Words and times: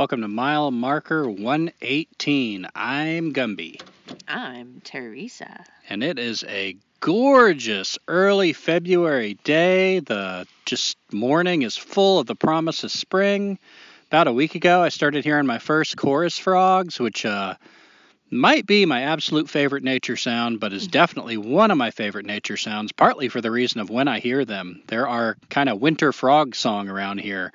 Welcome 0.00 0.22
to 0.22 0.28
mile 0.28 0.70
marker 0.70 1.28
118. 1.28 2.66
I'm 2.74 3.34
Gumby, 3.34 3.82
I'm 4.26 4.80
Teresa. 4.82 5.66
and 5.90 6.02
it 6.02 6.18
is 6.18 6.42
a 6.48 6.78
gorgeous 7.00 7.98
early 8.08 8.54
February 8.54 9.34
day. 9.44 9.98
The 10.00 10.46
just 10.64 10.96
morning 11.12 11.60
is 11.60 11.76
full 11.76 12.18
of 12.18 12.26
the 12.26 12.34
promise 12.34 12.82
of 12.82 12.90
spring. 12.90 13.58
About 14.06 14.26
a 14.26 14.32
week 14.32 14.54
ago, 14.54 14.80
I 14.80 14.88
started 14.88 15.22
hearing 15.22 15.44
my 15.44 15.58
first 15.58 15.98
chorus 15.98 16.38
frogs, 16.38 16.98
which 16.98 17.26
uh, 17.26 17.56
might 18.30 18.64
be 18.64 18.86
my 18.86 19.02
absolute 19.02 19.50
favorite 19.50 19.84
nature 19.84 20.16
sound, 20.16 20.60
but 20.60 20.72
is 20.72 20.88
definitely 20.88 21.36
one 21.36 21.70
of 21.70 21.76
my 21.76 21.90
favorite 21.90 22.24
nature 22.24 22.56
sounds, 22.56 22.90
partly 22.90 23.28
for 23.28 23.42
the 23.42 23.50
reason 23.50 23.82
of 23.82 23.90
when 23.90 24.08
I 24.08 24.20
hear 24.20 24.46
them. 24.46 24.82
There 24.86 25.06
are 25.06 25.36
kind 25.50 25.68
of 25.68 25.78
winter 25.78 26.10
frog 26.10 26.54
song 26.54 26.88
around 26.88 27.18
here. 27.18 27.52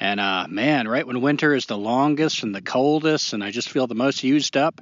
And 0.00 0.18
uh, 0.18 0.46
man, 0.48 0.88
right 0.88 1.06
when 1.06 1.20
winter 1.20 1.54
is 1.54 1.66
the 1.66 1.76
longest 1.76 2.42
and 2.42 2.54
the 2.54 2.62
coldest, 2.62 3.34
and 3.34 3.44
I 3.44 3.50
just 3.50 3.68
feel 3.68 3.86
the 3.86 3.94
most 3.94 4.24
used 4.24 4.56
up, 4.56 4.80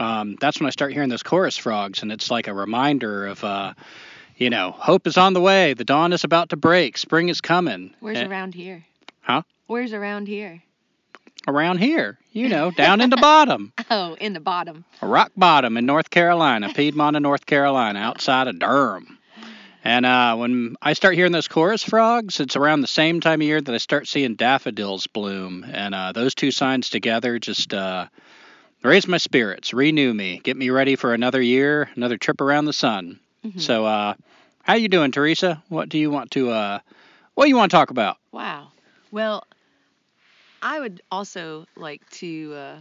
um, 0.00 0.36
that's 0.40 0.58
when 0.60 0.66
I 0.66 0.70
start 0.70 0.92
hearing 0.92 1.08
those 1.08 1.22
chorus 1.22 1.56
frogs, 1.56 2.02
and 2.02 2.10
it's 2.10 2.30
like 2.30 2.48
a 2.48 2.52
reminder 2.52 3.26
of, 3.28 3.44
uh, 3.44 3.74
you 4.36 4.50
know, 4.50 4.72
hope 4.72 5.06
is 5.06 5.16
on 5.16 5.34
the 5.34 5.40
way, 5.40 5.72
the 5.74 5.84
dawn 5.84 6.12
is 6.12 6.24
about 6.24 6.48
to 6.50 6.56
break, 6.56 6.98
spring 6.98 7.28
is 7.28 7.40
coming. 7.40 7.94
Where's 8.00 8.18
Eh, 8.18 8.26
around 8.26 8.54
here? 8.54 8.84
Huh? 9.22 9.42
Where's 9.68 9.92
around 9.92 10.26
here? 10.28 10.62
around 11.48 11.78
here, 11.78 12.18
you 12.32 12.48
know, 12.48 12.70
down 12.76 13.00
in 13.00 13.08
the 13.08 13.16
bottom, 13.16 13.72
Oh, 13.88 14.14
in 14.20 14.32
the 14.32 14.40
bottom. 14.40 14.84
a 15.00 15.06
rock 15.06 15.30
bottom 15.36 15.76
in 15.76 15.86
North 15.86 16.10
Carolina, 16.10 16.72
Piedmont 16.74 17.14
of 17.14 17.22
North 17.22 17.46
Carolina, 17.46 18.00
outside 18.00 18.48
of 18.48 18.58
Durham. 18.58 19.16
And 19.86 20.04
uh, 20.04 20.34
when 20.34 20.74
I 20.82 20.94
start 20.94 21.14
hearing 21.14 21.30
those 21.30 21.46
chorus 21.46 21.84
frogs, 21.84 22.40
it's 22.40 22.56
around 22.56 22.80
the 22.80 22.88
same 22.88 23.20
time 23.20 23.40
of 23.40 23.46
year 23.46 23.60
that 23.60 23.72
I 23.72 23.78
start 23.78 24.08
seeing 24.08 24.34
daffodils 24.34 25.06
bloom. 25.06 25.64
And 25.70 25.94
uh, 25.94 26.10
those 26.10 26.34
two 26.34 26.50
signs 26.50 26.90
together 26.90 27.38
just 27.38 27.72
uh, 27.72 28.08
raise 28.82 29.06
my 29.06 29.18
spirits, 29.18 29.72
renew 29.72 30.12
me, 30.12 30.40
get 30.42 30.56
me 30.56 30.70
ready 30.70 30.96
for 30.96 31.14
another 31.14 31.40
year, 31.40 31.88
another 31.94 32.16
trip 32.18 32.40
around 32.40 32.64
the 32.64 32.72
sun. 32.72 33.20
Mhm. 33.44 33.60
So, 33.60 33.86
uh, 33.86 34.14
how 34.64 34.74
you 34.74 34.88
doing, 34.88 35.12
Teresa? 35.12 35.62
What 35.68 35.88
do 35.88 35.98
you 35.98 36.10
want 36.10 36.32
to 36.32 36.50
uh, 36.50 36.80
what 37.34 37.44
do 37.44 37.48
you 37.50 37.56
want 37.56 37.70
to 37.70 37.76
talk 37.76 37.90
about? 37.90 38.16
Wow. 38.32 38.72
Well, 39.12 39.44
I 40.62 40.80
would 40.80 41.00
also 41.10 41.66
like 41.76 42.08
to 42.22 42.54
uh, 42.54 42.78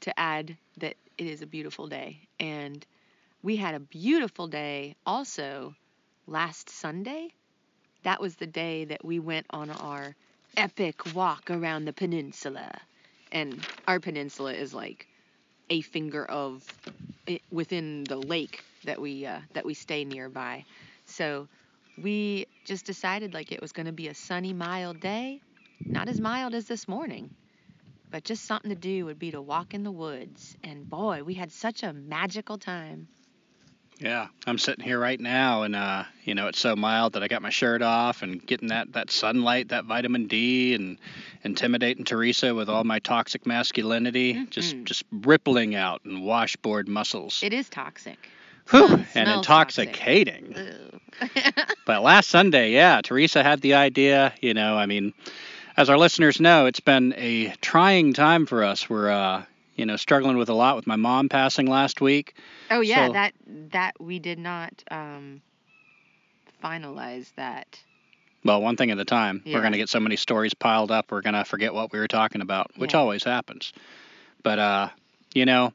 to 0.00 0.18
add 0.18 0.56
that 0.78 0.96
it 1.18 1.26
is 1.26 1.42
a 1.42 1.46
beautiful 1.46 1.86
day, 1.86 2.28
and 2.40 2.84
we 3.42 3.56
had 3.56 3.74
a 3.74 3.80
beautiful 3.80 4.46
day 4.48 4.96
also 5.06 5.74
last 6.26 6.70
Sunday. 6.70 7.28
That 8.04 8.20
was 8.20 8.36
the 8.36 8.46
day 8.46 8.84
that 8.86 9.04
we 9.04 9.18
went 9.18 9.46
on 9.50 9.70
our 9.70 10.16
epic 10.56 11.14
walk 11.14 11.50
around 11.50 11.84
the 11.84 11.92
peninsula, 11.92 12.72
and 13.32 13.66
our 13.86 14.00
peninsula 14.00 14.52
is 14.54 14.74
like 14.74 15.08
a 15.70 15.80
finger 15.82 16.24
of 16.24 16.64
within 17.50 18.04
the 18.04 18.16
lake 18.16 18.62
that 18.84 19.00
we 19.00 19.26
uh, 19.26 19.40
that 19.54 19.64
we 19.66 19.74
stay 19.74 20.04
nearby. 20.04 20.64
So 21.06 21.48
we 21.96 22.46
just 22.64 22.86
decided 22.86 23.34
like 23.34 23.52
it 23.52 23.60
was 23.62 23.72
going 23.72 23.86
to 23.86 23.92
be 23.92 24.08
a 24.08 24.14
sunny, 24.14 24.52
mild 24.52 25.00
day. 25.00 25.42
Not 25.88 26.08
as 26.08 26.20
mild 26.20 26.54
as 26.54 26.66
this 26.66 26.88
morning, 26.88 27.30
but 28.10 28.24
just 28.24 28.44
something 28.44 28.70
to 28.70 28.76
do 28.76 29.06
would 29.06 29.18
be 29.18 29.30
to 29.32 29.42
walk 29.42 29.74
in 29.74 29.84
the 29.84 29.92
woods. 29.92 30.56
And 30.64 30.88
boy, 30.88 31.22
we 31.24 31.34
had 31.34 31.52
such 31.52 31.82
a 31.82 31.92
magical 31.92 32.58
time. 32.58 33.08
Yeah, 33.98 34.26
I'm 34.46 34.58
sitting 34.58 34.84
here 34.84 34.98
right 34.98 35.18
now, 35.18 35.62
and 35.62 35.74
uh, 35.74 36.04
you 36.24 36.34
know 36.34 36.48
it's 36.48 36.58
so 36.58 36.76
mild 36.76 37.14
that 37.14 37.22
I 37.22 37.28
got 37.28 37.40
my 37.40 37.48
shirt 37.50 37.80
off 37.80 38.22
and 38.22 38.44
getting 38.44 38.68
that 38.68 38.92
that 38.92 39.10
sunlight, 39.10 39.68
that 39.68 39.86
vitamin 39.86 40.26
D, 40.26 40.74
and 40.74 40.98
intimidating 41.42 42.04
Teresa 42.04 42.54
with 42.54 42.68
all 42.68 42.84
my 42.84 42.98
toxic 42.98 43.46
masculinity, 43.46 44.44
just 44.50 44.76
Mhm. 44.76 44.84
just 44.84 45.04
rippling 45.10 45.74
out 45.74 46.02
in 46.04 46.20
washboard 46.20 46.88
muscles. 46.88 47.42
It 47.42 47.54
is 47.54 47.68
toxic. 47.70 48.28
Whew, 48.70 49.04
and 49.14 49.30
intoxicating. 49.30 50.54
Ugh. 50.56 51.00
But 51.86 52.02
last 52.02 52.28
Sunday, 52.28 52.72
yeah, 52.72 53.00
Teresa 53.02 53.42
had 53.44 53.60
the 53.60 53.74
idea. 53.74 54.34
You 54.42 54.54
know, 54.54 54.76
I 54.76 54.86
mean, 54.86 55.14
as 55.76 55.88
our 55.88 55.96
listeners 55.96 56.40
know, 56.40 56.66
it's 56.66 56.80
been 56.80 57.14
a 57.16 57.54
trying 57.60 58.12
time 58.12 58.44
for 58.44 58.64
us. 58.64 58.90
We're, 58.90 59.08
uh, 59.08 59.44
you 59.76 59.86
know, 59.86 59.96
struggling 59.96 60.36
with 60.36 60.48
a 60.48 60.54
lot 60.54 60.74
with 60.76 60.86
my 60.86 60.96
mom 60.96 61.28
passing 61.28 61.66
last 61.66 62.00
week. 62.00 62.34
oh 62.70 62.80
yeah, 62.80 63.06
So- 63.06 63.12
that 63.12 63.34
that 63.70 64.00
we 64.00 64.18
did 64.18 64.38
not 64.38 64.82
um, 64.90 65.40
finalize 66.62 67.32
that. 67.36 67.78
Well, 68.44 68.62
one 68.62 68.76
thing 68.76 68.90
at 68.90 68.98
a 68.98 69.04
time. 69.04 69.42
Yeah. 69.44 69.54
We're 69.56 69.60
going 69.60 69.72
to 69.72 69.78
get 69.78 69.88
so 69.88 69.98
many 70.00 70.16
stories 70.16 70.54
piled 70.54 70.90
up, 70.92 71.10
we're 71.10 71.20
going 71.22 71.34
to 71.34 71.44
forget 71.44 71.74
what 71.74 71.92
we 71.92 71.98
were 71.98 72.06
talking 72.08 72.40
about, 72.40 72.70
which 72.76 72.94
Yeah. 72.94 73.00
always 73.00 73.24
happens. 73.24 73.72
But, 74.42 74.58
uh, 74.60 74.88
you 75.34 75.44
know, 75.44 75.72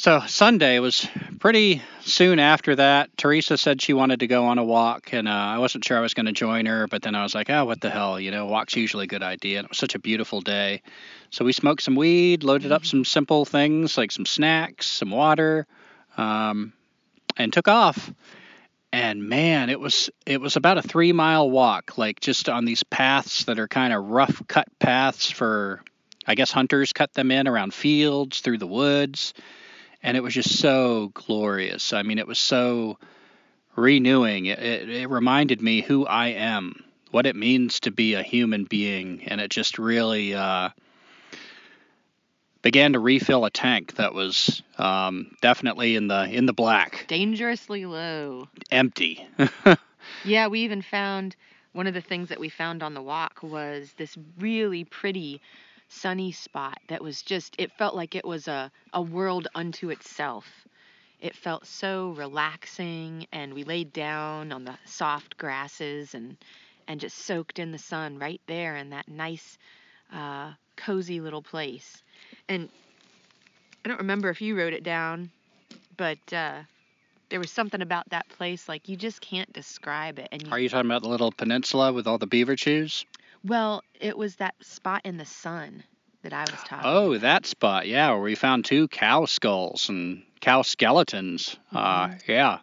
so 0.00 0.22
Sunday 0.26 0.78
was 0.78 1.06
pretty 1.40 1.82
soon 2.00 2.38
after 2.38 2.74
that. 2.74 3.14
Teresa 3.18 3.58
said 3.58 3.82
she 3.82 3.92
wanted 3.92 4.20
to 4.20 4.26
go 4.26 4.46
on 4.46 4.56
a 4.56 4.64
walk, 4.64 5.12
and 5.12 5.28
uh, 5.28 5.30
I 5.30 5.58
wasn't 5.58 5.84
sure 5.84 5.98
I 5.98 6.00
was 6.00 6.14
going 6.14 6.24
to 6.24 6.32
join 6.32 6.64
her, 6.64 6.86
but 6.86 7.02
then 7.02 7.14
I 7.14 7.22
was 7.22 7.34
like, 7.34 7.50
oh, 7.50 7.66
what 7.66 7.82
the 7.82 7.90
hell? 7.90 8.18
You 8.18 8.30
know, 8.30 8.46
walk's 8.46 8.74
usually 8.74 9.04
a 9.04 9.08
good 9.08 9.22
idea. 9.22 9.58
And 9.58 9.66
it 9.66 9.70
was 9.72 9.76
such 9.76 9.94
a 9.94 9.98
beautiful 9.98 10.40
day. 10.40 10.80
So 11.28 11.44
we 11.44 11.52
smoked 11.52 11.82
some 11.82 11.96
weed, 11.96 12.44
loaded 12.44 12.72
up 12.72 12.86
some 12.86 13.04
simple 13.04 13.44
things 13.44 13.98
like 13.98 14.10
some 14.10 14.24
snacks, 14.24 14.86
some 14.86 15.10
water, 15.10 15.66
um, 16.16 16.72
and 17.36 17.52
took 17.52 17.68
off 17.68 18.10
and 18.92 19.28
man 19.28 19.70
it 19.70 19.78
was 19.78 20.10
it 20.26 20.40
was 20.40 20.56
about 20.56 20.76
a 20.76 20.82
three 20.82 21.12
mile 21.12 21.48
walk 21.48 21.96
like 21.96 22.18
just 22.18 22.48
on 22.48 22.64
these 22.64 22.82
paths 22.82 23.44
that 23.44 23.58
are 23.60 23.68
kind 23.68 23.92
of 23.92 24.04
rough 24.06 24.42
cut 24.48 24.66
paths 24.80 25.30
for 25.30 25.80
i 26.26 26.34
guess 26.34 26.50
hunters 26.50 26.92
cut 26.92 27.14
them 27.14 27.30
in 27.30 27.46
around 27.46 27.72
fields 27.72 28.40
through 28.40 28.58
the 28.58 28.66
woods 28.66 29.32
and 30.02 30.16
it 30.16 30.22
was 30.22 30.34
just 30.34 30.58
so 30.58 31.10
glorious. 31.14 31.92
I 31.92 32.02
mean 32.02 32.18
it 32.18 32.26
was 32.26 32.38
so 32.38 32.98
renewing. 33.76 34.46
It, 34.46 34.58
it, 34.58 34.88
it 34.90 35.06
reminded 35.08 35.62
me 35.62 35.80
who 35.80 36.06
i 36.06 36.28
am 36.28 36.84
what 37.10 37.26
it 37.26 37.34
means 37.36 37.80
to 37.80 37.90
be 37.90 38.14
a 38.14 38.22
human 38.22 38.64
being 38.64 39.22
and 39.26 39.40
it 39.40 39.50
just 39.50 39.78
really 39.78 40.32
uh, 40.34 40.68
began 42.62 42.92
to 42.92 42.98
refill 43.00 43.44
a 43.44 43.50
tank 43.50 43.96
that 43.96 44.14
was 44.14 44.62
um, 44.78 45.34
definitely 45.40 45.96
in 45.96 46.08
the 46.08 46.24
in 46.24 46.46
the 46.46 46.52
black. 46.52 47.04
Dangerously 47.08 47.86
low. 47.86 48.48
empty. 48.70 49.26
Yeah, 50.24 50.48
we 50.48 50.60
even 50.60 50.82
found 50.82 51.36
one 51.72 51.86
of 51.86 51.94
the 51.94 52.00
things 52.00 52.30
that 52.30 52.40
we 52.40 52.48
found 52.48 52.82
on 52.82 52.94
the 52.94 53.02
walk 53.02 53.42
was 53.42 53.92
this 53.96 54.16
really 54.38 54.84
pretty 54.84 55.40
sunny 55.90 56.32
spot 56.32 56.78
that 56.88 57.02
was 57.02 57.20
just 57.22 57.54
it 57.58 57.72
felt 57.72 57.94
like 57.94 58.14
it 58.14 58.24
was 58.24 58.48
a, 58.48 58.70
a 58.94 59.02
world 59.02 59.48
unto 59.54 59.90
itself. 59.90 60.46
It 61.20 61.36
felt 61.36 61.66
so 61.66 62.10
relaxing 62.16 63.26
and 63.32 63.52
we 63.52 63.64
laid 63.64 63.92
down 63.92 64.52
on 64.52 64.64
the 64.64 64.74
soft 64.86 65.36
grasses 65.36 66.14
and 66.14 66.36
and 66.88 67.00
just 67.00 67.18
soaked 67.18 67.58
in 67.58 67.72
the 67.72 67.78
sun 67.78 68.18
right 68.18 68.40
there 68.46 68.76
in 68.76 68.90
that 68.90 69.08
nice 69.08 69.58
uh, 70.12 70.52
cozy 70.76 71.20
little 71.20 71.42
place. 71.42 72.02
And 72.48 72.68
I 73.84 73.88
don't 73.88 73.98
remember 73.98 74.30
if 74.30 74.40
you 74.40 74.56
wrote 74.56 74.72
it 74.72 74.82
down, 74.82 75.30
but 75.96 76.18
uh, 76.32 76.60
there 77.28 77.38
was 77.38 77.50
something 77.50 77.80
about 77.80 78.08
that 78.10 78.28
place 78.28 78.68
like 78.68 78.88
you 78.88 78.96
just 78.96 79.20
can't 79.20 79.52
describe 79.52 80.18
it 80.18 80.28
and 80.32 80.42
you, 80.42 80.52
Are 80.52 80.58
you 80.58 80.68
talking 80.68 80.90
about 80.90 81.02
the 81.02 81.08
little 81.08 81.32
peninsula 81.32 81.92
with 81.92 82.06
all 82.06 82.18
the 82.18 82.26
beaver 82.26 82.56
chews? 82.56 83.04
Well 83.44 83.82
it 84.00 84.16
was 84.16 84.36
that 84.36 84.54
spot 84.60 85.00
in 85.04 85.16
the 85.16 85.24
sun 85.24 85.82
that 86.22 86.32
i 86.32 86.42
was 86.42 86.60
talking 86.64 86.84
Oh, 86.90 87.10
about. 87.12 87.20
that 87.22 87.46
spot, 87.46 87.86
yeah, 87.88 88.10
where 88.10 88.20
we 88.20 88.34
found 88.34 88.64
two 88.64 88.88
cow 88.88 89.24
skulls 89.24 89.88
and 89.88 90.22
cow 90.40 90.60
skeletons. 90.62 91.56
Uh, 91.72 92.10
yeah, 92.26 92.58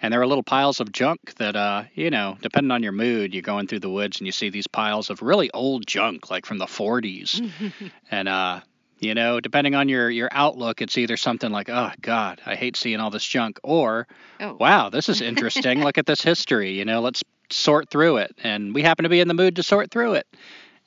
and 0.00 0.12
there 0.12 0.20
were 0.20 0.26
little 0.28 0.42
piles 0.44 0.78
of 0.80 0.92
junk 0.92 1.34
that, 1.38 1.56
uh, 1.56 1.84
you 1.94 2.10
know, 2.10 2.36
depending 2.40 2.70
on 2.70 2.82
your 2.84 2.92
mood, 2.92 3.32
you're 3.32 3.42
going 3.42 3.66
through 3.66 3.80
the 3.80 3.90
woods 3.90 4.18
and 4.18 4.26
you 4.26 4.32
see 4.32 4.48
these 4.50 4.66
piles 4.68 5.10
of 5.10 5.22
really 5.22 5.50
old 5.52 5.86
junk, 5.86 6.30
like 6.30 6.46
from 6.46 6.58
the 6.58 6.66
40s, 6.66 7.40
and 8.12 8.28
uh, 8.28 8.60
You 9.00 9.14
know, 9.14 9.40
depending 9.40 9.74
on 9.74 9.88
your 9.88 10.08
your 10.10 10.28
outlook, 10.30 10.80
it's 10.82 10.96
either 10.98 11.16
something 11.16 11.50
like, 11.50 11.68
"Oh 11.68 11.90
God, 12.00 12.40
I 12.46 12.54
hate 12.54 12.76
seeing 12.76 13.00
all 13.00 13.10
this 13.10 13.24
junk," 13.24 13.58
or 13.64 14.06
Oh. 14.40 14.56
"Wow, 14.60 14.90
this 14.90 15.08
is 15.08 15.20
interesting. 15.30 15.82
Look 15.82 15.98
at 15.98 16.06
this 16.06 16.22
history. 16.22 16.72
You 16.78 16.84
know, 16.84 17.00
let's 17.00 17.22
sort 17.52 17.90
through 17.90 18.18
it." 18.18 18.34
And 18.42 18.74
we 18.74 18.82
happen 18.82 19.02
to 19.04 19.08
be 19.08 19.20
in 19.20 19.28
the 19.28 19.34
mood 19.34 19.56
to 19.56 19.62
sort 19.62 19.90
through 19.90 20.14
it, 20.14 20.26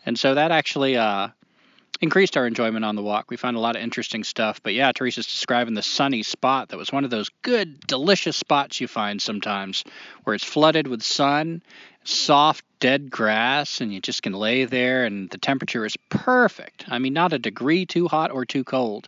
and 0.06 0.18
so 0.18 0.36
that 0.36 0.51
actually 0.51 0.98
uh, 0.98 1.30
increased 2.01 2.36
our 2.36 2.45
enjoyment 2.45 2.83
on 2.83 2.95
the 2.95 3.01
walk. 3.01 3.30
We 3.30 3.38
found 3.38 3.56
a 3.56 3.62
lot 3.62 3.77
of 3.77 3.81
interesting 3.81 4.24
stuff. 4.25 4.62
But 4.62 4.74
yeah, 4.74 4.92
Teresa's 4.92 5.25
describing 5.25 5.74
the 5.74 5.81
sunny 5.81 6.21
spot 6.21 6.69
that 6.69 6.77
was 6.77 6.92
one 6.92 7.06
of 7.06 7.10
those 7.10 7.30
good, 7.44 7.80
delicious 7.88 8.36
spots 8.36 8.81
you 8.81 8.88
find 8.88 9.21
sometimes, 9.21 9.83
where 10.24 10.33
it's 10.36 10.44
flooded 10.44 10.88
with 10.88 11.01
sun, 11.01 11.62
soft, 12.04 12.66
dead 12.81 13.09
grass, 13.09 13.80
and 13.80 13.94
you 13.94 14.01
just 14.01 14.21
can 14.21 14.33
lay 14.33 14.66
there, 14.66 15.06
and 15.06 15.30
the 15.30 15.38
temperature 15.38 15.86
is 15.86 15.95
perfect. 16.09 16.83
I 16.89 17.00
mean, 17.00 17.13
not 17.13 17.31
a 17.31 17.39
degree 17.39 17.86
too 17.86 18.09
hot 18.09 18.31
or 18.31 18.45
too 18.45 18.66
cold. 18.66 19.07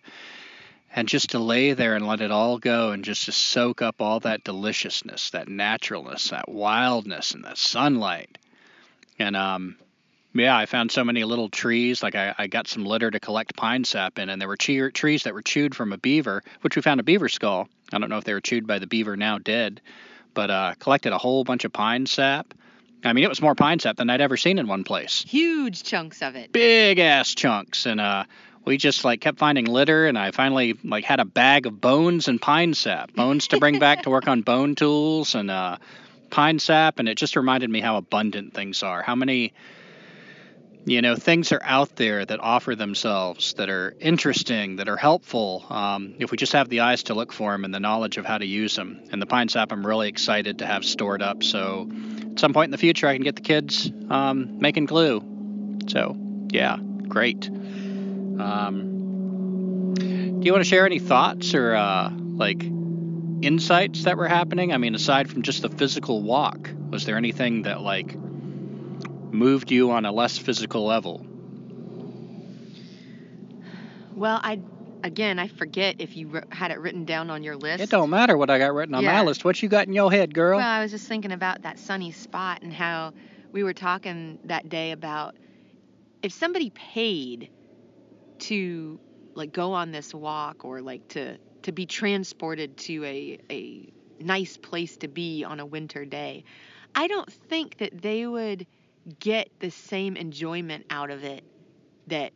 And 0.98 1.10
just 1.10 1.32
to 1.32 1.40
lay 1.40 1.74
there 1.74 1.96
and 1.96 2.08
let 2.08 2.22
it 2.22 2.32
all 2.32 2.58
go 2.58 2.92
and 2.92 3.04
just 3.04 3.26
to 3.26 3.34
soak 3.34 3.82
up 3.82 4.02
all 4.02 4.22
that 4.22 4.46
deliciousness, 4.46 5.32
that 5.32 5.50
naturalness, 5.50 6.30
that 6.30 6.48
wildness, 6.48 7.34
and 7.34 7.44
that 7.44 7.58
sunlight. 7.58 8.38
And 9.20 9.36
um, 9.36 9.76
yeah, 10.34 10.58
I 10.58 10.66
found 10.66 10.92
so 10.92 11.04
many 11.04 11.26
little 11.26 11.50
trees. 11.50 12.02
Like 12.02 12.16
I, 12.16 12.34
I 12.38 12.48
got 12.48 12.70
some 12.70 12.86
litter 12.86 13.12
to 13.12 13.20
collect 13.20 13.58
pine 13.58 13.84
sap 13.84 14.20
in, 14.20 14.30
and 14.30 14.42
there 14.42 14.48
were 14.48 14.56
che- 14.56 14.92
trees 14.92 15.24
that 15.24 15.34
were 15.34 15.42
chewed 15.42 15.76
from 15.76 15.92
a 15.92 15.98
beaver, 15.98 16.44
which 16.62 16.78
we 16.78 16.82
found 16.82 17.02
a 17.02 17.04
beaver 17.04 17.28
skull. 17.28 17.68
I 17.92 18.00
don't 18.00 18.10
know 18.10 18.18
if 18.18 18.24
they 18.24 18.34
were 18.34 18.42
chewed 18.42 18.66
by 18.66 18.80
the 18.80 18.88
beaver 18.88 19.18
now 19.18 19.38
dead, 19.38 19.82
but 20.34 20.50
uh, 20.50 20.76
collected 20.80 21.12
a 21.12 21.18
whole 21.18 21.44
bunch 21.44 21.66
of 21.66 21.74
pine 21.74 22.06
sap. 22.06 22.54
I 23.04 23.14
mean, 23.14 23.24
it 23.24 23.30
was 23.30 23.42
more 23.42 23.54
pine 23.54 23.80
sap 23.80 23.98
than 23.98 24.10
I'd 24.10 24.22
ever 24.22 24.38
seen 24.38 24.60
in 24.60 24.68
one 24.68 24.84
place. 24.84 25.26
Huge 25.28 25.84
chunks 25.84 26.22
of 26.22 26.36
it. 26.36 26.52
Big 26.54 27.00
ass 27.00 27.36
chunks, 27.36 27.86
and 27.86 28.02
uh, 28.02 28.24
we 28.66 28.78
just 28.78 29.06
like 29.06 29.22
kept 29.22 29.38
finding 29.38 29.66
litter, 29.66 30.08
and 30.08 30.18
I 30.18 30.32
finally 30.32 30.78
like 30.84 31.04
had 31.04 31.20
a 31.20 31.26
bag 31.26 31.66
of 31.66 31.80
bones 31.80 32.28
and 32.28 32.42
pine 32.42 32.74
sap, 32.74 33.14
bones 33.14 33.48
to 33.50 33.60
bring 33.60 33.80
back 33.80 34.04
to 34.04 34.10
work 34.10 34.28
on 34.28 34.42
bone 34.42 34.76
tools, 34.76 35.36
and 35.36 35.52
uh, 35.52 35.78
pine 36.30 36.60
sap, 36.60 37.00
and 37.00 37.08
it 37.08 37.16
just 37.16 37.36
reminded 37.36 37.70
me 37.70 37.80
how 37.80 37.98
abundant 37.98 38.54
things 38.54 38.84
are. 38.84 39.02
How 39.02 39.16
many 39.16 39.54
you 40.86 41.02
know 41.02 41.16
things 41.16 41.52
are 41.52 41.62
out 41.64 41.96
there 41.96 42.24
that 42.26 42.40
offer 42.40 42.76
themselves 42.76 43.54
that 43.56 43.70
are 43.70 43.96
interesting 44.00 44.76
that 44.78 44.88
are 44.88 44.98
helpful 44.98 45.66
um, 45.70 46.14
if 46.20 46.32
we 46.32 46.38
just 46.38 46.54
have 46.54 46.70
the 46.70 46.82
eyes 46.82 47.04
to 47.04 47.14
look 47.14 47.34
for 47.34 47.52
them 47.52 47.66
and 47.66 47.74
the 47.74 47.80
knowledge 47.80 48.18
of 48.18 48.26
how 48.26 48.38
to 48.38 48.46
use 48.46 48.76
them 48.76 49.02
and 49.12 49.22
the 49.22 49.26
pine 49.26 49.50
sap 49.50 49.72
i'm 49.72 49.86
really 49.86 50.08
excited 50.08 50.60
to 50.60 50.66
have 50.66 50.86
stored 50.86 51.24
up 51.24 51.44
so 51.44 51.90
at 52.32 52.40
some 52.40 52.54
point 52.54 52.66
in 52.66 52.72
the 52.72 52.78
future 52.78 53.08
i 53.08 53.14
can 53.16 53.24
get 53.24 53.36
the 53.36 53.42
kids 53.42 53.92
um, 54.10 54.60
making 54.60 54.86
glue. 54.86 55.24
So 55.88 56.16
yeah 56.52 56.78
great 57.08 57.50
um, 58.40 59.94
do 59.96 60.42
you 60.46 60.52
want 60.52 60.64
to 60.64 60.70
share 60.70 60.86
any 60.86 61.00
thoughts 61.00 61.54
or 61.54 61.76
uh, 61.76 62.10
like 62.10 62.64
insights 63.42 64.04
that 64.06 64.18
were 64.18 64.28
happening 64.28 64.74
i 64.74 64.78
mean 64.78 64.96
aside 64.96 65.30
from 65.30 65.42
just 65.42 65.62
the 65.62 65.70
physical 65.70 66.22
walk 66.22 66.72
was 66.90 67.06
there 67.06 67.18
anything 67.18 67.64
that 67.64 67.82
like 67.82 68.16
moved 69.36 69.72
you 69.72 69.92
on 69.92 70.06
a 70.06 70.12
less 70.12 70.38
physical 70.38 70.86
level? 70.86 71.26
Well, 74.16 74.40
I 74.42 74.62
again, 75.04 75.38
I 75.38 75.50
forget 75.50 75.98
if 76.00 76.16
you 76.16 76.42
had 76.50 76.72
it 76.72 76.80
written 76.80 77.06
down 77.06 77.30
on 77.30 77.44
your 77.44 77.56
list. 77.56 77.84
It 77.84 77.90
don't 77.90 78.10
matter 78.10 78.38
what 78.38 78.50
I 78.50 78.58
got 78.58 78.74
written 78.74 78.96
on 78.96 79.04
Yeah. 79.04 79.14
my 79.14 79.22
list. 79.22 79.46
What 79.46 79.62
you 79.62 79.70
got 79.70 79.88
in 79.88 79.94
your 79.94 80.12
head, 80.12 80.34
girl? 80.34 80.58
Well, 80.58 80.68
I 80.68 80.82
was 80.82 80.92
just 80.92 81.08
thinking 81.08 81.32
about 81.32 81.62
that 81.62 81.78
sunny 81.78 82.12
spot 82.12 82.64
and 82.64 82.74
how 82.74 83.14
we 83.52 83.64
were 83.64 83.74
talking 83.74 84.40
that 84.46 84.70
day 84.70 84.92
about 84.92 85.36
if 86.24 86.32
somebody 86.32 86.72
paid 86.72 87.50
to 88.40 89.00
like 89.34 89.52
go 89.52 89.74
on 89.74 89.92
this 89.92 90.14
walk 90.14 90.66
or 90.66 90.82
like 90.82 91.08
to 91.10 91.38
to 91.64 91.72
be 91.72 91.86
transported 91.86 92.78
to 92.78 93.04
a 93.06 93.40
a 93.50 93.90
nice 94.20 94.58
place 94.58 94.98
to 94.98 95.08
be 95.08 95.44
on 95.44 95.60
a 95.60 95.66
winter 95.66 96.06
day, 96.06 96.44
I 96.94 97.08
don't 97.08 97.32
think 97.32 97.78
that 97.78 98.02
they 98.02 98.26
would 98.26 98.66
get 99.20 99.50
the 99.60 99.70
same 99.70 100.16
enjoyment 100.16 100.86
out 100.90 101.12
of 101.12 101.24
it 101.24 101.44
that 102.08 102.32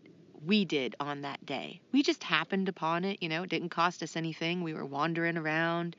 we 0.46 0.66
did 0.66 0.96
on 1.00 1.22
that 1.22 1.46
day. 1.46 1.81
We 1.92 2.04
just 2.04 2.24
happened 2.24 2.69
upon 2.69 3.06
it, 3.06 3.22
you 3.22 3.30
know, 3.30 3.44
it 3.44 3.50
didn't 3.50 3.69
cost 3.69 4.04
us 4.04 4.16
anything. 4.16 4.62
We 4.62 4.74
were 4.74 4.86
wandering 4.86 5.38
around 5.38 5.96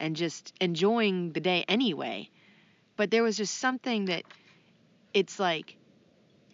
and 0.00 0.16
just 0.16 0.52
enjoying 0.60 1.32
the 1.32 1.40
day 1.40 1.64
anyway. 1.68 2.30
But 2.96 3.10
there 3.10 3.22
was 3.22 3.36
just 3.36 3.58
something 3.58 4.06
that 4.06 4.24
it's 5.14 5.38
like 5.38 5.76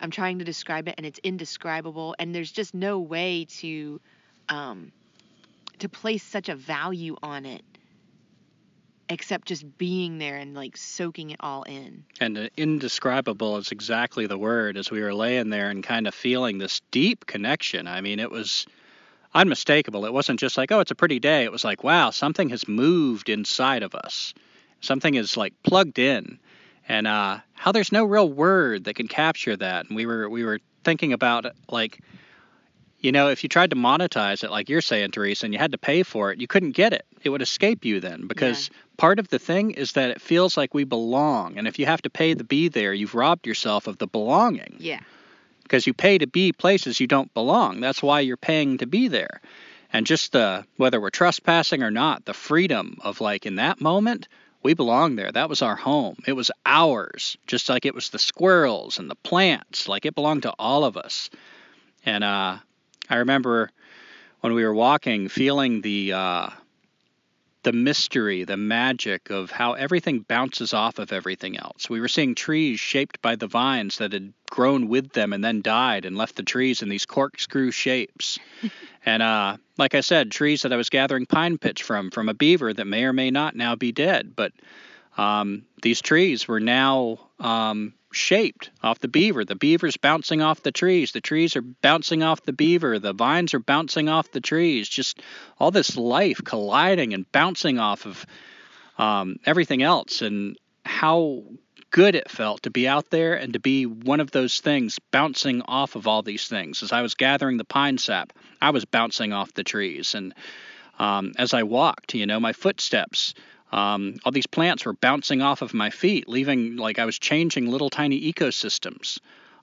I'm 0.03 0.11
trying 0.11 0.41
to 0.41 0.45
describe 0.45 0.89
it 0.89 0.97
and 0.99 1.07
it's 1.07 1.21
indescribable 1.23 2.15
and 2.19 2.35
there's 2.35 2.53
just 2.53 2.75
no 2.75 2.99
way 2.99 3.47
to 3.61 4.01
um 4.49 4.93
to 5.79 5.89
place 5.89 6.23
such 6.23 6.49
a 6.49 6.55
value 6.55 7.17
on 7.23 7.47
it 7.47 7.63
except 9.09 9.49
just 9.49 9.79
being 9.79 10.19
there 10.19 10.37
and 10.37 10.55
like 10.55 10.77
soaking 10.77 11.31
it 11.31 11.37
all 11.41 11.65
in. 11.65 12.05
And 12.21 12.39
uh, 12.39 12.49
indescribable 12.57 13.59
is 13.59 13.71
exactly 13.71 14.27
the 14.27 14.39
word 14.39 14.77
as 14.77 14.91
we 14.91 15.03
were 15.03 15.15
laying 15.15 15.51
there 15.51 15.71
and 15.71 15.85
kind 15.85 16.07
of 16.07 16.15
feeling 16.15 16.59
this 16.59 16.81
deep 16.91 17.27
connection. 17.27 17.87
I 17.87 18.01
mean, 18.01 18.19
it 18.19 18.31
was 18.31 18.67
unmistakable. 19.35 20.07
It 20.07 20.13
wasn't 20.13 20.41
just 20.41 20.57
like, 20.57 20.73
oh, 20.73 20.81
it's 20.81 20.91
a 20.91 20.97
pretty 20.97 21.21
day. 21.21 21.45
It 21.45 21.53
was 21.53 21.65
like, 21.65 21.85
wow, 21.85 22.11
something 22.11 22.49
has 22.51 22.67
moved 22.67 23.29
inside 23.29 23.83
of 23.83 23.95
us. 23.95 24.35
Something 24.81 25.15
is 25.15 25.37
like 25.37 25.55
plugged 25.63 25.99
in. 25.99 26.39
And 26.89 27.07
uh, 27.07 27.39
how 27.55 27.73
there's 27.73 27.93
no 27.93 28.05
real 28.05 28.29
word 28.29 28.85
that 28.85 28.95
can 28.95 29.09
capture 29.09 29.57
that. 29.57 29.87
And 29.89 29.97
we 29.97 30.07
were 30.07 30.29
we 30.29 30.45
were 30.45 30.61
thinking 30.85 31.13
about 31.13 31.47
like, 31.71 32.01
you 33.01 33.13
know, 33.13 33.29
if 33.29 33.43
you 33.43 33.49
tried 33.49 33.71
to 33.71 33.77
monetize 33.77 34.45
it, 34.45 34.51
like 34.51 34.69
you're 34.69 34.81
saying, 34.81 35.11
Teresa, 35.11 35.47
and 35.47 35.53
you 35.53 35.59
had 35.59 35.73
to 35.73 35.79
pay 35.79 36.03
for 36.03 36.31
it, 36.33 36.41
you 36.41 36.47
couldn't 36.47 36.73
get 36.73 36.93
it. 36.93 37.05
It 37.23 37.31
would 37.31 37.43
escape 37.43 37.85
you 37.85 38.01
then 38.01 38.27
because 38.27 38.71
part 38.97 39.19
of 39.19 39.29
the 39.29 39.39
thing 39.39 39.73
is 39.73 39.93
that 39.93 40.11
it 40.11 40.21
feels 40.21 40.57
like 40.57 40.75
we 40.75 40.85
belong. 40.85 41.59
And 41.59 41.67
if 41.67 41.79
you 41.79 41.87
have 41.87 42.03
to 42.03 42.11
pay 42.11 42.35
to 42.35 42.45
be 42.45 42.69
there, 42.69 42.93
you've 42.93 43.15
robbed 43.15 43.47
yourself 43.47 43.87
of 43.87 43.99
the 43.99 44.07
belonging 44.07 44.77
Yeah. 44.79 45.01
because 45.65 45.87
you 45.87 45.95
pay 45.95 46.19
to 46.19 46.27
be 46.27 46.53
places 46.53 47.01
you 47.01 47.07
don't 47.07 47.33
belong. 47.35 47.81
That's 47.81 48.03
why 48.03 48.21
you're 48.21 48.37
paying 48.37 48.79
to 48.79 48.87
be 48.87 49.09
there. 49.09 49.41
And 49.93 50.07
just 50.07 50.33
the 50.33 50.65
whether 50.77 51.01
we're 51.01 51.11
trespassing 51.11 51.83
or 51.83 51.91
not, 51.91 52.25
the 52.25 52.35
freedom 52.35 52.99
of 53.03 53.21
like 53.21 53.47
in 53.47 53.57
that 53.57 53.81
moment, 53.81 54.29
we 54.63 54.75
belong 54.75 55.17
there. 55.17 55.33
That 55.33 55.49
was 55.49 55.63
our 55.63 55.77
home. 55.77 56.17
It 56.27 56.33
was 56.33 56.51
ours, 56.65 57.37
just 57.47 57.69
like 57.69 57.85
it 57.85 57.95
was 57.95 58.11
the 58.11 58.19
squirrels 58.19 58.99
and 58.99 59.11
the 59.11 59.17
plants. 59.17 59.89
Like 59.89 60.07
it 60.07 60.15
belonged 60.15 60.43
to 60.43 60.55
all 60.59 60.85
of 60.85 60.97
us. 60.97 61.31
And 62.05 62.25
uh, 62.25 62.59
I 63.09 63.17
remember 63.17 63.71
when 64.41 64.55
we 64.55 64.65
were 64.65 64.75
walking, 64.75 65.29
feeling 65.29 65.81
the 65.81 66.13
uh, 66.13 66.51
the 67.63 67.73
mystery, 67.73 68.45
the 68.45 68.57
magic 68.57 69.31
of 69.31 69.51
how 69.51 69.75
everything 69.75 70.21
bounces 70.21 70.75
off 70.75 70.99
of 70.99 71.13
everything 71.13 71.57
else. 71.57 71.89
We 71.89 72.01
were 72.01 72.09
seeing 72.09 72.35
trees 72.35 72.81
shaped 72.81 73.23
by 73.23 73.37
the 73.37 73.47
vines 73.47 73.99
that 73.99 74.13
had 74.13 74.33
grown 74.51 74.89
with 74.89 75.13
them 75.13 75.33
and 75.33 75.45
then 75.45 75.63
died 75.63 76.05
and 76.05 76.17
left 76.17 76.37
the 76.37 76.43
trees 76.43 76.83
in 76.83 76.89
these 76.89 77.07
corkscrew 77.07 77.71
shapes. 77.71 78.39
And 79.05 79.23
uh, 79.23 79.57
like 79.79 79.95
I 79.95 80.01
said, 80.01 80.31
trees 80.31 80.63
that 80.63 80.73
I 80.73 80.77
was 80.77 80.91
gathering 80.91 81.27
pine 81.27 81.59
pitch 81.59 81.83
from, 81.83 82.11
from 82.11 82.29
a 82.29 82.35
beaver 82.35 82.73
that 82.73 82.87
may 82.87 83.05
or 83.05 83.13
may 83.13 83.31
not 83.31 83.57
now 83.57 83.75
be 83.75 83.93
dead. 83.93 84.35
But 84.37 84.53
um, 85.17 85.65
these 85.83 86.01
trees 86.01 86.47
were 86.47 86.61
now 86.61 87.19
um, 87.41 87.95
shaped 88.13 88.71
off 88.83 89.01
the 89.01 89.09
beaver. 89.09 89.45
The 89.45 89.57
beaver's 89.57 89.97
bouncing 89.97 90.41
off 90.41 90.63
the 90.63 90.73
trees. 90.73 91.13
The 91.13 91.21
trees 91.21 91.57
are 91.57 91.63
bouncing 91.63 92.23
off 92.23 92.43
the 92.43 92.53
beaver. 92.53 92.99
The 92.99 93.13
vines 93.13 93.55
are 93.55 93.61
bouncing 93.61 94.09
off 94.09 94.31
the 94.31 94.41
trees. 94.41 94.89
Just 94.89 95.21
all 95.59 95.71
this 95.71 95.97
life 95.97 96.41
colliding 96.45 97.15
and 97.15 97.31
bouncing 97.33 97.79
off 97.79 98.07
of 98.07 98.25
um, 98.99 99.37
everything 99.45 99.83
else. 99.83 100.23
And 100.23 100.57
how 100.85 101.45
good 101.93 102.17
it 102.17 102.29
felt 102.29 102.65
to 102.65 102.71
be 102.71 102.89
out 102.89 103.11
there 103.11 103.35
and 103.35 103.53
to 103.53 103.61
be 103.61 103.87
one 103.87 104.19
of 104.19 104.33
those 104.33 104.59
things 104.59 104.99
bouncing 105.13 105.63
off 105.63 105.95
of 105.95 106.09
all 106.09 106.23
these 106.23 106.49
things. 106.49 106.83
As 106.83 106.91
I 106.91 107.03
was 107.03 107.15
gathering 107.15 107.59
the 107.59 107.65
pine 107.65 107.99
sap, 107.99 108.33
I 108.61 108.71
was 108.71 108.85
bouncing 108.85 109.33
off 109.33 109.55
the 109.55 109.63
trees. 109.63 110.17
And 110.17 110.35
um, 110.99 111.33
as 111.39 111.55
I 111.55 111.63
walked, 111.63 112.15
you 112.15 112.27
know, 112.27 112.41
my 112.41 112.53
footsteps 112.53 113.35
um, 113.73 114.19
all 114.25 114.33
these 114.33 114.47
plants 114.47 114.85
were 114.85 114.93
bouncing 114.93 115.41
off 115.41 115.63
of 115.63 115.73
my 115.73 115.91
feet, 115.91 116.29
leaving 116.29 116.77
like 116.77 116.99
I 116.99 117.07
was 117.07 117.19
changing 117.19 117.71
little 117.71 117.89
tiny 117.89 118.33
ecosystems. 118.33 119.19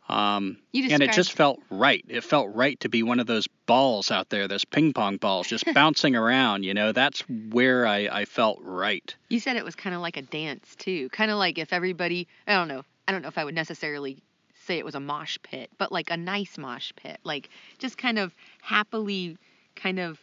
Um, 0.10 0.58
and 0.74 1.04
it 1.04 1.14
just 1.14 1.34
felt 1.34 1.62
right. 1.70 2.04
It 2.08 2.24
felt 2.24 2.56
right 2.56 2.80
to 2.80 2.90
be 2.90 3.04
one 3.04 3.20
of 3.20 3.28
those 3.28 3.46
balls 3.68 4.10
out 4.10 4.30
there, 4.30 4.48
those 4.48 4.66
ping 4.66 4.92
pong 4.92 5.18
balls, 5.18 5.48
just 5.48 5.66
bouncing 5.74 6.16
around. 6.16 6.64
You 6.64 6.74
know, 6.74 6.92
that's 6.92 7.22
where 7.30 7.86
I, 7.86 8.10
I 8.12 8.26
felt 8.26 8.58
right. 8.64 9.16
You 9.30 9.40
said 9.40 9.56
it 9.56 9.64
was 9.64 9.76
kind 9.76 9.96
of 9.96 10.02
like 10.02 10.18
a 10.18 10.24
dance 10.24 10.76
too. 10.78 11.10
Kind 11.10 11.30
of 11.30 11.38
like 11.38 11.60
if 11.60 11.72
everybody, 11.72 12.28
I 12.48 12.54
don't 12.54 12.68
know. 12.68 12.84
I 13.08 13.12
don't 13.12 13.22
know 13.22 13.28
if 13.28 13.38
I 13.38 13.46
would 13.46 13.54
necessarily 13.54 14.24
say 14.66 14.80
it 14.80 14.86
was 14.86 14.96
a 14.96 15.00
mosh 15.00 15.38
pit, 15.44 15.70
but 15.78 15.92
like 15.92 16.10
a 16.10 16.18
nice 16.18 16.58
mosh 16.58 16.92
pit. 16.96 17.20
Like 17.24 17.50
just 17.78 17.98
kind 17.98 18.18
of 18.18 18.34
happily 18.62 19.38
kind 19.76 20.00
of 20.00 20.20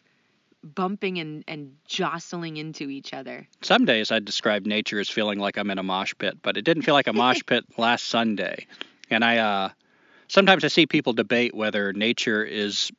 bumping 0.64 1.18
and, 1.18 1.44
and 1.46 1.76
jostling 1.86 2.56
into 2.56 2.90
each 2.90 3.12
other. 3.12 3.46
Some 3.62 3.84
days 3.84 4.10
I'd 4.10 4.24
describe 4.24 4.66
nature 4.66 4.98
as 4.98 5.08
feeling 5.08 5.38
like 5.38 5.58
I'm 5.58 5.70
in 5.70 5.78
a 5.78 5.84
mosh 5.84 6.14
pit, 6.18 6.38
but 6.42 6.56
it 6.56 6.62
didn't 6.62 6.82
feel 6.82 6.94
like 6.94 7.06
a 7.06 7.12
mosh 7.12 7.42
pit 7.46 7.64
last 7.78 8.06
Sunday. 8.06 8.66
And 9.10 9.24
I 9.24 9.38
uh, 9.38 9.68
sometimes 10.28 10.64
I 10.64 10.68
see 10.68 10.86
people 10.86 11.12
debate 11.12 11.54
whether 11.54 11.92
nature 11.92 12.44
is 12.44 12.90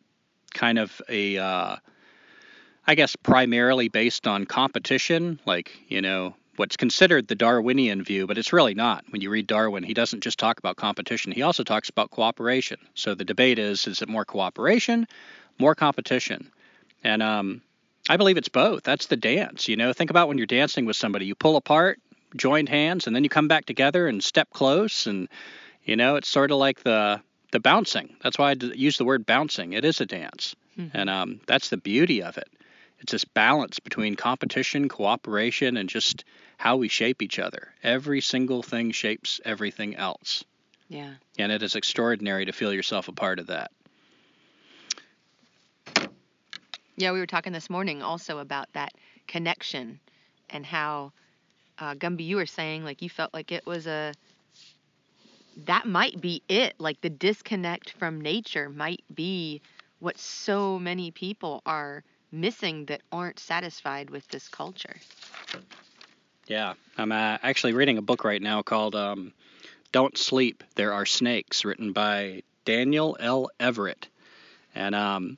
kind 0.53 0.79
of 0.79 1.01
a, 1.09 1.37
uh, 1.37 1.75
I 2.85 2.95
guess, 2.95 3.15
primarily 3.15 3.89
based 3.89 4.27
on 4.27 4.45
competition, 4.45 5.39
like, 5.45 5.71
you 5.87 6.01
know, 6.01 6.35
what's 6.55 6.77
considered 6.77 7.27
the 7.27 7.35
Darwinian 7.35 8.03
view, 8.03 8.25
but 8.25 8.37
it's 8.37 8.51
really 8.53 8.73
not. 8.73 9.05
When 9.09 9.21
you 9.21 9.29
read 9.29 9.45
Darwin, 9.45 9.83
he 9.83 9.93
doesn't 9.93 10.23
just 10.23 10.39
talk 10.39 10.57
about 10.57 10.75
competition, 10.75 11.31
he 11.31 11.43
also 11.43 11.63
talks 11.63 11.89
about 11.89 12.11
cooperation. 12.11 12.79
So 12.95 13.13
the 13.13 13.25
debate 13.25 13.59
is 13.59 13.87
is 13.87 14.01
it 14.01 14.09
more 14.09 14.25
cooperation, 14.25 15.07
more 15.59 15.75
competition? 15.75 16.49
And 17.03 17.21
um, 17.21 17.61
I 18.09 18.17
believe 18.17 18.37
it's 18.37 18.49
both. 18.49 18.83
That's 18.83 19.05
the 19.07 19.17
dance. 19.17 19.67
You 19.67 19.75
know, 19.75 19.93
think 19.93 20.09
about 20.09 20.27
when 20.27 20.37
you're 20.37 20.47
dancing 20.47 20.85
with 20.85 20.95
somebody, 20.95 21.25
you 21.25 21.35
pull 21.35 21.57
apart, 21.57 21.99
joined 22.35 22.69
hands, 22.69 23.05
and 23.05 23.15
then 23.15 23.23
you 23.23 23.29
come 23.29 23.47
back 23.47 23.65
together 23.65 24.07
and 24.07 24.23
step 24.23 24.49
close. 24.49 25.05
And, 25.05 25.29
you 25.87 25.95
know, 25.95 26.17
it's 26.17 26.27
sort 26.27 26.51
of 26.51 26.57
like 26.57 26.83
the 26.83 27.21
the 27.51 27.59
bouncing. 27.59 28.15
That's 28.21 28.37
why 28.37 28.51
I 28.51 28.55
use 28.75 28.97
the 28.97 29.05
word 29.05 29.25
bouncing. 29.25 29.73
It 29.73 29.85
is 29.85 30.01
a 30.01 30.05
dance, 30.05 30.53
mm-hmm. 30.77 30.95
and 30.95 31.09
um, 31.09 31.39
that's 31.47 31.69
the 31.69 31.77
beauty 31.77 32.21
of 32.21 32.37
it. 32.37 32.49
It's 32.99 33.13
this 33.13 33.23
balance 33.25 33.79
between 33.79 34.15
competition, 34.15 34.89
cooperation, 34.89 35.77
and 35.77 35.87
just 35.87 36.25
how 36.57 36.77
we 36.77 36.89
shape 36.89 37.21
each 37.21 37.39
other. 37.39 37.73
Every 37.83 38.21
single 38.21 38.63
thing 38.63 38.91
shapes 38.91 39.39
everything 39.45 39.95
else. 39.95 40.43
Yeah. 40.89 41.13
And 41.37 41.51
it 41.51 41.61
is 41.61 41.75
extraordinary 41.75 42.45
to 42.45 42.51
feel 42.51 42.73
yourself 42.73 43.07
a 43.07 43.11
part 43.11 43.39
of 43.39 43.47
that. 43.47 43.71
Yeah, 46.95 47.11
we 47.11 47.19
were 47.19 47.27
talking 47.27 47.53
this 47.53 47.69
morning 47.69 48.01
also 48.01 48.39
about 48.39 48.73
that 48.73 48.93
connection 49.27 49.99
and 50.49 50.65
how 50.65 51.11
uh, 51.77 51.93
Gumby, 51.93 52.25
you 52.25 52.37
were 52.37 52.47
saying 52.47 52.83
like 52.83 53.03
you 53.03 53.09
felt 53.09 53.33
like 53.33 53.51
it 53.51 53.65
was 53.67 53.85
a 53.85 54.13
that 55.65 55.85
might 55.85 56.21
be 56.21 56.43
it. 56.47 56.75
Like 56.79 57.01
the 57.01 57.09
disconnect 57.09 57.91
from 57.91 58.21
nature 58.21 58.69
might 58.69 59.03
be 59.13 59.61
what 59.99 60.17
so 60.17 60.77
many 60.77 61.11
people 61.11 61.61
are 61.65 62.03
missing 62.31 62.85
that 62.85 63.01
aren't 63.11 63.39
satisfied 63.39 64.09
with 64.09 64.27
this 64.27 64.47
culture. 64.47 64.95
Yeah, 66.47 66.73
I'm 66.97 67.11
uh, 67.11 67.37
actually 67.41 67.73
reading 67.73 67.97
a 67.97 68.01
book 68.01 68.23
right 68.23 68.41
now 68.41 68.61
called 68.61 68.95
um, 68.95 69.33
"Don't 69.91 70.17
Sleep, 70.17 70.63
There 70.75 70.93
Are 70.93 71.05
Snakes," 71.05 71.65
written 71.65 71.91
by 71.91 72.43
Daniel 72.63 73.17
L. 73.19 73.49
Everett, 73.59 74.07
and 74.75 74.95
um, 74.95 75.37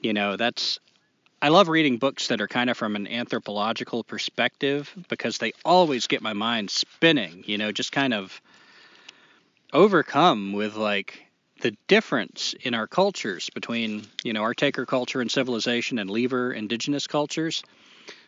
you 0.00 0.12
know 0.12 0.36
that's. 0.36 0.80
I 1.40 1.48
love 1.48 1.68
reading 1.68 1.98
books 1.98 2.28
that 2.28 2.40
are 2.40 2.48
kind 2.48 2.70
of 2.70 2.76
from 2.78 2.96
an 2.96 3.06
anthropological 3.06 4.02
perspective 4.02 4.90
because 5.10 5.36
they 5.36 5.52
always 5.62 6.06
get 6.06 6.22
my 6.22 6.32
mind 6.32 6.70
spinning. 6.70 7.44
You 7.46 7.58
know, 7.58 7.70
just 7.70 7.92
kind 7.92 8.14
of 8.14 8.40
overcome 9.74 10.52
with 10.52 10.76
like 10.76 11.26
the 11.60 11.76
difference 11.88 12.54
in 12.62 12.74
our 12.74 12.86
cultures 12.86 13.50
between 13.50 14.06
you 14.22 14.32
know 14.32 14.42
our 14.42 14.54
taker 14.54 14.86
culture 14.86 15.20
and 15.20 15.30
civilization 15.30 15.98
and 15.98 16.08
leaver 16.08 16.52
indigenous 16.52 17.06
cultures. 17.06 17.62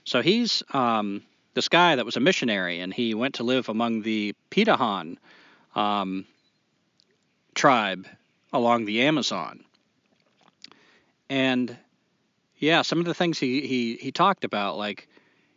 So 0.05 0.23
he's 0.23 0.62
um, 0.71 1.23
this 1.55 1.69
guy 1.69 1.97
that 1.97 2.05
was 2.05 2.17
a 2.17 2.21
missionary 2.21 2.81
and 2.81 2.93
he 2.93 3.15
went 3.15 3.37
to 3.37 3.43
live 3.43 3.69
among 3.69 4.03
the 4.03 4.35
Pirahã 4.50 5.17
um, 5.75 6.26
tribe 7.55 8.07
along 8.53 8.85
the 8.85 9.03
Amazon. 9.03 9.65
And 11.29 11.76
yeah, 12.59 12.83
some 12.83 13.00
of 13.00 13.05
the 13.05 13.15
things 13.15 13.38
he, 13.38 13.67
he, 13.67 13.97
he 13.97 14.12
talked 14.12 14.45
about, 14.45 14.79
like 14.79 15.09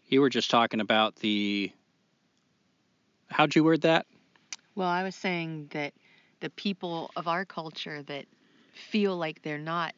you 0.08 0.22
were 0.22 0.30
just 0.30 0.50
talking 0.50 0.82
about 0.82 1.18
the 1.18 1.72
how'd 3.30 3.56
you 3.56 3.64
word 3.64 3.82
that? 3.82 4.06
Well, 4.80 4.88
I 4.88 5.04
was 5.04 5.16
saying 5.16 5.72
that 5.72 5.94
the 6.40 6.50
people 6.52 7.12
of 7.18 7.28
our 7.28 7.44
culture 7.44 8.02
that 8.04 8.24
feel 8.74 9.18
like 9.18 9.42
they're 9.42 9.58
not 9.58 9.94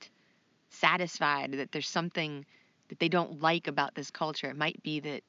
satisfied, 0.72 1.52
that 1.52 1.72
there's 1.72 1.88
something 1.88 2.48
that 2.90 2.98
they 2.98 3.08
don't 3.08 3.44
like 3.44 3.68
about 3.68 3.94
this 3.94 4.10
culture. 4.10 4.50
It 4.50 4.58
might 4.58 4.82
be 4.82 5.00
that 5.02 5.22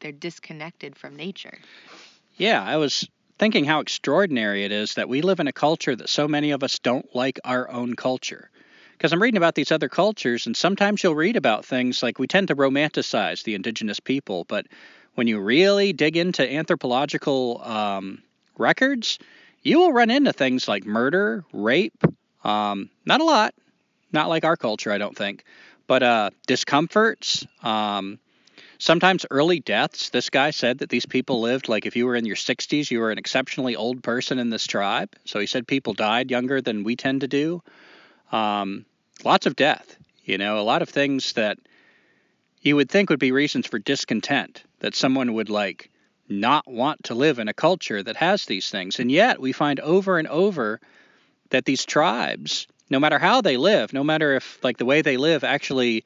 they're 0.00 0.10
disconnected 0.10 0.96
from 0.96 1.14
nature. 1.14 1.56
Yeah, 2.36 2.60
I 2.60 2.78
was 2.78 3.08
thinking 3.38 3.64
how 3.64 3.78
extraordinary 3.78 4.64
it 4.64 4.72
is 4.72 4.94
that 4.94 5.08
we 5.08 5.22
live 5.22 5.38
in 5.38 5.46
a 5.46 5.52
culture 5.52 5.94
that 5.94 6.08
so 6.08 6.26
many 6.26 6.50
of 6.50 6.64
us 6.64 6.80
don't 6.80 7.14
like 7.14 7.38
our 7.44 7.70
own 7.70 7.94
culture. 7.94 8.50
Because 8.90 9.12
I'm 9.12 9.22
reading 9.22 9.38
about 9.38 9.54
these 9.54 9.70
other 9.70 9.88
cultures, 9.88 10.46
and 10.46 10.56
sometimes 10.56 11.04
you'll 11.04 11.14
read 11.14 11.36
about 11.36 11.64
things 11.64 12.02
like 12.02 12.18
we 12.18 12.26
tend 12.26 12.48
to 12.48 12.56
romanticize 12.56 13.44
the 13.44 13.54
indigenous 13.54 14.00
people, 14.00 14.42
but 14.48 14.66
when 15.14 15.28
you 15.28 15.38
really 15.38 15.92
dig 15.92 16.16
into 16.16 16.42
anthropological 16.52 17.62
um, 17.62 18.22
records, 18.58 19.18
you 19.62 19.78
will 19.78 19.92
run 19.92 20.10
into 20.10 20.32
things 20.32 20.68
like 20.68 20.84
murder, 20.84 21.44
rape, 21.52 22.04
um, 22.44 22.90
not 23.04 23.20
a 23.20 23.24
lot, 23.24 23.54
not 24.12 24.28
like 24.28 24.44
our 24.44 24.56
culture, 24.56 24.92
I 24.92 24.98
don't 24.98 25.16
think, 25.16 25.44
but 25.86 26.02
uh, 26.02 26.30
discomforts, 26.46 27.46
um, 27.62 28.18
sometimes 28.78 29.26
early 29.30 29.60
deaths. 29.60 30.10
This 30.10 30.30
guy 30.30 30.50
said 30.50 30.78
that 30.78 30.88
these 30.88 31.06
people 31.06 31.40
lived 31.40 31.68
like 31.68 31.86
if 31.86 31.96
you 31.96 32.06
were 32.06 32.16
in 32.16 32.24
your 32.24 32.36
60s, 32.36 32.90
you 32.90 33.00
were 33.00 33.10
an 33.10 33.18
exceptionally 33.18 33.76
old 33.76 34.02
person 34.02 34.38
in 34.38 34.50
this 34.50 34.66
tribe. 34.66 35.10
So 35.24 35.40
he 35.40 35.46
said 35.46 35.66
people 35.66 35.94
died 35.94 36.30
younger 36.30 36.60
than 36.60 36.84
we 36.84 36.96
tend 36.96 37.22
to 37.22 37.28
do. 37.28 37.62
Um, 38.32 38.84
lots 39.24 39.46
of 39.46 39.56
death, 39.56 39.96
you 40.24 40.38
know, 40.38 40.58
a 40.58 40.62
lot 40.62 40.82
of 40.82 40.88
things 40.88 41.32
that 41.34 41.58
you 42.60 42.76
would 42.76 42.90
think 42.90 43.10
would 43.10 43.20
be 43.20 43.32
reasons 43.32 43.66
for 43.66 43.78
discontent, 43.78 44.64
that 44.80 44.94
someone 44.94 45.34
would 45.34 45.50
like 45.50 45.90
not 46.28 46.66
want 46.70 47.04
to 47.04 47.14
live 47.14 47.38
in 47.38 47.48
a 47.48 47.54
culture 47.54 48.02
that 48.02 48.16
has 48.16 48.44
these 48.44 48.70
things. 48.70 48.98
And 48.98 49.10
yet 49.10 49.40
we 49.40 49.52
find 49.52 49.80
over 49.80 50.18
and 50.18 50.28
over 50.28 50.80
that 51.50 51.64
these 51.64 51.84
tribes, 51.84 52.66
no 52.90 52.98
matter 52.98 53.18
how 53.18 53.40
they 53.40 53.56
live, 53.56 53.92
no 53.92 54.04
matter 54.04 54.34
if 54.34 54.58
like 54.62 54.78
the 54.78 54.84
way 54.84 55.02
they 55.02 55.16
live 55.16 55.44
actually 55.44 56.04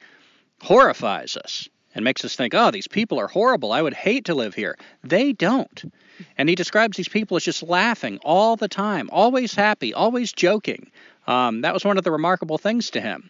horrifies 0.61 1.37
us 1.37 1.67
and 1.93 2.05
makes 2.05 2.23
us 2.23 2.35
think, 2.35 2.53
oh, 2.53 2.71
these 2.71 2.87
people 2.87 3.19
are 3.19 3.27
horrible. 3.27 3.71
I 3.71 3.81
would 3.81 3.93
hate 3.93 4.25
to 4.25 4.35
live 4.35 4.53
here. 4.53 4.77
They 5.03 5.33
don't. 5.33 5.91
And 6.37 6.47
he 6.47 6.55
describes 6.55 6.97
these 6.97 7.09
people 7.09 7.37
as 7.37 7.43
just 7.43 7.63
laughing 7.63 8.19
all 8.23 8.55
the 8.55 8.67
time, 8.67 9.09
always 9.11 9.55
happy, 9.55 9.93
always 9.93 10.31
joking. 10.31 10.91
Um, 11.27 11.61
that 11.61 11.73
was 11.73 11.83
one 11.83 11.97
of 11.97 12.03
the 12.03 12.11
remarkable 12.11 12.57
things 12.57 12.91
to 12.91 13.01
him. 13.01 13.29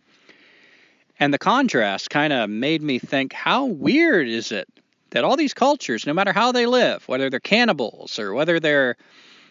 And 1.20 1.34
the 1.34 1.40
contrast 1.40 2.10
kind 2.10 2.34
of 2.34 2.50
made 2.50 2.82
me 2.82 3.00
think, 3.00 3.34
how 3.34 3.66
weird 3.66 4.28
is 4.28 4.52
it 4.52 4.68
that 5.12 5.24
all 5.24 5.38
these 5.38 5.54
cultures, 5.54 6.08
no 6.08 6.14
matter 6.14 6.34
how 6.34 6.52
they 6.52 6.66
live, 6.66 7.08
whether 7.08 7.30
they're 7.30 7.40
cannibals 7.40 8.18
or 8.18 8.34
whether 8.34 8.60
they're, 8.60 8.98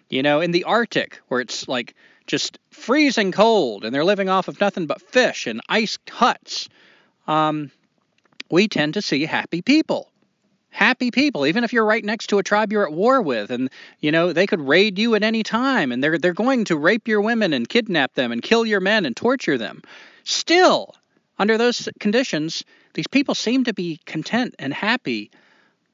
you 0.09 0.23
know, 0.23 0.40
in 0.40 0.50
the 0.50 0.64
Arctic 0.64 1.21
where 1.29 1.40
it's 1.40 1.69
like 1.69 1.95
just 2.26 2.59
freezing 2.71 3.33
cold 3.33 3.85
and 3.85 3.95
they're 3.95 4.05
living 4.05 4.29
off 4.29 4.49
of 4.49 4.61
nothing 4.61 4.87
but 4.87 5.02
fish 5.02 5.47
and 5.47 5.61
ice 5.69 5.99
huts, 6.09 6.69
um, 7.26 7.71
we 8.50 8.69
tend 8.69 8.95
to 8.95 9.02
see 9.02 9.25
happy 9.25 9.62
people. 9.62 10.11
Happy 10.73 11.11
people, 11.11 11.47
even 11.47 11.64
if 11.64 11.73
you're 11.73 11.85
right 11.85 12.05
next 12.05 12.29
to 12.29 12.38
a 12.38 12.45
tribe 12.45 12.71
you're 12.71 12.87
at 12.87 12.93
war 12.93 13.21
with, 13.21 13.50
and 13.50 13.71
you 13.99 14.12
know 14.12 14.33
they 14.33 14.47
could 14.47 14.61
raid 14.61 15.00
you 15.00 15.17
at 15.17 15.25
any 15.25 15.43
time, 15.43 15.90
and 15.90 16.02
they're 16.02 16.17
they're 16.17 16.33
going 16.33 16.64
to 16.67 16.76
rape 16.76 17.09
your 17.09 17.21
women 17.21 17.52
and 17.52 17.69
kidnap 17.69 18.14
them 18.14 18.31
and 18.31 18.40
kill 18.40 18.64
your 18.64 18.79
men 18.79 19.05
and 19.05 19.17
torture 19.17 19.59
them. 19.59 19.83
Still, 20.23 20.95
under 21.40 21.59
those 21.59 21.88
conditions, 21.99 22.62
these 22.95 23.09
people 23.09 23.35
seem 23.35 23.64
to 23.64 23.75
be 23.75 23.99
content 24.07 24.55
and 24.61 24.73
happy 24.73 25.33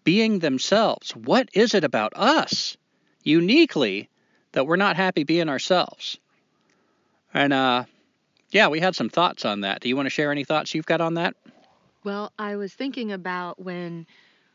being 0.06 0.38
themselves. 0.38 1.10
What 1.16 1.48
is 1.52 1.75
it 1.75 1.82
about 1.82 2.12
us 2.14 2.76
uniquely 3.25 4.08
that 4.52 4.64
we're 4.64 4.76
not 4.76 4.94
happy 4.96 5.25
being 5.25 5.48
ourselves? 5.48 6.16
And 7.34 7.52
uh, 7.52 7.84
yeah, 8.52 8.68
we 8.68 8.78
had 8.78 8.94
some 8.94 9.10
thoughts 9.10 9.44
on 9.44 9.62
that. 9.62 9.80
Do 9.80 9.88
you 9.88 9.96
want 9.96 10.06
to 10.06 10.10
share 10.10 10.30
any 10.30 10.44
thoughts 10.44 10.75
you've 10.75 10.86
got 10.86 11.00
on 11.00 11.14
that? 11.14 11.34
Well, 12.04 12.32
I 12.38 12.54
was 12.54 12.72
thinking 12.72 13.10
about 13.10 13.60
when 13.60 14.06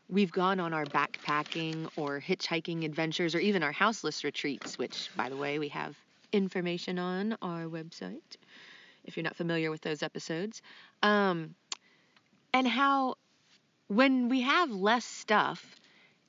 we've 0.08 0.32
gone 0.32 0.58
on 0.58 0.72
our 0.72 0.86
backpacking 0.86 1.90
or 1.96 2.18
hitchhiking 2.18 2.86
adventures 2.86 3.34
or 3.34 3.38
even 3.38 3.62
our 3.62 3.72
houseless 3.72 4.24
retreats, 4.24 4.78
which, 4.78 5.10
by 5.16 5.28
the 5.28 5.36
way, 5.36 5.58
we 5.58 5.68
have 5.68 5.94
information 6.32 6.98
on 6.98 7.36
our 7.42 7.66
website 7.66 8.36
if 9.04 9.18
you're 9.18 9.24
not 9.24 9.36
familiar 9.36 9.70
with 9.70 9.82
those 9.82 10.02
episodes. 10.02 10.62
Um, 11.02 11.54
and 12.54 12.66
how 12.66 13.16
when 13.88 14.28
we 14.28 14.42
have 14.42 14.70
less 14.70 15.04
stuff 15.04 15.76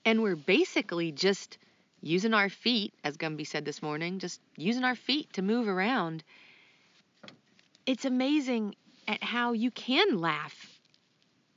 and 0.05 0.21
we're 0.21 0.35
basically 0.35 1.11
just 1.11 1.57
using 2.01 2.33
our 2.33 2.49
feet, 2.49 2.93
as 3.03 3.17
Gumby 3.17 3.47
said 3.47 3.65
this 3.65 3.81
morning, 3.81 4.19
just 4.19 4.41
using 4.57 4.83
our 4.83 4.95
feet 4.95 5.31
to 5.33 5.41
move 5.41 5.67
around, 5.67 6.23
it's 7.85 8.05
amazing 8.05 8.75
at 9.07 9.23
how 9.23 9.53
you 9.53 9.71
can 9.71 10.17
laugh 10.17 10.79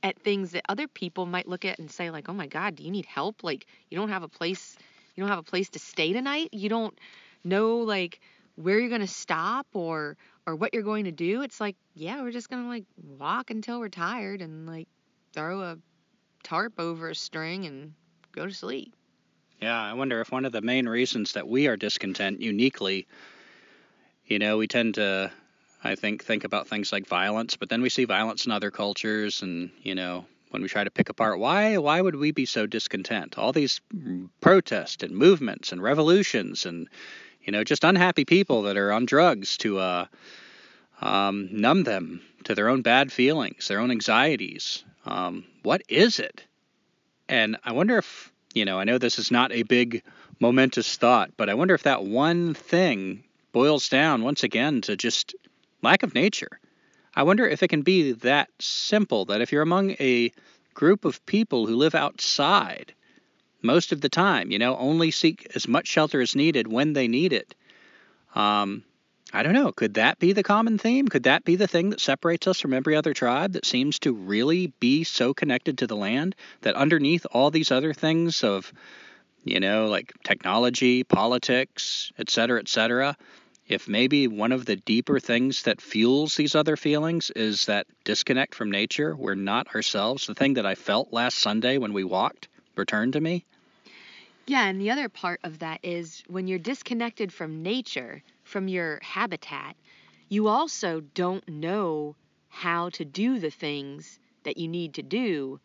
at 0.03 0.17
things 0.19 0.51
that 0.51 0.63
other 0.69 0.87
people 0.87 1.25
might 1.25 1.47
look 1.47 1.65
at 1.65 1.79
and 1.79 1.91
say 1.91 2.09
like, 2.11 2.29
"Oh 2.29 2.33
my 2.33 2.47
god, 2.47 2.75
do 2.75 2.83
you 2.83 2.91
need 2.91 3.05
help? 3.05 3.43
Like 3.43 3.65
you 3.89 3.97
don't 3.97 4.09
have 4.09 4.23
a 4.23 4.27
place 4.27 4.77
you 5.15 5.21
don't 5.21 5.29
have 5.29 5.39
a 5.39 5.43
place 5.43 5.69
to 5.71 5.79
stay 5.79 6.13
tonight? 6.13 6.49
You 6.51 6.69
don't 6.69 6.97
know 7.43 7.77
like 7.79 8.19
where 8.55 8.79
you're 8.79 8.89
going 8.89 9.01
to 9.01 9.07
stop 9.07 9.67
or 9.73 10.17
or 10.45 10.55
what 10.55 10.73
you're 10.73 10.83
going 10.83 11.05
to 11.05 11.11
do?" 11.11 11.41
It's 11.41 11.59
like, 11.59 11.75
"Yeah, 11.93 12.21
we're 12.21 12.31
just 12.31 12.49
going 12.49 12.63
to 12.63 12.69
like 12.69 12.85
walk 13.17 13.49
until 13.49 13.79
we're 13.79 13.89
tired 13.89 14.41
and 14.41 14.67
like 14.67 14.87
throw 15.37 15.61
a 15.61 15.77
tarp 16.41 16.79
over 16.79 17.09
a 17.09 17.15
string 17.15 17.67
and 17.67 17.93
go 18.31 18.47
to 18.47 18.53
sleep. 18.53 18.95
Yeah, 19.61 19.79
I 19.79 19.93
wonder 19.93 20.19
if 20.19 20.31
one 20.31 20.45
of 20.45 20.51
the 20.51 20.61
main 20.61 20.89
reasons 20.89 21.33
that 21.33 21.47
we 21.47 21.67
are 21.67 21.77
discontent 21.77 22.41
uniquely, 22.41 23.05
you 24.25 24.39
know, 24.39 24.57
we 24.57 24.65
tend 24.65 24.95
to, 24.95 25.31
I 25.83 25.93
think 25.93 26.23
think 26.23 26.43
about 26.43 26.67
things 26.67 26.91
like 26.91 27.05
violence, 27.05 27.55
but 27.55 27.69
then 27.69 27.83
we 27.83 27.89
see 27.89 28.05
violence 28.05 28.47
in 28.47 28.51
other 28.51 28.71
cultures, 28.71 29.43
and 29.43 29.69
you 29.83 29.93
know 29.93 30.25
when 30.49 30.63
we 30.63 30.67
try 30.69 30.83
to 30.83 30.89
pick 30.89 31.09
apart 31.09 31.37
why 31.39 31.77
why 31.77 32.01
would 32.01 32.15
we 32.15 32.31
be 32.31 32.45
so 32.45 32.65
discontent? 32.65 33.37
All 33.37 33.53
these 33.53 33.79
protests 34.41 35.03
and 35.03 35.15
movements 35.15 35.71
and 35.71 35.83
revolutions 35.83 36.65
and 36.65 36.89
you 37.43 37.51
know 37.51 37.63
just 37.63 37.83
unhappy 37.83 38.25
people 38.25 38.63
that 38.63 38.75
are 38.75 38.91
on 38.91 39.05
drugs 39.05 39.57
to 39.57 39.77
uh, 39.77 40.05
um, 40.99 41.49
numb 41.51 41.83
them 41.83 42.21
to 42.47 42.55
their 42.55 42.69
own 42.69 42.81
bad 42.81 43.11
feelings, 43.11 43.67
their 43.67 43.81
own 43.81 43.91
anxieties. 43.91 44.85
Um, 45.05 45.43
what 45.63 45.81
is 45.89 46.19
it? 46.19 46.45
And 47.27 47.57
I 47.65 47.73
wonder 47.73 47.97
if 47.97 48.31
you 48.53 48.63
know 48.63 48.79
I 48.79 48.85
know 48.85 48.97
this 48.97 49.19
is 49.19 49.31
not 49.31 49.51
a 49.51 49.63
big 49.63 50.01
momentous 50.39 50.95
thought, 50.95 51.31
but 51.35 51.49
I 51.49 51.55
wonder 51.55 51.75
if 51.75 51.83
that 51.83 52.05
one 52.05 52.53
thing 52.53 53.25
boils 53.51 53.89
down 53.89 54.23
once 54.23 54.43
again 54.43 54.79
to 54.81 54.95
just 54.95 55.35
lack 55.81 56.03
of 56.03 56.15
nature. 56.15 56.59
I 57.13 57.23
wonder 57.23 57.45
if 57.45 57.63
it 57.63 57.67
can 57.67 57.81
be 57.81 58.13
that 58.13 58.49
simple 58.59 59.25
that 59.25 59.41
if 59.41 59.51
you're 59.51 59.61
among 59.61 59.91
a 59.99 60.31
group 60.73 61.03
of 61.03 61.25
people 61.25 61.65
who 61.65 61.75
live 61.75 61.95
outside 61.95 62.93
most 63.61 63.91
of 63.91 63.99
the 63.99 64.09
time, 64.09 64.51
you 64.51 64.59
know, 64.59 64.77
only 64.77 65.11
seek 65.11 65.51
as 65.53 65.67
much 65.67 65.87
shelter 65.87 66.21
as 66.21 66.33
needed 66.33 66.71
when 66.71 66.93
they 66.93 67.09
need 67.09 67.33
it. 67.33 67.55
Um, 68.35 68.83
I 69.33 69.43
don't 69.43 69.53
know. 69.53 69.71
Could 69.71 69.95
that 69.95 70.19
be 70.19 70.31
the 70.31 70.43
common 70.43 70.77
theme? 70.77 71.07
Could 71.07 71.23
that 71.23 71.43
be 71.43 71.55
the 71.55 71.67
thing 71.67 71.89
that 71.89 71.99
separates 71.99 72.47
us 72.47 72.61
from 72.61 72.73
every 72.73 72.95
other 72.95 73.13
tribe 73.13 73.53
that 73.53 73.65
seems 73.65 73.99
to 73.99 74.13
really 74.13 74.67
be 74.79 75.03
so 75.03 75.33
connected 75.33 75.79
to 75.79 75.87
the 75.87 75.97
land 75.97 76.35
that 76.61 76.75
underneath 76.75 77.25
all 77.31 77.51
these 77.51 77.71
other 77.71 77.93
things 77.93 78.43
of, 78.43 78.71
you 79.43 79.59
know, 79.59 79.87
like 79.87 80.13
technology, 80.23 81.03
politics, 81.03 82.11
et 82.17 82.29
cetera, 82.29 82.59
et 82.59 82.69
cetera, 82.69 83.17
if 83.67 83.89
maybe 83.89 84.29
one 84.29 84.53
of 84.53 84.65
the 84.65 84.77
deeper 84.77 85.19
things 85.19 85.63
that 85.63 85.81
fuels 85.81 86.35
these 86.35 86.55
other 86.55 86.77
feelings 86.77 87.29
is 87.31 87.65
that 87.65 87.85
disconnect 88.05 88.55
from 88.55 88.71
nature, 88.71 89.13
we're 89.13 89.35
not 89.35 89.75
ourselves, 89.75 90.25
the 90.25 90.35
thing 90.35 90.53
that 90.53 90.65
I 90.65 90.75
felt 90.75 91.11
last 91.11 91.37
Sunday 91.37 91.77
when 91.77 91.91
we 91.91 92.05
walked 92.05 92.47
returned 92.77 93.13
to 93.13 93.21
me. 93.21 93.43
Yeah, 94.45 94.65
and 94.67 94.79
the 94.79 94.91
other 94.91 95.09
part 95.09 95.41
of 95.43 95.59
that 95.59 95.81
is 95.83 96.23
when 96.27 96.47
you're 96.47 96.59
disconnected 96.59 97.33
from 97.33 97.61
nature, 97.61 98.23
from 98.47 98.67
your 98.67 98.99
habitat, 99.01 99.75
you 100.29 100.47
also 100.47 101.01
don't 101.01 101.47
know 101.47 102.15
how 102.49 102.89
to 102.89 103.05
do 103.05 103.39
the 103.39 103.51
things 103.51 104.19
that 104.43 104.57
you 104.57 104.67
need 104.67 104.95
to 104.95 105.03
do 105.03 105.59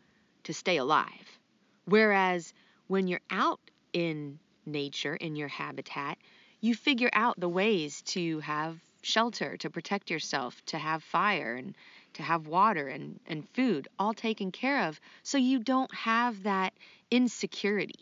to 0.44 0.52
stay 0.52 0.76
alive. 0.76 1.38
Whereas 1.84 2.52
when 2.88 3.08
you're 3.08 3.20
out 3.30 3.60
in 3.92 4.38
nature, 4.66 5.14
in 5.14 5.36
your 5.36 5.48
habitat, 5.48 6.18
you 6.60 6.74
figure 6.74 7.10
out 7.12 7.38
the 7.38 7.48
ways 7.48 8.02
to 8.02 8.40
have 8.40 8.78
shelter, 9.02 9.56
to 9.58 9.70
protect 9.70 10.10
yourself, 10.10 10.64
to 10.66 10.78
have 10.78 11.02
fire 11.02 11.54
and 11.54 11.74
to 12.14 12.22
have 12.22 12.46
water 12.46 12.88
and, 12.88 13.18
and 13.26 13.48
food 13.50 13.88
all 13.98 14.14
taken 14.14 14.52
care 14.52 14.88
of 14.88 15.00
so 15.22 15.38
you 15.38 15.58
don't 15.58 15.92
have 15.94 16.42
that 16.44 16.72
insecurity. 17.10 17.98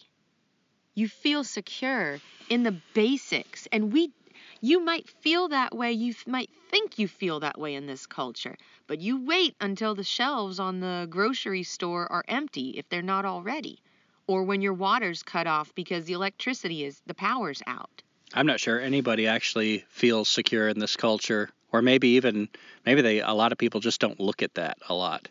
You 0.95 1.09
feel 1.09 1.45
secure 1.45 2.19
in 2.49 2.63
the 2.63 2.77
basics. 2.93 3.69
And 3.73 3.93
we 3.93 4.13
you 4.61 4.81
might 4.81 5.09
feel 5.09 5.49
that 5.49 5.75
way, 5.75 5.93
you 5.93 6.15
might 6.27 6.51
think 6.71 6.99
you 6.99 7.09
feel 7.09 7.41
that 7.41 7.59
way 7.59 7.75
in 7.75 7.87
this 7.87 8.07
culture, 8.07 8.57
but 8.87 9.01
you 9.01 9.25
wait 9.25 9.55
until 9.61 9.95
the 9.95 10.05
shelves 10.05 10.61
on 10.61 10.81
the 10.81 11.07
grocery 11.09 11.63
store 11.63 12.11
are 12.11 12.25
empty 12.29 12.71
if 12.71 12.89
they're 12.89 13.03
not 13.03 13.25
already, 13.25 13.81
or 14.27 14.43
when 14.43 14.61
your 14.61 14.75
water's 14.75 15.23
cut 15.23 15.47
off 15.47 15.75
because 15.75 16.05
the 16.05 16.13
electricity 16.13 16.85
is 16.85 17.01
the 17.07 17.15
power's 17.15 17.63
out. 17.67 18.03
I'm 18.35 18.47
not 18.47 18.61
sure 18.61 18.81
anybody 18.81 19.27
actually 19.27 19.85
feels 19.89 20.29
secure 20.29 20.69
in 20.69 20.79
this 20.79 20.97
culture, 20.97 21.51
or 21.73 21.83
maybe 21.83 22.11
even 22.11 22.49
maybe 22.87 23.03
they 23.03 23.21
a 23.21 23.33
lot 23.33 23.53
of 23.53 23.59
people 23.59 23.81
just 23.81 24.01
don't 24.01 24.21
look 24.21 24.43
at 24.43 24.55
that 24.55 24.79
a 24.89 24.95
lot. 24.95 25.29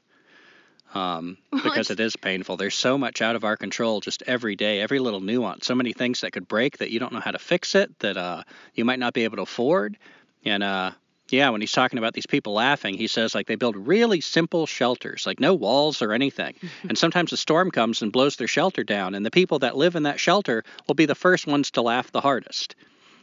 Um, 0.94 1.38
because 1.52 1.92
it 1.92 2.00
is 2.00 2.16
painful. 2.16 2.58
There's 2.58 2.76
so 2.76 2.98
much 2.98 3.22
out 3.22 3.36
of 3.36 3.44
our 3.44 3.56
control 3.56 4.00
just 4.00 4.24
every 4.26 4.56
day, 4.56 4.82
every 4.82 5.00
little 5.00 5.20
nuance. 5.20 5.68
So 5.68 5.76
many 5.76 5.94
things 5.94 6.22
that 6.22 6.32
could 6.32 6.48
break 6.48 6.80
that 6.80 6.90
you 6.90 7.00
don't 7.00 7.14
know 7.14 7.20
how 7.20 7.32
to 7.32 7.40
fix 7.40 7.76
it, 7.76 7.98
that 8.00 8.18
uh, 8.18 8.44
you 8.74 8.86
might 8.86 8.98
not 8.98 9.14
be 9.14 9.24
able 9.24 9.38
to 9.38 9.44
afford. 9.44 9.98
And 10.46 10.64
uh, 10.64 10.92
yeah, 11.32 11.50
when 11.50 11.62
he's 11.62 11.72
talking 11.72 12.00
about 12.00 12.14
these 12.14 12.26
people 12.26 12.54
laughing, 12.54 12.96
he 12.96 13.08
says 13.08 13.36
like 13.36 13.48
they 13.48 13.56
build 13.56 13.76
really 13.76 14.22
simple 14.22 14.66
shelters, 14.66 15.26
like 15.26 15.40
no 15.40 15.54
walls 15.54 16.02
or 16.02 16.14
anything. 16.14 16.56
and 16.90 16.98
sometimes 16.98 17.32
a 17.34 17.38
storm 17.38 17.72
comes 17.72 18.02
and 18.02 18.12
blows 18.12 18.36
their 18.36 18.48
shelter 18.48 18.84
down, 18.84 19.16
and 19.16 19.26
the 19.26 19.32
people 19.32 19.60
that 19.60 19.78
live 19.78 19.96
in 19.96 20.04
that 20.04 20.20
shelter 20.20 20.64
will 20.88 20.96
be 20.96 21.06
the 21.06 21.16
first 21.16 21.48
ones 21.48 21.72
to 21.72 21.82
laugh 21.82 22.12
the 22.12 22.22
hardest. 22.22 22.76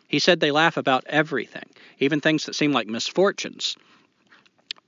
He 0.09 0.19
said 0.19 0.38
they 0.38 0.53
laugh 0.53 0.77
about 0.77 1.05
everything, 1.09 1.69
even 1.99 2.21
things 2.21 2.47
that 2.47 2.55
seem 2.55 2.73
like 2.73 2.87
misfortunes. 2.87 3.77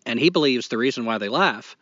And 0.07 0.19
he 0.19 0.31
believes 0.31 0.69
the 0.69 0.79
reason 0.79 1.05
why 1.05 1.19
they 1.19 1.29
laugh 1.29 1.77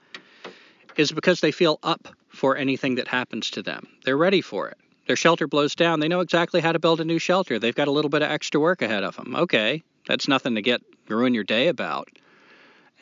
is 0.97 1.13
because 1.13 1.41
they 1.41 1.53
feel 1.53 1.79
up 1.83 2.09
for 2.29 2.57
anything 2.57 2.97
that 2.97 3.09
happens 3.09 3.51
to 3.51 3.63
them. 3.63 3.89
They're 4.05 4.17
ready 4.17 4.41
for 4.41 4.69
it. 4.69 4.79
Their 5.07 5.17
shelter 5.17 5.47
blows 5.47 5.75
down. 5.75 6.01
They 6.01 6.09
know 6.09 6.21
exactly 6.21 6.61
how 6.61 6.73
to 6.73 6.79
build 6.79 7.01
a 7.01 7.05
new 7.05 7.19
shelter. 7.19 7.59
They've 7.59 7.75
got 7.75 7.89
a 7.89 7.93
little 7.93 8.09
bit 8.09 8.23
of 8.23 8.31
extra 8.31 8.61
work 8.61 8.83
ahead 8.83 9.05
of 9.05 9.17
them. 9.17 9.37
Okay, 9.37 9.83
that's 10.07 10.29
nothing 10.29 10.57
to 10.57 10.63
get 10.63 10.83
ruin 11.09 11.35
your 11.35 11.45
day 11.45 11.69
about. 11.69 12.09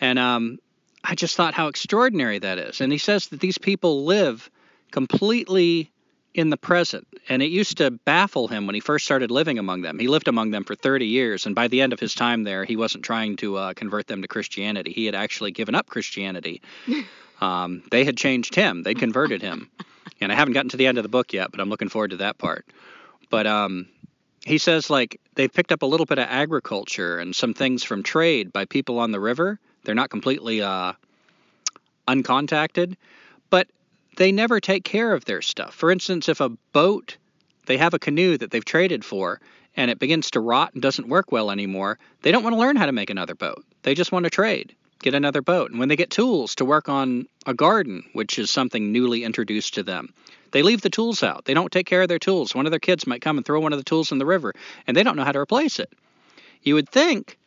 And 0.00 0.18
um, 0.18 0.58
I 1.02 1.14
just 1.14 1.36
thought 1.36 1.54
how 1.54 1.68
extraordinary 1.68 2.38
that 2.40 2.58
is. 2.58 2.80
And 2.80 2.92
he 2.92 2.98
says 2.98 3.28
that 3.28 3.40
these 3.40 3.58
people 3.58 4.04
live 4.04 4.50
completely 4.90 5.90
in 6.34 6.50
the 6.50 6.56
present. 6.56 7.06
And 7.28 7.42
it 7.42 7.50
used 7.50 7.78
to 7.78 7.90
baffle 7.90 8.48
him 8.48 8.66
when 8.66 8.74
he 8.74 8.80
first 8.80 9.04
started 9.04 9.30
living 9.30 9.58
among 9.58 9.82
them. 9.82 9.98
He 9.98 10.08
lived 10.08 10.28
among 10.28 10.50
them 10.50 10.64
for 10.64 10.74
30 10.74 11.06
years, 11.06 11.46
and 11.46 11.54
by 11.54 11.68
the 11.68 11.80
end 11.80 11.92
of 11.92 12.00
his 12.00 12.14
time 12.14 12.42
there, 12.42 12.64
he 12.64 12.76
wasn't 12.76 13.04
trying 13.04 13.36
to 13.36 13.56
uh, 13.56 13.74
convert 13.74 14.08
them 14.08 14.22
to 14.22 14.28
Christianity. 14.28 14.92
He 14.92 15.06
had 15.06 15.14
actually 15.14 15.52
given 15.52 15.74
up 15.74 15.86
Christianity. 15.86 16.60
Um, 17.40 17.82
they 17.90 18.04
had 18.04 18.16
changed 18.16 18.54
him, 18.54 18.82
they'd 18.82 18.98
converted 18.98 19.42
him. 19.42 19.70
And 20.20 20.30
I 20.30 20.36
haven't 20.36 20.54
gotten 20.54 20.70
to 20.70 20.76
the 20.76 20.86
end 20.86 20.96
of 20.96 21.02
the 21.02 21.08
book 21.08 21.32
yet, 21.32 21.50
but 21.50 21.60
I'm 21.60 21.68
looking 21.68 21.88
forward 21.88 22.12
to 22.12 22.18
that 22.18 22.38
part. 22.38 22.64
But 23.30 23.46
um, 23.46 23.88
he 24.44 24.58
says, 24.58 24.88
like, 24.88 25.20
they've 25.34 25.52
picked 25.52 25.72
up 25.72 25.82
a 25.82 25.86
little 25.86 26.06
bit 26.06 26.18
of 26.18 26.26
agriculture 26.28 27.18
and 27.18 27.34
some 27.34 27.52
things 27.52 27.82
from 27.82 28.02
trade 28.02 28.52
by 28.52 28.64
people 28.64 29.00
on 29.00 29.10
the 29.10 29.20
river. 29.20 29.58
They're 29.82 29.94
not 29.94 30.10
completely 30.10 30.62
uh, 30.62 30.92
uncontacted, 32.06 32.96
but 33.50 33.68
they 34.16 34.32
never 34.32 34.60
take 34.60 34.84
care 34.84 35.12
of 35.12 35.24
their 35.24 35.42
stuff. 35.42 35.74
For 35.74 35.90
instance, 35.90 36.28
if 36.28 36.40
a 36.40 36.50
boat, 36.72 37.16
they 37.66 37.78
have 37.78 37.94
a 37.94 37.98
canoe 37.98 38.38
that 38.38 38.50
they've 38.50 38.64
traded 38.64 39.04
for, 39.04 39.40
and 39.76 39.90
it 39.90 39.98
begins 39.98 40.30
to 40.32 40.40
rot 40.40 40.72
and 40.74 40.82
doesn't 40.82 41.08
work 41.08 41.32
well 41.32 41.50
anymore, 41.50 41.98
they 42.22 42.30
don't 42.30 42.44
want 42.44 42.54
to 42.54 42.60
learn 42.60 42.76
how 42.76 42.86
to 42.86 42.92
make 42.92 43.10
another 43.10 43.34
boat. 43.34 43.64
They 43.82 43.94
just 43.94 44.12
want 44.12 44.24
to 44.24 44.30
trade, 44.30 44.74
get 45.04 45.14
another 45.14 45.42
boat. 45.42 45.70
And 45.70 45.78
when 45.78 45.88
they 45.88 45.96
get 45.96 46.10
tools 46.10 46.54
to 46.56 46.64
work 46.64 46.88
on 46.88 47.26
a 47.46 47.54
garden, 47.54 48.04
which 48.14 48.38
is 48.38 48.50
something 48.50 48.90
newly 48.90 49.22
introduced 49.22 49.74
to 49.74 49.82
them, 49.82 50.12
they 50.50 50.62
leave 50.62 50.80
the 50.80 50.90
tools 50.90 51.22
out. 51.22 51.44
They 51.44 51.54
don't 51.54 51.70
take 51.70 51.86
care 51.86 52.02
of 52.02 52.08
their 52.08 52.18
tools. 52.18 52.54
One 52.54 52.66
of 52.66 52.72
their 52.72 52.80
kids 52.80 53.06
might 53.06 53.20
come 53.20 53.36
and 53.36 53.44
throw 53.44 53.60
one 53.60 53.72
of 53.72 53.78
the 53.78 53.84
tools 53.84 54.12
in 54.12 54.18
the 54.18 54.26
river, 54.26 54.54
and 54.86 54.96
they 54.96 55.02
don't 55.02 55.16
know 55.16 55.24
how 55.24 55.32
to 55.32 55.38
replace 55.38 55.78
it. 55.78 55.92
You 56.62 56.74
would 56.74 56.88
think 56.88 57.38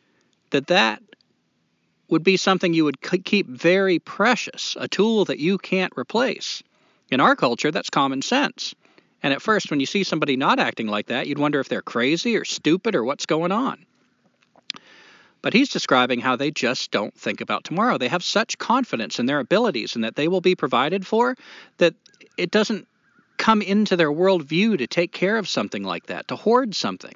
that 0.50 0.68
that 0.68 1.02
would 2.08 2.22
be 2.22 2.36
something 2.36 2.72
you 2.72 2.84
would 2.84 3.02
keep 3.02 3.48
very 3.48 3.98
precious, 3.98 4.76
a 4.78 4.88
tool 4.88 5.24
that 5.26 5.38
you 5.38 5.58
can't 5.58 5.92
replace. 5.98 6.62
In 7.10 7.20
our 7.20 7.34
culture, 7.34 7.70
that's 7.70 7.90
common 7.90 8.22
sense. 8.22 8.74
And 9.22 9.32
at 9.32 9.42
first, 9.42 9.70
when 9.70 9.80
you 9.80 9.86
see 9.86 10.04
somebody 10.04 10.36
not 10.36 10.60
acting 10.60 10.86
like 10.86 11.06
that, 11.08 11.26
you'd 11.26 11.38
wonder 11.38 11.58
if 11.60 11.68
they're 11.68 11.82
crazy 11.82 12.36
or 12.36 12.44
stupid 12.44 12.94
or 12.94 13.04
what's 13.04 13.26
going 13.26 13.52
on. 13.52 13.84
But 15.42 15.52
he's 15.52 15.68
describing 15.68 16.20
how 16.20 16.36
they 16.36 16.50
just 16.50 16.90
don't 16.90 17.14
think 17.14 17.40
about 17.40 17.64
tomorrow. 17.64 17.98
They 17.98 18.08
have 18.08 18.24
such 18.24 18.58
confidence 18.58 19.18
in 19.18 19.26
their 19.26 19.38
abilities 19.38 19.94
and 19.94 20.04
that 20.04 20.16
they 20.16 20.28
will 20.28 20.40
be 20.40 20.54
provided 20.54 21.06
for 21.06 21.36
that 21.78 21.94
it 22.36 22.50
doesn't 22.50 22.86
come 23.36 23.62
into 23.62 23.96
their 23.96 24.10
worldview 24.10 24.78
to 24.78 24.86
take 24.86 25.12
care 25.12 25.36
of 25.36 25.48
something 25.48 25.84
like 25.84 26.06
that, 26.06 26.28
to 26.28 26.36
hoard 26.36 26.74
something. 26.74 27.14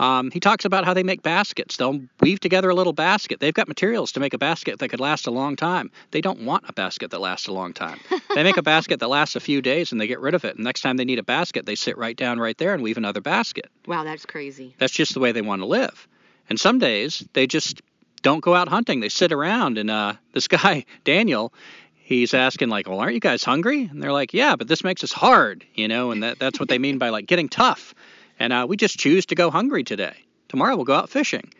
Um, 0.00 0.30
he 0.30 0.40
talks 0.40 0.64
about 0.64 0.86
how 0.86 0.94
they 0.94 1.02
make 1.02 1.22
baskets. 1.22 1.76
They'll 1.76 2.00
weave 2.20 2.40
together 2.40 2.70
a 2.70 2.74
little 2.74 2.94
basket. 2.94 3.38
They've 3.38 3.52
got 3.52 3.68
materials 3.68 4.12
to 4.12 4.20
make 4.20 4.32
a 4.32 4.38
basket 4.38 4.78
that 4.78 4.88
could 4.88 4.98
last 4.98 5.26
a 5.26 5.30
long 5.30 5.56
time. 5.56 5.90
They 6.10 6.22
don't 6.22 6.40
want 6.40 6.64
a 6.66 6.72
basket 6.72 7.10
that 7.10 7.20
lasts 7.20 7.48
a 7.48 7.52
long 7.52 7.74
time. 7.74 8.00
they 8.34 8.42
make 8.42 8.56
a 8.56 8.62
basket 8.62 9.00
that 9.00 9.08
lasts 9.08 9.36
a 9.36 9.40
few 9.40 9.60
days 9.60 9.92
and 9.92 10.00
they 10.00 10.06
get 10.06 10.20
rid 10.20 10.32
of 10.34 10.46
it. 10.46 10.56
And 10.56 10.64
next 10.64 10.80
time 10.80 10.96
they 10.96 11.04
need 11.04 11.18
a 11.18 11.22
basket, 11.22 11.66
they 11.66 11.74
sit 11.74 11.98
right 11.98 12.16
down 12.16 12.40
right 12.40 12.56
there 12.56 12.72
and 12.72 12.82
weave 12.82 12.96
another 12.96 13.20
basket. 13.20 13.68
Wow, 13.86 14.04
that's 14.04 14.24
crazy. 14.24 14.74
That's 14.78 14.94
just 14.94 15.12
the 15.12 15.20
way 15.20 15.32
they 15.32 15.42
want 15.42 15.60
to 15.60 15.66
live. 15.66 16.08
And 16.50 16.60
some 16.60 16.78
days 16.78 17.26
they 17.32 17.46
just 17.46 17.80
don't 18.22 18.42
go 18.42 18.54
out 18.54 18.68
hunting. 18.68 19.00
They 19.00 19.08
sit 19.08 19.32
around. 19.32 19.78
And 19.78 19.90
uh, 19.90 20.14
this 20.32 20.48
guy, 20.48 20.84
Daniel, 21.04 21.54
he's 21.96 22.34
asking 22.34 22.68
like, 22.68 22.88
"Well, 22.88 23.00
aren't 23.00 23.14
you 23.14 23.20
guys 23.20 23.44
hungry?" 23.44 23.84
And 23.84 24.02
they're 24.02 24.12
like, 24.12 24.34
"Yeah, 24.34 24.56
but 24.56 24.68
this 24.68 24.84
makes 24.84 25.02
us 25.04 25.12
hard, 25.12 25.64
you 25.74 25.88
know." 25.88 26.10
And 26.10 26.22
that, 26.22 26.38
that's 26.38 26.60
what 26.60 26.68
they 26.68 26.78
mean 26.78 26.98
by 26.98 27.08
like 27.08 27.26
getting 27.26 27.48
tough. 27.48 27.94
And 28.38 28.52
uh, 28.52 28.66
we 28.68 28.76
just 28.76 28.98
choose 28.98 29.26
to 29.26 29.34
go 29.34 29.50
hungry 29.50 29.84
today. 29.84 30.16
Tomorrow 30.48 30.76
we'll 30.76 30.84
go 30.84 30.94
out 30.96 31.10
fishing. 31.10 31.52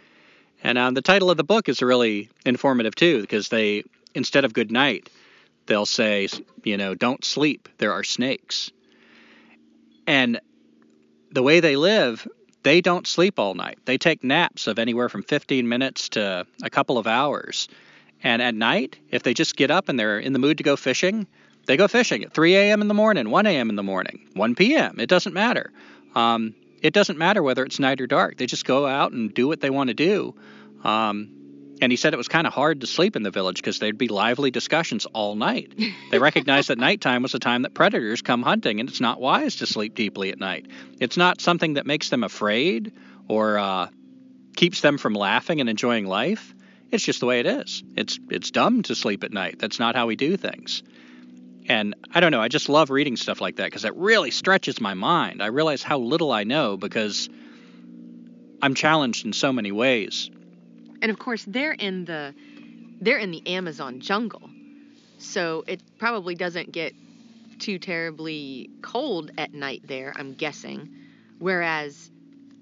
And 0.62 0.76
uh, 0.76 0.90
the 0.90 1.02
title 1.02 1.30
of 1.30 1.36
the 1.36 1.44
book 1.44 1.68
is 1.68 1.80
really 1.80 2.28
informative 2.44 2.94
too, 2.94 3.20
because 3.20 3.48
they, 3.48 3.84
instead 4.14 4.44
of 4.44 4.52
good 4.52 4.70
night, 4.70 5.08
they'll 5.66 5.86
say, 5.86 6.28
you 6.64 6.76
know, 6.76 6.94
don't 6.94 7.24
sleep. 7.24 7.68
There 7.78 7.92
are 7.92 8.04
snakes. 8.04 8.70
And 10.06 10.40
the 11.30 11.42
way 11.42 11.60
they 11.60 11.76
live, 11.76 12.26
they 12.62 12.80
don't 12.80 13.06
sleep 13.06 13.38
all 13.38 13.54
night. 13.54 13.78
They 13.84 13.98
take 13.98 14.22
naps 14.22 14.66
of 14.66 14.78
anywhere 14.78 15.08
from 15.08 15.22
15 15.22 15.68
minutes 15.68 16.10
to 16.10 16.46
a 16.62 16.70
couple 16.70 16.98
of 16.98 17.06
hours. 17.06 17.68
And 18.22 18.42
at 18.42 18.54
night, 18.54 18.98
if 19.10 19.22
they 19.22 19.34
just 19.34 19.56
get 19.56 19.70
up 19.70 19.88
and 19.88 19.98
they're 19.98 20.18
in 20.18 20.32
the 20.32 20.38
mood 20.38 20.58
to 20.58 20.64
go 20.64 20.76
fishing, 20.76 21.26
they 21.66 21.76
go 21.76 21.88
fishing 21.88 22.24
at 22.24 22.32
3 22.32 22.56
a.m. 22.56 22.82
in 22.82 22.88
the 22.88 22.94
morning, 22.94 23.30
1 23.30 23.46
a.m. 23.46 23.70
in 23.70 23.76
the 23.76 23.82
morning, 23.82 24.28
1 24.34 24.54
p.m. 24.54 24.98
It 24.98 25.08
doesn't 25.08 25.32
matter. 25.32 25.72
Um, 26.14 26.54
it 26.82 26.92
doesn't 26.92 27.18
matter 27.18 27.42
whether 27.42 27.64
it's 27.64 27.78
night 27.78 28.00
or 28.00 28.06
dark. 28.06 28.36
They 28.36 28.46
just 28.46 28.64
go 28.64 28.86
out 28.86 29.12
and 29.12 29.32
do 29.32 29.46
what 29.46 29.60
they 29.60 29.70
want 29.70 29.88
to 29.88 29.94
do. 29.94 30.34
Um, 30.82 31.39
and 31.80 31.90
he 31.90 31.96
said 31.96 32.12
it 32.12 32.16
was 32.16 32.28
kind 32.28 32.46
of 32.46 32.52
hard 32.52 32.82
to 32.82 32.86
sleep 32.86 33.16
in 33.16 33.22
the 33.22 33.30
village 33.30 33.56
because 33.56 33.78
there'd 33.78 33.98
be 33.98 34.08
lively 34.08 34.50
discussions 34.50 35.06
all 35.06 35.34
night. 35.34 35.72
They 36.10 36.18
recognized 36.18 36.68
that 36.68 36.78
nighttime 36.78 37.22
was 37.22 37.32
the 37.32 37.38
time 37.38 37.62
that 37.62 37.74
predators 37.74 38.22
come 38.22 38.42
hunting, 38.42 38.80
and 38.80 38.88
it's 38.88 39.00
not 39.00 39.20
wise 39.20 39.56
to 39.56 39.66
sleep 39.66 39.94
deeply 39.94 40.30
at 40.30 40.38
night. 40.38 40.66
It's 40.98 41.16
not 41.16 41.40
something 41.40 41.74
that 41.74 41.86
makes 41.86 42.10
them 42.10 42.24
afraid 42.24 42.92
or 43.28 43.58
uh, 43.58 43.88
keeps 44.56 44.80
them 44.80 44.98
from 44.98 45.14
laughing 45.14 45.60
and 45.60 45.70
enjoying 45.70 46.06
life. 46.06 46.54
It's 46.90 47.04
just 47.04 47.20
the 47.20 47.26
way 47.26 47.40
it 47.40 47.46
is. 47.46 47.82
It's 47.96 48.18
it's 48.28 48.50
dumb 48.50 48.82
to 48.84 48.94
sleep 48.94 49.22
at 49.24 49.32
night. 49.32 49.58
That's 49.58 49.78
not 49.78 49.94
how 49.94 50.06
we 50.06 50.16
do 50.16 50.36
things. 50.36 50.82
And 51.68 51.94
I 52.12 52.20
don't 52.20 52.32
know. 52.32 52.42
I 52.42 52.48
just 52.48 52.68
love 52.68 52.90
reading 52.90 53.16
stuff 53.16 53.40
like 53.40 53.56
that 53.56 53.64
because 53.64 53.84
it 53.84 53.94
really 53.94 54.32
stretches 54.32 54.80
my 54.80 54.94
mind. 54.94 55.40
I 55.42 55.46
realize 55.46 55.84
how 55.84 55.98
little 55.98 56.32
I 56.32 56.42
know 56.42 56.76
because 56.76 57.28
I'm 58.60 58.74
challenged 58.74 59.24
in 59.24 59.32
so 59.32 59.52
many 59.52 59.70
ways. 59.70 60.30
And 61.02 61.10
of 61.10 61.18
course, 61.18 61.44
they're 61.46 61.72
in 61.72 62.04
the 62.04 62.34
they're 63.00 63.18
in 63.18 63.30
the 63.30 63.46
Amazon 63.46 64.00
jungle. 64.00 64.50
So 65.18 65.64
it 65.66 65.82
probably 65.98 66.34
doesn't 66.34 66.72
get 66.72 66.94
too 67.58 67.78
terribly 67.78 68.70
cold 68.82 69.30
at 69.38 69.54
night 69.54 69.82
there, 69.84 70.12
I'm 70.16 70.34
guessing. 70.34 70.88
Whereas 71.38 72.10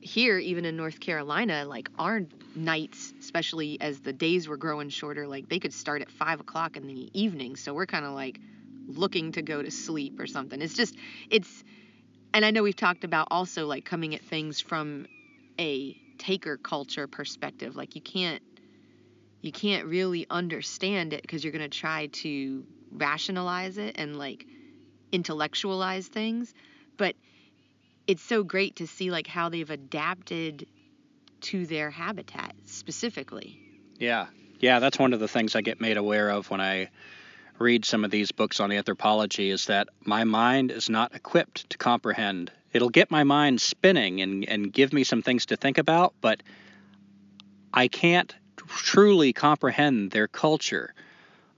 here, 0.00 0.38
even 0.38 0.64
in 0.64 0.76
North 0.76 1.00
Carolina, 1.00 1.64
like 1.64 1.88
our 1.98 2.22
nights, 2.54 3.12
especially 3.20 3.80
as 3.80 4.00
the 4.00 4.12
days 4.12 4.48
were 4.48 4.56
growing 4.56 4.88
shorter, 4.88 5.26
like 5.26 5.48
they 5.48 5.58
could 5.58 5.72
start 5.72 6.02
at 6.02 6.10
five 6.10 6.40
o'clock 6.40 6.76
in 6.76 6.86
the 6.86 7.10
evening. 7.12 7.56
So 7.56 7.74
we're 7.74 7.86
kind 7.86 8.04
of 8.04 8.12
like 8.12 8.40
looking 8.86 9.32
to 9.32 9.42
go 9.42 9.62
to 9.62 9.70
sleep 9.70 10.20
or 10.20 10.26
something. 10.26 10.60
It's 10.62 10.74
just, 10.74 10.96
it's, 11.30 11.64
and 12.32 12.44
I 12.44 12.50
know 12.50 12.62
we've 12.62 12.76
talked 12.76 13.04
about 13.04 13.28
also 13.30 13.66
like 13.66 13.84
coming 13.84 14.14
at 14.14 14.22
things 14.22 14.60
from 14.60 15.06
a 15.58 15.96
taker 16.18 16.56
culture 16.56 17.06
perspective. 17.06 17.76
Like 17.76 17.94
you 17.94 18.02
can't 18.02 18.42
you 19.40 19.52
can't 19.52 19.86
really 19.86 20.26
understand 20.30 21.12
it 21.12 21.22
because 21.22 21.44
you're 21.44 21.52
going 21.52 21.68
to 21.68 21.78
try 21.78 22.06
to 22.06 22.64
rationalize 22.90 23.78
it 23.78 23.94
and 23.96 24.18
like 24.18 24.44
intellectualize 25.12 26.08
things, 26.08 26.52
but 26.96 27.14
it's 28.06 28.22
so 28.22 28.42
great 28.42 28.76
to 28.76 28.86
see 28.86 29.10
like 29.10 29.26
how 29.26 29.48
they've 29.48 29.70
adapted 29.70 30.66
to 31.40 31.66
their 31.66 31.90
habitat 31.90 32.54
specifically. 32.64 33.60
Yeah. 33.98 34.26
Yeah, 34.60 34.80
that's 34.80 34.98
one 34.98 35.12
of 35.12 35.20
the 35.20 35.28
things 35.28 35.54
I 35.54 35.60
get 35.60 35.80
made 35.80 35.96
aware 35.96 36.30
of 36.30 36.50
when 36.50 36.60
I 36.60 36.90
read 37.60 37.84
some 37.84 38.04
of 38.04 38.10
these 38.10 38.32
books 38.32 38.60
on 38.60 38.72
anthropology 38.72 39.50
is 39.50 39.66
that 39.66 39.88
my 40.04 40.24
mind 40.24 40.70
is 40.70 40.88
not 40.88 41.14
equipped 41.14 41.68
to 41.70 41.78
comprehend 41.78 42.50
it'll 42.72 42.90
get 42.90 43.10
my 43.10 43.24
mind 43.24 43.60
spinning 43.60 44.20
and, 44.20 44.48
and 44.48 44.72
give 44.72 44.92
me 44.92 45.04
some 45.04 45.22
things 45.22 45.46
to 45.46 45.56
think 45.56 45.78
about, 45.78 46.14
but 46.20 46.42
I 47.72 47.88
can't 47.88 48.34
truly 48.56 49.32
comprehend 49.32 50.10
their 50.10 50.28
culture. 50.28 50.94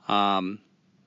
Um, 0.09 0.59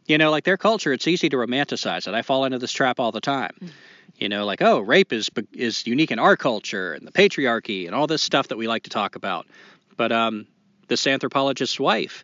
you 0.06 0.17
know, 0.17 0.32
like 0.32 0.43
their 0.43 0.58
culture, 0.58 0.91
it's 0.91 1.08
easy 1.08 1.29
to 1.29 1.38
romanticize 1.38 2.08
it. 2.08 2.13
I 2.13 2.21
fall 2.21 2.45
into 2.45 2.60
this 2.60 2.71
trap 2.71 2.99
all 2.99 3.12
the 3.12 3.21
time. 3.21 3.53
Mm. 3.62 3.69
You 4.17 4.29
know, 4.29 4.45
like 4.45 4.62
oh, 4.62 4.79
rape 4.79 5.12
is 5.12 5.29
is 5.53 5.88
unique 5.88 6.12
in 6.12 6.19
our 6.19 6.38
culture 6.38 6.93
and 6.93 7.08
the 7.08 7.12
patriarchy 7.12 7.88
and 7.88 7.95
all 7.95 8.06
this 8.06 8.21
stuff 8.21 8.49
that 8.49 8.58
we 8.58 8.67
like 8.67 8.84
to 8.84 8.89
talk 8.89 9.15
about. 9.15 9.47
But 9.97 10.12
um, 10.12 10.45
this 10.88 11.06
anthropologist's 11.06 11.79
wife, 11.79 12.23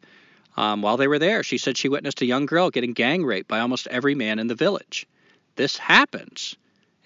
um, 0.57 0.81
while 0.81 0.97
they 0.97 1.07
were 1.07 1.19
there, 1.19 1.43
she 1.43 1.57
said 1.57 1.77
she 1.77 1.89
witnessed 1.89 2.21
a 2.21 2.25
young 2.25 2.45
girl 2.45 2.69
getting 2.69 2.93
gang 2.93 3.23
raped 3.23 3.47
by 3.47 3.59
almost 3.59 3.87
every 3.87 4.15
man 4.15 4.39
in 4.39 4.47
the 4.47 4.55
village. 4.55 5.07
This 5.55 5.77
happens. 5.77 6.55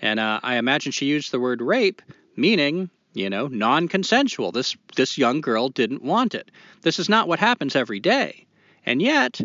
And 0.02 0.20
uh, 0.20 0.40
I 0.44 0.56
imagine 0.56 0.92
she 0.92 1.06
used 1.06 1.32
the 1.32 1.40
word 1.40 1.62
rape, 1.62 2.02
meaning, 2.36 2.90
you 3.14 3.30
know, 3.30 3.48
non-consensual. 3.48 4.52
This 4.52 4.76
this 4.96 5.18
young 5.18 5.42
girl 5.42 5.70
didn't 5.70 6.04
want 6.04 6.36
it. 6.36 6.52
This 6.82 7.00
is 7.00 7.10
not 7.10 7.28
what 7.28 7.40
happens 7.40 7.76
every 7.76 8.00
day. 8.00 8.46
And 8.86 9.02
yet, 9.02 9.40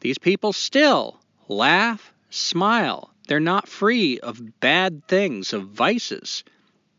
these 0.00 0.18
people 0.18 0.52
still 0.52 1.18
laugh, 1.48 2.12
smile. 2.30 3.10
They're 3.26 3.40
not 3.40 3.68
free 3.68 4.20
of 4.20 4.60
bad 4.60 5.06
things, 5.06 5.52
of 5.52 5.68
vices. 5.68 6.44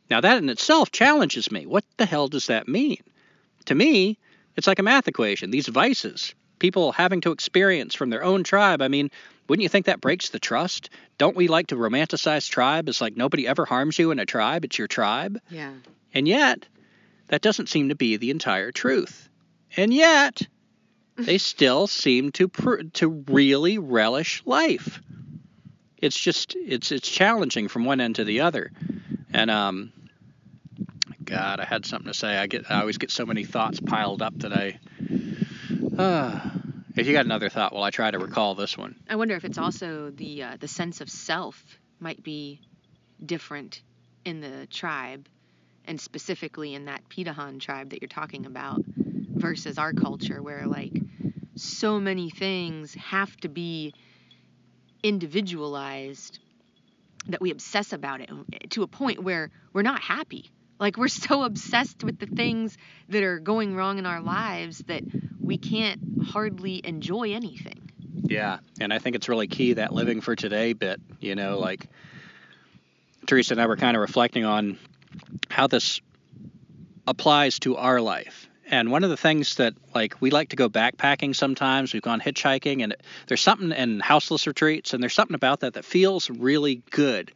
Now 0.09 0.21
that 0.21 0.37
in 0.37 0.49
itself 0.49 0.91
challenges 0.91 1.51
me. 1.51 1.65
What 1.65 1.85
the 1.97 2.05
hell 2.05 2.27
does 2.27 2.47
that 2.47 2.67
mean? 2.67 3.01
To 3.65 3.75
me, 3.75 4.17
it's 4.55 4.67
like 4.67 4.79
a 4.79 4.83
math 4.83 5.07
equation. 5.07 5.51
These 5.51 5.67
vices, 5.67 6.35
people 6.59 6.91
having 6.91 7.21
to 7.21 7.31
experience 7.31 7.95
from 7.95 8.09
their 8.09 8.23
own 8.23 8.43
tribe. 8.43 8.81
I 8.81 8.87
mean, 8.87 9.09
wouldn't 9.47 9.63
you 9.63 9.69
think 9.69 9.87
that 9.87 10.01
breaks 10.01 10.29
the 10.29 10.39
trust? 10.39 10.89
Don't 11.17 11.35
we 11.35 11.47
like 11.47 11.67
to 11.67 11.75
romanticize 11.75 12.49
tribe 12.49 12.87
as 12.87 13.01
like 13.01 13.17
nobody 13.17 13.47
ever 13.47 13.65
harms 13.65 13.97
you 13.97 14.11
in 14.11 14.19
a 14.19 14.25
tribe? 14.25 14.65
It's 14.65 14.77
your 14.77 14.87
tribe. 14.87 15.39
Yeah. 15.49 15.73
And 16.13 16.27
yet, 16.27 16.65
that 17.27 17.41
doesn't 17.41 17.69
seem 17.69 17.89
to 17.89 17.95
be 17.95 18.17
the 18.17 18.31
entire 18.31 18.71
truth. 18.71 19.29
And 19.75 19.93
yet, 19.93 20.41
they 21.15 21.37
still 21.37 21.87
seem 21.87 22.31
to 22.33 22.47
pr- 22.47 22.83
to 22.93 23.07
really 23.27 23.77
relish 23.77 24.41
life. 24.45 25.01
It's 25.97 26.19
just 26.19 26.55
it's 26.55 26.91
it's 26.91 27.09
challenging 27.09 27.67
from 27.67 27.85
one 27.85 28.01
end 28.01 28.15
to 28.15 28.23
the 28.23 28.41
other. 28.41 28.71
And 29.33 29.51
um 29.51 29.93
God, 31.31 31.61
I 31.61 31.65
had 31.65 31.85
something 31.85 32.11
to 32.11 32.17
say. 32.17 32.35
I 32.35 32.47
get 32.47 32.69
I 32.69 32.81
always 32.81 32.97
get 32.97 33.09
so 33.09 33.25
many 33.25 33.45
thoughts 33.45 33.79
piled 33.79 34.21
up 34.21 34.37
that 34.39 34.51
I 34.51 34.77
uh, 35.97 36.49
if 36.97 37.07
you 37.07 37.13
got 37.13 37.23
another 37.23 37.47
thought, 37.47 37.73
while 37.73 37.83
I 37.83 37.89
try 37.89 38.11
to 38.11 38.19
recall 38.19 38.53
this 38.53 38.77
one. 38.77 38.97
I 39.09 39.15
wonder 39.15 39.35
if 39.35 39.45
it's 39.45 39.57
also 39.57 40.09
the 40.09 40.43
uh, 40.43 40.57
the 40.59 40.67
sense 40.67 40.99
of 40.99 41.09
self 41.09 41.63
might 42.01 42.21
be 42.21 42.59
different 43.25 43.81
in 44.25 44.41
the 44.41 44.67
tribe, 44.67 45.29
and 45.85 46.01
specifically 46.01 46.73
in 46.75 46.85
that 46.85 47.07
Pirahã 47.07 47.57
tribe 47.61 47.91
that 47.91 48.01
you're 48.01 48.09
talking 48.09 48.45
about, 48.45 48.81
versus 48.85 49.77
our 49.77 49.93
culture, 49.93 50.43
where 50.43 50.67
like 50.67 51.01
so 51.55 51.97
many 51.97 52.29
things 52.29 52.93
have 52.95 53.37
to 53.37 53.47
be 53.47 53.93
individualized 55.01 56.39
that 57.27 57.39
we 57.39 57.51
obsess 57.51 57.93
about 57.93 58.19
it 58.19 58.29
to 58.71 58.83
a 58.83 58.87
point 58.87 59.23
where 59.23 59.49
we're 59.71 59.81
not 59.81 60.01
happy. 60.01 60.51
Like 60.81 60.97
we're 60.97 61.09
so 61.09 61.43
obsessed 61.43 62.03
with 62.03 62.17
the 62.17 62.25
things 62.25 62.75
that 63.09 63.21
are 63.21 63.37
going 63.37 63.75
wrong 63.75 63.99
in 63.99 64.07
our 64.07 64.19
lives 64.19 64.79
that 64.87 65.03
we 65.39 65.59
can't 65.59 66.01
hardly 66.23 66.81
enjoy 66.83 67.33
anything. 67.33 67.91
Yeah, 68.23 68.57
and 68.79 68.91
I 68.91 68.97
think 68.97 69.15
it's 69.15 69.29
really 69.29 69.47
key 69.47 69.73
that 69.73 69.93
living 69.93 70.21
for 70.21 70.35
today 70.35 70.73
bit, 70.73 70.99
you 71.19 71.35
know, 71.35 71.59
like 71.59 71.87
Teresa 73.27 73.53
and 73.53 73.61
I 73.61 73.67
were 73.67 73.77
kind 73.77 73.95
of 73.95 74.01
reflecting 74.01 74.43
on 74.43 74.79
how 75.51 75.67
this 75.67 76.01
applies 77.05 77.59
to 77.59 77.77
our 77.77 78.01
life. 78.01 78.49
And 78.65 78.89
one 78.89 79.03
of 79.03 79.11
the 79.11 79.17
things 79.17 79.55
that 79.55 79.75
like 79.93 80.19
we 80.19 80.31
like 80.31 80.49
to 80.49 80.55
go 80.55 80.67
backpacking 80.67 81.35
sometimes, 81.35 81.93
we've 81.93 82.01
gone 82.01 82.21
hitchhiking 82.21 82.81
and 82.81 82.95
there's 83.27 83.41
something 83.41 83.71
in 83.71 83.99
houseless 83.99 84.47
retreats 84.47 84.95
and 84.95 85.03
there's 85.03 85.13
something 85.13 85.35
about 85.35 85.59
that 85.59 85.75
that 85.75 85.85
feels 85.85 86.27
really 86.31 86.81
good 86.89 87.31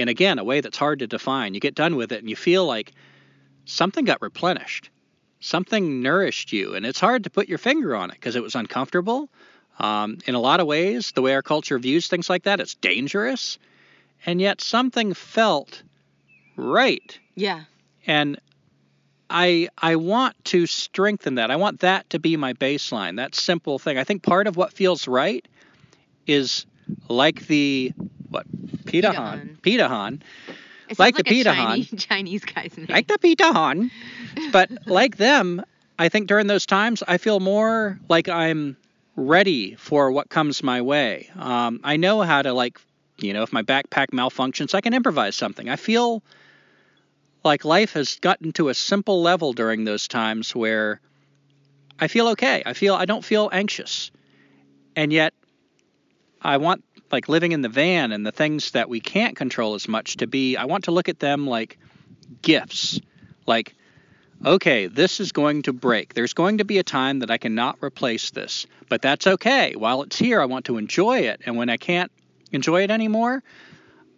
in 0.00 0.08
again 0.08 0.38
a 0.38 0.44
way 0.44 0.60
that's 0.60 0.78
hard 0.78 0.98
to 1.00 1.06
define. 1.06 1.54
You 1.54 1.60
get 1.60 1.74
done 1.74 1.96
with 1.96 2.12
it 2.12 2.20
and 2.20 2.28
you 2.28 2.36
feel 2.36 2.66
like 2.66 2.92
something 3.64 4.04
got 4.04 4.22
replenished, 4.22 4.90
something 5.40 6.02
nourished 6.02 6.52
you, 6.52 6.74
and 6.74 6.84
it's 6.84 7.00
hard 7.00 7.24
to 7.24 7.30
put 7.30 7.48
your 7.48 7.58
finger 7.58 7.94
on 7.94 8.10
it 8.10 8.14
because 8.14 8.36
it 8.36 8.42
was 8.42 8.54
uncomfortable. 8.54 9.28
Um, 9.78 10.18
in 10.26 10.34
a 10.34 10.40
lot 10.40 10.60
of 10.60 10.66
ways, 10.66 11.12
the 11.12 11.22
way 11.22 11.34
our 11.34 11.42
culture 11.42 11.78
views 11.78 12.08
things 12.08 12.28
like 12.28 12.42
that, 12.42 12.60
it's 12.60 12.74
dangerous, 12.74 13.58
and 14.26 14.40
yet 14.40 14.60
something 14.60 15.14
felt 15.14 15.82
right. 16.56 17.18
Yeah. 17.34 17.64
And 18.06 18.38
I 19.30 19.68
I 19.78 19.96
want 19.96 20.44
to 20.46 20.66
strengthen 20.66 21.36
that. 21.36 21.50
I 21.50 21.56
want 21.56 21.80
that 21.80 22.10
to 22.10 22.18
be 22.18 22.36
my 22.36 22.52
baseline. 22.52 23.16
That 23.16 23.34
simple 23.34 23.78
thing. 23.78 23.96
I 23.96 24.04
think 24.04 24.22
part 24.22 24.46
of 24.46 24.56
what 24.56 24.72
feels 24.72 25.08
right 25.08 25.46
is 26.26 26.66
like 27.08 27.46
the 27.46 27.92
what 28.28 28.44
Pirahã. 28.90 29.60
Pirahã. 29.60 30.20
It 30.88 30.98
like, 30.98 31.14
like 31.16 31.24
the 31.24 31.30
Pirahã. 31.30 31.54
Chinese, 31.54 31.94
Chinese 31.98 32.44
guy's 32.44 32.76
name. 32.76 32.86
Like 32.88 33.06
the 33.06 33.18
Pitahan. 33.18 33.90
but 34.52 34.70
like 34.86 35.16
them, 35.16 35.62
I 35.98 36.08
think 36.08 36.28
during 36.28 36.46
those 36.46 36.66
times, 36.66 37.02
I 37.06 37.18
feel 37.18 37.40
more 37.40 37.98
like 38.08 38.28
I'm 38.28 38.76
ready 39.16 39.74
for 39.76 40.10
what 40.10 40.28
comes 40.28 40.62
my 40.62 40.82
way. 40.82 41.30
Um, 41.36 41.80
I 41.84 41.96
know 41.96 42.22
how 42.22 42.42
to 42.42 42.52
like, 42.52 42.80
you 43.18 43.32
know, 43.32 43.42
if 43.42 43.52
my 43.52 43.62
backpack 43.62 44.08
malfunctions, 44.08 44.74
I 44.74 44.80
can 44.80 44.94
improvise 44.94 45.36
something. 45.36 45.68
I 45.68 45.76
feel 45.76 46.22
like 47.44 47.64
life 47.64 47.92
has 47.92 48.16
gotten 48.16 48.52
to 48.52 48.68
a 48.68 48.74
simple 48.74 49.22
level 49.22 49.52
during 49.52 49.84
those 49.84 50.08
times 50.08 50.54
where 50.54 51.00
I 51.98 52.08
feel 52.08 52.28
okay. 52.28 52.62
I 52.64 52.72
feel 52.72 52.94
I 52.94 53.04
don't 53.04 53.24
feel 53.24 53.48
anxious. 53.52 54.10
And 54.96 55.12
yet 55.12 55.34
I 56.42 56.56
want 56.56 56.84
like 57.12 57.28
living 57.28 57.52
in 57.52 57.62
the 57.62 57.68
van 57.68 58.12
and 58.12 58.26
the 58.26 58.32
things 58.32 58.72
that 58.72 58.88
we 58.88 59.00
can't 59.00 59.36
control 59.36 59.74
as 59.74 59.88
much 59.88 60.18
to 60.18 60.26
be 60.26 60.56
I 60.56 60.64
want 60.64 60.84
to 60.84 60.90
look 60.90 61.08
at 61.08 61.18
them 61.18 61.46
like 61.46 61.78
gifts. 62.42 63.00
Like, 63.46 63.74
okay, 64.44 64.86
this 64.86 65.20
is 65.20 65.32
going 65.32 65.62
to 65.62 65.72
break. 65.72 66.14
There's 66.14 66.34
going 66.34 66.58
to 66.58 66.64
be 66.64 66.78
a 66.78 66.82
time 66.82 67.20
that 67.20 67.30
I 67.30 67.38
cannot 67.38 67.78
replace 67.82 68.30
this, 68.30 68.66
but 68.88 69.02
that's 69.02 69.26
okay. 69.26 69.74
While 69.76 70.02
it's 70.02 70.16
here, 70.16 70.40
I 70.40 70.46
want 70.46 70.66
to 70.66 70.78
enjoy 70.78 71.20
it. 71.20 71.42
And 71.46 71.56
when 71.56 71.68
I 71.68 71.76
can't 71.76 72.12
enjoy 72.52 72.82
it 72.82 72.90
anymore, 72.90 73.42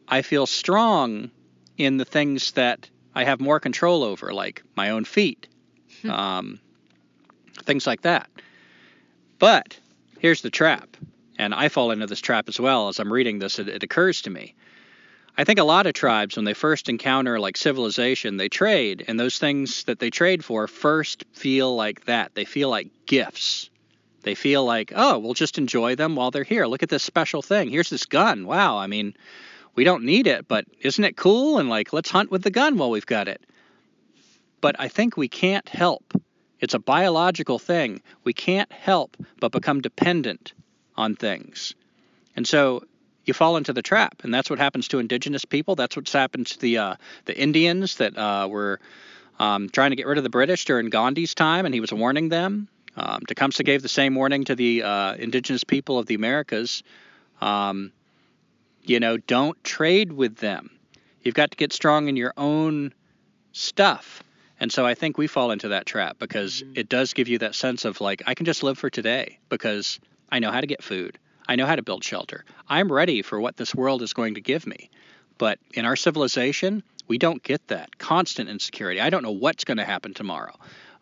I 0.07 0.22
feel 0.22 0.46
strong 0.46 1.31
in 1.78 1.96
the 1.96 2.05
things 2.05 2.52
that 2.52 2.88
I 3.14 3.24
have 3.24 3.40
more 3.40 3.61
control 3.61 4.02
over, 4.05 4.33
like 4.33 4.62
my 4.76 4.90
own 4.90 5.05
feet, 5.05 5.48
hmm. 6.02 6.11
um, 6.11 6.61
things 7.64 7.87
like 7.87 8.02
that. 8.02 8.28
But 9.38 9.78
here's 10.18 10.42
the 10.42 10.50
trap, 10.50 10.96
and 11.42 11.55
I 11.55 11.68
fall 11.68 11.90
into 11.90 12.07
this 12.07 12.20
trap 12.20 12.48
as 12.48 12.61
well 12.61 12.88
as 12.88 12.98
I'm 12.98 13.12
reading 13.12 13.38
this. 13.38 13.59
It, 13.59 13.68
it 13.68 13.83
occurs 13.83 14.22
to 14.22 14.31
me. 14.31 14.55
I 15.37 15.44
think 15.44 15.59
a 15.59 15.64
lot 15.64 15.87
of 15.87 15.94
tribes, 15.94 16.37
when 16.37 16.44
they 16.44 16.55
first 16.55 16.88
encounter 16.88 17.40
like 17.40 17.57
civilization, 17.57 18.37
they 18.37 18.48
trade, 18.48 19.05
and 19.09 19.18
those 19.18 19.38
things 19.38 19.85
that 19.85 19.98
they 19.98 20.11
trade 20.11 20.44
for 20.44 20.66
first 20.68 21.24
feel 21.33 21.74
like 21.74 22.05
that. 22.05 22.35
They 22.35 22.44
feel 22.44 22.68
like 22.68 22.90
gifts. 23.07 23.70
They 24.22 24.35
feel 24.35 24.64
like, 24.64 24.92
oh, 24.94 25.18
we'll 25.18 25.35
just 25.35 25.59
enjoy 25.59 25.96
them 25.96 26.16
while 26.16 26.31
they're 26.31 26.44
here. 26.44 26.66
Look 26.66 26.83
at 26.83 26.90
this 26.90 27.02
special 27.02 27.42
thing. 27.42 27.70
Here's 27.70 27.90
this 27.90 28.05
gun. 28.05 28.46
Wow. 28.46 28.76
I 28.78 28.87
mean, 28.87 29.14
we 29.74 29.85
don't 29.85 30.05
need 30.05 30.26
it, 30.26 30.46
but 30.46 30.66
isn't 30.81 31.02
it 31.02 31.16
cool? 31.16 31.59
And 31.59 31.68
like, 31.68 31.92
let's 31.92 32.11
hunt 32.11 32.31
with 32.31 32.42
the 32.42 32.50
gun 32.50 32.76
while 32.76 32.90
we've 32.90 33.07
got 33.07 33.26
it. 33.26 33.42
But 34.61 34.76
I 34.78 34.88
think 34.88 35.16
we 35.16 35.28
can't 35.28 35.68
help. 35.68 36.12
It's 36.61 36.74
a 36.74 36.78
biological 36.78 37.59
thing. 37.59 38.02
We 38.22 38.33
can't 38.33 38.70
help 38.70 39.16
but 39.40 39.50
become 39.50 39.81
dependent 39.81 40.52
on 40.96 41.16
things. 41.16 41.74
And 42.37 42.46
so 42.46 42.85
you 43.24 43.35
fall 43.35 43.57
into 43.57 43.72
the 43.72 43.83
trap, 43.83 44.22
and 44.24 44.33
that's 44.33 44.50
what 44.50 44.59
happens 44.59 44.88
to 44.88 44.98
indigenous 44.98 45.44
people. 45.44 45.76
That's 45.76 45.96
what's 45.96 46.12
happened 46.12 46.46
to 46.48 46.59
the 46.59 46.78
uh, 46.78 46.94
the 47.24 47.38
Indians 47.38 47.96
that 47.96 48.16
uh, 48.16 48.48
were 48.50 48.81
um, 49.38 49.68
trying 49.68 49.90
to 49.90 49.96
get 49.96 50.07
rid 50.07 50.18
of 50.18 50.24
the 50.24 50.31
British 50.31 50.64
during 50.64 50.90
Gandhi's 50.90 51.35
time, 51.35 51.66
and 51.66 51.74
he 51.74 51.81
was 51.81 51.92
warning 51.92 52.28
them. 52.28 52.68
Um, 52.96 53.22
Tecumseh 53.26 53.62
gave 53.62 53.83
the 53.83 53.88
same 53.88 54.14
warning 54.14 54.44
to 54.44 54.55
the 54.55 54.83
uh, 54.83 55.14
indigenous 55.14 55.64
people 55.64 55.98
of 55.98 56.07
the 56.07 56.14
Americas. 56.14 56.83
Um, 57.40 57.92
you 58.83 59.00
know, 59.00 59.16
don't 59.16 59.62
trade 59.64 60.12
with 60.12 60.37
them. 60.37 60.70
You've 61.22 61.35
got 61.35 61.52
to 61.52 61.57
get 61.57 61.72
strong 61.72 62.09
in 62.09 62.16
your 62.16 62.35
own 62.37 62.92
stuff. 63.52 64.22
And 64.59 64.70
so 64.70 64.85
I 64.87 64.94
think 64.94 65.18
we 65.18 65.26
fall 65.26 65.50
into 65.50 65.68
that 65.68 65.87
trap 65.87 66.18
because 66.18 66.62
mm-hmm. 66.62 66.72
it 66.76 66.88
does 66.88 67.14
give 67.14 67.28
you 67.28 67.38
that 67.38 67.55
sense 67.55 67.85
of 67.85 68.00
like, 68.00 68.22
I 68.26 68.35
can 68.35 68.46
just 68.46 68.62
live 68.62 68.78
for 68.78 68.90
today 68.90 69.38
because 69.48 69.98
I 70.33 70.38
know 70.38 70.51
how 70.51 70.62
to 70.62 70.66
get 70.66 70.83
food. 70.83 71.18
I 71.47 71.57
know 71.57 71.66
how 71.66 71.77
to 71.77 71.83
build 71.83 72.03
shelter. 72.03 72.45
I'm 72.66 72.90
ready 72.90 73.21
for 73.21 73.38
what 73.38 73.59
this 73.59 73.75
world 73.75 74.01
is 74.01 74.14
going 74.14 74.35
to 74.35 74.40
give 74.40 74.66
me. 74.66 74.90
But 75.37 75.59
in 75.75 75.85
our 75.85 75.95
civilization, 75.95 76.83
we 77.07 77.18
don't 77.18 77.42
get 77.42 77.68
that 77.68 77.99
constant 77.99 78.49
insecurity. 78.49 78.99
I 79.01 79.11
don't 79.11 79.23
know 79.23 79.33
what's 79.33 79.64
going 79.64 79.77
to 79.77 79.85
happen 79.85 80.14
tomorrow. 80.14 80.55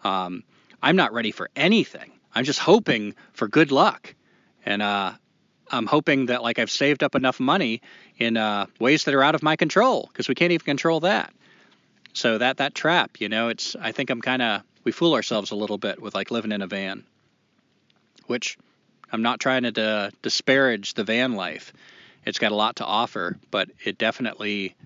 Um, 0.02 0.42
I'm 0.82 0.96
not 0.96 1.12
ready 1.12 1.30
for 1.30 1.48
anything. 1.54 2.10
I'm 2.34 2.44
just 2.44 2.58
hoping 2.58 3.14
for 3.32 3.46
good 3.46 3.70
luck. 3.70 4.14
And 4.66 4.82
uh, 4.82 5.12
I'm 5.70 5.86
hoping 5.86 6.26
that 6.26 6.42
like 6.42 6.58
I've 6.58 6.70
saved 6.70 7.04
up 7.04 7.14
enough 7.14 7.38
money 7.38 7.82
in 8.18 8.36
uh, 8.36 8.66
ways 8.80 9.04
that 9.04 9.14
are 9.14 9.22
out 9.22 9.36
of 9.36 9.42
my 9.44 9.54
control 9.54 10.08
because 10.08 10.28
we 10.28 10.34
can't 10.34 10.52
even 10.52 10.64
control 10.64 11.00
that. 11.00 11.32
So 12.14 12.38
that 12.38 12.56
that 12.56 12.74
trap, 12.74 13.20
you 13.20 13.28
know, 13.28 13.48
it's 13.48 13.76
I 13.80 13.92
think 13.92 14.10
I'm 14.10 14.20
kind 14.20 14.42
of 14.42 14.62
we 14.82 14.90
fool 14.90 15.14
ourselves 15.14 15.52
a 15.52 15.56
little 15.56 15.78
bit 15.78 16.02
with 16.02 16.16
like 16.16 16.32
living 16.32 16.50
in 16.50 16.62
a 16.62 16.66
van, 16.66 17.04
which 18.26 18.58
I'm 19.12 19.22
not 19.22 19.40
trying 19.40 19.62
to 19.62 20.12
disparage 20.22 20.94
the 20.94 21.04
van 21.04 21.34
life. 21.34 21.72
It's 22.24 22.38
got 22.38 22.52
a 22.52 22.56
lot 22.56 22.76
to 22.76 22.84
offer, 22.84 23.38
but 23.50 23.70
it 23.84 23.98
definitely 23.98 24.76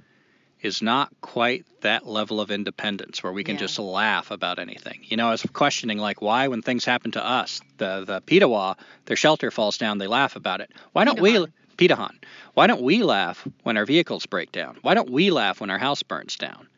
is 0.63 0.81
not 0.81 1.11
quite 1.21 1.67
that 1.83 2.07
level 2.07 2.41
of 2.41 2.51
independence 2.51 3.23
where 3.23 3.33
we 3.33 3.45
can 3.45 3.57
yeah. 3.57 3.61
just 3.61 3.79
laugh 3.79 4.31
about 4.31 4.59
anything. 4.59 5.01
You 5.05 5.19
know, 5.19 5.29
I 5.29 5.33
was 5.33 5.43
questioning 5.53 5.99
like 5.99 6.23
why 6.23 6.49
when 6.49 6.63
things 6.63 6.87
happen 6.87 7.11
to 7.13 7.25
us, 7.25 7.61
the 7.77 8.05
the 8.07 8.23
Petawa, 8.23 8.77
their 9.05 9.17
shelter 9.17 9.51
falls 9.51 9.77
down, 9.77 9.99
they 9.99 10.07
laugh 10.07 10.37
about 10.37 10.61
it. 10.63 10.71
Why 10.93 11.05
don't 11.05 11.21
we 11.21 11.47
Pirahã? 11.77 12.11
Why 12.55 12.67
don't 12.67 12.83
we 12.83 13.03
laugh 13.03 13.47
when 13.63 13.77
our 13.77 13.85
vehicles 13.85 14.25
break 14.27 14.53
down? 14.53 14.79
Why 14.81 14.95
don't 14.95 15.11
we 15.11 15.31
laugh 15.31 15.61
when 15.61 15.71
our 15.71 15.79
house 15.79 16.03
burns 16.03 16.37
down? 16.37 16.69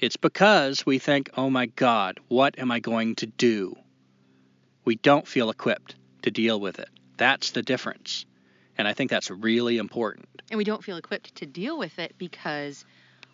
It's 0.00 0.16
because 0.16 0.84
we 0.84 0.98
think, 0.98 1.30
"Oh 1.36 1.50
my 1.50 1.66
god, 1.66 2.18
what 2.28 2.58
am 2.58 2.72
I 2.72 2.80
going 2.80 3.14
to 3.16 3.26
do?" 3.26 3.76
We 4.84 4.96
don't 4.96 5.28
feel 5.28 5.50
equipped 5.50 5.94
to 6.26 6.30
deal 6.32 6.58
with 6.58 6.80
it. 6.80 6.88
That's 7.16 7.52
the 7.52 7.62
difference. 7.62 8.26
And 8.76 8.86
I 8.86 8.92
think 8.92 9.10
that's 9.10 9.30
really 9.30 9.78
important. 9.78 10.28
And 10.50 10.58
we 10.58 10.64
don't 10.64 10.82
feel 10.82 10.96
equipped 10.96 11.36
to 11.36 11.46
deal 11.46 11.78
with 11.78 11.98
it 12.00 12.16
because 12.18 12.84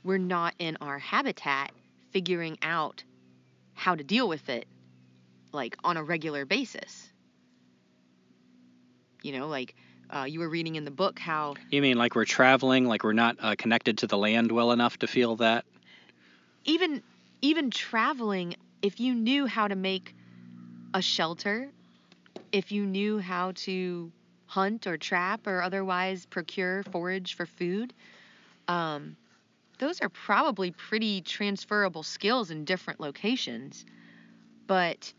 we're 0.04 0.18
not 0.18 0.54
in 0.58 0.76
our 0.80 0.98
habitat 0.98 1.72
figuring 2.10 2.58
out 2.62 3.02
how 3.72 3.94
to 3.94 4.04
deal 4.04 4.28
with 4.28 4.50
it 4.50 4.66
like 5.52 5.76
on 5.82 5.96
a 5.96 6.04
regular 6.04 6.44
basis. 6.44 7.10
You 9.22 9.38
know, 9.38 9.48
like 9.48 9.74
uh, 10.10 10.24
you 10.28 10.40
were 10.40 10.48
reading 10.48 10.76
in 10.76 10.84
the 10.84 10.90
book 10.90 11.18
how. 11.18 11.54
You 11.70 11.80
mean 11.80 11.96
like 11.96 12.14
we're 12.14 12.26
traveling, 12.26 12.86
like 12.86 13.04
we're 13.04 13.14
not 13.14 13.36
uh, 13.40 13.54
connected 13.56 13.98
to 13.98 14.06
the 14.06 14.18
land 14.18 14.52
well 14.52 14.70
enough 14.70 14.98
to 14.98 15.06
feel 15.06 15.36
that? 15.36 15.64
Even 16.64 17.02
even 17.40 17.70
traveling, 17.70 18.56
if 18.82 19.00
you 19.00 19.14
knew 19.14 19.46
how 19.46 19.66
to 19.66 19.74
make 19.74 20.14
a 20.92 21.00
shelter, 21.00 21.70
if 22.52 22.70
you 22.70 22.84
knew 22.86 23.18
how 23.18 23.52
to 23.52 24.12
hunt 24.46 24.86
or 24.86 24.98
trap 24.98 25.46
or 25.46 25.62
otherwise 25.62 26.26
procure 26.26 26.82
forage 26.84 27.34
for 27.34 27.46
food, 27.46 27.94
um, 28.68 29.16
those 29.78 30.00
are 30.00 30.10
probably 30.10 30.70
pretty 30.70 31.22
transferable 31.22 32.02
skills 32.02 32.50
in 32.50 32.64
different 32.64 33.00
locations. 33.00 33.84
But 34.66 35.12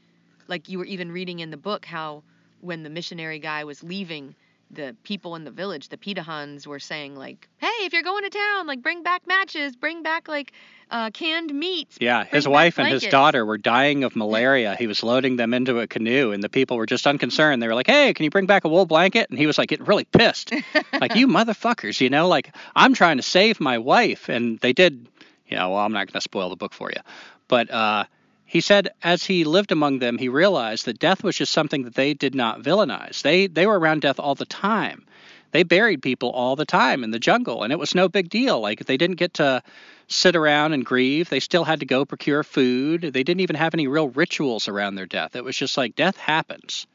like 0.48 0.70
you 0.70 0.78
were 0.78 0.86
even 0.86 1.12
reading 1.12 1.40
in 1.40 1.50
the 1.50 1.58
book 1.58 1.86
how 1.86 2.24
when 2.62 2.84
the 2.84 2.90
missionary 2.90 3.40
guy 3.40 3.64
was 3.64 3.84
leaving, 3.84 4.36
the 4.74 4.96
people 5.04 5.36
in 5.36 5.44
the 5.44 5.52
village, 5.52 5.90
the 5.90 5.98
Pirahãs, 5.98 6.68
were 6.68 6.80
saying 6.80 7.16
like, 7.16 7.48
"Hey, 7.58 7.86
if 7.86 7.94
you're 7.94 8.04
going 8.04 8.24
to 8.24 8.30
town, 8.30 8.68
like 8.68 8.82
bring 8.82 9.04
back 9.04 9.26
matches, 9.28 9.76
bring 9.76 10.04
back 10.04 10.28
like 10.28 10.54
uh, 10.92 11.10
canned 11.12 11.54
meats." 11.54 11.98
Yeah, 12.02 12.24
his 12.26 12.48
wife 12.48 12.80
and 12.80 12.88
his 12.88 13.04
daughter 13.04 13.46
were 13.46 13.58
dying 13.58 14.04
of 14.04 14.16
malaria. 14.16 14.76
he 14.76 14.88
was 14.88 15.04
loading 15.04 15.36
them 15.36 15.54
into 15.54 15.80
a 15.80 15.88
canoe, 15.88 16.32
and 16.32 16.44
the 16.44 16.50
people 16.50 16.78
were 16.78 16.86
just 16.86 17.06
unconcerned. 17.08 17.62
They 17.62 17.68
were 17.68 17.76
like, 17.76 17.88
"Hey, 17.88 18.14
can 18.14 18.24
you 18.24 18.30
bring 18.30 18.46
back 18.46 18.64
a 18.66 18.70
wool 18.70 18.86
blanket?" 18.86 19.30
And 19.30 19.38
he 19.40 19.48
was 19.48 19.58
like 19.58 19.70
getting 19.70 19.86
really 19.86 20.06
pissed, 20.06 20.52
like, 21.00 21.16
"You 21.16 21.28
motherfuckers, 21.28 22.02
you 22.02 22.10
know, 22.10 22.28
like 22.28 22.56
I'm 22.76 22.94
trying 22.94 23.18
to 23.18 23.24
save 23.24 23.60
my 23.60 23.78
wife." 23.78 24.30
And 24.30 24.60
they 24.60 24.74
did, 24.74 25.08
you 25.48 25.58
know. 25.58 25.70
Well, 25.72 25.80
I'm 25.80 25.94
not 25.94 26.08
going 26.08 26.14
to 26.14 26.22
spoil 26.22 26.50
the 26.50 26.56
book 26.56 26.74
for 26.74 26.90
you, 26.90 27.02
but. 27.48 27.70
uh 27.72 28.06
he 28.46 28.62
said 28.62 28.90
as 29.02 29.24
he 29.24 29.44
lived 29.44 29.72
among 29.72 30.00
them, 30.00 30.18
he 30.18 30.30
realized 30.30 30.86
that 30.86 31.00
death 31.00 31.24
was 31.24 31.36
just 31.36 31.52
something 31.52 31.84
that 31.84 31.96
they 31.96 32.14
did 32.14 32.36
not 32.36 32.62
villainize. 32.62 33.22
They 33.22 33.48
they 33.48 33.66
were 33.66 33.80
around 33.80 34.02
death 34.02 34.20
all 34.20 34.36
the 34.36 34.46
time. 34.46 35.06
They 35.52 35.64
buried 35.64 36.02
people 36.02 36.32
all 36.32 36.56
the 36.56 36.66
time 36.66 37.04
in 37.04 37.12
the 37.12 37.20
jungle, 37.20 37.64
and 37.64 37.72
it 37.72 37.80
was 37.80 37.94
no 37.94 38.10
big 38.10 38.30
deal. 38.30 38.60
Like 38.60 38.86
they 38.86 38.98
didn't 38.98 39.18
get 39.18 39.36
to 39.36 39.62
sit 40.08 40.36
around 40.36 40.74
and 40.74 40.86
grieve. 40.86 41.30
They 41.30 41.40
still 41.40 41.64
had 41.64 41.80
to 41.80 41.86
go 41.86 42.06
procure 42.06 42.44
food. 42.44 43.02
They 43.02 43.24
didn't 43.24 43.42
even 43.42 43.56
have 43.56 43.74
any 43.74 43.88
real 43.88 44.10
rituals 44.10 44.68
around 44.68 44.96
their 44.96 45.06
death. 45.06 45.36
It 45.36 45.44
was 45.44 45.56
just 45.56 45.78
like 45.78 45.96
death 45.96 46.18
happens, 46.18 46.88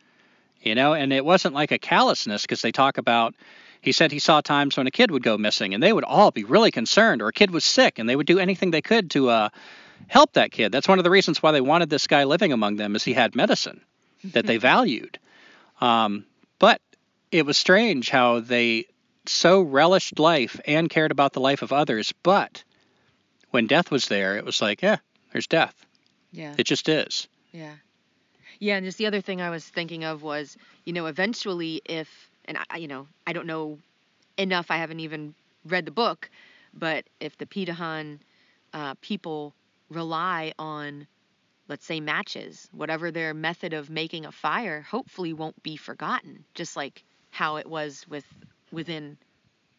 you 0.61 0.75
know. 0.75 0.93
And 0.93 1.13
it 1.13 1.25
wasn't 1.25 1.55
like 1.55 1.73
a 1.73 1.79
callousness 1.79 2.43
because 2.43 2.63
they 2.63 2.73
talk 2.73 2.99
about. 2.99 3.35
He 3.81 3.93
said 3.93 4.11
he 4.11 4.19
saw 4.19 4.41
times 4.41 4.77
when 4.77 4.89
a 4.89 4.91
kid 4.91 5.13
would 5.13 5.23
go 5.23 5.39
missing, 5.39 5.73
and 5.73 5.81
they 5.81 5.93
would 5.93 6.05
all 6.05 6.33
be 6.33 6.43
really 6.43 6.73
concerned, 6.73 7.23
or 7.23 7.29
a 7.29 7.33
kid 7.33 7.53
was 7.53 7.65
sick, 7.65 8.01
and 8.01 8.09
they 8.09 8.17
would 8.17 8.27
do 8.27 8.41
anything 8.41 8.73
they 8.73 8.83
could 8.83 9.11
to 9.13 9.29
uh, 9.29 9.49
help 10.07 10.33
that 10.35 10.53
kid. 10.53 10.73
That's 10.73 10.89
one 10.89 10.99
of 10.99 11.05
the 11.05 11.11
reasons 11.11 11.43
why 11.43 11.53
they 11.53 11.61
wanted 11.61 11.91
this 11.91 12.07
guy 12.07 12.25
living 12.25 12.53
among 12.53 12.77
them, 12.77 12.97
is 12.97 13.05
he 13.05 13.13
had 13.13 13.35
medicine 13.35 13.81
that 14.25 14.47
they 14.47 14.57
valued. 14.57 15.19
Um, 15.81 16.25
but 16.59 16.81
it 17.31 17.45
was 17.45 17.59
strange 17.59 18.11
how 18.11 18.41
they 18.41 18.87
so 19.27 19.61
relished 19.61 20.19
life 20.19 20.61
and 20.67 20.89
cared 20.89 21.11
about 21.11 21.33
the 21.33 21.41
life 21.41 21.63
of 21.63 21.73
others. 21.73 22.13
But 22.23 22.65
when 23.51 23.67
death 23.67 23.91
was 23.91 24.07
there, 24.07 24.37
it 24.37 24.45
was 24.45 24.63
like, 24.63 24.83
yeah, 24.83 24.99
there's 25.33 25.47
death. 25.47 25.75
Yeah. 26.33 26.55
It 26.59 26.65
just 26.65 26.89
is. 26.89 27.29
Yeah. 27.53 27.75
Yeah, 28.59 28.77
and 28.77 28.85
just 28.85 28.99
the 28.99 29.07
other 29.07 29.21
thing 29.21 29.41
I 29.41 29.51
was 29.51 29.65
thinking 29.65 30.05
of 30.05 30.23
was, 30.23 30.57
you 30.85 30.93
know, 30.93 31.07
eventually 31.07 31.81
if, 31.85 32.09
and 32.45 32.59
I, 32.71 32.79
you 32.79 32.89
know, 32.89 33.07
I 33.27 33.33
don't 33.33 33.47
know 33.47 33.79
enough, 34.37 34.71
I 34.71 34.79
haven't 34.79 35.01
even 35.01 35.35
read 35.65 35.85
the 35.85 35.93
book, 35.93 36.29
but 36.75 37.05
if 37.21 37.39
the 37.39 37.47
Pirahã 37.47 38.19
uh, 38.73 38.95
people 39.01 39.55
rely 39.90 40.53
on 40.59 41.07
let's 41.68 41.85
say 41.85 42.01
matches. 42.01 42.68
Whatever 42.72 43.11
their 43.11 43.35
method 43.35 43.74
of 43.74 43.90
making 43.90 44.24
a 44.24 44.33
fire 44.33 44.81
hopefully 44.81 45.33
won't 45.33 45.62
be 45.62 45.77
forgotten 45.77 46.44
just 46.55 46.77
like 46.77 47.05
how 47.31 47.57
it 47.57 47.66
was 47.66 48.07
with 48.09 48.24
within 48.72 49.18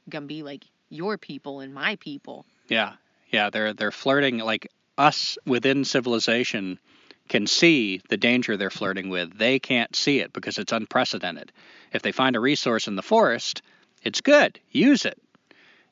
gumby 0.10 0.44
like 0.44 0.64
your 0.90 1.18
people 1.18 1.60
and 1.60 1.74
my 1.74 1.96
people. 1.98 2.46
Yeah. 2.68 2.94
Yeah 3.32 3.50
they're 3.50 3.74
they're 3.74 3.92
flirting 3.92 4.38
like 4.38 4.68
us 4.98 5.38
within 5.46 5.86
civilization 5.86 6.80
can 7.28 7.46
see 7.48 8.02
the 8.10 8.18
danger 8.18 8.58
they're 8.58 8.70
flirting 8.70 9.10
with. 9.10 9.38
They 9.38 9.60
can't 9.60 9.96
see 9.96 10.20
it 10.20 10.34
because 10.34 10.58
it's 10.58 10.72
unprecedented. 10.72 11.52
If 11.94 12.02
they 12.02 12.12
find 12.12 12.36
a 12.36 12.40
resource 12.40 12.88
in 12.88 12.96
the 12.96 13.02
forest 13.02 13.62
it's 14.04 14.22
good. 14.22 14.60
Use 14.72 15.06
it 15.06 15.20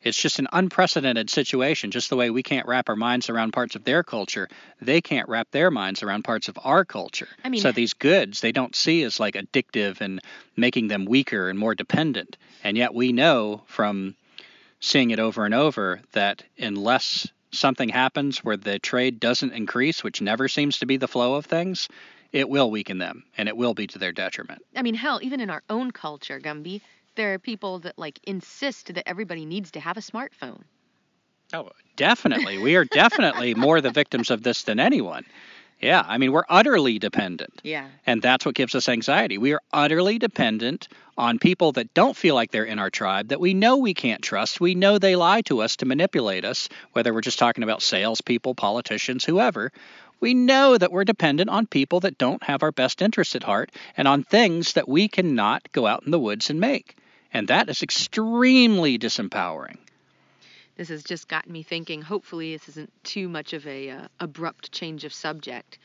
It's 0.04 0.22
just 0.22 0.40
an 0.40 0.48
unprecedented 0.54 1.30
situation, 1.30 1.92
just 1.92 2.10
the 2.10 2.16
way 2.16 2.30
we 2.30 2.44
can't 2.44 2.68
wrap 2.68 2.90
our 2.90 2.96
minds 2.96 3.30
around 3.30 3.52
parts 3.52 3.76
of 3.76 3.84
their 3.84 4.04
culture, 4.04 4.48
they 4.82 5.02
can't 5.02 5.28
wrap 5.28 5.50
their 5.52 5.72
minds 5.72 6.04
around 6.04 6.24
parts 6.24 6.48
of 6.48 6.58
our 6.64 6.86
culture. 6.86 7.28
I 7.44 7.50
mean- 7.50 7.62
so 7.62 7.72
these 7.72 7.94
goods 7.94 8.42
they 8.42 8.52
don't 8.52 8.76
see 8.76 9.04
as 9.04 9.20
like 9.20 9.36
addictive 9.36 10.02
and 10.02 10.22
making 10.56 10.88
them 10.88 11.06
weaker 11.06 11.50
and 11.50 11.58
more 11.58 11.76
dependent. 11.76 12.38
And 12.64 12.78
yet 12.78 12.94
we 12.94 13.12
know 13.12 13.64
from 13.66 14.16
seeing 14.80 15.12
it 15.12 15.20
over 15.20 15.46
and 15.46 15.54
over 15.54 16.02
that 16.12 16.44
unless 16.58 17.28
something 17.52 17.90
happens 17.90 18.44
where 18.44 18.58
the 18.58 18.80
trade 18.80 19.20
doesn't 19.20 19.54
increase, 19.54 20.04
which 20.04 20.22
never 20.22 20.48
seems 20.48 20.80
to 20.80 20.86
be 20.86 20.98
the 20.98 21.08
flow 21.08 21.36
of 21.36 21.46
things, 21.46 21.88
it 22.34 22.50
will 22.50 22.70
weaken 22.70 22.98
them 22.98 23.24
and 23.38 23.48
it 23.50 23.58
will 23.58 23.74
be 23.74 23.88
to 23.88 23.98
their 24.00 24.12
detriment. 24.12 24.62
I 24.76 24.82
mean, 24.82 24.96
hell, 24.96 25.20
even 25.24 25.40
in 25.40 25.50
our 25.50 25.64
own 25.70 25.92
culture, 25.92 26.40
Gumby, 26.40 26.82
there 27.18 27.34
are 27.34 27.40
people 27.40 27.80
that 27.80 28.00
like 28.00 28.20
insist 28.24 28.94
that 28.94 29.08
everybody 29.08 29.46
needs 29.46 29.72
to 29.72 29.82
have 29.82 29.98
a 29.98 30.02
smartphone. 30.02 30.62
Oh, 31.54 31.72
definitely. 31.98 32.58
We 32.58 32.76
are 32.76 32.86
definitely 32.86 33.54
more 33.68 33.82
the 33.82 33.92
victims 33.92 34.32
of 34.32 34.44
this 34.44 34.64
than 34.64 34.80
anyone. 34.80 35.26
Yeah, 35.80 36.04
I 36.08 36.18
mean, 36.18 36.32
we're 36.32 36.44
utterly 36.50 36.98
dependent. 36.98 37.62
Yeah. 37.64 37.88
And 38.08 38.20
that's 38.20 38.46
what 38.46 38.56
gives 38.56 38.74
us 38.74 38.90
anxiety. 38.90 39.38
We 39.38 39.54
are 39.54 39.62
utterly 39.72 40.18
dependent 40.18 40.88
on 41.18 41.38
people 41.38 41.72
that 41.74 41.94
don't 41.94 42.18
feel 42.18 42.34
like 42.34 42.52
they're 42.52 42.64
in 42.64 42.80
our 42.80 42.90
tribe, 42.90 43.28
that 43.28 43.40
we 43.40 43.54
know 43.54 43.78
we 43.78 43.94
can't 43.94 44.24
trust. 44.24 44.60
We 44.60 44.74
know 44.74 44.98
they 44.98 45.16
lie 45.16 45.42
to 45.42 45.62
us 45.62 45.76
to 45.78 45.86
manipulate 45.86 46.46
us, 46.46 46.68
whether 46.94 47.14
we're 47.14 47.22
just 47.22 47.38
talking 47.38 47.64
about 47.64 47.84
salespeople, 47.84 48.56
politicians, 48.56 49.24
whoever. 49.24 49.72
We 50.20 50.34
know 50.34 50.78
that 50.78 50.92
we're 50.92 51.04
dependent 51.04 51.52
on 51.52 51.68
people 51.68 52.00
that 52.00 52.18
don't 52.18 52.42
have 52.44 52.64
our 52.64 52.72
best 52.72 53.04
interest 53.04 53.36
at 53.36 53.44
heart 53.44 53.72
and 53.96 54.08
on 54.08 54.24
things 54.24 54.74
that 54.74 54.90
we 54.90 55.08
cannot 55.08 55.72
go 55.74 55.86
out 55.86 56.04
in 56.06 56.12
the 56.12 56.20
woods 56.20 56.50
and 56.50 56.60
make. 56.60 56.96
And 57.34 57.48
that 57.50 57.70
is 57.70 57.84
extremely 57.84 58.98
disempowering. 58.98 59.78
This 60.76 60.90
has 60.90 61.04
just 61.04 61.28
gotten 61.28 61.52
me 61.52 61.64
thinking. 61.64 62.02
Hopefully, 62.02 62.56
this 62.56 62.70
isn't 62.70 62.92
too 63.04 63.28
much 63.28 63.54
of 63.54 63.66
a 63.66 63.90
uh, 63.90 64.08
abrupt 64.20 64.72
change 64.72 65.04
of 65.06 65.14
subject, 65.14 65.80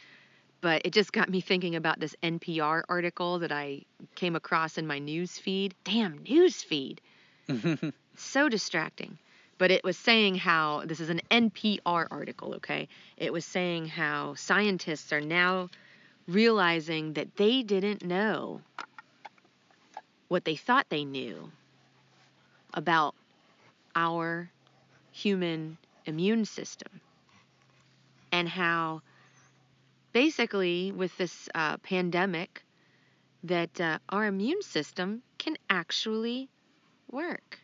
but 0.60 0.82
it 0.84 0.92
just 0.92 1.12
got 1.12 1.30
me 1.30 1.40
thinking 1.40 1.76
about 1.76 1.98
this 1.98 2.14
NPR 2.22 2.82
article 2.88 3.38
that 3.38 3.52
I 3.52 3.82
came 4.14 4.36
across 4.36 4.76
in 4.76 4.86
my 4.86 4.98
news 4.98 5.38
feed. 5.38 5.74
Damn 5.84 6.18
news 6.18 6.62
feed. 6.62 7.00
so 8.16 8.48
distracting. 8.48 9.18
But 9.58 9.70
it 9.70 9.82
was 9.82 9.96
saying 9.96 10.36
how 10.36 10.82
this 10.84 11.00
is 11.00 11.08
an 11.08 11.20
NPR 11.30 12.06
article, 12.10 12.54
okay? 12.54 12.88
It 13.16 13.32
was 13.32 13.44
saying 13.44 13.86
how 13.86 14.34
scientists 14.34 15.12
are 15.12 15.20
now 15.20 15.70
realizing 16.28 17.14
that 17.14 17.36
they 17.36 17.62
didn't 17.62 18.04
know 18.04 18.60
what 20.32 20.46
they 20.46 20.56
thought 20.56 20.86
they 20.88 21.04
knew 21.04 21.52
about 22.72 23.14
our 23.94 24.50
human 25.10 25.76
immune 26.06 26.46
system 26.46 26.88
and 28.32 28.48
how 28.48 29.02
basically 30.14 30.90
with 30.90 31.14
this 31.18 31.50
uh, 31.54 31.76
pandemic 31.76 32.64
that 33.44 33.78
uh, 33.78 33.98
our 34.08 34.24
immune 34.24 34.62
system 34.62 35.20
can 35.36 35.54
actually 35.68 36.48
work 37.10 37.58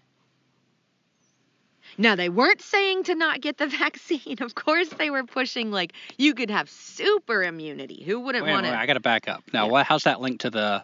now 1.97 2.15
they 2.15 2.29
weren't 2.29 2.61
saying 2.61 3.03
to 3.03 3.15
not 3.15 3.41
get 3.41 3.57
the 3.57 3.67
vaccine 3.79 4.37
of 4.43 4.55
course 4.55 4.91
they 4.91 5.09
were 5.09 5.25
pushing 5.25 5.71
like 5.71 5.95
you 6.19 6.35
could 6.35 6.51
have 6.51 6.69
super 6.69 7.43
immunity 7.43 8.03
who 8.05 8.21
wouldn't 8.21 8.45
want 8.47 8.65
wait, 8.65 8.73
to 8.73 8.79
I 8.79 8.85
got 8.85 8.93
to 8.93 9.01
back 9.01 9.27
up. 9.27 9.43
Now, 9.55 9.65
Yeah. 9.65 9.73
what, 9.73 9.87
how's 9.87 10.05
that 10.05 10.21
linked 10.21 10.43
to 10.43 10.51
the 10.51 10.83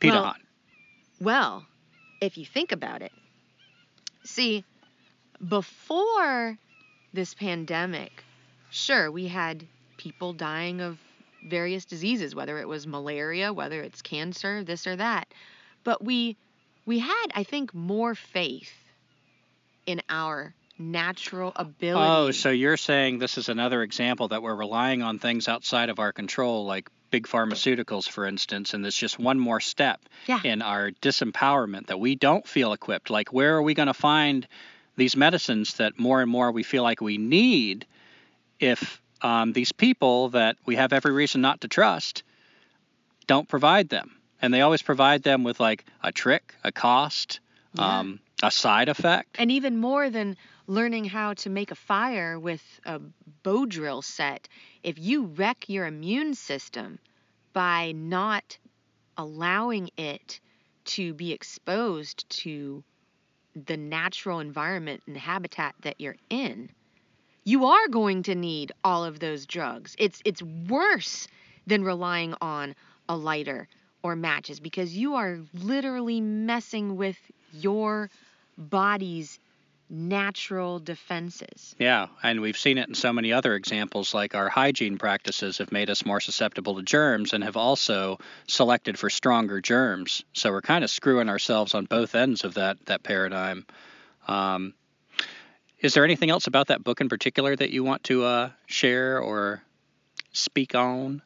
Peter 0.00 0.14
Well, 0.14 0.24
Hunt? 0.24 0.47
Well, 1.20 1.64
if 2.20 2.38
you 2.38 2.44
think 2.44 2.72
about 2.72 3.02
it, 3.02 3.12
see, 4.24 4.64
before 5.46 6.58
this 7.12 7.34
pandemic, 7.34 8.24
sure, 8.70 9.10
we 9.10 9.28
had 9.28 9.66
people 9.96 10.32
dying 10.32 10.80
of 10.80 10.98
various 11.46 11.84
diseases, 11.84 12.34
whether 12.34 12.58
it 12.58 12.68
was 12.68 12.86
malaria, 12.86 13.52
whether 13.52 13.82
it's 13.82 14.02
cancer, 14.02 14.64
this 14.64 14.86
or 14.86 14.96
that. 14.96 15.28
But 15.84 16.04
we 16.04 16.36
we 16.86 16.98
had, 17.00 17.26
I 17.34 17.44
think, 17.44 17.74
more 17.74 18.14
faith 18.14 18.72
in 19.86 20.00
our 20.08 20.54
natural 20.78 21.52
ability. 21.56 22.08
Oh, 22.08 22.30
so 22.30 22.50
you're 22.50 22.76
saying 22.76 23.18
this 23.18 23.36
is 23.36 23.48
another 23.48 23.82
example 23.82 24.28
that 24.28 24.42
we're 24.42 24.54
relying 24.54 25.02
on 25.02 25.18
things 25.18 25.48
outside 25.48 25.90
of 25.90 25.98
our 25.98 26.12
control, 26.12 26.64
like 26.66 26.88
big 27.10 27.26
pharmaceuticals, 27.26 28.08
for 28.08 28.26
instance, 28.26 28.74
and 28.74 28.84
it's 28.86 28.96
just 28.96 29.18
one 29.18 29.38
more 29.38 29.60
step 29.60 30.00
Yeah. 30.26 30.40
in 30.44 30.62
our 30.62 30.90
disempowerment 30.90 31.86
that 31.86 31.98
we 32.00 32.14
don't 32.14 32.46
feel 32.46 32.72
equipped. 32.72 33.10
Like, 33.10 33.32
where 33.32 33.56
are 33.56 33.62
we 33.62 33.74
going 33.74 33.86
to 33.88 33.94
find 33.94 34.46
these 34.96 35.16
medicines 35.16 35.74
that 35.74 35.98
more 35.98 36.20
and 36.20 36.30
more 36.30 36.50
we 36.52 36.62
feel 36.62 36.82
like 36.82 37.00
we 37.00 37.18
need 37.18 37.86
if 38.60 39.00
um, 39.22 39.52
these 39.52 39.72
people 39.72 40.30
that 40.30 40.56
we 40.66 40.76
have 40.76 40.92
every 40.92 41.12
reason 41.12 41.40
not 41.40 41.60
to 41.62 41.68
trust 41.68 42.22
don't 43.26 43.48
provide 43.48 43.88
them? 43.88 44.16
And 44.40 44.54
they 44.54 44.60
always 44.60 44.82
provide 44.82 45.22
them 45.22 45.42
with 45.44 45.58
like 45.60 45.84
a 46.02 46.12
trick, 46.12 46.54
a 46.62 46.70
cost, 46.72 47.40
Yeah. 47.74 47.98
um, 48.00 48.20
a 48.42 48.50
side 48.50 48.88
effect. 48.88 49.36
And 49.38 49.50
even 49.50 49.78
more 49.78 50.10
than 50.10 50.36
learning 50.68 51.06
how 51.06 51.34
to 51.34 51.50
make 51.50 51.70
a 51.70 51.74
fire 51.74 52.38
with 52.38 52.62
a 52.84 53.00
bow 53.42 53.66
drill 53.66 54.02
set, 54.02 54.48
if 54.88 54.98
you 54.98 55.26
wreck 55.26 55.68
your 55.68 55.84
immune 55.84 56.32
system 56.32 56.98
by 57.52 57.92
not 57.92 58.56
allowing 59.18 59.90
it 59.98 60.40
to 60.86 61.12
be 61.12 61.30
exposed 61.30 62.26
to 62.30 62.82
the 63.66 63.76
natural 63.76 64.40
environment 64.40 65.02
and 65.06 65.14
habitat 65.14 65.74
that 65.82 66.00
you're 66.00 66.16
in, 66.30 66.70
you 67.44 67.66
are 67.66 67.88
going 67.88 68.22
to 68.22 68.34
need 68.34 68.72
all 68.82 69.04
of 69.04 69.20
those 69.20 69.44
drugs. 69.44 69.94
It's 69.98 70.22
it's 70.24 70.42
worse 70.42 71.28
than 71.66 71.84
relying 71.84 72.34
on 72.40 72.74
a 73.10 73.16
lighter 73.16 73.68
or 74.02 74.16
matches 74.16 74.58
because 74.58 74.96
you 74.96 75.16
are 75.16 75.38
literally 75.52 76.22
messing 76.22 76.96
with 76.96 77.18
your 77.52 78.08
body's 78.56 79.38
natural 79.90 80.78
defenses. 80.78 81.74
Yeah, 81.78 82.08
and 82.22 82.40
we've 82.40 82.58
seen 82.58 82.78
it 82.78 82.88
in 82.88 82.94
so 82.94 83.12
many 83.12 83.32
other 83.32 83.54
examples, 83.54 84.14
like 84.14 84.34
our 84.34 84.48
hygiene 84.48 84.98
practices 84.98 85.58
have 85.58 85.72
made 85.72 85.90
us 85.90 86.04
more 86.04 86.20
susceptible 86.20 86.76
to 86.76 86.82
germs 86.82 87.32
and 87.32 87.42
have 87.42 87.56
also 87.56 88.18
selected 88.46 88.98
for 88.98 89.08
stronger 89.10 89.60
germs. 89.60 90.24
So 90.32 90.50
we're 90.50 90.62
kind 90.62 90.84
of 90.84 90.90
screwing 90.90 91.28
ourselves 91.28 91.74
on 91.74 91.86
both 91.86 92.14
ends 92.14 92.44
of 92.44 92.54
that 92.54 92.84
that 92.86 93.02
paradigm. 93.02 93.66
Um, 94.26 94.74
is 95.80 95.94
there 95.94 96.04
anything 96.04 96.30
else 96.30 96.46
about 96.46 96.68
that 96.68 96.82
book 96.82 97.00
in 97.00 97.08
particular 97.08 97.54
that 97.54 97.70
you 97.70 97.84
want 97.84 98.04
to 98.04 98.24
uh, 98.24 98.50
share 98.66 99.20
or 99.20 99.62
speak 100.32 100.74
on? 100.74 101.22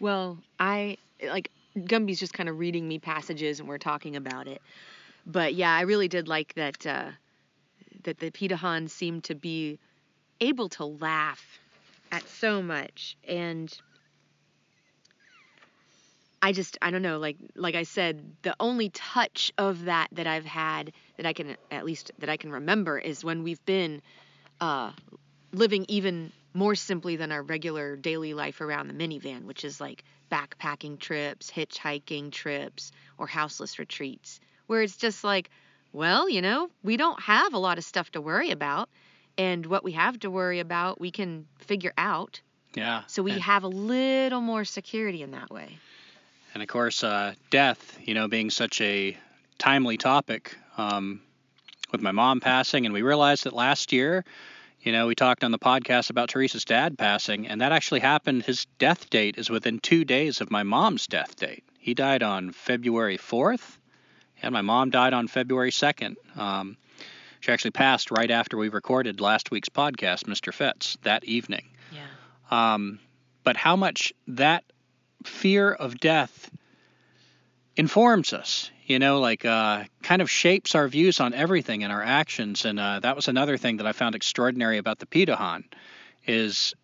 Well, 0.00 0.38
I 0.58 0.96
like 1.26 1.50
Gumby's 1.86 2.20
just 2.20 2.32
kind 2.32 2.48
of 2.48 2.58
reading 2.58 2.86
me 2.86 2.98
passages 2.98 3.60
and 3.60 3.68
we're 3.68 3.78
talking 3.78 4.16
about 4.16 4.46
it. 4.46 4.62
But 5.26 5.54
yeah, 5.54 5.74
I 5.74 5.82
really 5.82 6.08
did 6.08 6.28
like 6.28 6.54
that 6.54 6.86
uh, 6.86 7.10
that 8.04 8.18
the 8.18 8.30
Pirahãs 8.30 8.90
seemed 8.90 9.24
to 9.24 9.34
be 9.34 9.78
able 10.40 10.68
to 10.70 10.84
laugh 10.84 11.58
at 12.12 12.26
so 12.28 12.62
much. 12.62 13.16
And 13.26 13.76
I 16.40 16.52
just 16.52 16.78
I 16.80 16.90
don't 16.90 17.02
know 17.02 17.18
like 17.18 17.36
like 17.54 17.74
I 17.74 17.82
said 17.82 18.22
the 18.42 18.54
only 18.60 18.90
touch 18.90 19.52
of 19.58 19.86
that 19.86 20.08
that 20.12 20.26
I've 20.26 20.44
had 20.44 20.92
that 21.16 21.26
I 21.26 21.32
can 21.32 21.56
at 21.70 21.84
least 21.84 22.12
that 22.18 22.28
I 22.28 22.36
can 22.36 22.52
remember 22.52 22.98
is 22.98 23.24
when 23.24 23.42
we've 23.42 23.64
been 23.64 24.00
uh, 24.60 24.92
living 25.52 25.84
even 25.88 26.32
more 26.54 26.74
simply 26.74 27.16
than 27.16 27.32
our 27.32 27.42
regular 27.42 27.96
daily 27.96 28.34
life 28.34 28.60
around 28.60 28.88
the 28.88 28.94
minivan, 28.94 29.44
which 29.44 29.64
is 29.64 29.80
like 29.80 30.04
backpacking 30.30 30.98
trips, 30.98 31.50
hitchhiking 31.50 32.32
trips, 32.32 32.92
or 33.16 33.26
houseless 33.26 33.78
retreats, 33.78 34.40
where 34.66 34.82
it's 34.82 34.96
just 34.96 35.24
like, 35.24 35.50
well, 35.92 36.28
you 36.28 36.42
know, 36.42 36.70
we 36.82 36.96
don't 36.96 37.20
have 37.20 37.54
a 37.54 37.58
lot 37.58 37.78
of 37.78 37.84
stuff 37.84 38.10
to 38.12 38.20
worry 38.20 38.50
about. 38.50 38.88
And 39.36 39.66
what 39.66 39.84
we 39.84 39.92
have 39.92 40.18
to 40.20 40.30
worry 40.30 40.58
about, 40.60 41.00
we 41.00 41.10
can 41.10 41.46
figure 41.60 41.92
out. 41.96 42.40
Yeah. 42.74 43.02
So 43.06 43.22
we 43.22 43.32
and, 43.32 43.42
have 43.42 43.62
a 43.62 43.68
little 43.68 44.40
more 44.40 44.64
security 44.64 45.22
in 45.22 45.30
that 45.30 45.50
way. 45.50 45.78
and 46.54 46.62
of 46.62 46.68
course, 46.68 47.04
uh, 47.04 47.34
death, 47.50 47.98
you 48.02 48.14
know, 48.14 48.28
being 48.28 48.50
such 48.50 48.80
a 48.80 49.16
timely 49.58 49.96
topic 49.96 50.56
um, 50.76 51.20
with 51.92 52.02
my 52.02 52.12
mom 52.12 52.40
passing, 52.40 52.84
and 52.84 52.92
we 52.92 53.02
realized 53.02 53.44
that 53.44 53.52
last 53.54 53.92
year 53.92 54.24
You 54.82 54.92
know, 54.92 55.06
we 55.08 55.14
talked 55.16 55.42
on 55.44 55.50
the 55.50 55.58
podcast 55.58 56.10
about 56.10 56.28
Teresa's 56.28 56.64
dad 56.64 56.96
passing, 56.98 57.48
and 57.48 57.60
that 57.60 57.72
actually 57.72 58.00
happened. 58.00 58.44
His 58.44 58.66
death 58.78 59.10
date 59.10 59.36
is 59.36 59.50
within 59.50 59.80
two 59.80 60.04
days 60.04 60.40
of 60.40 60.50
my 60.52 60.62
mom's 60.62 61.06
death 61.08 61.34
date. 61.36 61.64
He 61.78 61.94
died 61.94 62.22
on 62.22 62.52
February 62.52 63.18
4th, 63.18 63.77
and 64.42 64.52
my 64.52 64.62
mom 64.62 64.90
died 64.90 65.12
on 65.12 65.28
February 65.28 65.70
2nd. 65.70 66.16
Um, 66.36 66.76
she 67.40 67.52
actually 67.52 67.70
passed 67.72 68.10
right 68.10 68.30
after 68.30 68.56
we 68.56 68.68
recorded 68.68 69.20
last 69.20 69.50
week's 69.50 69.68
podcast, 69.68 70.24
Mr. 70.24 70.52
Fetz, 70.52 70.96
that 71.02 71.24
evening. 71.24 71.66
Yeah. 71.92 72.74
Um, 72.74 72.98
but 73.44 73.56
how 73.56 73.76
much 73.76 74.12
that 74.26 74.64
fear 75.24 75.72
of 75.72 75.98
death 75.98 76.50
informs 77.76 78.32
us. 78.32 78.70
you 78.86 78.98
know, 78.98 79.20
like 79.20 79.44
uh, 79.44 79.84
kind 80.02 80.22
of 80.22 80.30
shapes 80.30 80.74
our 80.74 80.88
views 80.88 81.20
on 81.20 81.34
everything 81.34 81.84
and 81.84 81.92
our 81.92 82.02
actions. 82.02 82.64
And 82.64 82.80
uh, 82.80 83.00
that 83.00 83.14
was 83.14 83.28
another 83.28 83.58
thing 83.58 83.76
that 83.76 83.86
I 83.86 83.92
found 83.92 84.14
extraordinary 84.14 84.78
about 84.78 84.98
the 84.98 85.06
Pirahã, 85.06 85.62
is 86.26 86.74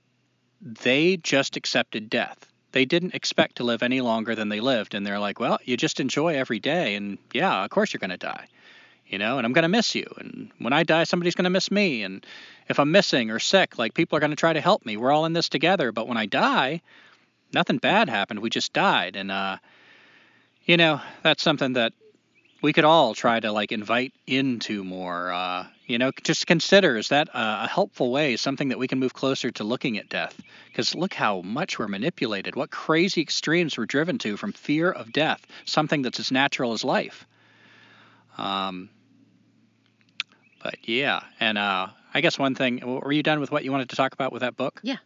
they 0.61 1.17
just 1.17 1.57
accepted 1.57 2.11
death. 2.11 2.47
They 2.75 2.85
didn't 2.85 3.15
expect 3.15 3.57
to 3.57 3.65
live 3.65 3.85
any 3.85 4.01
longer 4.01 4.35
than 4.35 4.49
they 4.49 4.59
lived, 4.59 4.95
and 4.95 5.07
they're 5.07 5.21
like, 5.21 5.39
well, 5.39 5.61
you 5.65 5.77
just 5.77 6.01
enjoy 6.01 6.35
every 6.35 6.59
day, 6.59 6.97
and 6.97 7.19
yeah, 7.33 7.65
of 7.65 7.71
course 7.71 7.93
you're 7.93 8.01
going 8.01 8.11
to 8.11 8.17
die, 8.17 8.49
you 9.07 9.17
know, 9.17 9.39
and 9.39 9.47
I'm 9.47 9.53
going 9.53 9.63
to 9.63 9.69
miss 9.69 9.95
you, 9.95 10.13
and 10.19 10.51
when 10.59 10.73
I 10.73 10.83
die, 10.83 11.05
somebody's 11.05 11.37
going 11.37 11.45
to 11.45 11.51
miss 11.51 11.71
me, 11.71 12.03
and 12.03 12.27
if 12.69 12.81
I'm 12.81 12.91
missing 12.91 13.31
or 13.31 13.39
sick, 13.39 13.79
like 13.79 13.95
people 13.95 14.17
are 14.17 14.21
going 14.21 14.33
to 14.33 14.37
try 14.37 14.53
to 14.53 14.61
help 14.61 14.85
me. 14.85 14.97
We're 14.97 15.13
all 15.13 15.25
in 15.25 15.35
this 15.35 15.49
together, 15.49 15.93
but 15.93 16.09
when 16.09 16.17
I 16.17 16.27
die, 16.27 16.83
nothing 17.53 17.79
bad 17.79 18.09
happened. 18.09 18.41
We 18.41 18.51
just 18.51 18.73
died, 18.73 19.15
and 19.15 19.31
uh, 19.31 19.59
you 20.65 20.77
know, 20.77 21.01
that's 21.23 21.45
something 21.45 21.75
that 21.75 21.93
we 22.63 22.73
could 22.73 22.85
all 22.85 23.15
try 23.15 23.41
to 23.41 23.53
like 23.53 23.73
invite 23.73 24.13
into 24.27 24.85
more. 24.85 25.33
Uh, 25.33 25.67
you 25.87 25.99
know, 25.99 26.11
just 26.23 26.47
consider 26.47 26.97
is 26.97 27.09
that 27.09 27.29
a 27.35 27.69
helpful 27.69 28.11
way, 28.11 28.37
something 28.37 28.69
that 28.69 28.79
we 28.79 28.89
can 28.89 28.99
move 28.99 29.13
closer 29.13 29.51
to 29.51 29.65
looking 29.65 29.99
at 29.99 30.09
death? 30.09 30.41
Because 30.67 30.95
look 30.95 31.13
how 31.13 31.43
much 31.43 31.79
we're 31.79 31.89
manipulated, 31.89 32.57
what 32.57 32.71
crazy 32.71 33.21
extremes 33.21 33.77
we're 33.77 33.87
driven 33.87 34.19
to 34.19 34.37
from 34.37 34.53
fear 34.53 34.91
of 34.91 35.13
death, 35.13 35.47
something 35.67 36.03
that's 36.03 36.19
as 36.21 36.33
natural 36.33 36.73
as 36.73 36.85
life. 36.85 37.27
Um, 38.39 38.89
but 40.63 40.89
yeah, 40.89 41.21
and 41.39 41.59
uh, 41.59 41.89
I 42.15 42.21
guess 42.23 42.39
one 42.39 42.55
thing, 42.55 42.81
were 42.85 43.13
you 43.13 43.23
done 43.23 43.41
with 43.41 43.53
what 43.53 43.65
you 43.65 43.71
wanted 43.71 43.91
to 43.91 43.97
talk 43.97 44.15
about 44.15 44.33
with 44.33 44.41
that 44.41 44.57
book? 44.57 44.81
Yeah. 44.83 44.97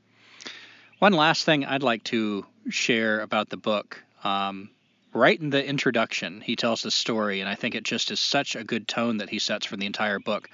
One 1.00 1.12
last 1.12 1.44
thing 1.44 1.64
I'd 1.64 1.82
like 1.82 2.04
to 2.04 2.46
share 2.68 3.20
about 3.20 3.48
the 3.48 3.56
book. 3.56 4.02
Um, 4.22 4.70
right 5.12 5.40
in 5.40 5.50
the 5.50 5.64
introduction, 5.64 6.40
he 6.40 6.56
tells 6.56 6.82
the 6.82 6.90
story, 6.90 7.40
and 7.40 7.48
I 7.48 7.54
think 7.54 7.74
it 7.74 7.84
just 7.84 8.10
is 8.10 8.20
such 8.20 8.56
a 8.56 8.64
good 8.64 8.88
tone 8.88 9.18
that 9.18 9.30
he 9.30 9.38
sets 9.38 9.66
for 9.66 9.76
the 9.76 9.86
entire 9.86 10.18
book, 10.18 10.48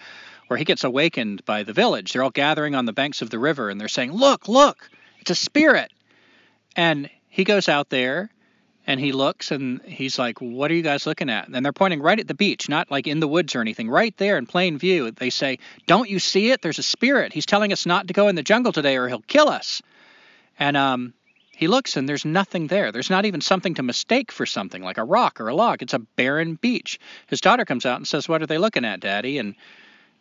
where 0.46 0.56
he 0.58 0.64
gets 0.64 0.84
awakened 0.84 1.44
by 1.44 1.62
the 1.62 1.72
village. 1.72 2.12
They're 2.12 2.22
all 2.22 2.30
gathering 2.30 2.74
on 2.74 2.84
the 2.84 2.92
banks 2.92 3.22
of 3.22 3.30
the 3.30 3.38
river, 3.38 3.70
and 3.70 3.80
they're 3.80 3.88
saying, 3.88 4.12
Look, 4.12 4.48
look, 4.48 4.90
it's 5.20 5.30
a 5.30 5.34
spirit. 5.34 5.90
And 6.76 7.08
he 7.28 7.44
goes 7.44 7.68
out 7.68 7.88
there 7.88 8.30
and 8.86 9.00
he 9.00 9.12
looks 9.12 9.50
and 9.50 9.80
he's 9.82 10.18
like, 10.18 10.40
What 10.40 10.70
are 10.70 10.74
you 10.74 10.82
guys 10.82 11.06
looking 11.06 11.30
at? 11.30 11.48
And 11.48 11.64
they're 11.64 11.72
pointing 11.72 12.02
right 12.02 12.18
at 12.18 12.28
the 12.28 12.34
beach, 12.34 12.68
not 12.68 12.90
like 12.90 13.06
in 13.06 13.20
the 13.20 13.28
woods 13.28 13.54
or 13.54 13.60
anything, 13.60 13.88
right 13.88 14.16
there 14.18 14.36
in 14.36 14.46
plain 14.46 14.78
view. 14.78 15.10
They 15.10 15.30
say, 15.30 15.58
Don't 15.86 16.10
you 16.10 16.18
see 16.18 16.50
it? 16.50 16.62
There's 16.62 16.78
a 16.78 16.82
spirit. 16.82 17.32
He's 17.32 17.46
telling 17.46 17.72
us 17.72 17.86
not 17.86 18.08
to 18.08 18.14
go 18.14 18.28
in 18.28 18.34
the 18.34 18.42
jungle 18.42 18.72
today 18.72 18.96
or 18.96 19.08
he'll 19.08 19.22
kill 19.22 19.48
us. 19.48 19.82
And 20.58 20.76
um, 20.76 21.14
he 21.56 21.68
looks 21.68 21.96
and 21.96 22.08
there's 22.08 22.24
nothing 22.24 22.66
there. 22.66 22.90
There's 22.90 23.10
not 23.10 23.26
even 23.26 23.40
something 23.40 23.74
to 23.74 23.82
mistake 23.82 24.32
for 24.32 24.46
something 24.46 24.82
like 24.82 24.98
a 24.98 25.04
rock 25.04 25.40
or 25.40 25.48
a 25.48 25.54
log. 25.54 25.82
It's 25.82 25.94
a 25.94 25.98
barren 25.98 26.56
beach. 26.56 26.98
His 27.28 27.40
daughter 27.40 27.64
comes 27.64 27.86
out 27.86 27.98
and 27.98 28.08
says, 28.08 28.28
What 28.28 28.42
are 28.42 28.46
they 28.46 28.58
looking 28.58 28.84
at, 28.84 29.00
Daddy? 29.00 29.38
And 29.38 29.54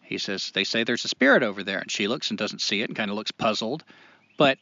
he 0.02 0.18
says, 0.18 0.52
They 0.52 0.64
say 0.64 0.84
there's 0.84 1.06
a 1.06 1.10
spirit 1.10 1.44
over 1.44 1.64
there. 1.64 1.80
And 1.80 1.92
she 1.92 2.08
looks 2.08 2.30
and 2.30 2.38
doesn't 2.38 2.62
see 2.62 2.82
it 2.82 2.90
and 2.90 2.96
kind 2.96 3.10
of 3.10 3.18
looks 3.18 3.32
puzzled. 3.32 3.84
But 4.38 4.60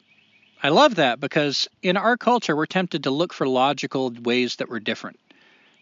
I 0.62 0.70
love 0.70 0.94
that 0.94 1.20
because 1.20 1.68
in 1.82 1.96
our 1.96 2.16
culture, 2.16 2.56
we're 2.56 2.66
tempted 2.66 3.04
to 3.04 3.10
look 3.10 3.32
for 3.32 3.46
logical 3.46 4.10
ways 4.22 4.56
that 4.56 4.70
we're 4.70 4.80
different. 4.80 5.18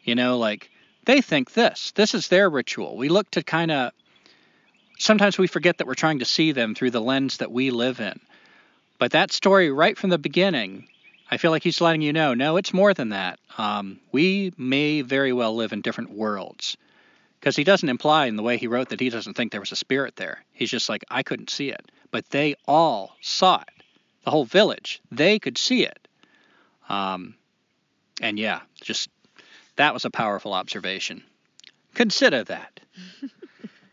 You 0.03 0.15
know, 0.15 0.39
like 0.39 0.71
they 1.05 1.21
think 1.21 1.53
this, 1.53 1.93
this 1.93 2.15
is 2.15 2.29
their 2.29 2.51
ritual. 2.51 2.97
We 2.97 3.09
look 3.09 3.31
to 3.33 3.43
kind 3.43 3.71
of, 3.71 3.93
sometimes 4.99 5.39
we 5.39 5.47
forget 5.47 5.79
that 5.79 5.87
we're 5.87 5.95
trying 5.95 6.19
to 6.19 6.25
see 6.25 6.53
them 6.53 6.75
through 6.75 6.91
the 6.91 7.01
lens 7.01 7.37
that 7.39 7.53
we 7.53 7.71
live 7.71 8.01
in. 8.01 8.19
But 9.01 9.13
that 9.13 9.33
story, 9.33 9.71
right 9.71 9.97
from 9.97 10.11
the 10.11 10.19
beginning, 10.19 10.87
I 11.31 11.39
feel 11.39 11.51
like 11.51 11.63
he's 11.63 11.81
letting 11.81 12.03
you 12.03 12.13
know 12.13 12.35
no, 12.35 12.59
it's 12.59 12.75
more 12.75 12.93
than 12.93 13.09
that. 13.09 13.41
Um, 13.57 13.99
we 14.13 14.53
may 14.59 15.01
very 15.01 15.33
well 15.33 15.57
live 15.57 15.73
in 15.73 15.81
different 15.81 16.11
worlds. 16.11 16.77
Because 17.41 17.57
he 17.57 17.65
doesn't 17.65 17.89
imply 17.89 18.27
in 18.27 18.37
the 18.37 18.43
way 18.43 18.59
he 18.59 18.67
wrote 18.67 18.91
that 18.91 19.01
he 19.01 19.09
doesn't 19.09 19.33
think 19.33 19.53
there 19.53 19.61
was 19.61 19.73
a 19.73 19.77
spirit 19.77 20.17
there. 20.17 20.45
He's 20.53 20.71
just 20.71 20.91
like, 20.91 21.03
I 21.11 21.23
couldn't 21.23 21.49
see 21.49 21.71
it. 21.71 21.91
But 22.11 22.29
they 22.29 22.57
all 22.69 23.17
saw 23.23 23.63
it 23.63 23.85
the 24.25 24.31
whole 24.31 24.45
village. 24.45 25.01
They 25.11 25.39
could 25.39 25.57
see 25.57 25.87
it. 25.87 26.07
Um, 26.91 27.37
and 28.21 28.39
yeah, 28.39 28.61
just 28.83 29.09
that 29.77 29.95
was 29.95 30.05
a 30.05 30.11
powerful 30.11 30.53
observation. 30.53 31.23
Consider 31.95 32.45
that. 32.45 32.81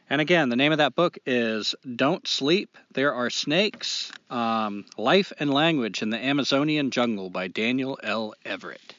and 0.10 0.22
again, 0.22 0.50
the 0.50 0.56
name 0.56 0.72
of 0.72 0.78
that 0.78 0.96
book 0.96 1.18
is 1.26 1.76
Don't 1.96 2.28
Sleep, 2.28 2.78
There 2.92 3.14
Are 3.14 3.30
Snakes 3.30 4.12
um, 4.30 4.86
Life 4.98 5.34
and 5.40 5.54
Language 5.54 6.02
in 6.02 6.10
the 6.10 6.18
Amazonian 6.18 6.92
Jungle 6.92 7.30
by 7.30 7.48
Daniel 7.48 8.00
L. 8.04 8.34
Everett. 8.46 8.96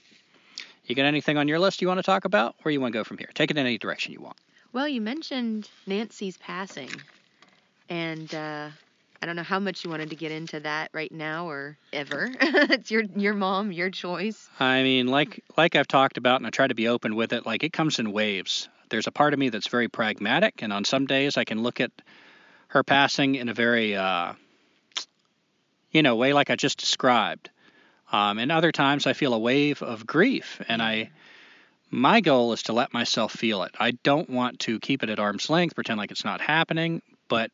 You 0.87 0.95
got 0.95 1.05
anything 1.05 1.37
on 1.37 1.49
your 1.49 1.59
list 1.59 1.83
you 1.83 1.89
want 1.89 1.99
to 1.99 2.03
talk 2.03 2.25
about? 2.25 2.57
Where 2.63 2.73
you 2.73 2.81
want 2.81 2.93
to 2.93 2.99
go 2.99 3.05
from 3.05 3.19
here? 3.19 3.29
Take 3.35 3.51
it 3.51 3.59
in 3.59 3.67
any 3.67 3.79
direction 3.79 4.13
you 4.13 4.21
want. 4.21 4.37
Well, 4.73 4.89
you 4.89 5.01
mentioned 5.01 5.69
Nancy's 5.87 6.37
passing. 6.37 6.91
And 7.89 8.35
uh, 8.35 8.69
I 9.21 9.27
don't 9.27 9.37
know 9.37 9.43
how 9.43 9.59
much 9.59 9.85
you 9.85 9.91
wanted 9.91 10.11
to 10.11 10.17
get 10.17 10.31
into 10.31 10.61
that 10.61 10.91
right 10.93 11.11
now 11.11 11.49
or 11.49 11.77
ever. 11.93 12.31
it's 12.41 12.91
your 12.91 13.03
your 13.17 13.35
mom, 13.35 13.73
your 13.73 13.91
choice. 13.91 14.49
I 14.61 14.83
mean, 14.83 15.09
like 15.09 15.43
like 15.57 15.75
I've 15.75 15.89
talked 15.89 16.19
about, 16.19 16.37
and 16.37 16.47
I 16.47 16.51
try 16.51 16.67
to 16.67 16.75
be 16.75 16.89
open 16.89 17.17
with 17.17 17.33
it. 17.33 17.47
Like 17.47 17.65
it 17.65 17.73
comes 17.73 17.99
in 17.99 18.13
waves. 18.13 18.69
There's 18.91 19.07
a 19.07 19.13
part 19.13 19.33
of 19.33 19.39
me 19.39 19.49
that's 19.49 19.69
very 19.69 19.89
pragmatic, 19.89 20.63
and 20.63 20.73
on 20.73 20.85
some 20.85 21.07
days 21.07 21.37
I 21.37 21.45
can 21.45 21.63
look 21.63 21.81
at 21.81 21.91
her 22.69 22.83
passing 22.83 23.35
in 23.35 23.49
a 23.49 23.55
very, 23.55 23.97
uh, 23.97 24.35
you 25.91 26.03
know, 26.03 26.17
way 26.17 26.33
like 26.33 26.51
I 26.51 26.57
just 26.57 26.79
described. 26.79 27.51
Um, 28.13 28.39
and 28.39 28.51
other 28.51 28.73
times 28.73 29.07
I 29.07 29.13
feel 29.13 29.35
a 29.35 29.39
wave 29.39 29.83
of 29.83 30.07
grief, 30.07 30.61
and 30.69 30.83
I. 30.83 31.11
My 31.91 32.21
goal 32.21 32.53
is 32.53 32.65
to 32.65 32.75
let 32.75 32.93
myself 32.93 33.33
feel 33.33 33.63
it. 33.63 33.75
I 33.81 33.93
don't 33.93 34.29
want 34.29 34.59
to 34.61 34.79
keep 34.79 35.03
it 35.03 35.09
at 35.09 35.19
arm's 35.19 35.49
length, 35.49 35.75
pretend 35.75 35.97
like 35.97 36.11
it's 36.11 36.23
not 36.23 36.43
happening, 36.43 37.01
but 37.29 37.51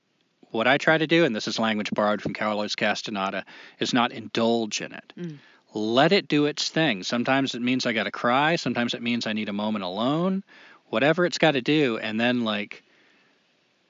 what 0.54 0.66
I 0.68 0.78
try 0.78 0.96
to 0.96 1.06
do, 1.06 1.24
and 1.24 1.34
this 1.34 1.48
is 1.48 1.58
language 1.58 1.90
borrowed 1.90 2.22
from 2.22 2.32
Carlos 2.32 2.74
Castaneda, 2.74 3.44
is 3.80 3.92
not 3.92 4.12
indulge 4.12 4.80
in 4.80 4.92
it. 4.92 5.12
Mm. 5.16 5.38
Let 5.74 6.12
it 6.12 6.28
do 6.28 6.46
its 6.46 6.68
thing. 6.68 7.02
Sometimes 7.02 7.56
it 7.56 7.62
means 7.62 7.86
I 7.86 7.92
got 7.92 8.04
to 8.04 8.12
cry. 8.12 8.54
Sometimes 8.54 8.94
it 8.94 9.02
means 9.02 9.26
I 9.26 9.32
need 9.32 9.48
a 9.48 9.52
moment 9.52 9.84
alone. 9.84 10.44
Whatever 10.88 11.26
it's 11.26 11.38
got 11.38 11.52
to 11.52 11.62
do, 11.62 11.98
and 11.98 12.20
then 12.20 12.44
like 12.44 12.82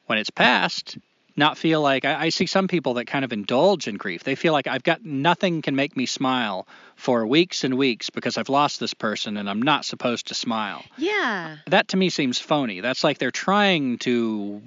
when 0.06 0.18
it's 0.18 0.30
past, 0.30 0.98
not 1.36 1.58
feel 1.58 1.80
like 1.80 2.04
I, 2.04 2.26
I, 2.26 2.28
see 2.28 2.46
some 2.46 2.68
people 2.68 2.94
that 2.94 3.06
kind 3.06 3.24
of 3.24 3.32
indulge 3.32 3.88
in 3.88 3.96
grief. 3.96 4.22
They 4.22 4.34
feel 4.34 4.52
like 4.52 4.66
I've 4.66 4.82
got 4.82 5.04
nothing 5.04 5.62
can 5.62 5.74
make 5.74 5.96
me 5.96 6.06
smile 6.06 6.66
for 6.96 7.26
weeks 7.26 7.64
and 7.64 7.76
weeks 7.76 8.10
because 8.10 8.38
I've 8.38 8.48
lost 8.48 8.78
this 8.78 8.94
person 8.94 9.36
and 9.36 9.50
I'm 9.50 9.62
not 9.62 9.84
supposed 9.84 10.28
to 10.28 10.34
smile. 10.34 10.84
Yeah. 10.96 11.56
That 11.66 11.88
to 11.88 11.96
me 11.96 12.10
seems 12.10 12.38
phony. 12.38 12.80
That's 12.80 13.02
like 13.02 13.18
they're 13.18 13.30
trying 13.32 13.98
to 13.98 14.62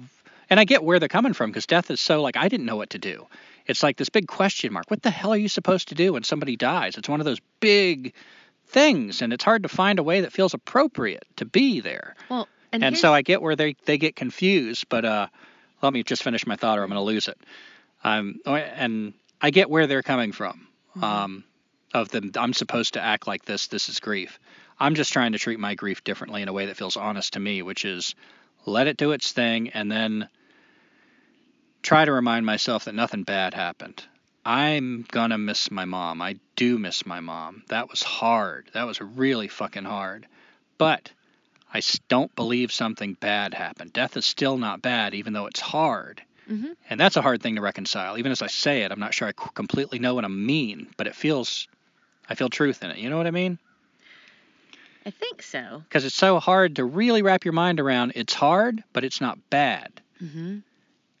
and 0.50 0.58
I 0.58 0.64
get 0.64 0.82
where 0.82 0.98
they're 0.98 1.08
coming 1.08 1.32
from 1.32 1.50
because 1.50 1.66
death 1.66 1.90
is 1.90 2.00
so 2.00 2.20
like 2.20 2.36
I 2.36 2.48
didn't 2.48 2.66
know 2.66 2.76
what 2.76 2.90
to 2.90 2.98
do. 2.98 3.26
It's 3.66 3.82
like 3.82 3.96
this 3.96 4.08
big 4.08 4.26
question 4.26 4.72
mark. 4.72 4.90
What 4.90 5.02
the 5.02 5.10
hell 5.10 5.32
are 5.32 5.38
you 5.38 5.48
supposed 5.48 5.88
to 5.88 5.94
do 5.94 6.14
when 6.14 6.22
somebody 6.22 6.56
dies? 6.56 6.96
It's 6.96 7.08
one 7.08 7.20
of 7.20 7.26
those 7.26 7.40
big 7.60 8.14
things, 8.68 9.22
and 9.22 9.32
it's 9.32 9.44
hard 9.44 9.64
to 9.64 9.68
find 9.68 9.98
a 9.98 10.02
way 10.02 10.22
that 10.22 10.32
feels 10.32 10.54
appropriate 10.54 11.24
to 11.36 11.44
be 11.44 11.80
there. 11.80 12.14
Well, 12.28 12.48
and, 12.72 12.84
and 12.84 12.98
so 12.98 13.12
I 13.12 13.22
get 13.22 13.40
where 13.42 13.56
they 13.56 13.76
they 13.84 13.98
get 13.98 14.14
confused, 14.14 14.88
but 14.88 15.04
uh, 15.04 15.28
let 15.82 15.92
me 15.92 16.02
just 16.02 16.22
finish 16.22 16.46
my 16.46 16.56
thought, 16.56 16.78
or 16.78 16.82
I'm 16.82 16.88
going 16.88 16.98
to 16.98 17.02
lose 17.02 17.28
it. 17.28 17.38
Um, 18.04 18.40
and 18.46 19.14
I 19.40 19.50
get 19.50 19.70
where 19.70 19.86
they're 19.86 20.02
coming 20.02 20.32
from. 20.32 20.68
Mm-hmm. 20.90 21.04
Um, 21.04 21.44
of 21.94 22.10
them, 22.10 22.32
I'm 22.36 22.52
supposed 22.52 22.94
to 22.94 23.00
act 23.02 23.26
like 23.26 23.44
this. 23.44 23.68
This 23.68 23.88
is 23.88 23.98
grief. 23.98 24.38
I'm 24.78 24.94
just 24.94 25.12
trying 25.12 25.32
to 25.32 25.38
treat 25.38 25.58
my 25.58 25.74
grief 25.74 26.04
differently 26.04 26.42
in 26.42 26.48
a 26.48 26.52
way 26.52 26.66
that 26.66 26.76
feels 26.76 26.96
honest 26.96 27.32
to 27.32 27.40
me, 27.40 27.62
which 27.62 27.84
is 27.84 28.14
let 28.66 28.86
it 28.86 28.96
do 28.96 29.12
its 29.12 29.32
thing, 29.32 29.70
and 29.70 29.90
then 29.90 30.28
try 31.82 32.04
to 32.04 32.12
remind 32.12 32.44
myself 32.44 32.84
that 32.84 32.94
nothing 32.94 33.22
bad 33.22 33.54
happened. 33.54 34.04
I'm 34.48 35.04
gonna 35.10 35.36
miss 35.36 35.70
my 35.70 35.84
mom. 35.84 36.22
I 36.22 36.36
do 36.56 36.78
miss 36.78 37.04
my 37.04 37.20
mom. 37.20 37.64
That 37.68 37.90
was 37.90 38.02
hard. 38.02 38.70
That 38.72 38.86
was 38.86 38.98
really 38.98 39.46
fucking 39.46 39.84
hard. 39.84 40.26
But 40.78 41.10
I 41.74 41.82
don't 42.08 42.34
believe 42.34 42.72
something 42.72 43.12
bad 43.12 43.52
happened. 43.52 43.92
Death 43.92 44.16
is 44.16 44.24
still 44.24 44.56
not 44.56 44.80
bad, 44.80 45.12
even 45.12 45.34
though 45.34 45.44
it's 45.44 45.60
hard. 45.60 46.22
Mm-hmm. 46.50 46.72
And 46.88 46.98
that's 46.98 47.18
a 47.18 47.20
hard 47.20 47.42
thing 47.42 47.56
to 47.56 47.60
reconcile. 47.60 48.16
Even 48.16 48.32
as 48.32 48.40
I 48.40 48.46
say 48.46 48.84
it, 48.84 48.90
I'm 48.90 49.00
not 49.00 49.12
sure 49.12 49.28
I 49.28 49.32
completely 49.32 49.98
know 49.98 50.14
what 50.14 50.24
I 50.24 50.28
mean, 50.28 50.88
but 50.96 51.06
it 51.06 51.14
feels, 51.14 51.68
I 52.26 52.34
feel 52.34 52.48
truth 52.48 52.82
in 52.82 52.90
it. 52.90 52.96
You 52.96 53.10
know 53.10 53.18
what 53.18 53.26
I 53.26 53.32
mean? 53.32 53.58
I 55.04 55.10
think 55.10 55.42
so. 55.42 55.82
Because 55.86 56.06
it's 56.06 56.14
so 56.14 56.40
hard 56.40 56.76
to 56.76 56.86
really 56.86 57.20
wrap 57.20 57.44
your 57.44 57.52
mind 57.52 57.80
around. 57.80 58.12
It's 58.14 58.32
hard, 58.32 58.82
but 58.94 59.04
it's 59.04 59.20
not 59.20 59.50
bad. 59.50 60.00
Mm-hmm. 60.22 60.60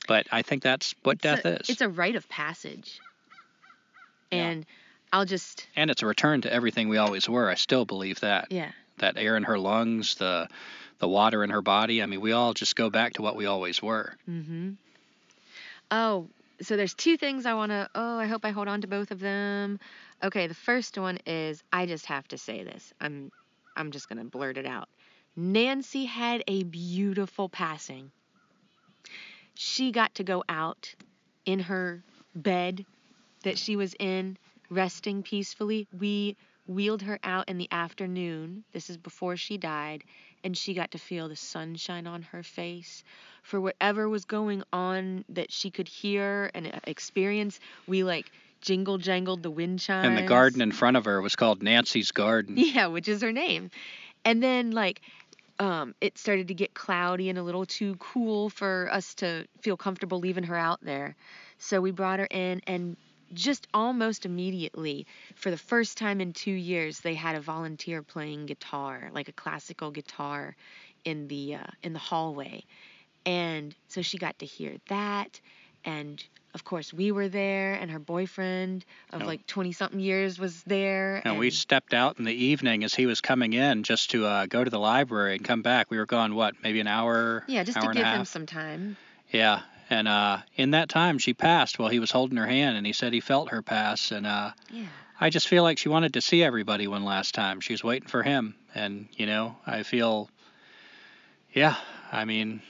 But 0.06 0.28
I 0.32 0.40
think 0.40 0.62
that's 0.62 0.94
what 1.02 1.16
it's 1.16 1.22
death 1.22 1.44
a, 1.44 1.60
is. 1.60 1.68
It's 1.68 1.82
a 1.82 1.90
rite 1.90 2.16
of 2.16 2.26
passage. 2.30 2.98
And 4.30 4.60
yeah. 4.60 4.74
I'll 5.12 5.24
just. 5.24 5.66
And 5.76 5.90
it's 5.90 6.02
a 6.02 6.06
return 6.06 6.42
to 6.42 6.52
everything 6.52 6.88
we 6.88 6.98
always 6.98 7.28
were. 7.28 7.48
I 7.48 7.54
still 7.54 7.84
believe 7.84 8.20
that. 8.20 8.50
Yeah. 8.50 8.70
That 8.98 9.16
air 9.16 9.36
in 9.36 9.44
her 9.44 9.58
lungs, 9.58 10.16
the 10.16 10.48
the 10.98 11.08
water 11.08 11.44
in 11.44 11.50
her 11.50 11.62
body. 11.62 12.02
I 12.02 12.06
mean, 12.06 12.20
we 12.20 12.32
all 12.32 12.54
just 12.54 12.76
go 12.76 12.90
back 12.90 13.14
to 13.14 13.22
what 13.22 13.36
we 13.36 13.46
always 13.46 13.82
were. 13.82 14.14
Mm-hmm. 14.28 14.72
Oh, 15.90 16.28
so 16.60 16.76
there's 16.76 16.94
two 16.94 17.16
things 17.16 17.46
I 17.46 17.54
want 17.54 17.70
to. 17.70 17.88
Oh, 17.94 18.18
I 18.18 18.26
hope 18.26 18.44
I 18.44 18.50
hold 18.50 18.68
on 18.68 18.80
to 18.80 18.86
both 18.86 19.10
of 19.10 19.20
them. 19.20 19.78
Okay, 20.22 20.48
the 20.48 20.54
first 20.54 20.98
one 20.98 21.18
is 21.26 21.62
I 21.72 21.86
just 21.86 22.06
have 22.06 22.26
to 22.28 22.38
say 22.38 22.64
this. 22.64 22.92
I'm 23.00 23.30
I'm 23.76 23.92
just 23.92 24.08
gonna 24.08 24.24
blurt 24.24 24.58
it 24.58 24.66
out. 24.66 24.88
Nancy 25.36 26.04
had 26.04 26.42
a 26.48 26.64
beautiful 26.64 27.48
passing. 27.48 28.10
She 29.54 29.92
got 29.92 30.16
to 30.16 30.24
go 30.24 30.42
out 30.48 30.94
in 31.46 31.60
her 31.60 32.02
bed 32.34 32.84
that 33.42 33.58
she 33.58 33.76
was 33.76 33.94
in, 33.98 34.36
resting 34.70 35.22
peacefully. 35.22 35.86
We 35.98 36.36
wheeled 36.66 37.02
her 37.02 37.18
out 37.24 37.48
in 37.48 37.58
the 37.58 37.68
afternoon. 37.70 38.64
This 38.72 38.90
is 38.90 38.96
before 38.96 39.36
she 39.36 39.56
died. 39.56 40.04
And 40.44 40.56
she 40.56 40.74
got 40.74 40.92
to 40.92 40.98
feel 40.98 41.28
the 41.28 41.36
sunshine 41.36 42.06
on 42.06 42.22
her 42.22 42.42
face. 42.42 43.02
For 43.42 43.60
whatever 43.60 44.08
was 44.08 44.24
going 44.24 44.62
on 44.72 45.24
that 45.30 45.50
she 45.50 45.70
could 45.70 45.88
hear 45.88 46.50
and 46.54 46.68
uh, 46.68 46.78
experience, 46.84 47.58
we 47.88 48.04
like 48.04 48.30
jingle 48.60 48.98
jangled 48.98 49.42
the 49.42 49.50
wind 49.50 49.80
chimes. 49.80 50.06
And 50.06 50.18
the 50.18 50.28
garden 50.28 50.60
in 50.60 50.70
front 50.70 50.96
of 50.96 51.06
her 51.06 51.20
was 51.20 51.34
called 51.34 51.62
Nancy's 51.62 52.12
Garden. 52.12 52.56
Yeah, 52.58 52.86
which 52.86 53.08
is 53.08 53.22
her 53.22 53.32
name. 53.32 53.70
And 54.24 54.42
then 54.42 54.70
like 54.70 55.00
um, 55.58 55.94
it 56.00 56.18
started 56.18 56.48
to 56.48 56.54
get 56.54 56.74
cloudy 56.74 57.30
and 57.30 57.38
a 57.38 57.42
little 57.42 57.66
too 57.66 57.96
cool 57.96 58.48
for 58.48 58.88
us 58.92 59.14
to 59.16 59.46
feel 59.60 59.76
comfortable 59.76 60.20
leaving 60.20 60.44
her 60.44 60.56
out 60.56 60.78
there. 60.82 61.16
So 61.58 61.80
we 61.80 61.90
brought 61.90 62.20
her 62.20 62.28
in 62.30 62.60
and 62.66 62.96
just 63.34 63.66
almost 63.74 64.24
immediately, 64.26 65.06
for 65.34 65.50
the 65.50 65.56
first 65.58 65.98
time 65.98 66.20
in 66.20 66.32
two 66.32 66.50
years, 66.52 67.00
they 67.00 67.14
had 67.14 67.36
a 67.36 67.40
volunteer 67.40 68.02
playing 68.02 68.46
guitar, 68.46 69.10
like 69.12 69.28
a 69.28 69.32
classical 69.32 69.90
guitar, 69.90 70.56
in 71.04 71.28
the 71.28 71.54
uh, 71.56 71.66
in 71.82 71.92
the 71.92 71.98
hallway, 71.98 72.64
and 73.24 73.74
so 73.88 74.02
she 74.02 74.18
got 74.18 74.38
to 74.40 74.46
hear 74.46 74.76
that, 74.88 75.40
and 75.84 76.22
of 76.54 76.64
course 76.64 76.92
we 76.92 77.12
were 77.12 77.28
there, 77.28 77.74
and 77.74 77.90
her 77.90 77.98
boyfriend 77.98 78.84
of 79.12 79.22
Oh. 79.22 79.26
like 79.26 79.46
twenty 79.46 79.72
something 79.72 80.00
years 80.00 80.38
was 80.38 80.62
there, 80.64 81.22
And 81.24 81.38
we 81.38 81.50
stepped 81.50 81.94
out 81.94 82.18
in 82.18 82.24
the 82.24 82.34
evening 82.34 82.84
as 82.84 82.94
he 82.94 83.06
was 83.06 83.20
coming 83.20 83.52
in 83.52 83.84
just 83.84 84.10
to 84.10 84.26
uh, 84.26 84.46
go 84.46 84.64
to 84.64 84.70
the 84.70 84.78
library 84.80 85.36
and 85.36 85.44
come 85.44 85.62
back. 85.62 85.90
We 85.90 85.98
were 85.98 86.06
gone, 86.06 86.34
what, 86.34 86.54
maybe 86.62 86.80
an 86.80 86.88
hour? 86.88 87.44
yeah, 87.46 87.62
just 87.64 87.78
hour 87.78 87.92
to 87.92 87.98
give 87.98 88.06
him 88.06 88.24
some 88.24 88.46
time. 88.46 88.96
Yeah. 89.30 89.60
And 89.90 90.06
uh, 90.06 90.38
in 90.56 90.72
that 90.72 90.88
time, 90.88 91.18
she 91.18 91.32
passed 91.34 91.78
while 91.78 91.88
he 91.88 91.98
was 91.98 92.10
holding 92.10 92.36
her 92.36 92.46
hand, 92.46 92.76
and 92.76 92.86
he 92.86 92.92
said 92.92 93.12
he 93.12 93.20
felt 93.20 93.50
her 93.50 93.62
pass. 93.62 94.10
And 94.10 94.26
uh, 94.26 94.52
Yeah. 94.70 94.86
I 95.20 95.30
just 95.30 95.48
feel 95.48 95.62
like 95.62 95.78
she 95.78 95.88
wanted 95.88 96.14
to 96.14 96.20
see 96.20 96.42
everybody 96.44 96.86
one 96.86 97.04
last 97.04 97.34
time. 97.34 97.60
She 97.60 97.72
was 97.72 97.82
waiting 97.82 98.08
for 98.08 98.22
him. 98.22 98.54
And, 98.74 99.08
you 99.12 99.26
know, 99.26 99.56
I 99.66 99.82
feel, 99.82 100.30
yeah, 101.52 101.76
I 102.12 102.24
mean, 102.24 102.62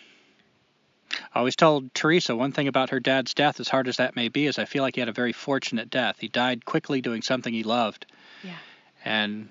I 1.34 1.38
always 1.40 1.56
told 1.56 1.92
Teresa 1.92 2.34
one 2.36 2.52
thing 2.52 2.68
about 2.68 2.90
her 2.90 3.00
dad's 3.00 3.34
death, 3.34 3.60
as 3.60 3.68
hard 3.68 3.88
as 3.88 3.96
that 3.96 4.16
may 4.16 4.28
be, 4.28 4.46
is 4.46 4.58
I 4.58 4.64
feel 4.64 4.82
like 4.82 4.94
he 4.94 5.00
had 5.00 5.08
a 5.08 5.12
very 5.12 5.32
fortunate 5.32 5.90
death. 5.90 6.16
He 6.20 6.28
died 6.28 6.64
quickly 6.64 7.00
doing 7.00 7.22
something 7.22 7.52
he 7.52 7.64
loved. 7.64 8.06
Yeah. 8.42 8.56
And 9.04 9.48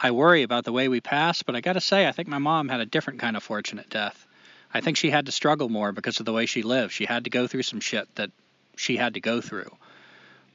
I 0.00 0.10
worry 0.10 0.42
about 0.42 0.64
the 0.64 0.72
way 0.72 0.88
we 0.88 1.00
pass, 1.00 1.42
but 1.42 1.56
I 1.56 1.60
got 1.60 1.74
to 1.74 1.80
say, 1.80 2.06
I 2.06 2.12
think 2.12 2.28
my 2.28 2.38
mom 2.38 2.68
had 2.68 2.80
a 2.80 2.86
different 2.86 3.18
kind 3.20 3.36
of 3.36 3.42
fortunate 3.42 3.88
death. 3.88 4.26
I 4.72 4.80
think 4.80 4.96
she 4.96 5.10
had 5.10 5.26
to 5.26 5.32
struggle 5.32 5.68
more 5.68 5.92
because 5.92 6.20
of 6.20 6.26
the 6.26 6.32
way 6.32 6.46
she 6.46 6.62
lived. 6.62 6.92
She 6.92 7.06
had 7.06 7.24
to 7.24 7.30
go 7.30 7.46
through 7.46 7.62
some 7.62 7.80
shit 7.80 8.14
that 8.16 8.30
she 8.76 8.96
had 8.96 9.14
to 9.14 9.20
go 9.20 9.40
through. 9.40 9.74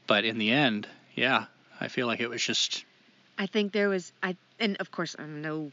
But 0.08 0.26
in 0.26 0.38
the 0.38 0.52
end, 0.52 0.88
yeah, 1.16 1.46
I 1.80 1.88
feel 1.88 2.08
like 2.08 2.20
it 2.20 2.30
was 2.30 2.44
just 2.44 2.86
I 3.38 3.48
think 3.48 3.72
there 3.72 3.90
was 3.90 4.12
I 4.22 4.36
and 4.60 4.78
of 4.78 4.92
course 4.92 5.16
I'm 5.18 5.42
no 5.42 5.72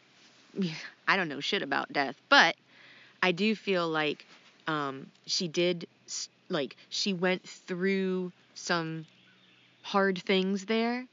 I 1.08 1.16
don't 1.16 1.28
know 1.28 1.40
shit 1.40 1.62
about 1.62 1.92
death, 1.92 2.16
but 2.28 2.56
I 3.22 3.32
do 3.32 3.54
feel 3.54 3.88
like 3.88 4.26
um, 4.66 5.06
she 5.26 5.48
did 5.48 5.86
like 6.48 6.76
she 6.88 7.12
went 7.12 7.46
through 7.48 8.32
some 8.54 9.06
hard 9.82 10.18
things 10.22 10.66
there, 10.66 11.06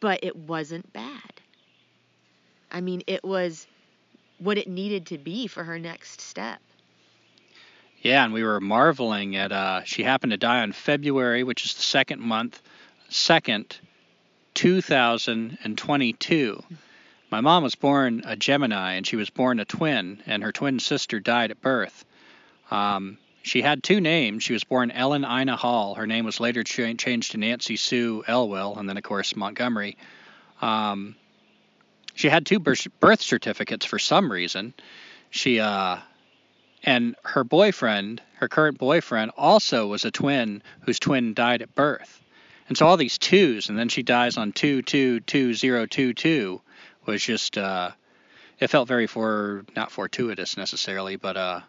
but 0.00 0.20
it 0.22 0.36
wasn't 0.36 0.92
bad. 0.92 1.32
I 2.70 2.80
mean, 2.80 3.02
it 3.06 3.24
was 3.24 3.66
what 4.38 4.58
it 4.58 4.68
needed 4.68 5.06
to 5.06 5.18
be 5.18 5.46
for 5.46 5.64
her 5.64 5.78
next 5.78 6.20
step. 6.20 6.60
Yeah, 8.02 8.24
and 8.24 8.32
we 8.32 8.44
were 8.44 8.60
marveling 8.60 9.36
at 9.36 9.52
uh 9.52 9.82
she 9.84 10.02
happened 10.02 10.32
to 10.32 10.36
die 10.36 10.62
on 10.62 10.72
February, 10.72 11.44
which 11.44 11.64
is 11.64 11.74
the 11.74 11.82
second 11.82 12.20
month, 12.20 12.60
second, 13.08 13.78
2022. 14.54 16.62
My 17.30 17.40
mom 17.40 17.62
was 17.62 17.74
born 17.74 18.22
a 18.24 18.36
Gemini 18.36 18.92
and 18.92 19.06
she 19.06 19.16
was 19.16 19.30
born 19.30 19.60
a 19.60 19.64
twin, 19.64 20.22
and 20.26 20.42
her 20.42 20.52
twin 20.52 20.78
sister 20.78 21.18
died 21.18 21.50
at 21.50 21.60
birth. 21.60 22.04
Um, 22.70 23.18
she 23.42 23.62
had 23.62 23.82
two 23.82 24.00
names. 24.00 24.42
She 24.42 24.52
was 24.52 24.64
born 24.64 24.90
Ellen 24.90 25.24
Ina 25.24 25.56
Hall. 25.56 25.94
Her 25.94 26.06
name 26.06 26.24
was 26.24 26.40
later 26.40 26.64
cha- 26.64 26.94
changed 26.94 27.32
to 27.32 27.38
Nancy 27.38 27.76
Sue 27.76 28.24
Elwell, 28.26 28.76
and 28.76 28.88
then, 28.88 28.96
of 28.96 29.04
course, 29.04 29.36
Montgomery. 29.36 29.96
Um, 30.60 31.14
she 32.16 32.28
had 32.28 32.46
two 32.46 32.58
birth 32.58 33.20
certificates 33.20 33.86
for 33.86 33.98
some 33.98 34.32
reason. 34.32 34.74
She, 35.30 35.60
uh, 35.60 35.98
and 36.82 37.14
her 37.24 37.44
boyfriend, 37.44 38.22
her 38.36 38.48
current 38.48 38.78
boyfriend, 38.78 39.32
also 39.36 39.86
was 39.86 40.04
a 40.04 40.10
twin 40.10 40.62
whose 40.80 40.98
twin 40.98 41.34
died 41.34 41.62
at 41.62 41.74
birth. 41.74 42.22
And 42.68 42.76
so 42.76 42.86
all 42.86 42.96
these 42.96 43.18
twos, 43.18 43.68
and 43.68 43.78
then 43.78 43.90
she 43.90 44.02
dies 44.02 44.38
on 44.38 44.52
two 44.52 44.82
two 44.82 45.20
two 45.20 45.54
zero 45.54 45.86
two 45.86 46.14
two, 46.14 46.62
was 47.04 47.22
just 47.22 47.58
uh, 47.58 47.90
it 48.58 48.68
felt 48.68 48.88
very 48.88 49.06
for 49.06 49.64
not 49.76 49.92
fortuitous 49.92 50.56
necessarily, 50.56 51.16
but 51.16 51.36
uh, 51.36 51.60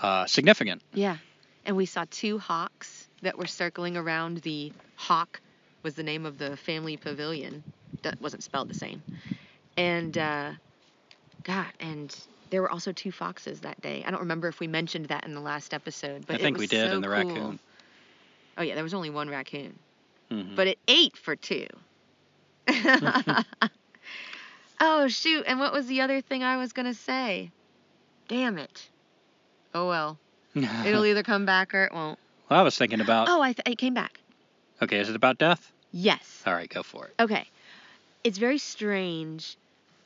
uh, 0.00 0.26
significant. 0.26 0.82
Yeah. 0.92 1.16
And 1.64 1.76
we 1.76 1.86
saw 1.86 2.04
two 2.10 2.38
hawks 2.38 3.08
that 3.22 3.38
were 3.38 3.46
circling 3.46 3.96
around 3.96 4.38
the 4.38 4.72
hawk 4.96 5.40
was 5.82 5.94
the 5.94 6.02
name 6.02 6.26
of 6.26 6.36
the 6.38 6.56
family 6.58 6.96
pavilion. 6.96 7.64
That 8.02 8.20
wasn't 8.20 8.42
spelled 8.44 8.68
the 8.68 8.74
same. 8.74 9.02
And 9.76 10.16
uh 10.16 10.52
God, 11.44 11.66
and 11.80 12.14
there 12.50 12.62
were 12.62 12.70
also 12.70 12.92
two 12.92 13.12
foxes 13.12 13.60
that 13.60 13.80
day. 13.80 14.02
I 14.06 14.10
don't 14.10 14.20
remember 14.20 14.48
if 14.48 14.58
we 14.60 14.66
mentioned 14.66 15.06
that 15.06 15.24
in 15.24 15.34
the 15.34 15.40
last 15.40 15.74
episode, 15.74 16.26
but 16.26 16.34
I 16.34 16.38
it 16.38 16.42
think 16.42 16.56
was 16.58 16.60
we 16.60 16.66
did 16.68 16.88
so 16.90 16.94
in 16.96 17.00
the 17.02 17.08
cool. 17.08 17.14
raccoon. 17.16 17.58
Oh 18.58 18.62
yeah, 18.62 18.74
there 18.74 18.84
was 18.84 18.94
only 18.94 19.10
one 19.10 19.28
raccoon, 19.28 19.78
Mhm. 20.30 20.56
but 20.56 20.66
it 20.66 20.78
ate 20.88 21.16
for 21.16 21.36
two. 21.36 21.66
oh 24.80 25.08
shoot! 25.08 25.44
And 25.46 25.58
what 25.58 25.72
was 25.72 25.86
the 25.86 26.00
other 26.00 26.20
thing 26.20 26.42
I 26.42 26.56
was 26.56 26.72
gonna 26.72 26.94
say? 26.94 27.50
Damn 28.28 28.58
it. 28.58 28.88
Oh 29.74 29.88
well. 29.88 30.18
It'll 30.54 31.04
either 31.04 31.22
come 31.22 31.44
back 31.46 31.74
or 31.74 31.84
it 31.84 31.92
won't. 31.92 32.18
well, 32.48 32.58
I 32.60 32.62
was 32.62 32.76
thinking 32.78 33.00
about. 33.00 33.28
Oh, 33.28 33.42
I 33.42 33.52
th- 33.52 33.66
it 33.66 33.78
came 33.78 33.94
back. 33.94 34.18
Okay, 34.82 34.98
is 34.98 35.08
it 35.08 35.16
about 35.16 35.38
death? 35.38 35.72
Yes. 35.92 36.42
All 36.46 36.54
right, 36.54 36.68
go 36.68 36.82
for 36.82 37.06
it. 37.06 37.14
Okay. 37.20 37.46
It's 38.24 38.38
very 38.38 38.58
strange. 38.58 39.56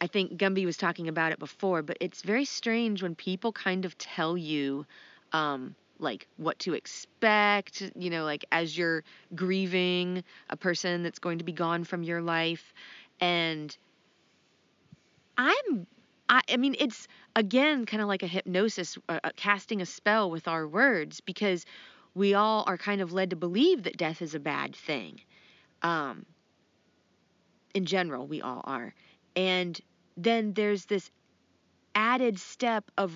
I 0.01 0.07
think 0.07 0.38
Gumby 0.38 0.64
was 0.64 0.76
talking 0.76 1.09
about 1.09 1.32
it 1.32 1.38
before, 1.38 1.82
but 1.82 1.98
it's 2.01 2.22
very 2.22 2.44
strange 2.44 3.03
when 3.03 3.14
people 3.14 3.53
kind 3.53 3.84
of 3.84 3.96
tell 3.98 4.36
you, 4.36 4.86
um, 5.32 5.74
like 5.98 6.26
what 6.38 6.59
to 6.61 6.72
expect, 6.74 7.82
you 7.94 8.09
know, 8.09 8.24
like 8.24 8.46
as 8.51 8.76
you're 8.76 9.05
grieving 9.34 10.24
a 10.48 10.57
person 10.57 11.03
that's 11.03 11.18
going 11.18 11.38
to 11.38 11.44
be 11.44 11.53
gone 11.53 11.84
from 11.84 12.03
your 12.03 12.22
life. 12.22 12.72
And 13.20 13.76
I'm, 15.36 15.86
I, 16.28 16.40
I 16.51 16.57
mean, 16.57 16.76
it's 16.78 17.07
again 17.36 17.84
kind 17.86 18.03
of 18.03 18.09
like 18.09 18.22
a 18.22 18.26
hypnosis, 18.26 18.96
uh, 19.09 19.20
uh, 19.22 19.30
casting 19.36 19.82
a 19.82 19.86
spell 19.86 20.30
with 20.30 20.48
our 20.48 20.66
words 20.66 21.20
because 21.20 21.66
we 22.14 22.34
all 22.34 22.64
are 22.66 22.78
kind 22.78 23.01
of 23.01 23.12
led 23.12 23.30
to 23.30 23.36
believe 23.36 23.82
that 23.84 23.96
death 23.98 24.22
is 24.22 24.34
a 24.34 24.40
bad 24.40 24.74
thing. 24.74 25.20
Um, 25.82 26.24
in 27.74 27.84
general, 27.84 28.26
we 28.26 28.42
all 28.42 28.62
are. 28.64 28.94
And 29.37 29.81
then 30.16 30.53
there's 30.55 30.85
this 30.87 31.11
added 31.95 32.39
step 32.39 32.91
of 32.97 33.12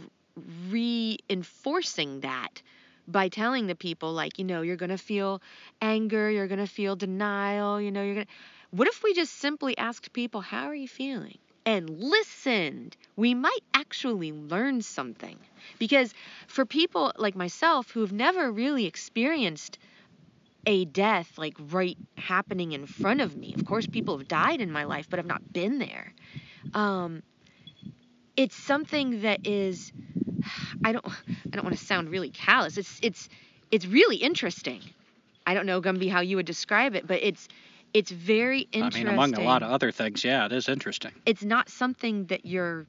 reinforcing 0.71 2.21
that 2.21 2.63
by 3.07 3.29
telling 3.29 3.67
the 3.67 3.75
people, 3.75 4.13
like, 4.13 4.39
you 4.39 4.45
know, 4.45 4.63
you're 4.63 4.77
going 4.77 4.91
to 4.91 4.99
feel 4.99 5.43
anger, 5.81 6.31
you're 6.31 6.47
going 6.47 6.59
to 6.59 6.67
feel 6.67 6.97
denial, 6.97 7.81
you 7.81 7.91
know, 7.91 8.03
you're 8.03 8.15
going 8.15 8.27
to. 8.27 8.33
What 8.71 8.89
if 8.89 9.03
we 9.03 9.15
just 9.15 9.35
simply 9.35 9.77
asked 9.79 10.13
people, 10.13 10.41
how 10.41 10.65
are 10.65 10.75
you 10.75 10.89
feeling? 10.89 11.39
And 11.67 11.89
listened, 11.89 12.97
we 13.17 13.35
might 13.35 13.63
actually 13.73 14.33
learn 14.33 14.83
something. 14.83 15.39
Because 15.79 16.13
for 16.47 16.67
people 16.67 17.13
like 17.17 17.37
myself 17.37 17.91
who've 17.91 18.13
never 18.13 18.51
really 18.51 18.87
experienced 18.87 19.79
a 20.67 20.85
death 20.87 21.37
like 21.39 21.55
right 21.59 21.99
happening 22.17 22.73
in 22.73 22.87
front 22.87 23.21
of 23.21 23.37
me. 23.37 23.55
Of 23.55 23.65
course, 23.65 23.87
people 23.87 24.19
have 24.19 24.29
died 24.29 24.61
in 24.61 24.71
my 24.71 24.85
life, 24.85 25.09
but 25.11 25.19
I've 25.19 25.27
not 25.27 25.53
been 25.53 25.79
there. 25.79 26.15
Um, 26.73 27.23
it's 28.37 28.57
something 28.57 29.23
that 29.23 29.41
is, 29.45 29.93
I 30.83 30.93
don't, 30.93 31.07
I 31.07 31.57
don't 31.57 31.65
want 31.65 31.77
to 31.77 31.83
sound 31.83 32.09
really 32.11 32.31
callous. 32.31 32.79
It's, 32.79 32.99
it's, 33.03 33.29
it's 33.71 33.87
really 33.87 34.17
interesting. 34.17 34.81
I 35.47 35.55
don't 35.55 35.67
know, 35.67 35.81
Gumby, 35.81 36.11
how 36.11 36.21
you 36.21 36.37
would 36.37 36.47
describe 36.47 36.95
it, 36.95 37.07
but 37.07 37.23
it's, 37.23 37.49
it's 37.93 38.11
very 38.11 38.61
interesting. 38.73 39.07
I 39.07 39.11
mean, 39.11 39.15
among 39.15 39.35
a 39.35 39.43
lot 39.43 39.63
of 39.63 39.71
other 39.71 39.93
things, 39.93 40.25
yeah, 40.25 40.47
it 40.47 40.53
is 40.53 40.69
interesting. 40.69 41.13
it's 41.27 41.45
not 41.45 41.69
something 41.69 42.27
that 42.27 42.45
you're 42.45 42.87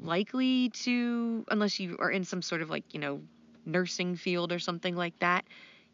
likely 0.00 0.70
to 0.70 1.44
unless 1.50 1.78
you 1.78 1.96
are 2.00 2.10
in 2.10 2.24
some 2.24 2.42
sort 2.42 2.60
of 2.60 2.68
like 2.68 2.82
you 2.92 2.98
know 2.98 3.20
nursing 3.64 4.16
field 4.16 4.52
or 4.52 4.58
something 4.58 4.96
like 4.96 5.16
that 5.20 5.44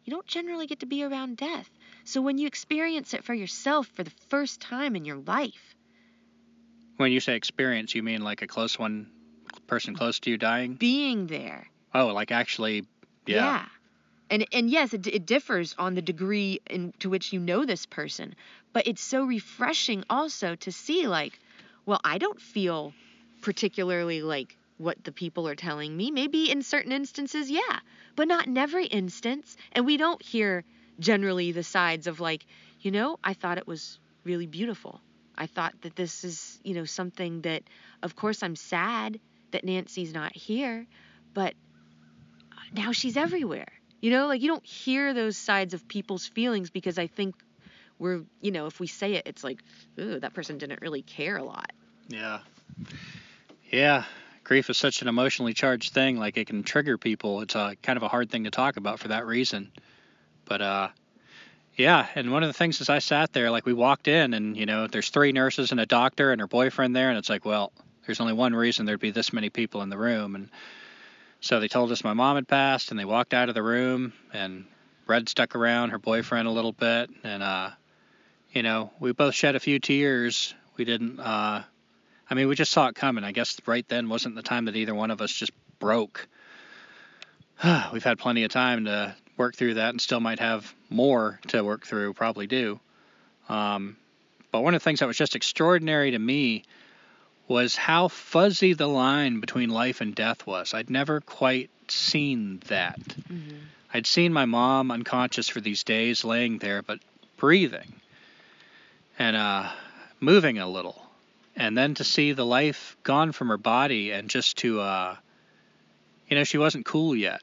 you 0.03 0.11
don't 0.11 0.27
generally 0.27 0.67
get 0.67 0.79
to 0.79 0.85
be 0.85 1.03
around 1.03 1.37
death 1.37 1.69
so 2.03 2.21
when 2.21 2.37
you 2.37 2.47
experience 2.47 3.13
it 3.13 3.23
for 3.23 3.33
yourself 3.33 3.87
for 3.87 4.03
the 4.03 4.11
first 4.29 4.61
time 4.61 4.95
in 4.95 5.05
your 5.05 5.17
life 5.17 5.75
When 6.97 7.11
you 7.11 7.19
say 7.19 7.35
experience, 7.35 7.95
you 7.95 8.03
mean 8.03 8.21
like 8.21 8.41
a 8.43 8.47
close 8.47 8.77
one, 8.77 9.09
person 9.67 9.95
close 9.95 10.19
to 10.19 10.29
you 10.29 10.37
dying? 10.37 10.75
Being 10.75 11.27
there. 11.27 11.67
Oh, 11.93 12.07
like 12.07 12.31
actually, 12.31 12.85
yeah. 13.25 13.35
Yeah. 13.35 13.65
And 14.29 14.45
and 14.53 14.69
yes, 14.69 14.93
it, 14.93 15.07
it 15.07 15.25
differs 15.25 15.75
on 15.77 15.95
the 15.95 16.01
degree 16.01 16.59
in 16.69 16.93
to 16.99 17.09
which 17.09 17.33
you 17.33 17.39
know 17.39 17.65
this 17.65 17.85
person, 17.85 18.35
but 18.71 18.87
it's 18.87 19.01
so 19.01 19.23
refreshing 19.23 20.03
also 20.09 20.55
to 20.55 20.71
see 20.71 21.07
like, 21.07 21.39
well, 21.85 21.99
I 22.03 22.17
don't 22.17 22.39
feel 22.39 22.93
particularly 23.41 24.21
like 24.21 24.55
what 24.81 25.03
the 25.03 25.11
people 25.11 25.47
are 25.47 25.55
telling 25.55 25.95
me. 25.95 26.11
Maybe 26.11 26.51
in 26.51 26.61
certain 26.61 26.91
instances, 26.91 27.49
yeah, 27.49 27.79
but 28.15 28.27
not 28.27 28.47
in 28.47 28.57
every 28.57 28.85
instance. 28.85 29.55
And 29.71 29.85
we 29.85 29.97
don't 29.97 30.21
hear 30.21 30.63
generally 30.99 31.51
the 31.51 31.63
sides 31.63 32.07
of 32.07 32.19
like, 32.19 32.45
you 32.81 32.91
know, 32.91 33.17
I 33.23 33.33
thought 33.33 33.57
it 33.57 33.67
was 33.67 33.99
really 34.23 34.47
beautiful. 34.47 35.01
I 35.35 35.47
thought 35.47 35.73
that 35.81 35.95
this 35.95 36.23
is, 36.23 36.59
you 36.63 36.73
know, 36.73 36.85
something 36.85 37.41
that, 37.41 37.63
of 38.03 38.15
course, 38.15 38.43
I'm 38.43 38.55
sad 38.55 39.19
that 39.51 39.63
Nancy's 39.63 40.13
not 40.13 40.35
here, 40.35 40.85
but 41.33 41.53
now 42.73 42.91
she's 42.91 43.17
everywhere. 43.17 43.67
You 44.01 44.11
know, 44.11 44.27
like 44.27 44.41
you 44.41 44.47
don't 44.47 44.65
hear 44.65 45.13
those 45.13 45.37
sides 45.37 45.73
of 45.73 45.87
people's 45.87 46.27
feelings 46.27 46.69
because 46.69 46.97
I 46.97 47.07
think 47.07 47.35
we're, 47.99 48.21
you 48.41 48.51
know, 48.51 48.65
if 48.65 48.79
we 48.79 48.87
say 48.87 49.13
it, 49.13 49.23
it's 49.27 49.43
like, 49.43 49.61
ooh, 49.99 50.19
that 50.19 50.33
person 50.33 50.57
didn't 50.57 50.81
really 50.81 51.03
care 51.03 51.37
a 51.37 51.43
lot. 51.43 51.71
Yeah. 52.07 52.39
Yeah. 53.71 54.05
Grief 54.51 54.69
is 54.69 54.77
such 54.77 55.01
an 55.01 55.07
emotionally 55.07 55.53
charged 55.53 55.93
thing. 55.93 56.17
Like 56.17 56.35
it 56.35 56.45
can 56.45 56.63
trigger 56.63 56.97
people. 56.97 57.39
It's 57.39 57.55
a 57.55 57.77
kind 57.81 57.95
of 57.95 58.03
a 58.03 58.09
hard 58.09 58.29
thing 58.29 58.43
to 58.43 58.51
talk 58.51 58.75
about 58.75 58.99
for 58.99 59.07
that 59.07 59.25
reason. 59.25 59.71
But 60.43 60.61
uh, 60.61 60.89
yeah. 61.77 62.07
And 62.15 62.33
one 62.33 62.43
of 62.43 62.49
the 62.49 62.53
things 62.53 62.81
is 62.81 62.89
I 62.89 62.99
sat 62.99 63.31
there, 63.31 63.49
like 63.49 63.65
we 63.65 63.71
walked 63.71 64.09
in, 64.09 64.33
and 64.33 64.57
you 64.57 64.65
know, 64.65 64.87
there's 64.87 65.09
three 65.09 65.31
nurses 65.31 65.71
and 65.71 65.79
a 65.79 65.85
doctor 65.85 66.33
and 66.33 66.41
her 66.41 66.47
boyfriend 66.47 66.93
there, 66.93 67.07
and 67.07 67.17
it's 67.17 67.29
like, 67.29 67.45
well, 67.45 67.71
there's 68.05 68.19
only 68.19 68.33
one 68.33 68.53
reason 68.53 68.85
there'd 68.85 68.99
be 68.99 69.11
this 69.11 69.31
many 69.31 69.49
people 69.49 69.83
in 69.83 69.89
the 69.89 69.97
room, 69.97 70.35
and 70.35 70.49
so 71.39 71.61
they 71.61 71.69
told 71.69 71.89
us 71.93 72.03
my 72.03 72.11
mom 72.11 72.35
had 72.35 72.49
passed, 72.49 72.91
and 72.91 72.99
they 72.99 73.05
walked 73.05 73.33
out 73.33 73.47
of 73.47 73.55
the 73.55 73.63
room, 73.63 74.11
and 74.33 74.65
Red 75.07 75.29
stuck 75.29 75.55
around 75.55 75.91
her 75.91 75.97
boyfriend 75.97 76.49
a 76.49 76.51
little 76.51 76.73
bit, 76.73 77.09
and 77.23 77.41
uh, 77.41 77.69
you 78.51 78.63
know, 78.63 78.91
we 78.99 79.13
both 79.13 79.33
shed 79.33 79.55
a 79.55 79.61
few 79.61 79.79
tears. 79.79 80.53
We 80.75 80.83
didn't. 80.83 81.21
Uh, 81.21 81.63
I 82.31 82.33
mean, 82.33 82.47
we 82.47 82.55
just 82.55 82.71
saw 82.71 82.87
it 82.87 82.95
coming. 82.95 83.25
I 83.25 83.33
guess 83.33 83.57
right 83.65 83.85
then 83.89 84.07
wasn't 84.07 84.35
the 84.35 84.41
time 84.41 84.65
that 84.65 84.75
either 84.77 84.95
one 84.95 85.11
of 85.11 85.21
us 85.21 85.33
just 85.33 85.51
broke. 85.79 86.29
We've 87.91 88.03
had 88.03 88.17
plenty 88.19 88.45
of 88.45 88.51
time 88.51 88.85
to 88.85 89.13
work 89.35 89.55
through 89.55 89.73
that, 89.73 89.89
and 89.89 89.99
still 89.99 90.21
might 90.21 90.39
have 90.39 90.73
more 90.89 91.41
to 91.49 91.61
work 91.61 91.85
through. 91.85 92.13
Probably 92.13 92.47
do. 92.47 92.79
Um, 93.49 93.97
but 94.49 94.61
one 94.61 94.73
of 94.73 94.81
the 94.81 94.83
things 94.83 95.01
that 95.01 95.07
was 95.07 95.17
just 95.17 95.35
extraordinary 95.35 96.11
to 96.11 96.19
me 96.19 96.63
was 97.49 97.75
how 97.75 98.07
fuzzy 98.07 98.73
the 98.73 98.87
line 98.87 99.41
between 99.41 99.69
life 99.69 99.99
and 99.99 100.15
death 100.15 100.47
was. 100.47 100.73
I'd 100.73 100.89
never 100.89 101.19
quite 101.19 101.69
seen 101.89 102.61
that. 102.67 102.99
Mm-hmm. 102.99 103.57
I'd 103.93 104.07
seen 104.07 104.31
my 104.31 104.45
mom 104.45 104.89
unconscious 104.89 105.49
for 105.49 105.59
these 105.59 105.83
days, 105.83 106.23
laying 106.23 106.59
there, 106.59 106.81
but 106.81 106.99
breathing 107.35 107.91
and 109.19 109.35
uh, 109.35 109.69
moving 110.21 110.59
a 110.59 110.67
little. 110.69 111.10
And 111.55 111.77
then 111.77 111.95
to 111.95 112.03
see 112.03 112.31
the 112.31 112.45
life 112.45 112.97
gone 113.03 113.31
from 113.31 113.49
her 113.49 113.57
body 113.57 114.11
and 114.11 114.29
just 114.29 114.57
to, 114.59 114.79
uh, 114.79 115.15
you 116.27 116.37
know, 116.37 116.43
she 116.43 116.57
wasn't 116.57 116.85
cool 116.85 117.15
yet. 117.15 117.41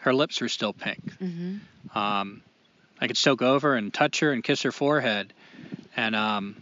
Her 0.00 0.12
lips 0.12 0.40
were 0.40 0.48
still 0.48 0.72
pink. 0.72 1.02
Mm-hmm. 1.18 1.98
Um, 1.98 2.42
I 3.00 3.06
could 3.06 3.16
still 3.16 3.36
go 3.36 3.54
over 3.54 3.74
and 3.74 3.92
touch 3.92 4.20
her 4.20 4.32
and 4.32 4.42
kiss 4.42 4.62
her 4.62 4.72
forehead. 4.72 5.32
And 5.96 6.14
um, 6.16 6.56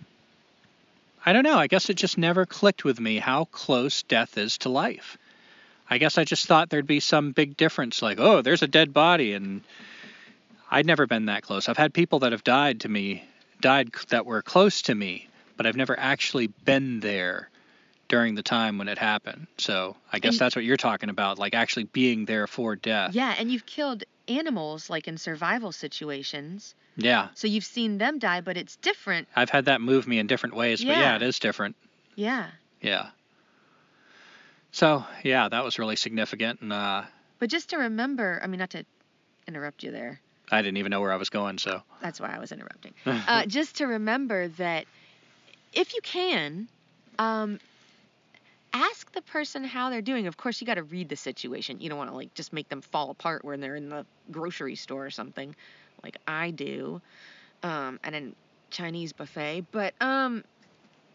I 1.24 1.32
don't 1.32 1.42
know. 1.42 1.56
I 1.56 1.66
guess 1.66 1.88
it 1.90 1.94
just 1.94 2.18
never 2.18 2.44
clicked 2.44 2.84
with 2.84 3.00
me 3.00 3.18
how 3.18 3.46
close 3.46 4.02
death 4.02 4.36
is 4.36 4.58
to 4.58 4.68
life. 4.68 5.16
I 5.88 5.98
guess 5.98 6.18
I 6.18 6.24
just 6.24 6.46
thought 6.46 6.70
there'd 6.70 6.86
be 6.86 7.00
some 7.00 7.32
big 7.32 7.56
difference, 7.56 8.02
like, 8.02 8.18
oh, 8.18 8.42
there's 8.42 8.62
a 8.62 8.66
dead 8.66 8.92
body, 8.92 9.34
and 9.34 9.62
I'd 10.70 10.86
never 10.86 11.06
been 11.06 11.26
that 11.26 11.42
close. 11.42 11.68
I've 11.68 11.76
had 11.76 11.92
people 11.92 12.20
that 12.20 12.32
have 12.32 12.44
died 12.44 12.80
to 12.80 12.88
me, 12.88 13.24
died 13.60 13.90
that 14.08 14.26
were 14.26 14.42
close 14.42 14.82
to 14.82 14.94
me, 14.94 15.28
but 15.56 15.66
I've 15.66 15.76
never 15.76 15.98
actually 15.98 16.48
been 16.48 17.00
there 17.00 17.48
during 18.08 18.34
the 18.34 18.42
time 18.42 18.76
when 18.78 18.88
it 18.88 18.98
happened. 18.98 19.46
So 19.58 19.96
I 20.12 20.18
guess 20.18 20.34
And- 20.34 20.40
that's 20.40 20.54
what 20.56 20.64
you're 20.64 20.76
talking 20.76 21.08
about, 21.08 21.38
like 21.38 21.54
actually 21.54 21.84
being 21.84 22.24
there 22.26 22.46
for 22.46 22.76
death. 22.76 23.14
Yeah, 23.14 23.34
and 23.38 23.50
you've 23.50 23.66
killed 23.66 24.04
animals 24.28 24.88
like 24.90 25.08
in 25.08 25.18
survival 25.18 25.72
situations. 25.72 26.74
Yeah. 26.96 27.28
So 27.34 27.46
you've 27.48 27.64
seen 27.64 27.98
them 27.98 28.18
die, 28.18 28.40
but 28.40 28.56
it's 28.56 28.76
different. 28.76 29.26
I've 29.34 29.50
had 29.50 29.64
that 29.66 29.80
move 29.80 30.06
me 30.06 30.18
in 30.18 30.26
different 30.26 30.54
ways, 30.54 30.82
yeah. 30.82 30.92
but 30.92 30.98
yeah, 30.98 31.04
Yeah. 31.10 31.16
it 31.16 31.22
is 31.22 31.38
different. 31.38 31.76
Yeah. 32.14 32.46
Yeah. 32.80 33.06
So 34.72 35.04
yeah, 35.22 35.48
that 35.48 35.64
was 35.64 35.78
really 35.78 35.96
significant, 35.96 36.60
and 36.60 36.72
uh, 36.72 37.02
But 37.38 37.50
just 37.50 37.70
to 37.70 37.78
remember, 37.78 38.40
I 38.42 38.46
mean, 38.46 38.58
not 38.60 38.70
to 38.70 38.84
interrupt 39.46 39.82
you 39.82 39.90
there. 39.90 40.20
I 40.50 40.62
didn't 40.62 40.76
even 40.76 40.90
know 40.90 41.00
where 41.00 41.12
I 41.12 41.16
was 41.16 41.30
going. 41.30 41.58
So 41.58 41.82
That's 42.02 42.20
why 42.20 42.34
I 42.34 42.38
was 42.38 42.52
interrupting. 42.52 42.92
Uh, 43.06 43.46
just 43.46 43.76
to 43.76 43.86
remember 43.86 44.48
that 44.48 44.86
if 45.74 45.94
you 45.94 46.00
can, 46.02 46.68
um, 47.18 47.58
ask 48.72 49.10
the 49.12 49.22
person 49.22 49.64
how 49.64 49.90
they're 49.90 50.02
doing. 50.02 50.26
Of 50.26 50.36
course, 50.36 50.60
you 50.60 50.66
got 50.66 50.74
to 50.74 50.82
read 50.82 51.08
the 51.08 51.16
situation. 51.16 51.80
You 51.80 51.88
don't 51.88 51.98
want 51.98 52.10
to 52.10 52.16
like 52.16 52.34
just 52.34 52.52
make 52.52 52.68
them 52.68 52.82
fall 52.82 53.10
apart 53.10 53.44
when 53.44 53.60
they're 53.60 53.76
in 53.76 53.88
the 53.88 54.04
grocery 54.30 54.74
store 54.76 55.06
or 55.06 55.10
something, 55.10 55.54
like 56.02 56.18
I 56.26 56.50
do, 56.50 57.00
um, 57.62 58.00
at 58.04 58.14
a 58.14 58.32
Chinese 58.70 59.12
buffet. 59.12 59.66
But 59.70 59.94
um, 60.00 60.44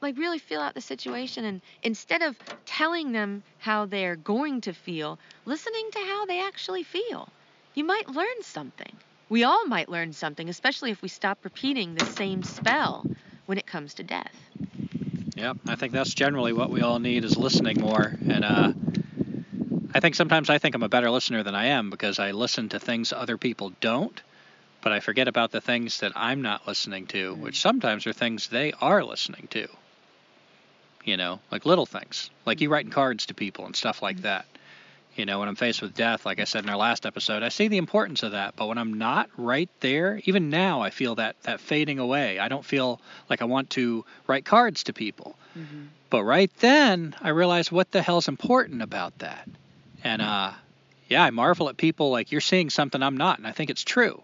like 0.02 0.18
really 0.18 0.40
feel 0.40 0.62
out 0.62 0.74
the 0.74 0.82
situation, 0.82 1.46
and 1.46 1.62
instead 1.84 2.22
of 2.22 2.38
telling 2.66 3.12
them 3.12 3.44
how 3.58 3.86
they're 3.86 4.16
going 4.16 4.62
to 4.62 4.74
feel, 4.74 5.20
listening 5.46 5.90
to 5.92 6.00
how 6.00 6.26
they 6.26 6.42
actually 6.42 6.84
feel, 6.84 7.30
you 7.76 7.84
might 7.84 8.10
learn 8.10 8.42
something. 8.42 8.94
We 9.30 9.44
all 9.44 9.66
might 9.68 9.90
learn 9.90 10.14
something, 10.14 10.50
especially 10.50 10.92
if 10.92 11.02
we 11.02 11.10
stop 11.10 11.40
repeating 11.44 11.94
the 11.94 12.06
same 12.06 12.42
spell 12.44 13.06
when 13.46 13.58
it 13.58 13.68
comes 13.68 13.94
to 13.96 14.04
death. 14.04 14.49
Yep, 15.40 15.58
I 15.70 15.76
think 15.76 15.94
that's 15.94 16.14
generally 16.14 16.52
what 16.52 16.70
we 16.70 16.82
all 16.82 17.00
need 17.00 17.24
is 17.24 17.38
listening 17.38 17.80
more. 17.80 18.14
And 18.28 18.44
uh, 18.44 18.74
I 19.96 20.02
think 20.02 20.16
sometimes 20.16 20.50
I 20.50 20.58
think 20.58 20.76
I'm 20.76 20.84
a 20.84 20.90
better 20.90 21.10
listener 21.10 21.44
than 21.44 21.56
I 21.56 21.68
am 21.68 21.90
because 21.90 22.20
I 22.20 22.32
listen 22.32 22.68
to 22.70 22.80
things 22.80 23.14
other 23.14 23.38
people 23.38 23.72
don't, 23.80 24.22
but 24.82 24.92
I 24.92 25.00
forget 25.00 25.30
about 25.30 25.52
the 25.52 25.62
things 25.62 26.02
that 26.02 26.12
I'm 26.14 26.42
not 26.42 26.68
listening 26.68 27.08
to, 27.08 27.32
mm-hmm. 27.32 27.42
which 27.42 27.62
sometimes 27.62 28.06
are 28.06 28.12
things 28.12 28.50
they 28.50 28.74
are 28.82 29.02
listening 29.02 29.48
to. 29.52 29.70
You 31.06 31.16
know, 31.16 31.40
like 31.50 31.66
little 31.66 31.86
things, 31.86 32.30
like 32.46 32.60
you 32.60 32.68
mm-hmm. 32.68 32.74
writing 32.74 32.92
cards 32.92 33.28
to 33.28 33.34
people 33.34 33.66
and 33.66 33.74
stuff 33.74 34.02
like 34.02 34.18
mm-hmm. 34.18 34.24
that. 34.24 34.46
You 35.20 35.26
know, 35.26 35.40
when 35.40 35.50
I'm 35.50 35.56
faced 35.56 35.82
with 35.82 35.96
death, 35.96 36.26
like 36.26 36.40
I 36.40 36.46
said 36.46 36.64
in 36.64 36.70
our 36.70 36.78
last 36.78 37.06
episode, 37.06 37.44
I 37.44 37.50
see 37.50 37.68
the 37.68 37.76
importance 37.76 38.24
of 38.24 38.32
that. 38.32 38.56
But 38.56 38.68
when 38.68 38.78
I'm 38.78 38.94
not 38.94 39.30
right 39.36 39.70
there, 39.82 40.22
even 40.24 40.50
now, 40.50 40.80
I 40.80 40.92
feel 40.92 41.16
that 41.16 41.36
that 41.44 41.60
fading 41.60 42.00
away. 42.00 42.40
I 42.40 42.48
don't 42.48 42.64
feel 42.64 43.02
like 43.30 43.42
I 43.42 43.46
want 43.46 43.72
to 43.72 44.06
write 44.28 44.46
cards 44.46 44.86
to 44.86 44.94
people. 44.94 45.36
But 46.10 46.24
right 46.24 46.50
then, 46.60 47.18
I 47.20 47.30
realize 47.30 47.70
what 47.70 47.92
the 47.92 48.02
hell's 48.02 48.30
important 48.30 48.82
about 48.82 49.20
that. 49.20 49.50
And 50.06 50.22
uh, 50.22 50.54
yeah, 51.10 51.26
I 51.26 51.32
marvel 51.32 51.68
at 51.68 51.76
people 51.76 52.12
like 52.12 52.32
you're 52.32 52.40
seeing 52.40 52.70
something 52.70 53.04
I'm 53.04 53.18
not, 53.18 53.40
and 53.40 53.46
I 53.46 53.52
think 53.52 53.70
it's 53.70 53.84
true. 53.84 54.24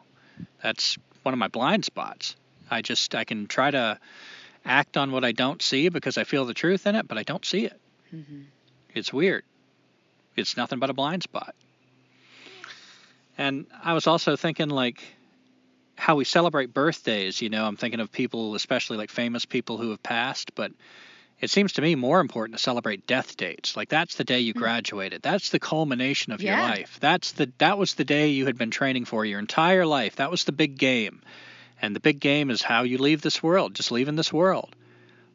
That's 0.63 0.97
one 1.23 1.33
of 1.33 1.39
my 1.39 1.49
blind 1.49 1.83
spots. 1.83 2.37
I 2.71 2.81
just 2.81 3.15
I 3.15 3.25
can 3.25 3.47
try 3.47 3.69
to 3.69 3.99
act 4.63 4.95
on 4.95 5.11
what 5.11 5.25
I 5.25 5.33
don't 5.33 5.61
see 5.61 5.89
because 5.89 6.17
I 6.17 6.23
feel 6.23 6.45
the 6.45 6.53
truth 6.53 6.87
in 6.87 6.95
it, 6.95 7.05
but 7.05 7.17
I 7.17 7.23
don't 7.23 7.43
see 7.43 7.65
it. 7.65 7.81
Mm-hmm. 8.15 8.43
It's 8.93 9.11
weird. 9.11 9.43
It's 10.36 10.57
nothing 10.57 10.79
but 10.79 10.89
a 10.89 10.93
blind 10.93 11.23
spot. 11.23 11.55
And 13.38 13.65
I 13.83 13.93
was 13.93 14.07
also 14.07 14.36
thinking 14.36 14.69
like 14.69 15.03
how 15.97 16.15
we 16.15 16.25
celebrate 16.25 16.73
birthdays, 16.73 17.41
you 17.41 17.49
know, 17.49 17.65
I'm 17.65 17.77
thinking 17.77 17.99
of 17.99 18.11
people, 18.11 18.55
especially 18.55 18.97
like 18.97 19.09
famous 19.09 19.45
people 19.45 19.77
who 19.77 19.91
have 19.91 20.03
passed, 20.03 20.55
but 20.55 20.71
it 21.39 21.49
seems 21.49 21.73
to 21.73 21.81
me 21.81 21.95
more 21.95 22.21
important 22.21 22.57
to 22.57 22.63
celebrate 22.63 23.07
death 23.07 23.36
dates. 23.36 23.75
Like 23.75 23.89
that's 23.89 24.15
the 24.15 24.23
day 24.23 24.39
you 24.39 24.53
graduated. 24.53 25.21
That's 25.21 25.49
the 25.49 25.59
culmination 25.59 26.31
of 26.31 26.41
your 26.41 26.55
Yeah. 26.55 26.61
life. 26.61 26.97
That's 27.01 27.33
the 27.33 27.51
that 27.57 27.77
was 27.77 27.95
the 27.95 28.05
day 28.05 28.29
you 28.29 28.45
had 28.45 28.57
been 28.57 28.71
training 28.71 29.05
for 29.05 29.25
your 29.25 29.39
entire 29.39 29.86
life. 29.86 30.15
That 30.17 30.31
was 30.31 30.45
the 30.45 30.51
big 30.53 30.77
game. 30.77 31.21
And 31.81 31.93
the 31.95 31.99
big 31.99 32.19
game 32.21 32.51
is 32.51 32.61
how 32.61 32.83
you 32.83 32.97
leave 32.97 33.21
this 33.21 33.43
world, 33.43 33.75
just 33.75 33.91
leaving 33.91 34.15
this 34.15 34.31
world. 34.31 34.73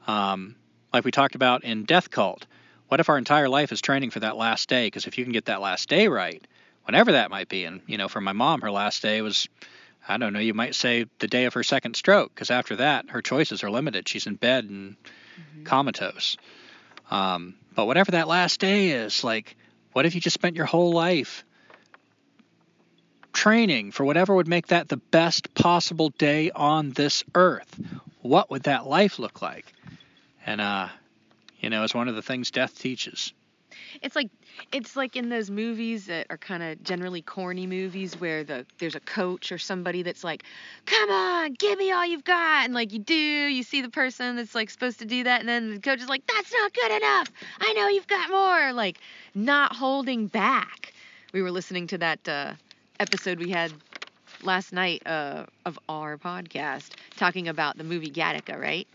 Um, 0.07 0.57
like 0.93 1.05
we 1.05 1.11
talked 1.11 1.35
about 1.35 1.65
in 1.65 1.85
Death 1.85 2.11
Cult. 2.11 2.47
What 2.91 2.99
if 2.99 3.09
our 3.09 3.19
entire 3.19 3.49
life 3.49 3.71
is 3.71 3.81
training 3.81 4.11
for 4.11 4.19
that 4.19 4.37
last 4.37 4.69
day? 4.69 4.89
Because 4.89 5.07
if 5.07 5.17
you 5.17 5.23
can 5.23 5.33
get 5.33 5.45
that 5.45 5.61
last 5.61 5.89
day 5.89 6.09
right, 6.09 6.45
whenever 6.87 7.13
that 7.13 7.31
might 7.31 7.49
be, 7.49 7.65
and 7.65 7.83
you 7.87 7.97
know, 7.97 8.09
for 8.09 8.21
my 8.21 8.33
mom, 8.33 8.63
her 8.63 8.71
last 8.73 9.01
day 9.01 9.23
was, 9.23 9.49
I 10.09 10.17
don't 10.17 10.33
know, 10.33 10.41
you 10.41 10.55
might 10.55 10.75
say 10.75 11.07
the 11.21 11.29
day 11.29 11.45
of 11.45 11.55
her 11.55 11.63
second 11.63 11.95
stroke, 11.95 12.35
because 12.35 12.51
after 12.51 12.75
that, 12.77 13.11
her 13.11 13.23
choices 13.23 13.63
are 13.63 13.71
limited. 13.71 14.09
She's 14.09 14.27
in 14.27 14.35
bed 14.35 14.65
and 14.65 14.97
comatose. 15.63 16.37
Um, 17.13 17.55
but 17.77 17.87
whatever 17.87 18.11
that 18.11 18.27
last 18.27 18.59
day 18.59 18.89
is, 18.89 19.23
like, 19.23 19.57
what 19.93 20.05
if 20.05 20.17
you 20.17 20.21
just 20.21 20.35
spent 20.35 20.57
your 20.57 20.67
whole 20.67 20.91
life 20.91 21.45
training 23.33 23.93
for 23.93 24.05
whatever 24.05 24.35
would 24.35 24.49
make 24.49 24.67
that 24.67 24.89
the 24.89 24.97
best 24.97 25.55
possible 25.55 26.09
day 26.19 26.51
on 26.51 26.91
this 26.91 27.23
earth? 27.37 27.81
What 28.21 28.51
would 28.51 28.65
that 28.65 28.89
life 28.89 29.21
look 29.21 29.41
like? 29.41 29.73
And 30.45 30.61
uh, 30.61 30.89
You 31.61 31.71
know, 31.71 31.85
it's 31.85 31.95
one 31.95 32.09
of 32.09 32.15
the 32.15 32.23
things 32.23 32.51
death 32.51 32.79
teaches. 32.79 33.33
It's 34.03 34.17
like 34.17 34.31
it's 34.73 34.97
like 34.97 35.17
in 35.17 35.29
those 35.29 35.51
movies 35.51 36.07
that 36.07 36.27
are 36.31 36.37
kind 36.37 36.63
of 36.63 36.83
generally 36.83 37.23
corny 37.23 37.67
movies 37.67 38.15
where 38.19 38.43
the 38.45 38.67
there's 38.79 38.95
a 38.95 39.01
coach 39.01 39.53
or 39.53 39.59
somebody 39.59 40.03
that's 40.03 40.25
like, 40.25 40.43
"Come 40.87 41.11
on, 41.11 41.53
give 41.55 41.79
me 41.79 41.93
all 41.93 42.05
you've 42.05 42.25
got," 42.25 42.65
and 42.65 42.75
like 42.75 42.93
you 42.93 42.99
do, 42.99 43.15
you 43.15 43.63
see 43.63 43.81
the 43.81 43.89
person 43.89 44.37
that's 44.37 44.55
like 44.55 44.71
supposed 44.71 44.99
to 45.01 45.05
do 45.05 45.25
that, 45.25 45.41
and 45.41 45.49
then 45.49 45.75
the 45.75 45.81
coach 45.81 46.01
is 46.01 46.09
like, 46.09 46.27
"That's 46.27 46.53
not 46.53 46.73
good 46.73 46.93
enough. 46.97 47.31
I 47.61 47.73
know 47.75 47.89
you've 47.89 48.09
got 48.09 48.31
more." 48.31 48.73
Like 48.73 48.99
not 49.35 49.75
holding 49.77 50.27
back. 50.27 50.93
We 51.33 51.43
were 51.43 51.51
listening 51.51 51.87
to 51.89 51.99
that 51.99 52.29
uh, 52.29 52.55
episode 52.99 53.39
we 53.39 53.51
had 53.51 53.73
last 54.43 54.73
night 54.73 55.03
uh, 55.07 55.47
of 55.65 55.79
our 55.89 56.17
podcast 56.17 56.91
talking 57.17 57.49
about 57.49 57.77
the 57.77 57.85
movie 57.85 58.11
Gattaca, 58.11 58.59
right? 58.59 58.89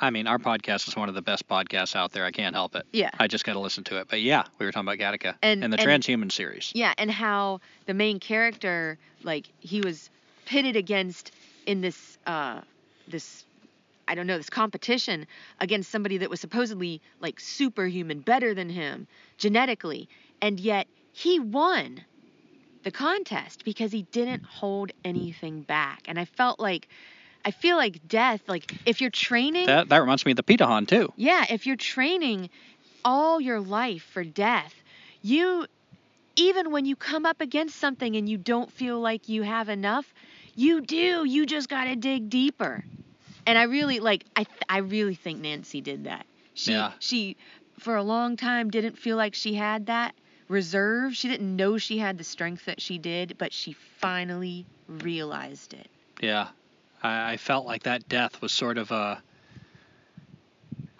I 0.00 0.10
mean, 0.10 0.26
our 0.26 0.38
podcast 0.38 0.86
is 0.88 0.96
one 0.96 1.08
of 1.08 1.14
the 1.14 1.22
best 1.22 1.48
podcasts 1.48 1.96
out 1.96 2.12
there. 2.12 2.24
I 2.24 2.30
can't 2.30 2.54
help 2.54 2.76
it. 2.76 2.86
Yeah. 2.92 3.10
I 3.18 3.26
just 3.26 3.44
got 3.44 3.54
to 3.54 3.58
listen 3.58 3.84
to 3.84 3.98
it. 3.98 4.08
But 4.08 4.20
yeah, 4.20 4.44
we 4.58 4.66
were 4.66 4.72
talking 4.72 4.88
about 4.88 4.98
Gattaca 4.98 5.34
And- 5.42 5.64
and 5.64 5.72
the 5.72 5.80
and- 5.80 6.02
transhuman 6.04 6.30
series. 6.30 6.70
Yeah, 6.74 6.94
and 6.98 7.10
how 7.10 7.60
the 7.86 7.94
main 7.94 8.20
character, 8.20 8.98
like, 9.22 9.46
he 9.60 9.80
was 9.80 10.08
pitted 10.46 10.76
against 10.76 11.32
in 11.66 11.80
this, 11.80 12.16
uh, 12.26 12.60
this, 13.08 13.44
I 14.06 14.14
don't 14.14 14.26
know, 14.26 14.36
this 14.38 14.50
competition 14.50 15.26
against 15.60 15.90
somebody 15.90 16.18
that 16.18 16.30
was 16.30 16.40
supposedly 16.40 17.00
like 17.20 17.40
superhuman, 17.40 18.20
better 18.20 18.54
than 18.54 18.70
him 18.70 19.06
genetically, 19.36 20.08
and 20.40 20.58
yet 20.60 20.86
he 21.12 21.38
won 21.40 22.02
the 22.84 22.90
contest 22.92 23.64
because 23.64 23.90
he 23.92 24.02
didn't 24.12 24.44
hold 24.44 24.92
anything 25.04 25.62
back. 25.62 26.02
And 26.06 26.18
I 26.18 26.24
felt 26.24 26.60
like, 26.60 26.88
I 27.44 27.50
feel 27.50 27.76
like 27.76 28.06
death, 28.08 28.42
like, 28.46 28.74
if 28.86 29.00
you're 29.00 29.10
training. 29.10 29.66
That 29.66 29.88
that 29.88 29.98
reminds 29.98 30.24
me 30.26 30.32
of 30.32 30.36
the 30.36 30.42
Pirahã 30.42 30.86
too. 30.86 31.12
Yeah, 31.16 31.46
if 31.48 31.66
you're 31.66 31.76
training 31.76 32.50
all 33.04 33.40
your 33.40 33.60
life 33.60 34.02
for 34.02 34.24
death, 34.24 34.74
you 35.22 35.66
even 36.36 36.70
when 36.70 36.84
you 36.84 36.94
come 36.94 37.26
up 37.26 37.40
against 37.40 37.76
something 37.76 38.16
and 38.16 38.28
you 38.28 38.38
don't 38.38 38.70
feel 38.70 39.00
like 39.00 39.28
you 39.28 39.42
have 39.42 39.68
enough, 39.68 40.12
you 40.54 40.80
do. 40.80 41.24
You 41.24 41.46
just 41.46 41.68
got 41.68 41.84
to 41.84 41.96
dig 41.96 42.30
deeper. 42.30 42.84
And 43.46 43.58
I 43.58 43.64
really 43.64 43.98
like 44.00 44.24
I 44.36 44.44
th- 44.44 44.62
I 44.68 44.78
really 44.78 45.14
think 45.14 45.40
Nancy 45.40 45.80
did 45.80 46.04
that. 46.04 46.26
She 46.54 46.72
Yeah. 46.72 46.92
she 46.98 47.36
for 47.78 47.96
a 47.96 48.02
long 48.02 48.36
time 48.36 48.70
didn't 48.70 48.98
feel 48.98 49.16
like 49.16 49.34
she 49.34 49.54
had 49.54 49.86
that 49.86 50.14
reserve. 50.48 51.14
She 51.14 51.28
didn't 51.28 51.54
know 51.56 51.78
she 51.78 51.98
had 51.98 52.18
the 52.18 52.24
strength 52.24 52.64
that 52.66 52.80
she 52.80 52.98
did, 52.98 53.36
but 53.38 53.52
she 53.52 53.72
finally 53.72 54.66
realized 54.88 55.74
it. 55.74 55.88
Yeah, 56.20 56.48
I, 57.02 57.32
I 57.32 57.36
felt 57.36 57.66
like 57.66 57.84
that 57.84 58.08
death 58.08 58.40
was 58.40 58.52
sort 58.52 58.78
of 58.78 58.90
a. 58.90 59.22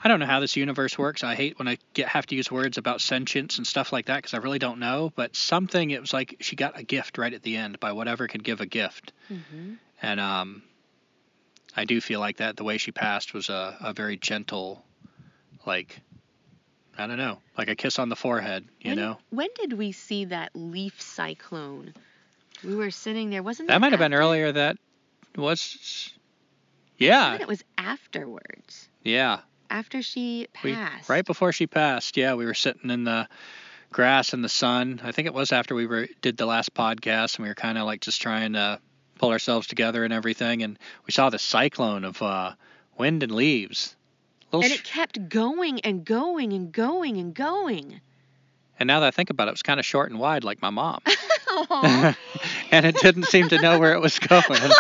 I 0.03 0.07
don't 0.07 0.21
know 0.21 0.27
how 0.27 0.39
this 0.39 0.55
universe 0.55 0.97
works. 0.97 1.25
I 1.25 1.35
hate 1.35 1.59
when 1.59 1.67
I 1.67 1.79
get 1.93 2.09
have 2.09 2.25
to 2.27 2.37
use 2.37 2.51
words 2.53 2.79
about 2.79 3.01
sentience 3.01 3.59
and 3.59 3.67
stuff 3.67 3.93
like 3.93 4.07
that 4.07 4.17
because 4.17 4.33
I 4.33 4.37
really 4.39 4.61
don't 4.61 4.79
know. 4.79 5.13
But 5.17 5.35
something, 5.35 5.91
it 5.91 6.01
was 6.01 6.13
like 6.13 6.37
she 6.41 6.55
got 6.55 6.79
a 6.79 6.85
gift 6.85 7.19
right 7.19 7.35
at 7.35 7.43
the 7.43 7.57
end 7.57 7.81
by 7.81 7.93
whatever 7.93 8.29
could 8.29 8.45
give 8.45 8.61
a 8.61 8.67
gift, 8.67 9.13
Mm-hmm. 9.33 9.75
and 10.01 10.21
um, 10.21 10.63
I 11.77 11.85
do 11.85 12.01
feel 12.01 12.21
like 12.21 12.37
that 12.39 12.57
the 12.57 12.65
way 12.65 12.79
she 12.79 12.93
passed 12.93 13.35
was 13.35 13.49
a, 13.49 13.77
a 13.81 13.93
very 13.93 14.17
gentle, 14.17 14.85
like, 15.67 16.01
I 16.97 17.07
don't 17.07 17.19
know, 17.19 17.39
like 17.57 17.69
a 17.69 17.75
kiss 17.75 17.99
on 17.99 18.09
the 18.09 18.17
forehead, 18.17 18.65
you 18.81 18.91
when, 18.91 18.99
know. 18.99 19.19
When 19.31 19.49
did 19.61 19.73
we 19.73 19.93
see 19.93 20.27
that 20.27 20.51
leaf 20.55 21.01
cyclone? 21.01 21.93
We 22.65 22.75
were 22.75 22.91
sitting 22.91 23.31
there, 23.31 23.43
wasn't 23.43 23.69
That 23.69 23.75
That 23.75 23.81
might 23.81 23.93
have 23.93 24.01
been 24.01 24.15
earlier. 24.15 24.51
That 24.53 24.77
was, 25.39 26.13
yeah, 26.97 27.37
it 27.37 27.49
was 27.49 27.63
afterwards, 27.77 28.89
yeah. 29.03 29.41
after 29.71 30.03
she 30.03 30.47
We, 30.65 30.73
passed. 30.75 31.09
right 31.09 31.25
before 31.25 31.53
she 31.53 31.67
passed, 31.67 32.17
yeah, 32.17 32.35
we 32.35 32.45
were 32.47 32.55
sitting 32.55 32.91
in 32.91 33.05
the 33.05 33.29
grass 33.93 34.33
in 34.35 34.43
the 34.43 34.49
sun. 34.49 35.01
I 35.03 35.13
think 35.13 35.27
it 35.27 35.35
was 35.35 35.53
after 35.53 35.75
we 35.75 35.87
were 35.87 36.09
did 36.21 36.37
the 36.37 36.47
last 36.47 36.75
podcast, 36.75 37.37
and 37.37 37.45
we 37.45 37.49
were 37.49 37.55
kind 37.55 37.79
of 37.79 37.85
like 37.87 38.01
just 38.01 38.21
trying 38.21 38.53
to 38.55 38.81
pull 39.19 39.31
ourselves 39.31 39.67
together 39.67 40.05
and 40.05 40.13
everything, 40.13 40.63
and 40.63 40.79
we 41.07 41.13
saw 41.13 41.31
the 41.31 41.39
cyclone 41.39 42.05
of 42.05 42.21
uh, 42.23 42.53
wind 42.97 43.23
and 43.23 43.33
leaves. 43.33 43.95
Little 44.53 44.63
And 44.65 44.73
sh- 44.73 44.77
it 44.81 44.85
kept 44.85 45.29
going 45.29 45.81
and 45.81 46.05
going 46.05 46.53
and 46.53 46.73
going 46.73 47.17
and 47.19 47.35
going. 47.35 48.01
and 48.79 48.87
now 48.87 49.01
that 49.01 49.07
I 49.07 49.11
think 49.11 49.31
about 49.31 49.49
it, 49.49 49.51
it 49.51 49.55
was 49.55 49.63
kind 49.63 49.79
of 49.81 49.85
short 49.87 50.11
and 50.11 50.19
wide, 50.19 50.45
like 50.45 50.63
my 50.63 50.71
mom. 50.71 51.01
and 52.71 52.87
it 52.87 52.97
didn't 52.97 53.25
seem 53.25 53.49
to 53.49 53.61
know 53.61 53.79
where 53.79 53.93
it 53.93 54.01
was 54.01 54.19
going. 54.19 54.45
and 54.51 54.71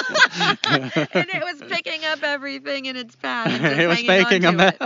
it 1.14 1.42
was 1.42 1.62
picking 1.68 2.04
up 2.04 2.22
everything 2.22 2.86
in 2.86 2.96
its 2.96 3.16
path. 3.16 3.48
It 3.78 3.86
was 3.86 4.04
making 4.06 4.44
a 4.44 4.50
it. 4.50 4.78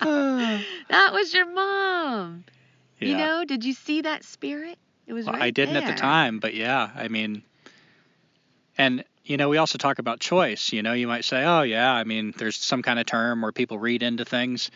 that 0.00 1.12
was 1.12 1.34
your 1.34 1.46
mom. 1.46 2.44
yeah. 2.98 3.08
You 3.08 3.16
know, 3.16 3.44
did 3.44 3.64
you 3.64 3.72
see 3.72 4.02
that 4.02 4.24
spirit? 4.24 4.78
It 5.06 5.12
was 5.12 5.26
Well, 5.26 5.34
right 5.34 5.42
I 5.42 5.50
didn't 5.50 5.76
at 5.76 5.86
the 5.86 5.94
time, 5.94 6.38
but 6.38 6.54
yeah, 6.54 6.90
I 6.94 7.08
mean, 7.08 7.42
and 8.78 9.04
you 9.24 9.36
know, 9.36 9.48
we 9.48 9.58
also 9.58 9.78
talk 9.78 9.98
about 9.98 10.20
choice. 10.20 10.72
You 10.72 10.82
know, 10.82 10.92
you 10.92 11.06
might 11.06 11.24
say, 11.24 11.44
oh 11.44 11.62
yeah, 11.62 11.92
I 11.92 12.04
mean, 12.04 12.34
there's 12.36 12.56
some 12.56 12.82
kind 12.82 12.98
of 12.98 13.06
term 13.06 13.42
where 13.42 13.52
people 13.52 13.78
read 13.78 14.02
into 14.02 14.24
things. 14.24 14.70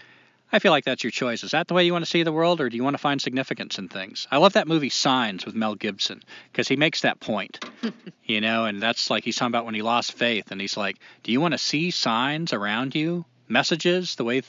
I 0.54 0.60
feel 0.60 0.70
like 0.70 0.84
that's 0.84 1.02
your 1.02 1.10
choice. 1.10 1.42
Is 1.42 1.50
that 1.50 1.66
the 1.66 1.74
way 1.74 1.84
you 1.84 1.92
want 1.92 2.04
to 2.04 2.10
see 2.10 2.22
the 2.22 2.30
world, 2.30 2.60
or 2.60 2.68
do 2.68 2.76
you 2.76 2.84
want 2.84 2.94
to 2.94 2.98
find 2.98 3.20
significance 3.20 3.76
in 3.76 3.88
things? 3.88 4.28
I 4.30 4.36
love 4.36 4.52
that 4.52 4.68
movie 4.68 4.88
Signs 4.88 5.44
with 5.44 5.56
Mel 5.56 5.74
Gibson 5.74 6.22
because 6.52 6.68
he 6.68 6.76
makes 6.76 7.00
that 7.00 7.18
point. 7.18 7.58
you 8.24 8.40
know, 8.40 8.64
and 8.64 8.80
that's 8.80 9.10
like 9.10 9.24
he's 9.24 9.34
talking 9.34 9.50
about 9.50 9.64
when 9.64 9.74
he 9.74 9.82
lost 9.82 10.12
faith, 10.12 10.52
and 10.52 10.60
he's 10.60 10.76
like, 10.76 10.98
do 11.24 11.32
you 11.32 11.40
want 11.40 11.54
to 11.54 11.58
see 11.58 11.90
signs 11.90 12.52
around 12.52 12.94
you, 12.94 13.24
messages, 13.48 14.14
the 14.14 14.22
way 14.22 14.42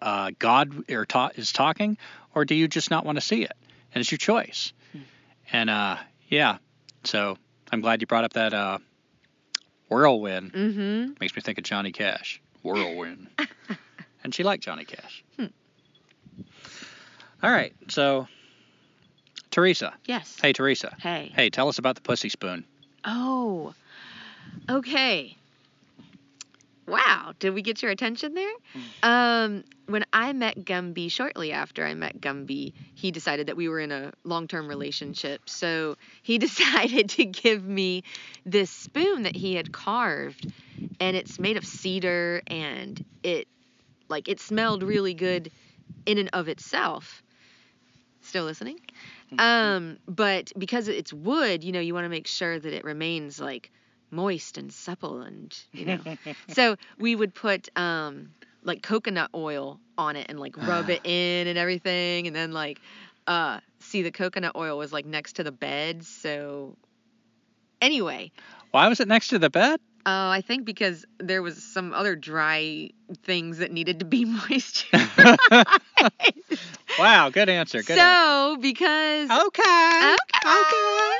uh, 0.00 0.30
God 0.38 0.90
or 0.90 1.04
ta- 1.04 1.32
is 1.34 1.52
talking, 1.52 1.98
or 2.34 2.46
do 2.46 2.54
you 2.54 2.66
just 2.66 2.90
not 2.90 3.04
want 3.04 3.16
to 3.16 3.22
see 3.22 3.42
it? 3.42 3.52
And 3.92 4.00
it's 4.00 4.10
your 4.10 4.16
choice. 4.16 4.72
And 5.52 5.68
uh, 5.68 5.96
yeah, 6.28 6.56
so 7.04 7.36
I'm 7.70 7.82
glad 7.82 8.00
you 8.00 8.06
brought 8.06 8.24
up 8.24 8.32
that 8.32 8.54
uh, 8.54 8.78
whirlwind. 9.90 10.54
Mm-hmm. 10.54 11.12
Makes 11.20 11.36
me 11.36 11.42
think 11.42 11.58
of 11.58 11.64
Johnny 11.64 11.92
Cash. 11.92 12.40
Whirlwind. 12.62 13.28
and 14.26 14.34
she 14.34 14.42
liked 14.42 14.64
Johnny 14.64 14.84
Cash. 14.84 15.22
Hmm. 15.38 15.46
All 17.44 17.50
right, 17.52 17.72
so 17.86 18.26
Teresa. 19.52 19.94
Yes. 20.04 20.36
Hey, 20.42 20.52
Teresa. 20.52 20.96
Hey. 20.98 21.30
Hey, 21.32 21.48
tell 21.48 21.68
us 21.68 21.78
about 21.78 21.94
the 21.94 22.00
pussy 22.00 22.28
spoon. 22.28 22.64
Oh. 23.04 23.72
Okay. 24.68 25.36
Wow, 26.88 27.34
did 27.38 27.54
we 27.54 27.62
get 27.62 27.82
your 27.82 27.92
attention 27.92 28.34
there? 28.34 28.52
Um, 29.04 29.62
when 29.86 30.04
I 30.12 30.32
met 30.32 30.64
Gumby, 30.64 31.08
shortly 31.08 31.52
after 31.52 31.84
I 31.84 31.94
met 31.94 32.20
Gumby, 32.20 32.72
he 32.96 33.12
decided 33.12 33.46
that 33.46 33.56
we 33.56 33.68
were 33.68 33.78
in 33.78 33.92
a 33.92 34.12
long 34.24 34.48
term 34.48 34.66
relationship. 34.66 35.48
So 35.48 35.96
he 36.22 36.38
decided 36.46 37.10
to 37.10 37.24
give 37.26 37.64
me 37.64 38.02
this 38.44 38.72
spoon 38.72 39.22
that 39.22 39.36
he 39.36 39.54
had 39.54 39.70
carved. 39.70 40.52
And 40.98 41.16
it's 41.16 41.38
made 41.38 41.56
of 41.56 41.64
cedar 41.64 42.42
and 42.48 43.04
it, 43.22 43.46
like, 44.08 44.28
it 44.28 44.40
smelled 44.40 44.82
really 44.82 45.14
good 45.14 45.50
in 46.06 46.18
and 46.18 46.30
of 46.32 46.48
itself. 46.48 47.22
Still 48.20 48.44
listening? 48.44 48.78
Um, 49.38 49.98
but 50.06 50.52
because 50.58 50.88
it's 50.88 51.12
wood, 51.12 51.62
you 51.62 51.72
know, 51.72 51.80
you 51.80 51.94
want 51.94 52.04
to 52.04 52.08
make 52.08 52.26
sure 52.26 52.58
that 52.58 52.72
it 52.72 52.84
remains 52.84 53.40
like 53.40 53.70
moist 54.10 54.56
and 54.58 54.72
supple 54.72 55.20
and 55.22 55.56
you 55.72 55.84
know. 55.84 55.98
so 56.48 56.76
we 56.98 57.14
would 57.14 57.34
put 57.34 57.68
um 57.76 58.30
like 58.62 58.82
coconut 58.82 59.30
oil 59.34 59.80
on 59.98 60.16
it 60.16 60.26
and 60.28 60.40
like 60.40 60.56
rub 60.56 60.90
it 60.90 61.00
in 61.04 61.46
and 61.46 61.58
everything 61.58 62.26
and 62.26 62.34
then 62.34 62.52
like 62.52 62.80
uh 63.26 63.60
see 63.78 64.02
the 64.02 64.10
coconut 64.10 64.52
oil 64.56 64.76
was 64.78 64.92
like 64.92 65.06
next 65.06 65.34
to 65.34 65.44
the 65.44 65.52
bed 65.52 66.04
so 66.04 66.76
anyway 67.80 68.30
Why 68.70 68.88
was 68.88 69.00
it 69.00 69.08
next 69.08 69.28
to 69.28 69.38
the 69.38 69.50
bed? 69.50 69.80
Oh 70.06 70.30
i 70.30 70.40
think 70.40 70.64
because 70.64 71.04
there 71.18 71.42
was 71.42 71.62
some 71.62 71.92
other 71.92 72.16
dry 72.16 72.90
things 73.24 73.58
that 73.58 73.70
needed 73.70 73.98
to 73.98 74.04
be 74.04 74.24
moisturized 74.38 75.38
wow, 76.98 77.30
good 77.30 77.48
answer. 77.48 77.82
Good 77.82 77.98
answer. 77.98 78.14
so 78.14 78.56
because 78.60 79.30
Okay. 79.30 80.16
Okay. 80.44 81.10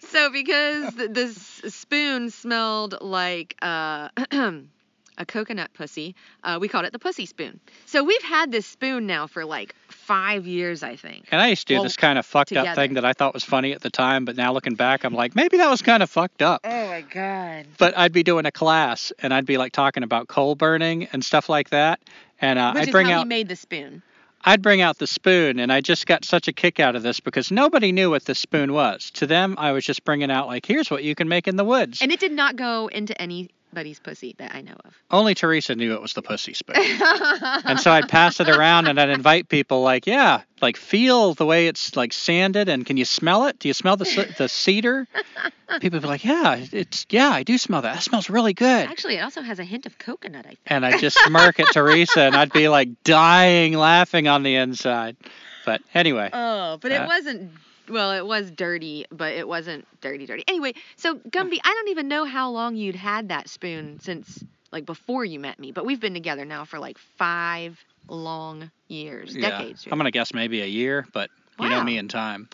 So 0.00 0.30
because 0.30 0.94
th- 0.94 1.10
this 1.10 1.36
spoon 1.68 2.30
smelled 2.30 2.96
like 3.00 3.56
uh, 3.62 4.08
a 4.32 5.26
coconut 5.26 5.72
pussy, 5.74 6.14
uh, 6.44 6.58
we 6.60 6.68
called 6.68 6.84
it 6.84 6.92
the 6.92 6.98
pussy 6.98 7.26
spoon. 7.26 7.60
So 7.86 8.04
we've 8.04 8.22
had 8.22 8.52
this 8.52 8.66
spoon 8.66 9.06
now 9.06 9.26
for 9.26 9.44
like 9.44 9.74
five 10.06 10.46
years, 10.46 10.82
I 10.82 10.96
think. 10.96 11.26
And 11.32 11.40
I 11.40 11.48
used 11.48 11.66
to 11.66 11.74
do 11.74 11.74
Well, 11.74 11.82
this 11.82 11.96
kind 11.96 12.18
of 12.18 12.24
fucked 12.24 12.52
up 12.52 12.76
thing 12.76 12.94
that 12.94 13.04
I 13.04 13.12
thought 13.12 13.34
was 13.34 13.44
funny 13.44 13.72
at 13.72 13.80
the 13.80 13.90
time, 13.90 14.24
but 14.24 14.36
now 14.36 14.52
looking 14.52 14.74
back, 14.74 15.04
I'm 15.04 15.14
like, 15.14 15.34
maybe 15.34 15.56
that 15.56 15.68
was 15.68 15.82
kind 15.82 16.02
of 16.02 16.08
fucked 16.08 16.42
up. 16.42 16.60
Oh 16.64 16.86
my 16.86 17.00
god. 17.02 17.66
But 17.76 17.98
I'd 17.98 18.12
be 18.12 18.22
doing 18.22 18.46
a 18.46 18.52
class, 18.52 19.12
and 19.18 19.34
I'd 19.34 19.46
be 19.46 19.58
like 19.58 19.72
talking 19.72 20.02
about 20.02 20.28
coal 20.28 20.54
burning 20.54 21.08
and 21.12 21.24
stuff 21.24 21.48
like 21.48 21.70
that, 21.70 22.00
and 22.40 22.58
uh, 22.58 22.72
Which 22.72 22.82
I'd 22.82 22.88
is 22.88 22.92
bring 22.92 23.06
how 23.06 23.14
out 23.14 23.18
he 23.20 23.24
made 23.24 23.48
the 23.48 23.56
spoon. 23.56 24.02
I'd 24.44 24.62
bring 24.62 24.80
out 24.80 24.98
the 24.98 25.08
spoon, 25.08 25.58
and 25.58 25.72
I 25.72 25.80
just 25.80 26.06
got 26.06 26.24
such 26.24 26.46
a 26.46 26.52
kick 26.52 26.78
out 26.78 26.94
of 26.94 27.02
this 27.02 27.18
because 27.18 27.50
nobody 27.50 27.90
knew 27.90 28.10
what 28.10 28.24
the 28.26 28.34
spoon 28.34 28.72
was. 28.72 29.10
To 29.12 29.26
them, 29.26 29.56
I 29.58 29.72
was 29.72 29.84
just 29.84 30.04
bringing 30.04 30.30
out 30.30 30.46
like, 30.46 30.64
here's 30.64 30.88
what 30.88 31.02
you 31.02 31.16
can 31.16 31.28
make 31.28 31.48
in 31.48 31.56
the 31.56 31.64
woods. 31.64 32.00
And 32.00 32.12
it 32.12 32.20
did 32.20 32.30
not 32.30 32.54
go 32.54 32.86
into 32.86 33.20
any 33.20 33.50
anybody's 33.76 33.98
pussy 34.00 34.34
that 34.38 34.54
I 34.54 34.62
know 34.62 34.74
of. 34.84 34.94
Only 35.10 35.34
Teresa 35.34 35.74
knew 35.74 35.92
it 35.94 36.00
was 36.00 36.14
the 36.14 36.22
pussy 36.22 36.54
spoon. 36.54 36.76
and 37.64 37.78
so 37.78 37.90
I'd 37.90 38.08
pass 38.08 38.40
it 38.40 38.48
around 38.48 38.88
and 38.88 38.98
I'd 38.98 39.10
invite 39.10 39.48
people 39.50 39.82
like, 39.82 40.06
yeah, 40.06 40.42
like 40.62 40.76
feel 40.78 41.34
the 41.34 41.44
way 41.44 41.66
it's 41.68 41.94
like 41.94 42.12
sanded 42.14 42.68
and 42.70 42.86
can 42.86 42.96
you 42.96 43.04
smell 43.04 43.44
it? 43.46 43.58
Do 43.58 43.68
you 43.68 43.74
smell 43.74 43.96
the 43.98 44.34
the 44.38 44.48
cedar? 44.48 45.06
People 45.80 45.96
would 45.98 46.02
be 46.02 46.08
like, 46.08 46.24
yeah, 46.24 46.64
it's 46.72 47.04
yeah, 47.10 47.28
I 47.28 47.42
do 47.42 47.58
smell 47.58 47.82
that. 47.82 47.94
That 47.94 48.02
smells 48.02 48.30
really 48.30 48.54
good. 48.54 48.88
Actually, 48.88 49.16
it 49.16 49.20
also 49.20 49.42
has 49.42 49.58
a 49.58 49.64
hint 49.64 49.84
of 49.84 49.98
coconut, 49.98 50.46
I 50.46 50.48
think. 50.48 50.58
And 50.66 50.86
I'd 50.86 51.00
just 51.00 51.18
smirk 51.18 51.60
at 51.60 51.66
Teresa 51.72 52.22
and 52.22 52.34
I'd 52.34 52.52
be 52.52 52.68
like 52.68 52.88
dying 53.04 53.74
laughing 53.74 54.26
on 54.26 54.42
the 54.42 54.54
inside. 54.56 55.16
But 55.66 55.82
anyway, 55.94 56.30
Oh, 56.32 56.78
but 56.80 56.92
it 56.92 57.00
Uh, 57.02 57.06
wasn't. 57.06 57.50
Well, 57.88 58.12
it 58.12 58.26
was 58.26 58.50
dirty, 58.50 59.06
but 59.10 59.34
it 59.34 59.46
wasn't 59.46 59.86
dirty, 60.00 60.26
dirty. 60.26 60.44
Anyway, 60.48 60.74
so 60.96 61.16
Gumby, 61.16 61.58
I 61.64 61.74
don't 61.74 61.88
even 61.88 62.08
know 62.08 62.24
how 62.24 62.50
long 62.50 62.76
you'd 62.76 62.96
had 62.96 63.28
that 63.28 63.48
spoon 63.48 63.98
since 64.00 64.42
like 64.72 64.86
before 64.86 65.24
you 65.24 65.38
met 65.38 65.58
me, 65.58 65.72
but 65.72 65.86
we've 65.86 66.00
been 66.00 66.14
together 66.14 66.44
now 66.44 66.64
for 66.64 66.78
like 66.78 66.98
five 66.98 67.82
long 68.08 68.70
years, 68.88 69.34
yeah, 69.34 69.50
decades. 69.50 69.86
I'm 69.90 69.98
gonna 69.98 70.10
guess 70.10 70.34
maybe 70.34 70.62
a 70.62 70.66
year, 70.66 71.06
but 71.12 71.30
you 71.58 71.68
know 71.68 71.82
me 71.82 71.98
in 71.98 72.08
time. 72.08 72.48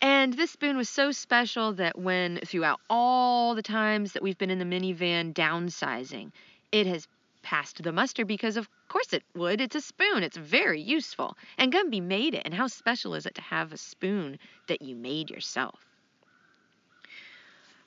And 0.00 0.32
this 0.32 0.50
spoon 0.50 0.76
was 0.76 0.88
so 0.88 1.12
special 1.12 1.74
that 1.74 1.96
when 1.96 2.40
throughout 2.44 2.80
all 2.90 3.54
the 3.54 3.62
times 3.62 4.12
that 4.14 4.22
we've 4.22 4.36
been 4.36 4.50
in 4.50 4.58
the 4.58 4.64
minivan 4.64 5.32
downsizing, 5.32 6.32
it 6.72 6.88
has 6.88 7.06
passed 7.42 7.82
the 7.82 7.92
muster 7.92 8.24
because 8.24 8.56
of 8.56 8.68
course 8.88 9.12
it 9.12 9.22
would. 9.34 9.60
It's 9.60 9.76
a 9.76 9.80
spoon. 9.80 10.22
It's 10.22 10.36
very 10.36 10.80
useful. 10.80 11.36
And 11.58 11.72
Gumby 11.72 12.02
made 12.02 12.34
it. 12.34 12.42
And 12.44 12.54
how 12.54 12.66
special 12.66 13.14
is 13.14 13.26
it 13.26 13.34
to 13.36 13.42
have 13.42 13.72
a 13.72 13.76
spoon 13.76 14.38
that 14.68 14.82
you 14.82 14.94
made 14.94 15.30
yourself? 15.30 15.84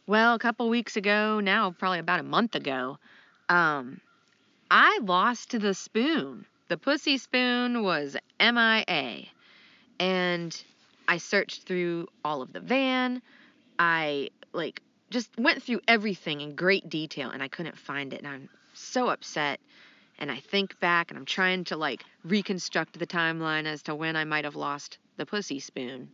Well, 0.07 0.35
a 0.35 0.39
couple 0.39 0.69
weeks 0.69 0.97
ago, 0.97 1.39
now 1.39 1.71
probably 1.71 1.99
about 1.99 2.19
a 2.19 2.23
month 2.23 2.55
ago, 2.55 2.99
um, 3.49 3.99
I 4.69 4.99
lost 5.01 5.59
the 5.59 5.73
spoon. 5.73 6.45
The 6.67 6.77
pussy 6.77 7.17
spoon 7.17 7.83
was 7.83 8.15
MIA. 8.39 9.25
And 9.99 10.63
I 11.07 11.17
searched 11.17 11.63
through 11.63 12.07
all 12.23 12.41
of 12.41 12.53
the 12.53 12.59
van. 12.59 13.21
I 13.79 14.29
like 14.53 14.81
just 15.09 15.29
went 15.37 15.61
through 15.61 15.81
everything 15.87 16.41
in 16.41 16.55
great 16.55 16.89
detail 16.89 17.29
and 17.29 17.41
I 17.43 17.47
couldn't 17.47 17.77
find 17.77 18.13
it 18.13 18.19
and 18.19 18.27
I'm 18.27 18.49
so 18.95 19.09
upset. 19.09 19.59
And 20.19 20.31
I 20.31 20.39
think 20.39 20.79
back 20.79 21.11
and 21.11 21.17
I'm 21.17 21.25
trying 21.25 21.65
to 21.65 21.75
like 21.75 22.05
reconstruct 22.23 22.97
the 22.97 23.05
timeline 23.05 23.65
as 23.65 23.83
to 23.83 23.93
when 23.93 24.15
I 24.15 24.23
might 24.23 24.45
have 24.45 24.55
lost 24.55 24.99
the 25.17 25.25
pussy 25.25 25.59
spoon. 25.59 26.09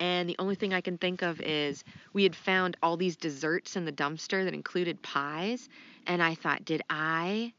And 0.00 0.28
the 0.28 0.34
only 0.40 0.56
thing 0.56 0.74
I 0.74 0.80
can 0.80 0.98
think 0.98 1.22
of 1.22 1.40
is 1.40 1.84
we 2.12 2.24
had 2.24 2.34
found 2.34 2.76
all 2.82 2.96
these 2.96 3.16
desserts 3.16 3.76
in 3.76 3.84
the 3.84 3.92
dumpster 3.92 4.44
that 4.44 4.54
included 4.54 5.00
pies. 5.02 5.68
And 6.04 6.20
I 6.20 6.34
thought, 6.34 6.64
did 6.64 6.82
I 6.90 7.52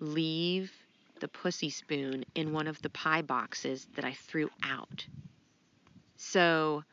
leave 0.00 0.72
the 1.20 1.28
pussy 1.28 1.68
spoon 1.68 2.24
in 2.34 2.54
one 2.54 2.66
of 2.66 2.80
the 2.80 2.90
pie 2.90 3.22
boxes 3.22 3.86
that 3.96 4.04
I 4.06 4.14
threw 4.14 4.48
out? 4.62 5.06
So 6.16 6.84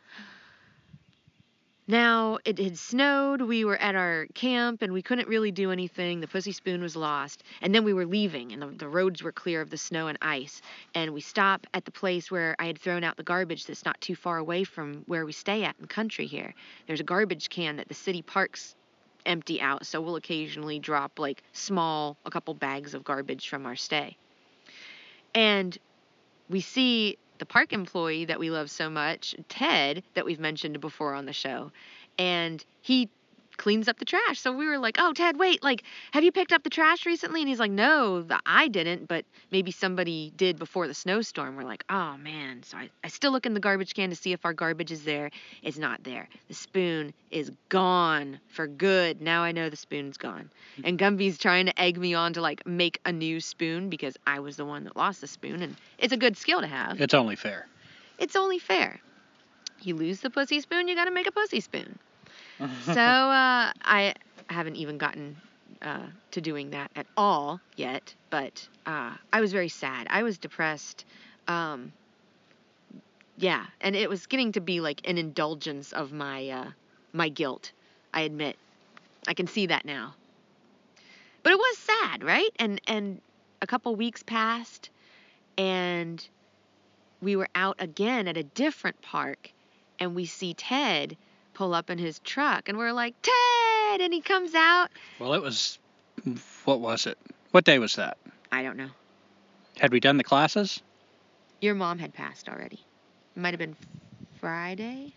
now 1.87 2.37
it 2.45 2.59
had 2.59 2.77
snowed. 2.77 3.41
We 3.41 3.65
were 3.65 3.77
at 3.77 3.95
our 3.95 4.27
camp 4.33 4.81
and 4.81 4.93
we 4.93 5.01
couldn't 5.01 5.27
really 5.27 5.51
do 5.51 5.71
anything. 5.71 6.21
The 6.21 6.27
pussy 6.27 6.51
spoon 6.51 6.81
was 6.81 6.95
lost. 6.95 7.43
And 7.61 7.75
then 7.75 7.83
we 7.83 7.93
were 7.93 8.05
leaving 8.05 8.53
and 8.53 8.61
the, 8.61 8.67
the 8.67 8.87
roads 8.87 9.21
were 9.21 9.31
clear 9.31 9.61
of 9.61 9.69
the 9.69 9.77
snow 9.77 10.07
and 10.07 10.17
ice. 10.21 10.61
And 10.95 11.11
we 11.11 11.21
stop 11.21 11.67
at 11.73 11.85
the 11.85 11.91
place 11.91 12.31
where 12.31 12.55
I 12.59 12.65
had 12.65 12.79
thrown 12.79 13.03
out 13.03 13.17
the 13.17 13.23
garbage 13.23 13.65
that's 13.65 13.85
not 13.85 13.99
too 13.99 14.15
far 14.15 14.37
away 14.37 14.63
from 14.63 15.03
where 15.07 15.25
we 15.25 15.33
stay 15.33 15.63
at 15.63 15.75
in 15.77 15.81
the 15.81 15.87
country 15.87 16.25
here. 16.25 16.53
There's 16.87 17.01
a 17.01 17.03
garbage 17.03 17.49
can 17.49 17.77
that 17.77 17.87
the 17.87 17.93
city 17.93 18.21
parks 18.21 18.75
empty 19.25 19.61
out. 19.61 19.85
So 19.85 20.01
we'll 20.01 20.15
occasionally 20.15 20.79
drop 20.79 21.19
like 21.19 21.43
small, 21.53 22.17
a 22.25 22.31
couple 22.31 22.53
bags 22.53 22.93
of 22.93 23.03
garbage 23.03 23.49
from 23.49 23.65
our 23.65 23.75
stay. 23.75 24.17
And 25.35 25.77
we 26.49 26.61
see 26.61 27.17
the 27.43 27.47
park 27.47 27.73
employee 27.73 28.23
that 28.23 28.39
we 28.39 28.49
love 28.49 28.71
so 28.71 28.89
much, 28.89 29.35
Ted, 29.49 30.01
that 30.13 30.23
we've 30.23 30.39
mentioned 30.39 30.79
before 30.79 31.13
on 31.13 31.25
the 31.25 31.33
show, 31.33 31.73
and 32.17 32.63
he 32.79 33.09
cleans 33.57 33.87
up 33.87 33.99
the 33.99 34.05
trash. 34.05 34.39
So 34.39 34.51
we 34.51 34.67
were 34.67 34.77
like, 34.77 34.97
"Oh, 34.99 35.13
Ted, 35.13 35.37
wait, 35.37 35.63
like 35.63 35.83
have 36.11 36.23
you 36.23 36.31
picked 36.31 36.53
up 36.53 36.63
the 36.63 36.69
trash 36.69 37.05
recently?" 37.05 37.41
And 37.41 37.49
he's 37.49 37.59
like, 37.59 37.71
"No, 37.71 38.21
the, 38.21 38.39
I 38.45 38.67
didn't, 38.67 39.07
but 39.07 39.25
maybe 39.51 39.71
somebody 39.71 40.31
did 40.35 40.57
before 40.59 40.87
the 40.87 40.93
snowstorm." 40.93 41.55
We're 41.55 41.63
like, 41.63 41.83
"Oh, 41.89 42.17
man." 42.17 42.63
So 42.63 42.77
I, 42.77 42.89
I 43.03 43.07
still 43.07 43.31
look 43.31 43.45
in 43.45 43.53
the 43.53 43.59
garbage 43.59 43.93
can 43.93 44.09
to 44.09 44.15
see 44.15 44.33
if 44.33 44.45
our 44.45 44.53
garbage 44.53 44.91
is 44.91 45.03
there. 45.03 45.31
It's 45.61 45.77
not 45.77 46.03
there. 46.03 46.27
The 46.47 46.53
spoon 46.53 47.13
is 47.31 47.51
gone 47.69 48.39
for 48.49 48.67
good. 48.67 49.21
Now 49.21 49.43
I 49.43 49.51
know 49.51 49.69
the 49.69 49.75
spoon's 49.75 50.17
gone. 50.17 50.49
And 50.83 50.97
Gumby's 50.97 51.37
trying 51.37 51.65
to 51.67 51.79
egg 51.79 51.97
me 51.97 52.13
on 52.13 52.33
to 52.33 52.41
like 52.41 52.65
make 52.65 52.99
a 53.05 53.11
new 53.11 53.39
spoon 53.39 53.89
because 53.89 54.15
I 54.25 54.39
was 54.39 54.55
the 54.57 54.65
one 54.65 54.83
that 54.85 54.95
lost 54.95 55.21
the 55.21 55.27
spoon 55.27 55.61
and 55.61 55.75
it's 55.97 56.13
a 56.13 56.17
good 56.17 56.37
skill 56.37 56.61
to 56.61 56.67
have. 56.67 57.01
It's 57.01 57.13
only 57.13 57.35
fair. 57.35 57.67
It's 58.19 58.35
only 58.35 58.59
fair. 58.59 58.99
You 59.81 59.95
lose 59.95 60.21
the 60.21 60.29
pussy 60.29 60.61
spoon, 60.61 60.87
you 60.87 60.95
got 60.95 61.05
to 61.05 61.11
make 61.11 61.27
a 61.27 61.31
pussy 61.31 61.59
spoon. 61.59 61.97
So 62.85 62.93
uh, 62.93 63.71
I 63.81 64.13
haven't 64.47 64.75
even 64.75 64.97
gotten 64.97 65.35
uh, 65.81 66.07
to 66.31 66.41
doing 66.41 66.71
that 66.71 66.91
at 66.95 67.05
all 67.17 67.59
yet, 67.75 68.13
but 68.29 68.67
uh, 68.85 69.11
I 69.31 69.41
was 69.41 69.51
very 69.51 69.69
sad. 69.69 70.07
I 70.09 70.23
was 70.23 70.37
depressed. 70.37 71.05
Um, 71.47 71.91
yeah, 73.37 73.65
and 73.81 73.95
it 73.95 74.09
was 74.09 74.27
getting 74.27 74.51
to 74.53 74.61
be 74.61 74.79
like 74.79 75.07
an 75.07 75.17
indulgence 75.17 75.91
of 75.91 76.11
my 76.11 76.49
uh, 76.49 76.71
my 77.11 77.29
guilt. 77.29 77.71
I 78.13 78.21
admit, 78.21 78.57
I 79.27 79.33
can 79.33 79.47
see 79.47 79.67
that 79.67 79.85
now. 79.85 80.15
But 81.41 81.53
it 81.53 81.57
was 81.57 81.77
sad, 81.77 82.23
right? 82.23 82.49
And 82.57 82.79
and 82.87 83.21
a 83.61 83.67
couple 83.67 83.95
weeks 83.95 84.23
passed, 84.23 84.89
and 85.57 86.25
we 87.21 87.35
were 87.35 87.49
out 87.55 87.77
again 87.79 88.27
at 88.27 88.37
a 88.37 88.43
different 88.43 89.01
park, 89.01 89.51
and 89.99 90.15
we 90.15 90.25
see 90.25 90.53
Ted 90.53 91.17
pull 91.53 91.73
up 91.73 91.89
in 91.89 91.97
his 91.97 92.19
truck, 92.19 92.69
and 92.69 92.77
we're 92.77 92.93
like, 92.93 93.15
Ted! 93.21 94.01
And 94.01 94.13
he 94.13 94.21
comes 94.21 94.55
out. 94.55 94.89
Well, 95.19 95.33
it 95.33 95.41
was 95.41 95.79
what 96.65 96.79
was 96.79 97.07
it? 97.07 97.17
What 97.51 97.65
day 97.65 97.79
was 97.79 97.95
that? 97.95 98.17
I 98.51 98.63
don't 98.63 98.77
know. 98.77 98.89
Had 99.79 99.91
we 99.91 99.99
done 99.99 100.17
the 100.17 100.23
classes? 100.23 100.81
Your 101.61 101.75
mom 101.75 101.99
had 101.99 102.13
passed 102.13 102.49
already. 102.49 102.79
It 103.35 103.39
might 103.39 103.53
have 103.53 103.59
been 103.59 103.75
Friday. 104.39 105.13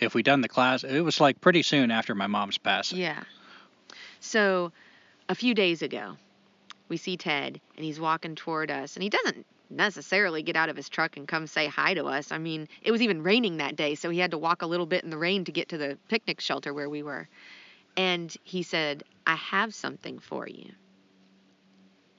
If 0.00 0.14
we 0.14 0.22
done 0.22 0.40
the 0.40 0.48
class, 0.48 0.84
it 0.84 1.00
was 1.00 1.20
like 1.20 1.40
pretty 1.40 1.62
soon 1.62 1.90
after 1.90 2.14
my 2.14 2.26
mom's 2.26 2.58
passing. 2.58 2.98
Yeah. 2.98 3.22
So, 4.20 4.72
a 5.28 5.34
few 5.34 5.54
days 5.54 5.82
ago, 5.82 6.16
we 6.88 6.96
see 6.96 7.16
Ted, 7.16 7.60
and 7.76 7.84
he's 7.84 8.00
walking 8.00 8.34
toward 8.34 8.70
us, 8.70 8.96
and 8.96 9.02
he 9.02 9.08
doesn't 9.08 9.46
necessarily 9.70 10.42
get 10.42 10.56
out 10.56 10.68
of 10.68 10.76
his 10.76 10.88
truck 10.88 11.16
and 11.16 11.28
come 11.28 11.46
say 11.46 11.66
hi 11.66 11.94
to 11.94 12.06
us. 12.06 12.32
I 12.32 12.38
mean, 12.38 12.68
it 12.82 12.90
was 12.90 13.02
even 13.02 13.22
raining 13.22 13.58
that 13.58 13.76
day, 13.76 13.94
so 13.94 14.10
he 14.10 14.18
had 14.18 14.30
to 14.32 14.38
walk 14.38 14.62
a 14.62 14.66
little 14.66 14.86
bit 14.86 15.04
in 15.04 15.10
the 15.10 15.18
rain 15.18 15.44
to 15.44 15.52
get 15.52 15.70
to 15.70 15.78
the 15.78 15.98
picnic 16.08 16.40
shelter 16.40 16.72
where 16.72 16.88
we 16.88 17.02
were. 17.02 17.28
And 17.96 18.34
he 18.44 18.62
said, 18.62 19.02
I 19.26 19.34
have 19.34 19.74
something 19.74 20.18
for 20.18 20.46
you. 20.46 20.70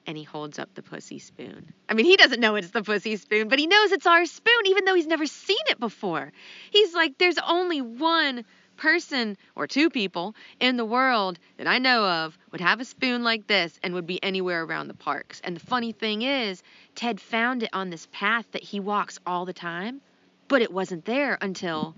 And 0.05 0.17
he 0.17 0.23
holds 0.23 0.59
up 0.59 0.73
the 0.73 0.81
pussy 0.81 1.19
spoon. 1.19 1.73
I 1.87 1.93
mean, 1.93 2.05
he 2.05 2.17
doesn't 2.17 2.39
know 2.39 2.55
it's 2.55 2.71
the 2.71 2.83
pussy 2.83 3.15
spoon, 3.15 3.47
but 3.47 3.59
he 3.59 3.67
knows 3.67 3.91
it's 3.91 4.07
our 4.07 4.25
spoon, 4.25 4.65
even 4.65 4.85
though 4.85 4.95
he's 4.95 5.07
never 5.07 5.25
seen 5.25 5.57
it 5.67 5.79
before. 5.79 6.31
He's 6.71 6.93
like, 6.93 7.17
there's 7.17 7.37
only 7.37 7.81
one 7.81 8.43
person 8.80 9.38
or 9.55 9.67
two 9.67 9.89
people 9.89 10.34
in 10.59 10.77
the 10.77 10.86
world 10.86 11.38
that 11.57 11.67
I 11.67 11.80
know 11.80 12.05
of 12.05 12.38
would 12.51 12.61
have 12.61 12.80
a 12.80 12.86
spoon 12.86 13.23
like 13.23 13.45
this 13.45 13.77
and 13.84 13.93
would 13.93 14.07
be 14.07 14.23
anywhere 14.23 14.63
around 14.63 14.88
the 14.88 14.93
parks. 14.93 15.41
And 15.43 15.55
the 15.55 15.59
funny 15.59 15.91
thing 15.91 16.21
is, 16.21 16.63
Ted 16.95 17.19
found 17.19 17.61
it 17.61 17.69
on 17.73 17.89
this 17.89 18.07
path 18.11 18.45
that 18.53 18.63
he 18.63 18.80
walks 18.80 19.19
all 19.25 19.45
the 19.45 19.53
time, 19.53 20.01
but 20.47 20.61
it 20.61 20.71
wasn't 20.71 21.05
there 21.05 21.38
until, 21.41 21.93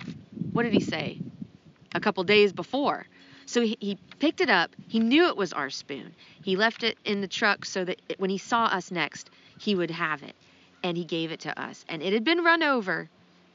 what 0.52 0.64
did 0.64 0.74
he 0.74 0.80
say? 0.80 1.20
A 1.94 2.00
couple 2.00 2.24
days 2.24 2.52
before. 2.52 3.06
So 3.46 3.62
he, 3.62 3.78
he 3.80 3.98
picked 4.20 4.42
it 4.42 4.50
up. 4.50 4.76
He 4.88 5.00
knew 5.00 5.28
it 5.28 5.38
was 5.38 5.54
our 5.54 5.70
spoon. 5.70 6.14
He 6.44 6.56
left 6.56 6.84
it 6.84 6.98
in 7.06 7.22
the 7.22 7.28
truck 7.28 7.66
so 7.66 7.86
that 7.86 8.02
it, 8.10 8.20
when 8.20 8.30
he 8.30 8.38
saw 8.38 8.66
us 8.66 8.92
next, 8.92 9.30
he 9.60 9.76
would 9.76 9.92
have 9.92 10.24
it. 10.24 10.36
And 10.84 10.98
he 10.98 11.06
gave 11.06 11.32
it 11.32 11.42
to 11.42 11.62
us. 11.62 11.86
And 11.88 12.02
it 12.02 12.12
had 12.12 12.24
been 12.24 12.44
run 12.44 12.64
over. 12.64 13.08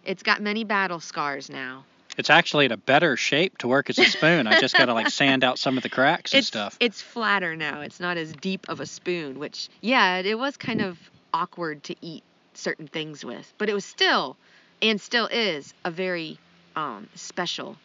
It's 0.05 0.23
got 0.23 0.41
many 0.41 0.63
battle 0.63 1.01
scars 1.01 1.51
now. 1.51 1.85
It's 2.17 2.31
actually 2.31 2.65
in 2.65 2.73
a 2.73 2.77
better 2.77 3.17
shape 3.17 3.59
to 3.59 3.69
work 3.69 3.91
as 3.91 3.99
a 3.99 4.05
spoon. 4.05 4.47
I 4.47 4.61
just 4.61 4.77
got 4.77 4.87
to 4.87 4.95
like 4.95 5.11
sand 5.11 5.45
out 5.45 5.59
some 5.59 5.77
of 5.77 5.83
the 5.83 5.89
cracks 5.89 6.33
and 6.33 6.39
it's, 6.39 6.49
stuff. 6.49 6.77
It's 6.81 7.03
flatter 7.03 7.57
now. 7.57 7.83
It's 7.83 8.01
not 8.01 8.17
as 8.17 8.33
deep 8.33 8.69
of 8.69 8.81
a 8.81 8.87
spoon, 8.87 9.39
which, 9.39 9.69
yeah, 9.81 10.19
it 10.19 10.39
was 10.39 10.57
kind 10.57 10.81
of 10.81 10.99
awkward 11.35 11.83
to 11.85 11.97
eat 12.01 12.23
certain 12.55 12.89
things 12.89 13.25
with. 13.25 13.53
But 13.59 13.69
it 13.69 13.75
was 13.75 13.85
still, 13.85 14.37
and 14.81 15.01
still 15.01 15.27
is, 15.27 15.75
a 15.85 15.91
very 15.91 16.39
um, 16.75 17.09
special 17.15 17.77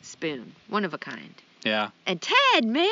spoon. 0.00 0.54
One 0.68 0.84
of 0.84 0.94
a 0.94 0.98
kind. 0.98 1.34
Yeah. 1.64 1.90
And 2.06 2.20
Ted, 2.22 2.64
man, 2.64 2.88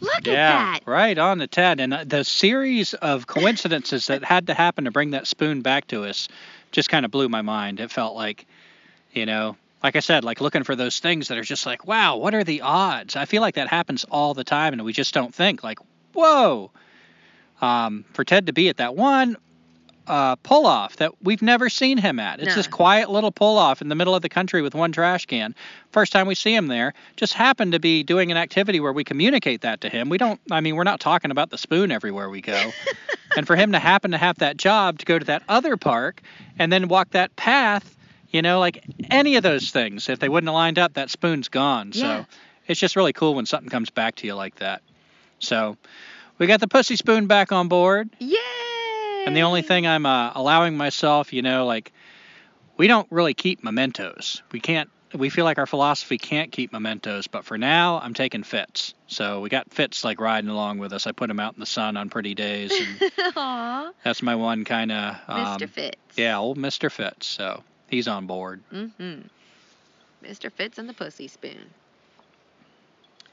look 0.00 0.26
yeah, 0.26 0.32
at 0.32 0.34
that. 0.34 0.80
right 0.86 1.18
on 1.18 1.38
the 1.38 1.46
Ted. 1.46 1.80
And 1.80 1.92
uh, 1.92 2.04
the 2.04 2.24
series 2.24 2.94
of 2.94 3.26
coincidences 3.26 4.06
that 4.06 4.24
had 4.24 4.46
to 4.46 4.54
happen 4.54 4.84
to 4.84 4.90
bring 4.90 5.10
that 5.10 5.26
spoon 5.26 5.60
back 5.60 5.88
to 5.88 6.04
us 6.04 6.28
just 6.72 6.88
kind 6.88 7.04
of 7.04 7.10
blew 7.10 7.28
my 7.28 7.42
mind. 7.42 7.80
It 7.80 7.90
felt 7.90 8.14
like, 8.14 8.46
you 9.12 9.26
know, 9.26 9.56
like 9.82 9.96
I 9.96 10.00
said, 10.00 10.24
like 10.24 10.40
looking 10.40 10.64
for 10.64 10.74
those 10.76 10.98
things 10.98 11.28
that 11.28 11.38
are 11.38 11.44
just 11.44 11.66
like, 11.66 11.86
wow, 11.86 12.16
what 12.16 12.34
are 12.34 12.44
the 12.44 12.62
odds? 12.62 13.16
I 13.16 13.24
feel 13.24 13.42
like 13.42 13.54
that 13.54 13.68
happens 13.68 14.04
all 14.04 14.34
the 14.34 14.44
time, 14.44 14.72
and 14.72 14.84
we 14.84 14.92
just 14.92 15.14
don't 15.14 15.34
think 15.34 15.62
like, 15.62 15.78
whoa. 16.14 16.70
Um, 17.60 18.04
for 18.12 18.24
Ted 18.24 18.46
to 18.46 18.52
be 18.52 18.68
at 18.68 18.76
that 18.76 18.94
one 18.94 19.36
uh, 20.08 20.36
pull 20.36 20.66
off 20.66 20.96
that 20.96 21.12
we've 21.22 21.42
never 21.42 21.68
seen 21.68 21.98
him 21.98 22.18
at. 22.18 22.40
It's 22.40 22.48
No. 22.48 22.54
this 22.54 22.66
quiet 22.66 23.10
little 23.10 23.30
pull 23.30 23.58
off 23.58 23.82
in 23.82 23.88
the 23.88 23.94
middle 23.94 24.14
of 24.14 24.22
the 24.22 24.28
country 24.28 24.62
with 24.62 24.74
one 24.74 24.90
trash 24.90 25.26
can. 25.26 25.54
First 25.92 26.12
time 26.12 26.26
we 26.26 26.34
see 26.34 26.54
him 26.54 26.66
there, 26.66 26.94
just 27.16 27.34
happened 27.34 27.72
to 27.72 27.78
be 27.78 28.02
doing 28.02 28.30
an 28.30 28.36
activity 28.38 28.80
where 28.80 28.92
we 28.92 29.04
communicate 29.04 29.60
that 29.60 29.82
to 29.82 29.88
him. 29.88 30.08
We 30.08 30.16
don't, 30.18 30.40
I 30.50 30.60
mean, 30.60 30.76
we're 30.76 30.84
not 30.84 31.00
talking 31.00 31.30
about 31.30 31.50
the 31.50 31.58
spoon 31.58 31.92
everywhere 31.92 32.30
we 32.30 32.40
go. 32.40 32.70
and 33.36 33.46
for 33.46 33.54
him 33.54 33.72
to 33.72 33.78
happen 33.78 34.12
to 34.12 34.18
have 34.18 34.38
that 34.38 34.56
job 34.56 34.98
to 35.00 35.04
go 35.04 35.18
to 35.18 35.24
that 35.26 35.42
other 35.48 35.76
park 35.76 36.22
and 36.58 36.72
then 36.72 36.88
walk 36.88 37.10
that 37.10 37.36
path, 37.36 37.94
you 38.30 38.42
know, 38.42 38.60
like 38.60 38.84
any 39.10 39.36
of 39.36 39.42
those 39.42 39.70
things, 39.70 40.08
if 40.08 40.18
they 40.18 40.28
wouldn't 40.28 40.48
have 40.48 40.54
lined 40.54 40.78
up, 40.78 40.94
that 40.94 41.10
spoon's 41.10 41.48
gone. 41.48 41.92
Yeah. 41.94 42.00
So 42.00 42.26
it's 42.66 42.80
just 42.80 42.96
really 42.96 43.12
cool 43.12 43.34
when 43.34 43.46
something 43.46 43.70
comes 43.70 43.90
back 43.90 44.16
to 44.16 44.26
you 44.26 44.34
like 44.34 44.56
that. 44.56 44.82
So 45.38 45.76
we 46.38 46.46
got 46.46 46.60
the 46.60 46.68
pussy 46.68 46.96
spoon 46.96 47.26
back 47.26 47.52
on 47.52 47.68
board. 47.68 48.10
Yay! 48.18 48.36
And 49.26 49.36
the 49.36 49.42
only 49.42 49.62
thing 49.62 49.86
I'm 49.86 50.06
uh, 50.06 50.32
allowing 50.34 50.76
myself, 50.76 51.32
you 51.32 51.42
know, 51.42 51.66
like 51.66 51.92
we 52.76 52.86
don't 52.86 53.06
really 53.10 53.34
keep 53.34 53.62
mementos. 53.64 54.42
We 54.52 54.60
can't. 54.60 54.90
We 55.14 55.30
feel 55.30 55.46
like 55.46 55.56
our 55.56 55.66
philosophy 55.66 56.18
can't 56.18 56.52
keep 56.52 56.70
mementos. 56.70 57.28
But 57.28 57.46
for 57.46 57.56
now, 57.56 57.98
I'm 57.98 58.12
taking 58.12 58.42
Fitz. 58.42 58.92
So 59.06 59.40
we 59.40 59.48
got 59.48 59.72
Fitz 59.72 60.04
like 60.04 60.20
riding 60.20 60.50
along 60.50 60.78
with 60.78 60.92
us. 60.92 61.06
I 61.06 61.12
put 61.12 61.30
him 61.30 61.40
out 61.40 61.54
in 61.54 61.60
the 61.60 61.66
sun 61.66 61.96
on 61.96 62.10
pretty 62.10 62.34
days, 62.34 62.72
and 62.72 63.12
Aw, 63.36 63.90
that's 64.04 64.22
my 64.22 64.34
one 64.34 64.64
kind 64.64 64.92
of. 64.92 65.16
Um, 65.26 65.58
Mr. 65.58 65.68
Fitz. 65.68 65.96
Yeah, 66.16 66.38
old 66.38 66.58
Mr. 66.58 66.90
Fitz. 66.92 67.26
So 67.26 67.62
he's 67.88 68.08
on 68.08 68.26
board. 68.26 68.62
Mm-hmm. 68.72 69.22
Mr. 70.24 70.50
Fitz 70.52 70.78
and 70.78 70.88
the 70.88 70.94
Pussy 70.94 71.28
Spoon. 71.28 71.70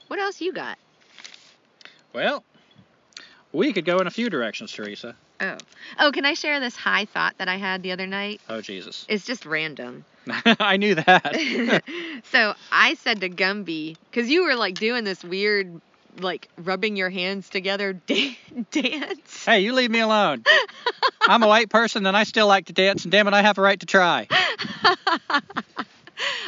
What 0.07 0.19
else 0.19 0.39
you 0.39 0.53
got? 0.53 0.77
Well, 2.13 2.43
we 3.51 3.73
could 3.73 3.85
go 3.85 3.99
in 3.99 4.07
a 4.07 4.11
few 4.11 4.29
directions, 4.29 4.71
Teresa. 4.71 5.15
Oh. 5.41 5.57
Oh, 5.99 6.11
can 6.11 6.25
I 6.25 6.33
share 6.33 6.59
this 6.59 6.75
high 6.75 7.05
thought 7.05 7.37
that 7.39 7.47
I 7.47 7.57
had 7.57 7.83
the 7.83 7.91
other 7.91 8.07
night? 8.07 8.39
Oh 8.49 8.61
Jesus, 8.61 9.05
It's 9.09 9.25
just 9.25 9.45
random. 9.45 10.05
I 10.45 10.77
knew 10.77 10.95
that. 10.95 11.83
so 12.31 12.53
I 12.71 12.95
said 12.95 13.21
to 13.21 13.29
Gumby, 13.29 13.97
because 14.09 14.29
you 14.29 14.43
were 14.43 14.55
like 14.55 14.75
doing 14.75 15.03
this 15.03 15.23
weird, 15.23 15.81
like 16.19 16.49
rubbing 16.57 16.95
your 16.95 17.09
hands 17.09 17.49
together 17.49 17.93
da- 18.07 18.37
dance. 18.71 19.45
hey, 19.45 19.59
you 19.61 19.73
leave 19.73 19.91
me 19.91 19.99
alone. 19.99 20.43
I'm 21.27 21.41
a 21.43 21.47
white 21.47 21.69
person 21.69 22.05
and 22.05 22.15
I 22.15 22.23
still 22.23 22.47
like 22.47 22.67
to 22.67 22.73
dance, 22.73 23.03
and 23.03 23.11
damn 23.11 23.27
it, 23.27 23.33
I 23.33 23.41
have 23.41 23.57
a 23.57 23.61
right 23.61 23.79
to 23.79 23.85
try. 23.85 24.27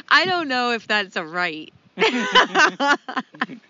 I 0.10 0.26
don't 0.26 0.48
know 0.48 0.72
if 0.72 0.88
that's 0.88 1.16
a 1.16 1.26
right. 1.26 1.74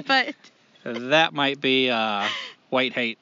but 0.06 0.36
That 0.84 1.34
might 1.34 1.60
be 1.62 1.90
uh, 1.90 2.28
white 2.70 2.94
hate. 2.94 3.18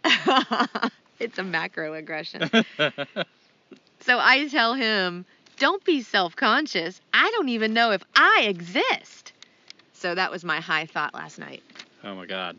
it's 1.20 1.38
a 1.38 1.44
macroaggression. 1.44 2.66
So 4.02 4.20
I 4.20 4.48
tell 4.50 4.74
him, 4.74 5.26
don't 5.58 5.84
be 5.86 6.02
self 6.02 6.36
conscious. 6.36 7.00
I 7.14 7.32
don't 7.32 7.50
even 7.50 7.74
know 7.74 7.92
if 7.92 8.04
I 8.16 8.46
exist. 8.48 9.34
So 9.94 10.14
that 10.16 10.32
was 10.32 10.44
my 10.44 10.60
high 10.60 10.86
thought 10.86 11.14
last 11.14 11.40
night. 11.40 11.64
Oh 12.06 12.16
my 12.16 12.26
God. 12.26 12.58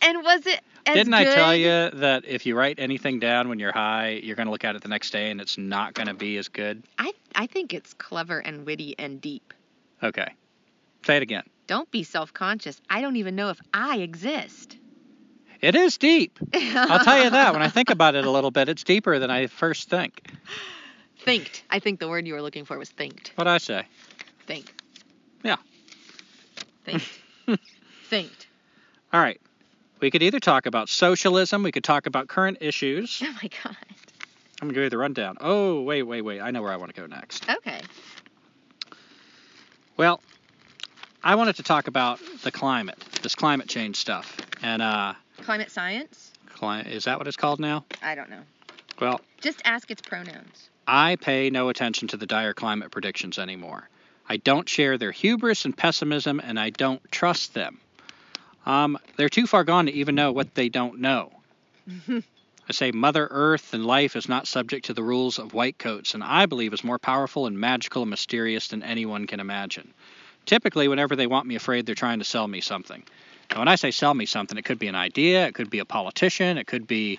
And 0.00 0.22
was 0.22 0.46
it 0.46 0.60
as 0.84 0.94
Didn't 0.94 1.14
I 1.14 1.24
tell 1.24 1.54
you 1.54 1.90
that 2.00 2.24
if 2.26 2.46
you 2.46 2.56
write 2.56 2.78
anything 2.78 3.20
down 3.20 3.48
when 3.48 3.58
you're 3.58 3.72
high, 3.72 4.20
you're 4.22 4.36
going 4.36 4.46
to 4.46 4.50
look 4.50 4.64
at 4.64 4.76
it 4.76 4.82
the 4.82 4.88
next 4.88 5.10
day 5.10 5.30
and 5.30 5.40
it's 5.40 5.56
not 5.56 5.94
going 5.94 6.08
to 6.08 6.14
be 6.14 6.36
as 6.36 6.48
good? 6.48 6.82
I, 6.98 7.12
I 7.34 7.46
think 7.46 7.72
it's 7.72 7.94
clever 7.94 8.38
and 8.38 8.66
witty 8.66 8.94
and 8.98 9.20
deep. 9.20 9.54
Okay. 10.02 10.28
Say 11.06 11.16
it 11.16 11.22
again. 11.22 11.44
Don't 11.66 11.90
be 11.90 12.02
self 12.02 12.32
conscious. 12.32 12.80
I 12.90 13.00
don't 13.00 13.16
even 13.16 13.36
know 13.36 13.50
if 13.50 13.60
I 13.72 13.98
exist. 13.98 14.76
It 15.60 15.74
is 15.74 15.98
deep. 15.98 16.38
I'll 16.54 17.04
tell 17.04 17.22
you 17.22 17.30
that. 17.30 17.52
When 17.52 17.62
I 17.62 17.68
think 17.68 17.90
about 17.90 18.14
it 18.14 18.24
a 18.24 18.30
little 18.30 18.50
bit, 18.50 18.68
it's 18.68 18.84
deeper 18.84 19.18
than 19.18 19.30
I 19.30 19.48
first 19.48 19.90
think. 19.90 20.30
Thinked. 21.18 21.64
I 21.68 21.80
think 21.80 21.98
the 21.98 22.08
word 22.08 22.26
you 22.26 22.34
were 22.34 22.42
looking 22.42 22.64
for 22.64 22.78
was 22.78 22.90
thinked. 22.90 23.32
What'd 23.34 23.50
I 23.50 23.58
say? 23.58 23.84
Think. 24.46 24.72
Yeah. 25.42 25.56
Think. 26.84 27.02
Thinked. 28.04 28.46
All 29.12 29.20
right. 29.20 29.40
We 30.00 30.10
could 30.10 30.22
either 30.22 30.38
talk 30.40 30.66
about 30.66 30.88
socialism, 30.88 31.62
we 31.62 31.72
could 31.72 31.84
talk 31.84 32.06
about 32.06 32.28
current 32.28 32.58
issues. 32.60 33.20
Oh 33.24 33.32
my 33.42 33.48
god. 33.64 33.76
I'm 34.60 34.66
going 34.68 34.70
to 34.70 34.74
give 34.74 34.82
you 34.84 34.90
the 34.90 34.98
rundown. 34.98 35.36
Oh, 35.40 35.82
wait, 35.82 36.02
wait, 36.02 36.22
wait. 36.22 36.40
I 36.40 36.50
know 36.50 36.62
where 36.62 36.72
I 36.72 36.76
want 36.76 36.92
to 36.94 37.00
go 37.00 37.06
next. 37.06 37.48
Okay. 37.48 37.80
Well, 39.96 40.20
I 41.22 41.34
wanted 41.36 41.56
to 41.56 41.62
talk 41.62 41.86
about 41.88 42.20
the 42.42 42.50
climate, 42.50 42.98
this 43.22 43.34
climate 43.34 43.68
change 43.68 43.96
stuff. 43.96 44.36
And 44.62 44.82
uh, 44.82 45.14
Climate 45.42 45.70
science? 45.70 46.32
cli- 46.54 46.80
is 46.92 47.04
that 47.04 47.18
what 47.18 47.26
it's 47.28 47.36
called 47.36 47.60
now? 47.60 47.84
I 48.02 48.14
don't 48.16 48.30
know. 48.30 48.42
Well, 49.00 49.20
Just 49.40 49.62
ask 49.64 49.90
its 49.92 50.02
pronouns. 50.02 50.70
I 50.88 51.16
pay 51.16 51.50
no 51.50 51.68
attention 51.68 52.08
to 52.08 52.16
the 52.16 52.26
dire 52.26 52.54
climate 52.54 52.90
predictions 52.90 53.38
anymore. 53.38 53.88
I 54.28 54.38
don't 54.38 54.68
share 54.68 54.98
their 54.98 55.12
hubris 55.12 55.64
and 55.64 55.76
pessimism, 55.76 56.40
and 56.40 56.58
I 56.58 56.70
don't 56.70 57.00
trust 57.12 57.54
them. 57.54 57.78
Um, 58.68 58.98
they're 59.16 59.30
too 59.30 59.46
far 59.46 59.64
gone 59.64 59.86
to 59.86 59.92
even 59.92 60.14
know 60.14 60.30
what 60.30 60.54
they 60.54 60.68
don't 60.68 61.00
know. 61.00 61.32
I 62.08 62.72
say 62.72 62.90
Mother 62.92 63.26
Earth 63.30 63.72
and 63.72 63.86
life 63.86 64.14
is 64.14 64.28
not 64.28 64.46
subject 64.46 64.86
to 64.86 64.92
the 64.92 65.02
rules 65.02 65.38
of 65.38 65.54
white 65.54 65.78
coats, 65.78 66.12
and 66.12 66.22
I 66.22 66.44
believe 66.44 66.74
is 66.74 66.84
more 66.84 66.98
powerful 66.98 67.46
and 67.46 67.58
magical 67.58 68.02
and 68.02 68.10
mysterious 68.10 68.68
than 68.68 68.82
anyone 68.82 69.26
can 69.26 69.40
imagine. 69.40 69.94
Typically, 70.44 70.86
whenever 70.86 71.16
they 71.16 71.26
want 71.26 71.46
me 71.46 71.54
afraid, 71.54 71.86
they're 71.86 71.94
trying 71.94 72.18
to 72.18 72.26
sell 72.26 72.46
me 72.46 72.60
something. 72.60 73.02
Now, 73.50 73.60
when 73.60 73.68
I 73.68 73.76
say 73.76 73.90
sell 73.90 74.12
me 74.12 74.26
something, 74.26 74.58
it 74.58 74.66
could 74.66 74.78
be 74.78 74.88
an 74.88 74.94
idea, 74.94 75.46
it 75.46 75.54
could 75.54 75.70
be 75.70 75.78
a 75.78 75.86
politician, 75.86 76.58
it 76.58 76.66
could 76.66 76.86
be, 76.86 77.18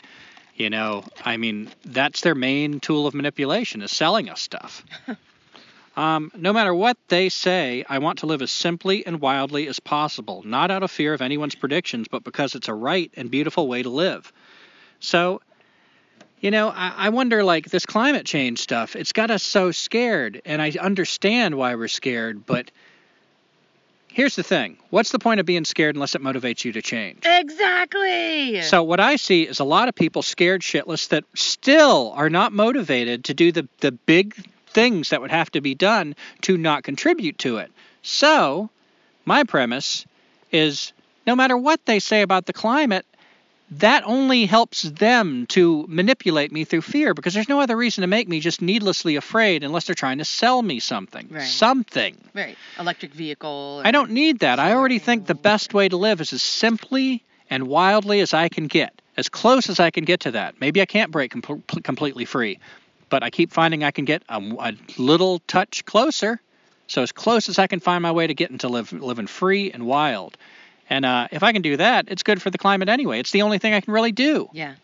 you 0.55 0.69
know, 0.69 1.03
I 1.25 1.37
mean, 1.37 1.71
that's 1.83 2.21
their 2.21 2.35
main 2.35 2.79
tool 2.79 3.07
of 3.07 3.15
manipulation 3.15 3.81
is 3.81 3.91
selling 3.91 4.29
us 4.29 4.39
stuff. 4.39 4.85
Um, 5.99 6.31
no 6.33 6.53
matter 6.53 6.73
what 6.73 6.95
they 7.09 7.27
say, 7.27 7.83
I 7.89 7.99
want 7.99 8.19
to 8.19 8.25
live 8.25 8.41
as 8.41 8.51
simply 8.51 9.05
and 9.05 9.19
wildly 9.19 9.67
as 9.67 9.81
possible, 9.81 10.41
not 10.45 10.71
out 10.71 10.81
of 10.81 10.89
fear 10.89 11.13
of 11.13 11.21
anyone's 11.21 11.55
predictions, 11.55 12.07
but 12.07 12.23
because 12.23 12.55
it's 12.55 12.69
a 12.69 12.73
right 12.73 13.11
and 13.17 13.29
beautiful 13.29 13.67
way 13.67 13.83
to 13.83 13.89
live. 13.89 14.31
So, 15.01 15.41
you 16.39 16.51
know, 16.51 16.69
I, 16.69 16.93
I 16.95 17.09
wonder 17.09 17.43
like 17.43 17.65
this 17.65 17.85
climate 17.85 18.25
change 18.25 18.59
stuff, 18.59 18.95
it's 18.95 19.11
got 19.11 19.29
us 19.29 19.43
so 19.43 19.71
scared, 19.71 20.41
and 20.45 20.61
I 20.61 20.71
understand 20.79 21.55
why 21.55 21.75
we're 21.75 21.89
scared, 21.89 22.45
but 22.45 22.71
here's 24.07 24.37
the 24.37 24.43
thing 24.43 24.77
what's 24.91 25.11
the 25.11 25.19
point 25.19 25.41
of 25.41 25.45
being 25.45 25.65
scared 25.65 25.95
unless 25.97 26.15
it 26.15 26.21
motivates 26.21 26.63
you 26.63 26.71
to 26.71 26.81
change? 26.81 27.25
Exactly. 27.25 28.61
So 28.61 28.83
what 28.83 29.01
I 29.01 29.17
see 29.17 29.43
is 29.43 29.59
a 29.59 29.65
lot 29.65 29.89
of 29.89 29.95
people 29.95 30.21
scared 30.21 30.61
shitless 30.61 31.09
that 31.09 31.25
still 31.35 32.13
are 32.15 32.29
not 32.29 32.53
motivated 32.53 33.25
to 33.25 33.33
do 33.33 33.51
the 33.51 33.67
the 33.81 33.91
big 33.91 34.33
things 34.79 35.09
that 35.09 35.21
would 35.21 35.31
have 35.31 35.51
to 35.51 35.61
be 35.61 35.75
done 35.75 36.15
to 36.41 36.57
not 36.57 36.83
contribute 36.83 37.37
to 37.39 37.57
it. 37.57 37.71
So, 38.01 38.69
my 39.25 39.43
premise 39.43 40.05
is 40.51 40.93
no 41.27 41.35
matter 41.35 41.57
what 41.57 41.85
they 41.85 41.99
say 41.99 42.21
about 42.21 42.45
the 42.45 42.53
climate, 42.53 43.05
that 43.71 44.03
only 44.05 44.45
helps 44.45 44.81
them 44.81 45.45
to 45.47 45.85
manipulate 45.87 46.51
me 46.51 46.63
through 46.63 46.81
fear 46.81 47.13
because 47.13 47.33
there's 47.33 47.49
no 47.49 47.59
other 47.59 47.77
reason 47.77 48.01
to 48.01 48.07
make 48.07 48.27
me 48.27 48.39
just 48.39 48.61
needlessly 48.61 49.15
afraid 49.15 49.63
unless 49.63 49.85
they're 49.85 49.95
trying 49.95 50.17
to 50.17 50.25
sell 50.25 50.61
me 50.61 50.79
something. 50.79 51.27
Right. 51.29 51.43
Something. 51.43 52.17
right. 52.33 52.57
Electric 52.79 53.13
vehicle. 53.13 53.81
I 53.85 53.91
don't 53.91 54.11
need 54.11 54.39
that. 54.39 54.59
I 54.59 54.73
already 54.73 54.97
think 54.97 55.27
the 55.27 55.35
best 55.35 55.73
way 55.73 55.87
to 55.89 55.97
live 55.97 56.19
is 56.19 56.33
as 56.33 56.41
simply 56.41 57.23
and 57.49 57.67
wildly 57.67 58.21
as 58.21 58.33
I 58.33 58.49
can 58.49 58.67
get, 58.67 59.01
as 59.17 59.29
close 59.29 59.69
as 59.69 59.79
I 59.79 59.91
can 59.91 60.05
get 60.05 60.21
to 60.21 60.31
that. 60.31 60.59
Maybe 60.59 60.81
I 60.81 60.85
can't 60.85 61.11
break 61.11 61.31
com- 61.31 61.63
completely 61.83 62.25
free, 62.25 62.59
but 63.09 63.23
I 63.23 63.29
keep 63.29 63.51
finding 63.51 63.83
I 63.83 63.91
can 63.91 64.05
get 64.05 64.23
a, 64.29 64.37
a 64.37 64.73
little 64.97 65.39
touch 65.39 65.85
closer. 65.85 66.39
So 66.87 67.03
as 67.03 67.11
close 67.11 67.49
as 67.49 67.59
I 67.59 67.67
can 67.67 67.79
find 67.79 68.01
my 68.01 68.11
way 68.11 68.27
to 68.27 68.33
getting 68.33 68.59
to 68.59 68.67
live 68.67 68.91
living 68.91 69.27
free 69.27 69.71
and 69.71 69.85
wild. 69.85 70.37
And 70.89 71.05
uh, 71.05 71.27
if 71.31 71.43
I 71.43 71.53
can 71.53 71.61
do 71.61 71.77
that, 71.77 72.05
it's 72.07 72.23
good 72.23 72.41
for 72.41 72.49
the 72.49 72.57
climate 72.57 72.89
anyway. 72.89 73.19
It's 73.19 73.31
the 73.31 73.43
only 73.43 73.59
thing 73.59 73.73
I 73.73 73.81
can 73.81 73.93
really 73.93 74.11
do. 74.11 74.49
Yeah. 74.53 74.75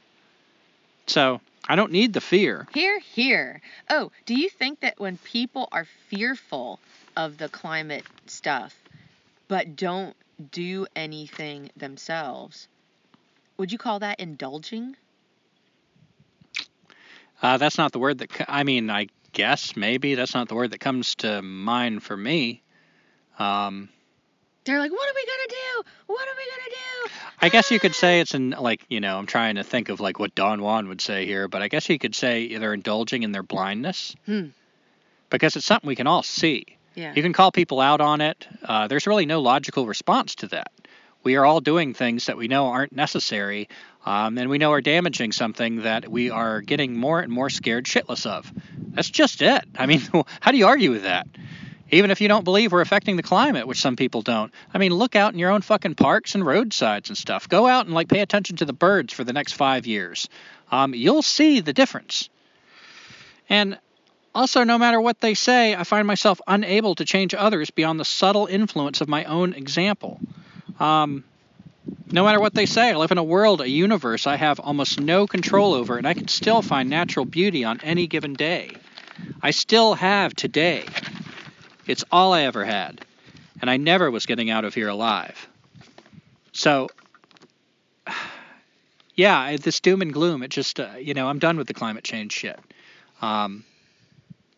So 1.08 1.42
I 1.68 1.76
don't 1.76 1.92
need 1.92 2.14
the 2.14 2.22
fear. 2.22 2.68
Hear, 2.74 3.00
hear. 3.00 3.62
Oh, 3.90 4.12
do 4.26 4.36
you 4.36 4.50
think 4.50 4.82
that 4.82 5.00
when 5.00 5.18
people 5.18 5.68
are 5.72 5.86
fearful 6.10 6.80
of 7.18 7.38
the 7.38 7.50
climate 7.50 8.04
stuff, 8.28 8.76
but 9.48 9.76
don't 9.76 10.16
do 10.52 10.86
anything 10.96 11.72
themselves, 11.76 12.68
would 13.58 13.72
you 13.72 13.78
call 13.78 14.00
that 14.00 14.20
indulging? 14.20 14.96
Uh, 17.46 17.58
that's 17.58 17.78
not 17.78 17.92
the 17.92 18.00
word 18.00 18.18
that 18.20 18.30
I 18.48 18.64
mean. 18.64 18.90
I 18.90 19.08
guess 19.34 19.76
maybe 19.76 20.16
that's 20.16 20.34
not 20.34 20.48
the 20.48 20.56
word 20.56 20.72
that 20.72 20.80
comes 20.80 21.14
to 21.16 21.42
mind 21.42 22.02
for 22.04 22.18
me. 22.18 22.64
Um, 23.38 23.90
They're 24.64 24.80
like, 24.80 24.92
what 24.92 25.08
are 25.10 25.14
we 25.14 25.26
gonna 25.26 25.50
do? 25.50 25.90
What 26.08 26.28
are 26.28 26.36
we 26.36 26.52
gonna 26.52 26.70
do? 26.72 27.12
I 27.42 27.50
guess 27.50 27.70
you 27.70 27.80
could 27.80 27.94
say 27.94 28.20
it's 28.22 28.34
in 28.34 28.52
like 28.52 28.84
you 28.90 29.00
know 29.00 29.18
I'm 29.20 29.26
trying 29.28 29.56
to 29.56 29.64
think 29.64 29.90
of 29.90 30.00
like 30.00 30.18
what 30.20 30.34
Don 30.34 30.62
Juan 30.62 30.88
would 30.88 31.02
say 31.02 31.26
here, 31.26 31.48
but 31.48 31.62
I 31.62 31.68
guess 31.68 31.88
you 31.90 32.00
could 32.00 32.16
say 32.16 32.58
they're 32.58 32.74
indulging 32.74 33.24
in 33.24 33.32
their 33.32 33.44
blindness 33.44 34.16
Hmm. 34.26 34.48
because 35.30 35.56
it's 35.56 35.66
something 35.66 35.88
we 35.88 35.96
can 35.96 36.08
all 36.08 36.24
see. 36.24 36.66
Yeah. 36.96 37.14
You 37.14 37.22
can 37.22 37.34
call 37.34 37.52
people 37.52 37.80
out 37.82 38.02
on 38.02 38.22
it. 38.22 38.48
Uh, 38.64 38.88
there's 38.88 39.06
really 39.06 39.26
no 39.26 39.42
logical 39.42 39.86
response 39.86 40.34
to 40.36 40.48
that. 40.48 40.72
We 41.24 41.36
are 41.36 41.46
all 41.46 41.60
doing 41.60 41.94
things 41.94 42.28
that 42.28 42.38
we 42.38 42.48
know 42.48 42.68
aren't 42.68 42.94
necessary, 42.96 43.68
um, 44.06 44.38
and 44.38 44.50
we 44.50 44.60
know 44.60 44.72
are 44.72 44.82
damaging 44.82 45.32
something 45.32 45.82
that 45.82 46.08
we 46.08 46.30
are 46.30 46.62
getting 46.62 46.96
more 46.96 47.20
and 47.20 47.32
more 47.32 47.50
scared 47.50 47.86
shitless 47.86 48.26
of. 48.28 48.52
That's 48.78 49.10
just 49.10 49.42
it. 49.42 49.66
I 49.78 49.88
mean, 49.88 50.02
how 50.40 50.52
do 50.52 50.58
you 50.58 50.68
argue 50.68 50.92
with 50.92 51.04
that? 51.04 51.28
Even 51.92 52.12
if 52.12 52.22
you 52.22 52.28
don't 52.28 52.44
believe 52.44 52.72
we're 52.72 52.82
affecting 52.82 53.16
the 53.16 53.24
climate, 53.24 53.68
which 53.68 53.82
some 53.82 53.96
people 53.96 54.22
don't. 54.22 54.52
I 54.74 54.78
mean, 54.78 54.92
look 54.94 55.16
out 55.16 55.34
in 55.34 55.40
your 55.40 55.52
own 55.52 55.62
fucking 55.62 55.96
parks 55.96 56.36
and 56.36 56.46
roadsides 56.46 57.10
and 57.10 57.18
stuff. 57.18 57.50
Go 57.50 57.68
out 57.68 57.86
and 57.86 57.96
like 57.96 58.08
pay 58.08 58.22
attention 58.22 58.58
to 58.58 58.66
the 58.66 58.74
birds 58.74 59.14
for 59.14 59.24
the 59.24 59.34
next 59.34 59.54
five 59.54 59.86
years. 59.86 60.30
Um, 60.72 60.94
you'll 60.94 61.22
see 61.22 61.60
the 61.60 61.74
difference. 61.74 62.30
And 63.50 63.78
also, 64.34 64.64
no 64.64 64.78
matter 64.78 65.00
what 65.00 65.22
they 65.22 65.34
say, 65.34 65.76
I 65.76 65.84
find 65.84 66.06
myself 66.06 66.42
unable 66.48 66.96
to 66.96 67.06
change 67.06 67.34
others 67.34 67.70
beyond 67.70 68.00
the 68.00 68.06
subtle 68.06 68.48
influence 68.48 69.02
of 69.02 69.08
my 69.08 69.24
own 69.26 69.54
example. 69.54 70.20
Um, 70.80 71.24
no 72.12 72.24
matter 72.24 72.40
what 72.40 72.54
they 72.54 72.66
say, 72.66 72.92
I 72.92 72.96
live 72.96 73.12
in 73.12 73.18
a 73.18 73.24
world, 73.24 73.62
a 73.62 73.70
universe 73.70 74.28
I 74.28 74.36
have 74.36 74.60
almost 74.60 75.00
no 75.00 75.28
control 75.28 75.74
over, 75.74 75.98
and 75.98 76.08
I 76.08 76.14
can 76.14 76.28
still 76.28 76.62
find 76.62 76.90
natural 76.90 77.26
beauty 77.26 77.64
on 77.64 77.80
any 77.82 78.08
given 78.08 78.34
day. 78.34 78.72
I 79.42 79.52
still 79.52 79.96
have 79.96 80.36
today. 80.36 80.86
It's 81.88 82.04
all 82.12 82.34
I 82.34 82.44
ever 82.44 82.66
had, 82.66 83.06
and 83.62 83.70
I 83.70 83.78
never 83.78 84.10
was 84.10 84.26
getting 84.26 84.50
out 84.50 84.66
of 84.66 84.74
here 84.74 84.90
alive. 84.90 85.48
So, 86.52 86.90
yeah, 89.16 89.58
this 89.58 89.80
doom 89.80 90.02
and 90.02 90.14
gloom, 90.14 90.44
it 90.44 90.50
just, 90.50 90.80
uh, 90.80 90.94
you 91.00 91.14
know, 91.14 91.28
I'm 91.28 91.40
done 91.40 91.58
with 91.58 91.68
the 91.68 91.74
climate 91.74 92.04
change 92.04 92.34
shit. 92.34 92.60
Um, 93.22 93.64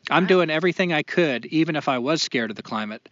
I'm 0.09 0.25
doing 0.25 0.49
everything 0.49 0.93
I 0.93 1.03
could, 1.03 1.45
even 1.47 1.75
if 1.75 1.89
I 1.89 1.97
was 1.97 2.21
scared 2.21 2.49
of 2.49 2.55
the 2.55 2.63
climate, 2.63 3.07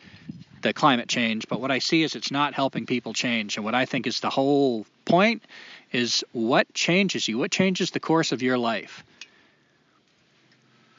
the 0.65 0.73
climate 0.73 1.07
change. 1.07 1.47
But 1.47 1.61
what 1.61 1.69
I 1.69 1.77
see 1.77 2.01
is 2.01 2.15
it's 2.15 2.31
not 2.31 2.55
helping 2.55 2.87
people 2.87 3.13
change. 3.13 3.55
And 3.55 3.63
what 3.63 3.75
I 3.75 3.85
think 3.85 4.07
is 4.07 4.19
the 4.19 4.31
whole 4.31 4.85
point 5.05 5.43
is 5.91 6.23
what 6.31 6.73
changes 6.73 7.27
you? 7.27 7.37
What 7.37 7.51
changes 7.51 7.91
the 7.91 7.99
course 7.99 8.31
of 8.31 8.41
your 8.41 8.57
life? 8.57 9.03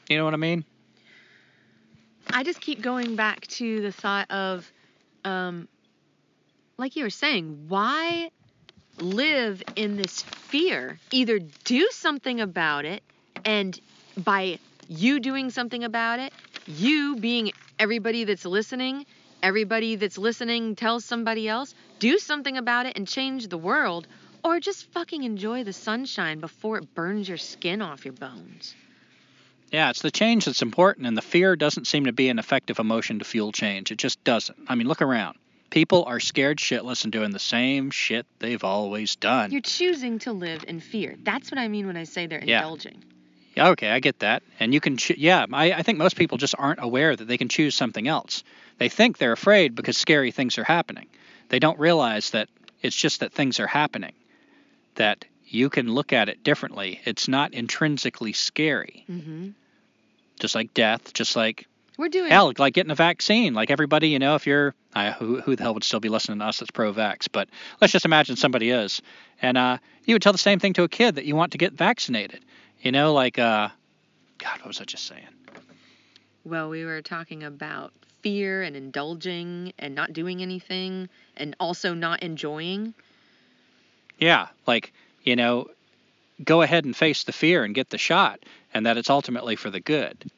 You 0.09 0.17
know 0.17 0.23
what 0.23 0.33
I 0.33 0.37
mean? 0.37 0.63
I 2.31 2.43
just 2.43 2.61
keep 2.61 2.81
going 2.81 3.17
back 3.17 3.45
to 3.47 3.81
the 3.81 3.91
thought 3.91 4.31
of, 4.31 4.71
um, 5.25 5.67
like 6.77 6.95
you 6.95 7.03
were 7.03 7.09
saying, 7.09 7.65
why 7.67 8.29
live 8.99 9.61
in 9.75 9.97
this 9.97 10.21
fear? 10.21 10.97
Either 11.11 11.39
do 11.65 11.89
something 11.91 12.39
about 12.39 12.85
it, 12.85 13.03
and 13.43 13.77
by 14.17 14.59
you 14.87 15.19
doing 15.19 15.49
something 15.49 15.83
about 15.83 16.19
it, 16.19 16.31
you 16.67 17.17
being 17.17 17.51
everybody 17.79 18.23
that's 18.23 18.45
listening, 18.45 19.05
everybody 19.43 19.95
that's 19.95 20.17
listening 20.17 20.75
tells 20.75 21.05
somebody 21.05 21.47
else, 21.47 21.73
do 21.99 22.17
something 22.17 22.57
about 22.57 22.85
it 22.85 22.97
and 22.97 23.07
change 23.07 23.47
the 23.47 23.57
world, 23.57 24.07
or 24.43 24.59
just 24.59 24.85
fucking 24.91 25.23
enjoy 25.23 25.63
the 25.63 25.73
sunshine 25.73 26.39
before 26.39 26.77
it 26.77 26.93
burns 26.95 27.27
your 27.27 27.37
skin 27.37 27.81
off 27.81 28.05
your 28.05 28.13
bones. 28.13 28.75
Yeah, 29.71 29.89
it's 29.89 30.01
the 30.01 30.11
change 30.11 30.45
that's 30.45 30.61
important, 30.61 31.07
and 31.07 31.17
the 31.17 31.21
fear 31.21 31.55
doesn't 31.57 31.87
seem 31.87 32.05
to 32.05 32.13
be 32.13 32.29
an 32.29 32.39
effective 32.39 32.79
emotion 32.79 33.19
to 33.19 33.25
fuel 33.25 33.51
change. 33.51 33.91
It 33.91 33.97
just 33.97 34.23
doesn't. 34.23 34.57
I 34.67 34.75
mean, 34.75 34.87
look 34.87 35.01
around. 35.01 35.37
People 35.69 36.05
are 36.05 36.21
scared 36.21 36.57
shitless 36.59 37.03
and 37.03 37.11
doing 37.11 37.31
the 37.31 37.39
same 37.39 37.91
shit 37.91 38.25
they've 38.39 38.63
always 38.63 39.17
done. 39.17 39.51
You're 39.51 39.59
choosing 39.59 40.19
to 40.19 40.31
live 40.31 40.63
in 40.65 40.79
fear. 40.79 41.15
That's 41.21 41.51
what 41.51 41.57
I 41.57 41.67
mean 41.67 41.85
when 41.87 41.97
I 41.97 42.05
say 42.05 42.27
they're 42.27 42.41
Yeah. 42.43 42.59
indulging. 42.59 43.03
Yeah, 43.57 43.69
okay, 43.69 43.89
I 43.89 43.99
get 43.99 44.19
that. 44.19 44.43
And 44.59 44.71
you 44.71 44.79
can, 44.79 44.97
cho- 44.97 45.15
yeah, 45.17 45.47
I, 45.51 45.73
I 45.73 45.81
think 45.81 45.97
most 45.97 46.15
people 46.15 46.37
just 46.37 46.53
aren't 46.57 46.79
aware 46.81 47.15
that 47.15 47.27
they 47.27 47.37
can 47.37 47.49
choose 47.49 47.73
something 47.73 48.07
else. 48.07 48.43
They 48.77 48.87
think 48.87 49.17
they're 49.17 49.31
afraid 49.31 49.73
because 49.73 49.97
scary 49.97 50.29
things 50.31 50.59
are 50.59 50.63
happening. 50.63 51.07
They 51.49 51.57
don't 51.57 51.79
realize 51.79 52.29
that 52.31 52.49
it's 52.83 52.95
just 52.95 53.21
that 53.21 53.33
things 53.33 53.59
are 53.59 53.65
happening, 53.65 54.13
that 54.95 55.25
you 55.47 55.71
can 55.71 55.91
look 55.91 56.13
at 56.13 56.29
it 56.29 56.43
differently. 56.43 57.01
It's 57.03 57.27
not 57.27 57.53
intrinsically 57.55 58.33
scary, 58.33 59.03
hmm 59.07 59.49
just 60.39 60.53
like 60.53 60.71
death, 60.75 61.13
just 61.13 61.35
like 61.35 61.65
We're 61.97 62.09
doing. 62.09 62.29
hell, 62.29 62.53
like 62.59 62.75
getting 62.75 62.91
a 62.91 62.95
vaccine. 62.95 63.55
Like 63.55 63.71
everybody, 63.71 64.09
you 64.09 64.19
know, 64.19 64.35
if 64.35 64.45
you're, 64.45 64.75
I, 64.93 65.09
who, 65.09 65.41
who 65.41 65.55
the 65.55 65.63
hell 65.63 65.73
would 65.73 65.83
still 65.83 65.99
be 65.99 66.09
listening 66.09 66.37
to 66.37 66.45
us 66.45 66.59
that's 66.59 66.69
pro-vax? 66.69 67.27
But 67.31 67.49
let's 67.81 67.91
just 67.91 68.05
imagine 68.05 68.35
somebody 68.35 68.69
is, 68.69 69.01
and 69.41 69.57
uh, 69.57 69.79
you 70.05 70.13
would 70.13 70.21
tell 70.21 70.31
the 70.31 70.37
same 70.37 70.59
thing 70.59 70.73
to 70.73 70.83
a 70.83 70.87
kid 70.87 71.15
that 71.15 71.25
you 71.25 71.35
want 71.35 71.53
to 71.53 71.57
get 71.57 71.73
vaccinated. 71.73 72.45
You 72.81 72.91
know, 72.91 73.13
like, 73.13 73.39
uh, 73.39 73.69
God, 74.37 74.59
what 74.59 74.67
was 74.67 74.81
I 74.81 74.85
just 74.85 75.05
saying? 75.05 75.27
Well, 76.45 76.69
we 76.69 76.85
were 76.85 77.01
talking 77.01 77.43
about 77.43 77.91
fear 78.21 78.61
and 78.61 78.75
indulging 78.75 79.73
and 79.79 79.95
not 79.95 80.13
doing 80.13 80.41
anything 80.41 81.09
and 81.35 81.55
also 81.59 81.93
not 81.93 82.23
enjoying. 82.23 82.93
Yeah, 84.19 84.47
like, 84.65 84.93
you 85.23 85.35
know, 85.35 85.67
go 86.43 86.61
ahead 86.61 86.85
and 86.85 86.95
face 86.95 87.23
the 87.23 87.31
fear 87.31 87.63
and 87.63 87.75
get 87.75 87.89
the 87.89 87.97
shot, 87.97 88.39
and 88.73 88.85
that 88.85 88.97
it's 88.97 89.09
ultimately 89.09 89.55
for 89.55 89.69
the 89.69 89.79
good. 89.79 90.29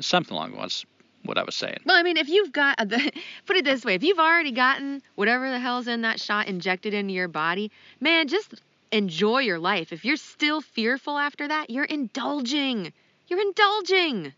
Something 0.00 0.34
along 0.34 0.56
was 0.56 0.84
what 1.24 1.38
I 1.38 1.44
was 1.44 1.54
saying. 1.54 1.78
Well, 1.84 1.96
I 1.96 2.02
mean, 2.02 2.16
if 2.16 2.28
you've 2.28 2.52
got 2.52 2.76
the, 2.78 3.12
put 3.46 3.56
it 3.56 3.64
this 3.64 3.84
way, 3.84 3.94
if 3.94 4.02
you've 4.02 4.18
already 4.18 4.52
gotten 4.52 5.02
whatever 5.14 5.50
the 5.50 5.58
hell's 5.58 5.86
in 5.86 6.02
that 6.02 6.20
shot 6.20 6.48
injected 6.48 6.94
into 6.94 7.12
your 7.12 7.28
body, 7.28 7.70
man, 8.00 8.28
just 8.28 8.54
enjoy 8.92 9.38
your 9.40 9.58
life. 9.58 9.92
If 9.92 10.04
you're 10.04 10.16
still 10.16 10.60
fearful 10.60 11.18
after 11.18 11.48
that, 11.48 11.70
you're 11.70 11.84
indulging. 11.84 12.92
You're 13.28 13.40
indulging. 13.40 14.32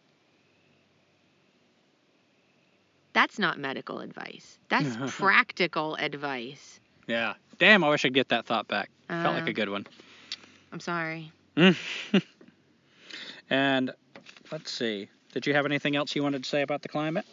That's 3.12 3.38
not 3.38 3.58
medical 3.58 4.00
advice. 4.00 4.58
That's 4.68 4.96
practical 5.18 5.94
advice. 5.96 6.80
Yeah. 7.06 7.34
Damn, 7.58 7.84
I 7.84 7.88
wish 7.90 8.04
I'd 8.04 8.14
get 8.14 8.30
that 8.30 8.46
thought 8.46 8.66
back. 8.68 8.90
Felt 9.08 9.34
like 9.34 9.44
Uh. 9.44 9.50
a 9.50 9.52
good 9.52 9.68
one. 9.68 9.86
I'm 10.72 10.80
sorry. 10.80 11.30
and 13.50 13.92
let's 14.50 14.72
see. 14.72 15.08
Did 15.32 15.46
you 15.46 15.54
have 15.54 15.66
anything 15.66 15.94
else 15.96 16.14
you 16.16 16.22
wanted 16.22 16.42
to 16.42 16.48
say 16.48 16.62
about 16.62 16.82
the 16.82 16.88
climate? 16.88 17.24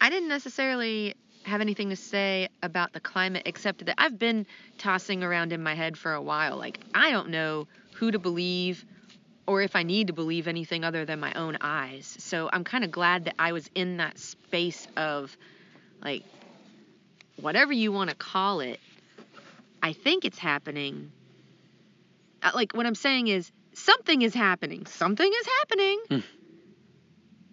I 0.00 0.08
didn't 0.10 0.28
necessarily 0.28 1.14
have 1.44 1.60
anything 1.60 1.90
to 1.90 1.96
say 1.96 2.48
about 2.62 2.92
the 2.92 3.00
climate 3.00 3.42
except 3.46 3.84
that 3.86 3.94
I've 3.98 4.18
been 4.18 4.46
tossing 4.78 5.22
around 5.22 5.52
in 5.52 5.62
my 5.62 5.74
head 5.74 5.96
for 5.96 6.12
a 6.12 6.22
while. 6.22 6.56
Like, 6.56 6.78
I 6.94 7.10
don't 7.10 7.28
know 7.30 7.66
who 7.94 8.10
to 8.10 8.18
believe 8.18 8.84
or 9.46 9.60
if 9.60 9.76
I 9.76 9.82
need 9.82 10.06
to 10.06 10.12
believe 10.14 10.48
anything 10.48 10.84
other 10.84 11.04
than 11.04 11.20
my 11.20 11.32
own 11.34 11.58
eyes. 11.60 12.16
So 12.18 12.48
I'm 12.50 12.64
kind 12.64 12.82
of 12.82 12.90
glad 12.90 13.26
that 13.26 13.34
I 13.38 13.52
was 13.52 13.68
in 13.74 13.98
that 13.98 14.18
space 14.18 14.88
of, 14.96 15.36
like, 16.02 16.22
whatever 17.36 17.72
you 17.72 17.92
want 17.92 18.08
to 18.10 18.16
call 18.16 18.60
it. 18.60 18.80
I 19.82 19.92
think 19.92 20.24
it's 20.24 20.38
happening. 20.38 21.12
Uh, 22.42 22.52
Like, 22.54 22.72
what 22.72 22.86
I'm 22.86 22.94
saying 22.94 23.28
is, 23.28 23.52
something 23.74 24.22
is 24.22 24.32
happening. 24.32 24.86
Something 24.86 25.30
is 25.30 25.46
happening. 25.58 26.00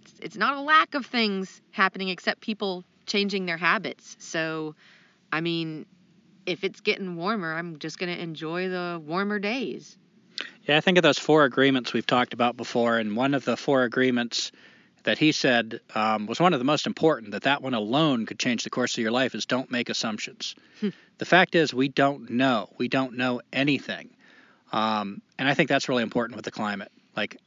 It's- 0.03 0.19
It's 0.21 0.37
not 0.37 0.55
a 0.55 0.61
lack 0.61 0.93
of 0.93 1.05
things 1.05 1.61
happening 1.71 2.07
except 2.07 2.39
people 2.39 2.85
changing 3.05 3.45
their 3.45 3.57
habits. 3.57 4.15
So, 4.19 4.75
I 5.31 5.41
mean, 5.41 5.85
if 6.45 6.63
it's 6.63 6.81
getting 6.81 7.15
warmer, 7.15 7.53
I'm 7.53 7.79
just 7.79 7.97
going 7.97 8.13
to 8.13 8.21
enjoy 8.21 8.69
the 8.69 9.01
warmer 9.03 9.39
days. 9.39 9.97
Yeah, 10.63 10.77
I 10.77 10.81
think 10.81 10.97
of 10.97 11.03
those 11.03 11.19
four 11.19 11.43
agreements 11.43 11.93
we've 11.93 12.05
talked 12.05 12.33
about 12.33 12.57
before, 12.57 12.97
and 12.97 13.15
one 13.15 13.33
of 13.33 13.45
the 13.45 13.57
four 13.57 13.83
agreements 13.83 14.51
that 15.03 15.17
he 15.17 15.31
said 15.31 15.79
um, 15.95 16.27
was 16.27 16.39
one 16.39 16.53
of 16.53 16.59
the 16.59 16.65
most 16.65 16.87
important. 16.87 17.31
That 17.31 17.43
that 17.43 17.61
one 17.61 17.73
alone 17.73 18.25
could 18.25 18.39
change 18.39 18.63
the 18.63 18.69
course 18.69 18.97
of 18.97 19.01
your 19.01 19.11
life 19.11 19.35
is 19.35 19.45
don't 19.45 19.71
make 19.71 19.89
assumptions. 19.89 20.55
the 21.17 21.25
fact 21.25 21.55
is, 21.55 21.73
we 21.73 21.89
don't 21.89 22.29
know. 22.29 22.69
We 22.77 22.87
don't 22.87 23.17
know 23.17 23.41
anything, 23.51 24.09
um, 24.71 25.21
and 25.37 25.47
I 25.47 25.53
think 25.53 25.69
that's 25.69 25.89
really 25.89 26.03
important 26.03 26.35
with 26.35 26.45
the 26.45 26.51
climate. 26.51 26.91
Like 27.15 27.37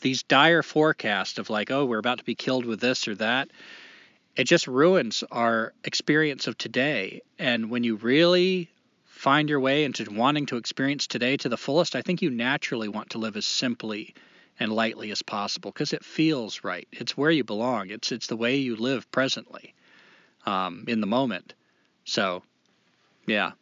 these 0.00 0.22
dire 0.22 0.62
forecasts 0.62 1.38
of 1.38 1.50
like, 1.50 1.70
oh, 1.70 1.84
we're 1.84 1.98
about 1.98 2.18
to 2.18 2.24
be 2.24 2.34
killed 2.34 2.64
with 2.64 2.80
this 2.80 3.08
or 3.08 3.14
that. 3.16 3.48
It 4.38 4.44
just 4.46 4.68
ruins 4.68 5.24
our 5.32 5.72
experience 5.82 6.46
of 6.46 6.56
today. 6.56 7.22
And 7.40 7.70
when 7.70 7.82
you 7.82 7.96
really 7.96 8.70
find 9.04 9.48
your 9.48 9.58
way 9.58 9.82
into 9.82 10.08
wanting 10.10 10.46
to 10.46 10.56
experience 10.56 11.08
today 11.08 11.36
to 11.38 11.48
the 11.48 11.56
fullest, 11.56 11.96
I 11.96 12.02
think 12.02 12.22
you 12.22 12.30
naturally 12.30 12.86
want 12.86 13.10
to 13.10 13.18
live 13.18 13.36
as 13.36 13.46
simply 13.46 14.14
and 14.60 14.72
lightly 14.72 15.10
as 15.10 15.22
possible 15.22 15.72
because 15.72 15.92
it 15.92 16.04
feels 16.04 16.62
right. 16.62 16.86
It's 16.92 17.16
where 17.16 17.32
you 17.32 17.42
belong. 17.42 17.90
It's 17.90 18.12
it's 18.12 18.28
the 18.28 18.36
way 18.36 18.56
you 18.56 18.76
live 18.76 19.10
presently, 19.10 19.74
um, 20.46 20.84
in 20.86 21.00
the 21.00 21.06
moment. 21.08 21.54
So, 22.04 22.44
yeah. 23.26 23.52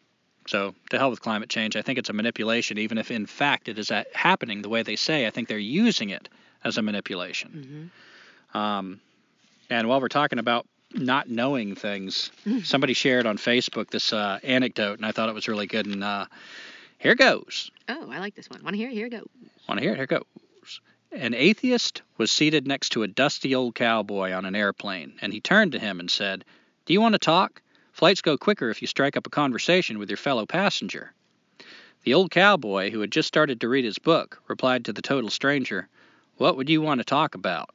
So 0.47 0.75
to 0.91 0.99
hell 0.99 1.11
with 1.11 1.23
climate 1.23 1.49
change. 1.49 1.75
I 1.75 1.83
think 1.83 1.99
it's 1.99 2.11
a 2.11 2.13
manipulation, 2.13 2.77
even 2.77 2.99
if 2.99 3.11
in 3.11 3.25
fact 3.25 3.69
it 3.69 3.79
is 3.79 3.91
happening 4.13 4.61
the 4.61 4.69
way 4.69 4.83
they 4.83 4.97
say. 4.97 5.27
I 5.27 5.31
think 5.31 5.49
they're 5.49 5.59
using 5.59 6.11
it 6.11 6.29
as 6.65 6.77
a 6.77 6.83
manipulation. 6.83 7.91
hmm 8.53 8.59
Um, 8.59 9.01
and 9.71 9.89
while 9.89 10.01
we're 10.01 10.09
talking 10.09 10.39
about 10.39 10.67
not 10.95 11.29
knowing 11.29 11.75
things, 11.75 12.31
somebody 12.63 12.95
shared 12.95 13.27
on 13.27 13.37
Facebook 13.37 13.91
this 13.91 14.13
uh, 14.13 14.39
anecdote, 14.43 14.99
and 14.99 15.07
I 15.07 15.13
thought 15.13 15.29
it 15.29 15.35
was 15.35 15.49
really 15.49 15.67
good. 15.67 15.87
And 15.87 16.03
uh, 16.03 16.27
here 16.99 17.15
goes. 17.15 17.71
Oh, 17.89 18.11
I 18.11 18.19
like 18.19 18.35
this 18.35 18.49
one. 18.49 18.63
Want 18.63 18.75
to 18.75 18.79
hear? 18.79 18.89
it? 18.89 18.95
Here 18.95 19.07
it 19.07 19.11
go. 19.11 19.25
Want 19.69 19.79
to 19.79 19.83
hear 19.83 19.93
it? 19.93 19.97
Here 19.97 20.07
goes. 20.07 20.25
An 21.13 21.35
atheist 21.35 22.03
was 22.19 22.31
seated 22.31 22.67
next 22.67 22.91
to 22.91 23.03
a 23.03 23.09
dusty 23.09 23.55
old 23.55 23.75
cowboy 23.75 24.33
on 24.33 24.45
an 24.45 24.55
airplane, 24.57 25.15
and 25.23 25.33
he 25.33 25.41
turned 25.41 25.73
to 25.73 25.79
him 25.79 26.01
and 26.01 26.11
said, 26.11 26.45
Do 26.85 26.93
you 26.93 27.01
want 27.01 27.15
to 27.15 27.19
talk? 27.19 27.63
Flights 27.93 28.21
go 28.21 28.37
quicker 28.37 28.69
if 28.71 28.83
you 28.83 28.89
strike 28.89 29.17
up 29.17 29.27
a 29.27 29.31
conversation 29.31 29.99
with 29.99 30.11
your 30.11 30.19
fellow 30.19 30.45
passenger. 30.45 31.13
The 32.05 32.15
old 32.15 32.31
cowboy, 32.31 32.91
who 32.91 33.01
had 33.01 33.11
just 33.11 33.29
started 33.29 33.61
to 33.61 33.69
read 33.69 33.85
his 33.85 33.99
book, 33.99 34.43
replied 34.49 34.85
to 34.85 34.93
the 34.93 35.03
total 35.03 35.31
stranger, 35.31 35.89
What 36.37 36.57
would 36.57 36.69
you 36.69 36.83
want 36.83 36.99
to 37.01 37.05
talk 37.05 37.35
about? 37.35 37.71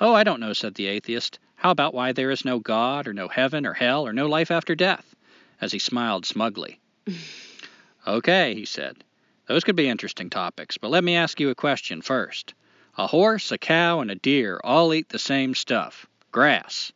Oh, 0.00 0.12
I 0.12 0.24
don't 0.24 0.40
know, 0.40 0.52
said 0.52 0.74
the 0.74 0.86
atheist. 0.86 1.38
How 1.54 1.70
about 1.70 1.94
why 1.94 2.12
there 2.12 2.30
is 2.30 2.44
no 2.44 2.58
God, 2.58 3.06
or 3.06 3.12
no 3.12 3.28
heaven, 3.28 3.64
or 3.64 3.74
hell, 3.74 4.06
or 4.06 4.12
no 4.12 4.26
life 4.26 4.50
after 4.50 4.74
death? 4.74 5.14
As 5.60 5.72
he 5.72 5.78
smiled 5.78 6.26
smugly. 6.26 6.80
okay, 8.06 8.54
he 8.54 8.64
said. 8.64 9.04
Those 9.46 9.62
could 9.62 9.76
be 9.76 9.88
interesting 9.88 10.30
topics, 10.30 10.78
but 10.78 10.90
let 10.90 11.04
me 11.04 11.16
ask 11.16 11.38
you 11.38 11.50
a 11.50 11.54
question 11.54 12.02
first. 12.02 12.54
A 12.96 13.06
horse, 13.06 13.52
a 13.52 13.58
cow, 13.58 14.00
and 14.00 14.10
a 14.10 14.14
deer 14.14 14.60
all 14.64 14.92
eat 14.94 15.08
the 15.08 15.18
same 15.18 15.54
stuff 15.54 16.06
grass. 16.32 16.92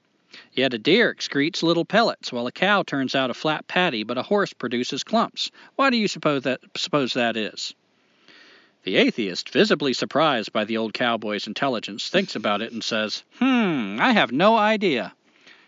Yet 0.53 0.75
a 0.75 0.79
deer 0.79 1.15
excretes 1.15 1.63
little 1.63 1.85
pellets, 1.85 2.33
while 2.33 2.49
a 2.49 2.53
cow 2.53 2.83
turns 2.83 3.15
out 3.15 3.31
a 3.31 3.35
flat 3.35 3.69
patty, 3.69 4.03
but 4.03 4.19
a 4.19 4.23
horse 4.23 4.53
produces 4.53 5.05
clumps. 5.05 5.53
Why 5.77 5.91
do 5.91 5.97
you 5.97 6.09
suppose 6.09 6.43
that, 6.43 6.61
suppose 6.77 7.13
that 7.13 7.37
is? 7.37 7.75
The 8.85 8.97
atheist, 8.97 9.51
visibly 9.51 9.93
surprised 9.93 10.53
by 10.53 10.65
the 10.65 10.77
old 10.79 10.95
cowboy's 10.95 11.47
intelligence, 11.47 12.09
thinks 12.09 12.37
about 12.37 12.63
it 12.63 12.73
and 12.73 12.83
says, 12.83 13.23
Hmm, 13.39 13.99
I 14.01 14.13
have 14.13 14.33
no 14.33 14.57
idea. 14.57 15.13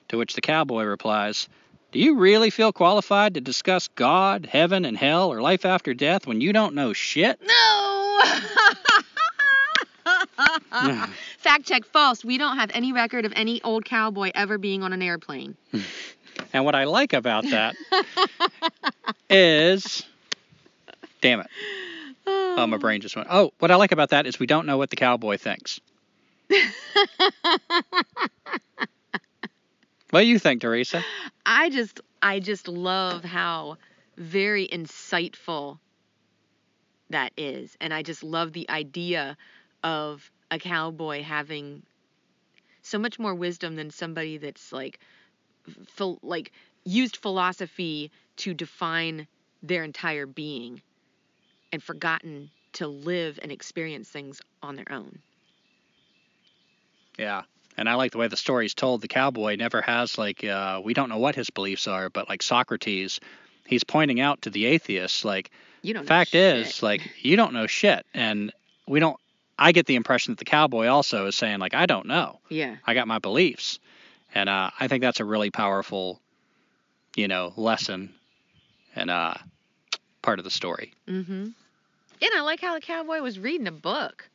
To 0.08 0.18
which 0.18 0.34
the 0.34 0.40
cowboy 0.40 0.84
replies, 0.84 1.48
Do 1.92 1.98
you 1.98 2.16
really 2.16 2.50
feel 2.50 2.72
qualified 2.72 3.34
to 3.34 3.40
discuss 3.40 3.88
God, 3.88 4.46
heaven, 4.46 4.84
and 4.84 4.96
hell, 4.96 5.32
or 5.32 5.42
life 5.42 5.64
after 5.64 5.92
death 5.92 6.26
when 6.26 6.40
you 6.40 6.52
don't 6.52 6.74
know 6.74 6.92
shit? 6.92 7.40
No! 7.44 8.22
Fact 11.38 11.66
check 11.66 11.84
false. 11.84 12.24
We 12.24 12.38
don't 12.38 12.56
have 12.58 12.70
any 12.72 12.92
record 12.92 13.24
of 13.24 13.32
any 13.36 13.60
old 13.62 13.84
cowboy 13.84 14.30
ever 14.34 14.56
being 14.58 14.82
on 14.82 14.92
an 14.92 15.02
airplane. 15.02 15.56
And 16.52 16.64
what 16.64 16.74
I 16.74 16.84
like 16.84 17.12
about 17.12 17.44
that 17.50 17.76
is, 19.28 20.02
damn 21.20 21.40
it. 21.40 21.46
Oh, 22.56 22.66
my 22.66 22.76
brain 22.76 23.00
just 23.00 23.16
went. 23.16 23.28
Oh, 23.30 23.52
what 23.58 23.70
I 23.70 23.76
like 23.76 23.92
about 23.92 24.10
that 24.10 24.26
is 24.26 24.38
we 24.38 24.46
don't 24.46 24.66
know 24.66 24.76
what 24.76 24.90
the 24.90 24.96
cowboy 24.96 25.36
thinks. 25.36 25.80
what 30.10 30.20
do 30.20 30.26
you 30.26 30.38
think, 30.38 30.60
Teresa? 30.60 31.02
I 31.46 31.70
just 31.70 32.00
I 32.22 32.40
just 32.40 32.68
love 32.68 33.24
how 33.24 33.76
very 34.16 34.66
insightful 34.68 35.78
that 37.10 37.32
is. 37.36 37.76
And 37.80 37.92
I 37.92 38.02
just 38.02 38.22
love 38.22 38.52
the 38.52 38.68
idea 38.70 39.36
of 39.82 40.30
a 40.50 40.58
cowboy 40.58 41.22
having 41.22 41.82
so 42.82 42.98
much 42.98 43.18
more 43.18 43.34
wisdom 43.34 43.76
than 43.76 43.90
somebody 43.90 44.38
that's 44.38 44.72
like 44.72 44.98
phil- 45.86 46.18
like 46.22 46.52
used 46.84 47.16
philosophy 47.16 48.10
to 48.36 48.54
define 48.54 49.26
their 49.62 49.84
entire 49.84 50.26
being 50.26 50.82
and 51.72 51.82
forgotten 51.82 52.50
to 52.72 52.86
live 52.86 53.38
and 53.42 53.50
experience 53.50 54.08
things 54.08 54.40
on 54.62 54.76
their 54.76 54.90
own. 54.90 55.18
Yeah. 57.18 57.42
And 57.76 57.88
I 57.88 57.94
like 57.94 58.12
the 58.12 58.18
way 58.18 58.28
the 58.28 58.36
story's 58.36 58.74
told. 58.74 59.00
The 59.00 59.08
cowboy 59.08 59.56
never 59.56 59.80
has 59.80 60.18
like 60.18 60.44
uh, 60.44 60.80
we 60.84 60.94
don't 60.94 61.08
know 61.08 61.18
what 61.18 61.34
his 61.34 61.50
beliefs 61.50 61.86
are, 61.86 62.10
but 62.10 62.28
like 62.28 62.42
Socrates, 62.42 63.20
he's 63.66 63.84
pointing 63.84 64.20
out 64.20 64.42
to 64.42 64.50
the 64.50 64.66
atheists 64.66 65.24
like 65.24 65.50
You 65.82 65.94
don't 65.94 66.06
fact 66.06 66.34
is 66.34 66.82
like 66.82 67.02
you 67.22 67.36
don't 67.36 67.52
know 67.52 67.66
shit, 67.66 68.04
and 68.12 68.52
we 68.86 69.00
don't. 69.00 69.16
I 69.58 69.72
get 69.72 69.86
the 69.86 69.96
impression 69.96 70.32
that 70.32 70.38
the 70.38 70.44
cowboy 70.44 70.86
also 70.86 71.26
is 71.26 71.36
saying 71.36 71.58
like 71.58 71.74
I 71.74 71.86
don't 71.86 72.06
know. 72.06 72.40
Yeah. 72.48 72.76
I 72.86 72.94
got 72.94 73.08
my 73.08 73.18
beliefs, 73.18 73.78
and 74.34 74.48
uh, 74.48 74.70
I 74.78 74.88
think 74.88 75.02
that's 75.02 75.20
a 75.20 75.24
really 75.24 75.50
powerful, 75.50 76.20
you 77.16 77.28
know, 77.28 77.52
lesson 77.56 78.14
and 78.94 79.10
uh, 79.10 79.34
part 80.22 80.38
of 80.38 80.44
the 80.44 80.50
story. 80.50 80.92
Mm-hmm. 81.06 81.32
And 82.22 82.30
I 82.36 82.40
like 82.42 82.60
how 82.60 82.74
the 82.74 82.80
cowboy 82.80 83.20
was 83.20 83.38
reading 83.38 83.66
a 83.66 83.72
book. 83.72 84.28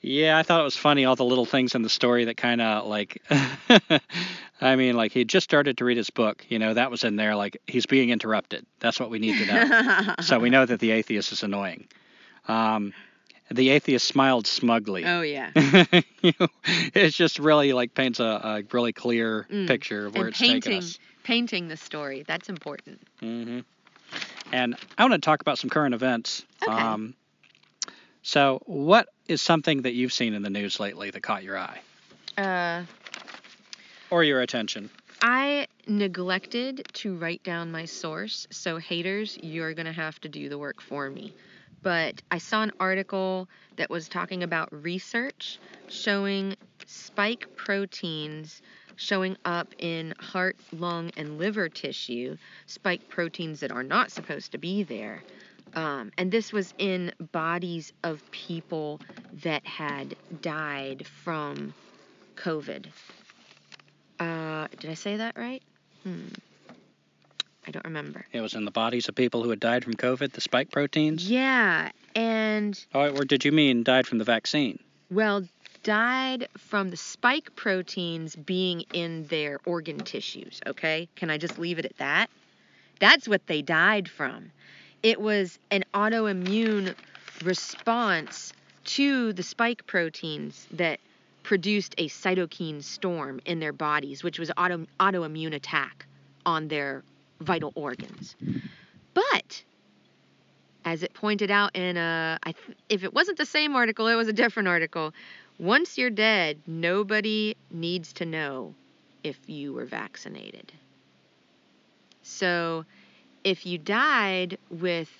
Yeah, 0.00 0.36
I 0.36 0.42
thought 0.42 0.60
it 0.60 0.64
was 0.64 0.76
funny 0.76 1.06
all 1.06 1.16
the 1.16 1.24
little 1.24 1.46
things 1.46 1.74
in 1.74 1.80
the 1.80 1.88
story 1.88 2.26
that 2.26 2.36
kind 2.36 2.60
of 2.60 2.86
like, 2.86 3.22
I 4.60 4.76
mean, 4.76 4.96
like 4.96 5.12
he 5.12 5.24
just 5.24 5.44
started 5.44 5.78
to 5.78 5.84
read 5.86 5.96
his 5.96 6.10
book. 6.10 6.44
You 6.50 6.58
know, 6.58 6.74
that 6.74 6.90
was 6.90 7.04
in 7.04 7.16
there. 7.16 7.34
Like 7.34 7.56
he's 7.66 7.86
being 7.86 8.10
interrupted. 8.10 8.66
That's 8.80 9.00
what 9.00 9.08
we 9.10 9.18
need 9.18 9.38
to 9.38 9.46
know. 9.46 10.14
so 10.20 10.38
we 10.38 10.50
know 10.50 10.66
that 10.66 10.78
the 10.80 10.90
atheist 10.90 11.32
is 11.32 11.42
annoying. 11.42 11.88
Um, 12.48 12.92
the 13.50 13.70
atheist 13.70 14.06
smiled 14.06 14.46
smugly. 14.46 15.06
Oh 15.06 15.22
yeah. 15.22 15.50
you 16.22 16.32
know, 16.38 16.48
it's 16.94 17.16
just 17.16 17.38
really 17.38 17.72
like 17.72 17.94
paints 17.94 18.20
a, 18.20 18.24
a 18.24 18.62
really 18.72 18.92
clear 18.92 19.46
Mm. 19.50 19.66
picture 19.66 20.06
of 20.06 20.14
where 20.14 20.24
and 20.24 20.30
it's 20.32 20.38
painting 20.38 20.78
us. 20.78 20.98
painting 21.22 21.68
the 21.68 21.76
story. 21.78 22.24
That's 22.26 22.50
important. 22.50 23.00
hmm 23.20 23.60
And 24.52 24.76
I 24.96 25.02
want 25.02 25.14
to 25.14 25.18
talk 25.18 25.40
about 25.40 25.58
some 25.58 25.70
current 25.70 25.94
events. 25.94 26.44
Okay. 26.62 26.72
Um, 26.72 27.14
so, 28.22 28.62
what 28.64 29.08
is 29.28 29.42
something 29.42 29.82
that 29.82 29.92
you've 29.92 30.12
seen 30.12 30.32
in 30.34 30.42
the 30.42 30.50
news 30.50 30.80
lately 30.80 31.10
that 31.10 31.22
caught 31.22 31.44
your 31.44 31.58
eye 31.58 31.80
Uh 32.38 32.84
or 34.10 34.24
your 34.24 34.40
attention? 34.40 34.90
I 35.20 35.66
neglected 35.86 36.86
to 36.94 37.16
write 37.16 37.42
down 37.42 37.70
my 37.70 37.84
source, 37.86 38.46
so 38.50 38.76
haters, 38.76 39.38
you're 39.42 39.74
going 39.74 39.86
to 39.86 39.92
have 39.92 40.20
to 40.20 40.28
do 40.28 40.48
the 40.48 40.58
work 40.58 40.80
for 40.80 41.10
me. 41.10 41.34
But 41.82 42.22
I 42.30 42.38
saw 42.38 42.62
an 42.62 42.72
article 42.80 43.48
that 43.76 43.90
was 43.90 44.08
talking 44.08 44.42
about 44.42 44.68
research 44.72 45.58
showing 45.88 46.56
spike 46.86 47.56
proteins 47.56 48.62
showing 48.96 49.36
up 49.44 49.68
in 49.78 50.14
heart, 50.18 50.56
lung, 50.72 51.10
and 51.16 51.38
liver 51.38 51.68
tissue, 51.68 52.36
spike 52.66 53.08
proteins 53.08 53.60
that 53.60 53.70
are 53.72 53.82
not 53.82 54.10
supposed 54.10 54.52
to 54.52 54.58
be 54.58 54.82
there. 54.82 55.22
Um, 55.74 56.12
and 56.18 56.30
this 56.30 56.52
was 56.52 56.72
in 56.78 57.12
bodies 57.32 57.92
of 58.04 58.22
people 58.30 59.00
that 59.42 59.66
had 59.66 60.14
died 60.40 61.06
from 61.06 61.74
COVID. 62.36 62.86
Uh, 64.20 64.68
did 64.78 64.90
I 64.90 64.94
say 64.94 65.16
that 65.16 65.36
right? 65.36 65.62
Hmm. 66.04 66.28
I 67.66 67.70
don't 67.70 67.84
remember. 67.84 68.24
It 68.32 68.40
was 68.40 68.54
in 68.54 68.64
the 68.64 68.70
bodies 68.70 69.08
of 69.08 69.14
people 69.14 69.42
who 69.42 69.50
had 69.50 69.58
died 69.58 69.84
from 69.84 69.94
COVID, 69.94 70.32
the 70.32 70.40
spike 70.40 70.70
proteins. 70.70 71.28
Yeah, 71.28 71.90
and 72.14 72.78
Oh, 72.94 73.08
or 73.08 73.24
did 73.24 73.44
you 73.44 73.52
mean 73.52 73.82
died 73.82 74.06
from 74.06 74.18
the 74.18 74.24
vaccine? 74.24 74.78
well, 75.10 75.44
died 75.84 76.48
from 76.58 76.90
the 76.90 76.96
spike 76.96 77.54
proteins 77.54 78.34
being 78.34 78.80
in 78.92 79.26
their 79.28 79.60
organ 79.64 79.98
tissues, 79.98 80.60
okay? 80.66 81.08
Can 81.14 81.30
I 81.30 81.38
just 81.38 81.58
leave 81.58 81.78
it 81.78 81.84
at 81.84 81.96
that? 81.98 82.28
That's 82.98 83.28
what 83.28 83.46
they 83.46 83.62
died 83.62 84.08
from. 84.08 84.50
It 85.02 85.20
was 85.20 85.58
an 85.70 85.84
autoimmune 85.94 86.94
response 87.44 88.52
to 88.84 89.32
the 89.32 89.42
spike 89.42 89.86
proteins 89.86 90.66
that 90.72 90.98
produced 91.42 91.94
a 91.98 92.08
cytokine 92.08 92.82
storm 92.82 93.40
in 93.44 93.60
their 93.60 93.72
bodies, 93.72 94.24
which 94.24 94.38
was 94.38 94.50
auto, 94.56 94.86
autoimmune 94.98 95.54
attack 95.54 96.06
on 96.46 96.68
their 96.68 97.02
vital 97.40 97.72
organs. 97.74 98.34
But 99.12 99.62
as 100.84 101.02
it 101.02 101.12
pointed 101.14 101.50
out 101.50 101.74
in 101.76 101.96
a, 101.96 102.38
if 102.88 103.04
it 103.04 103.12
wasn't 103.12 103.38
the 103.38 103.46
same 103.46 103.74
article, 103.74 104.06
it 104.08 104.14
was 104.14 104.28
a 104.28 104.32
different 104.32 104.68
article. 104.68 105.12
Once 105.58 105.96
you're 105.96 106.10
dead, 106.10 106.58
nobody 106.66 107.56
needs 107.70 108.12
to 108.12 108.26
know 108.26 108.74
if 109.22 109.38
you 109.46 109.72
were 109.72 109.84
vaccinated. 109.84 110.72
So, 112.22 112.84
if 113.44 113.64
you 113.64 113.78
died 113.78 114.58
with, 114.70 115.10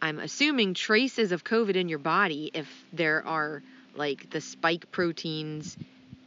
I'm 0.00 0.20
assuming 0.20 0.74
traces 0.74 1.32
of 1.32 1.44
COVID 1.44 1.74
in 1.74 1.88
your 1.88 1.98
body, 1.98 2.50
if 2.54 2.84
there 2.92 3.26
are 3.26 3.62
like 3.94 4.30
the 4.30 4.40
spike 4.40 4.90
proteins 4.90 5.76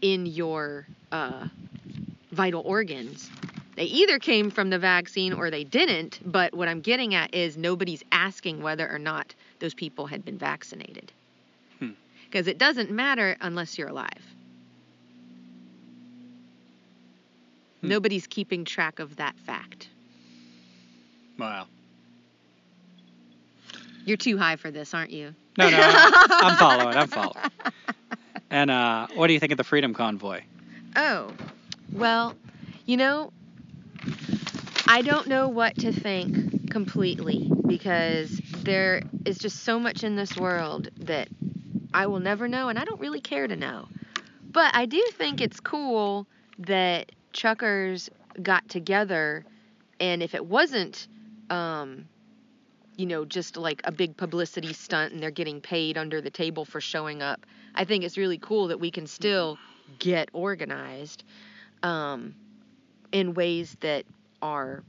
in 0.01 0.26
your 0.26 0.85
uh, 1.11 1.47
vital 2.31 2.61
organs, 2.61 3.30
they 3.76 3.85
either 3.85 4.19
came 4.19 4.51
from 4.51 4.69
the 4.69 4.77
vaccine 4.77 5.34
or 5.34 5.49
they 5.49 5.63
didn't. 5.63 6.19
But 6.23 6.53
what 6.53 6.68
I'm 6.68 6.81
getting 6.81 7.15
at 7.15 7.34
is 7.34 7.57
nobody's 7.57 8.03
asking 8.11 8.61
whether 8.61 8.88
or 8.88 8.99
not 8.99 9.34
those 9.59 9.73
people 9.73 10.05
had 10.05 10.23
been 10.26 10.38
vaccinated. 10.38 11.11
Because 12.31 12.47
it 12.47 12.57
doesn't 12.57 12.89
matter 12.89 13.35
unless 13.41 13.77
you're 13.77 13.89
alive. 13.89 14.07
Hmm. 17.81 17.89
Nobody's 17.89 18.25
keeping 18.25 18.63
track 18.63 18.99
of 18.99 19.17
that 19.17 19.37
fact. 19.39 19.89
Wow. 21.37 21.67
You're 24.05 24.15
too 24.15 24.37
high 24.37 24.55
for 24.55 24.71
this, 24.71 24.93
aren't 24.93 25.11
you? 25.11 25.35
No, 25.57 25.69
no, 25.69 25.77
I'm 25.81 26.55
following. 26.55 26.95
I'm 26.95 27.07
following. 27.07 27.35
And 28.49 28.69
uh, 28.69 29.07
what 29.13 29.27
do 29.27 29.33
you 29.33 29.39
think 29.39 29.53
of 29.53 29.57
the 29.57 29.63
Freedom 29.63 29.93
Convoy? 29.93 30.41
Oh, 30.97 31.31
well, 31.93 32.35
you 32.85 32.97
know, 32.97 33.31
I 34.89 35.01
don't 35.01 35.27
know 35.27 35.47
what 35.47 35.77
to 35.77 35.93
think 35.93 36.69
completely 36.69 37.49
because 37.65 38.41
there 38.63 39.03
is 39.23 39.37
just 39.37 39.63
so 39.63 39.79
much 39.79 40.03
in 40.03 40.17
this 40.17 40.35
world 40.35 40.89
that 40.97 41.29
I 41.93 42.07
will 42.07 42.19
never 42.19 42.47
know, 42.47 42.69
and 42.69 42.80
I 42.80 42.85
don't 42.85 42.99
really 42.99 43.22
care 43.22 43.47
to 43.47 43.55
know. 43.55 43.88
But 44.51 44.76
I 44.76 44.85
do 44.85 45.01
think 45.13 45.41
it's 45.41 45.59
cool 45.59 46.27
that 46.59 47.11
truckers 47.34 48.09
got 48.41 48.68
together, 48.69 49.45
and 49.99 50.22
if 50.22 50.35
it 50.35 50.45
wasn't, 50.45 51.07
um, 51.49 52.07
you 52.97 53.05
know, 53.05 53.26
just 53.26 53.57
like 53.57 53.81
a 53.84 53.91
big 53.91 54.18
publicity 54.18 54.73
stunt 54.73 55.13
and 55.13 55.22
they're 55.22 55.31
getting 55.31 55.61
paid 55.61 55.97
under 55.97 56.22
the 56.22 56.30
table 56.30 56.65
for 56.65 56.81
showing 56.81 57.22
up, 57.22 57.45
I 57.76 57.85
think 57.85 58.03
it's 58.03 58.18
really 58.18 58.38
cool 58.38 58.68
that 58.68 58.80
we 58.80 58.91
can 58.91 59.07
still 59.07 59.57
get 59.99 60.30
organized 60.34 61.23
um, 61.84 62.35
in 63.11 63.34
ways 63.34 63.76
that 63.81 64.05
are 64.41 64.84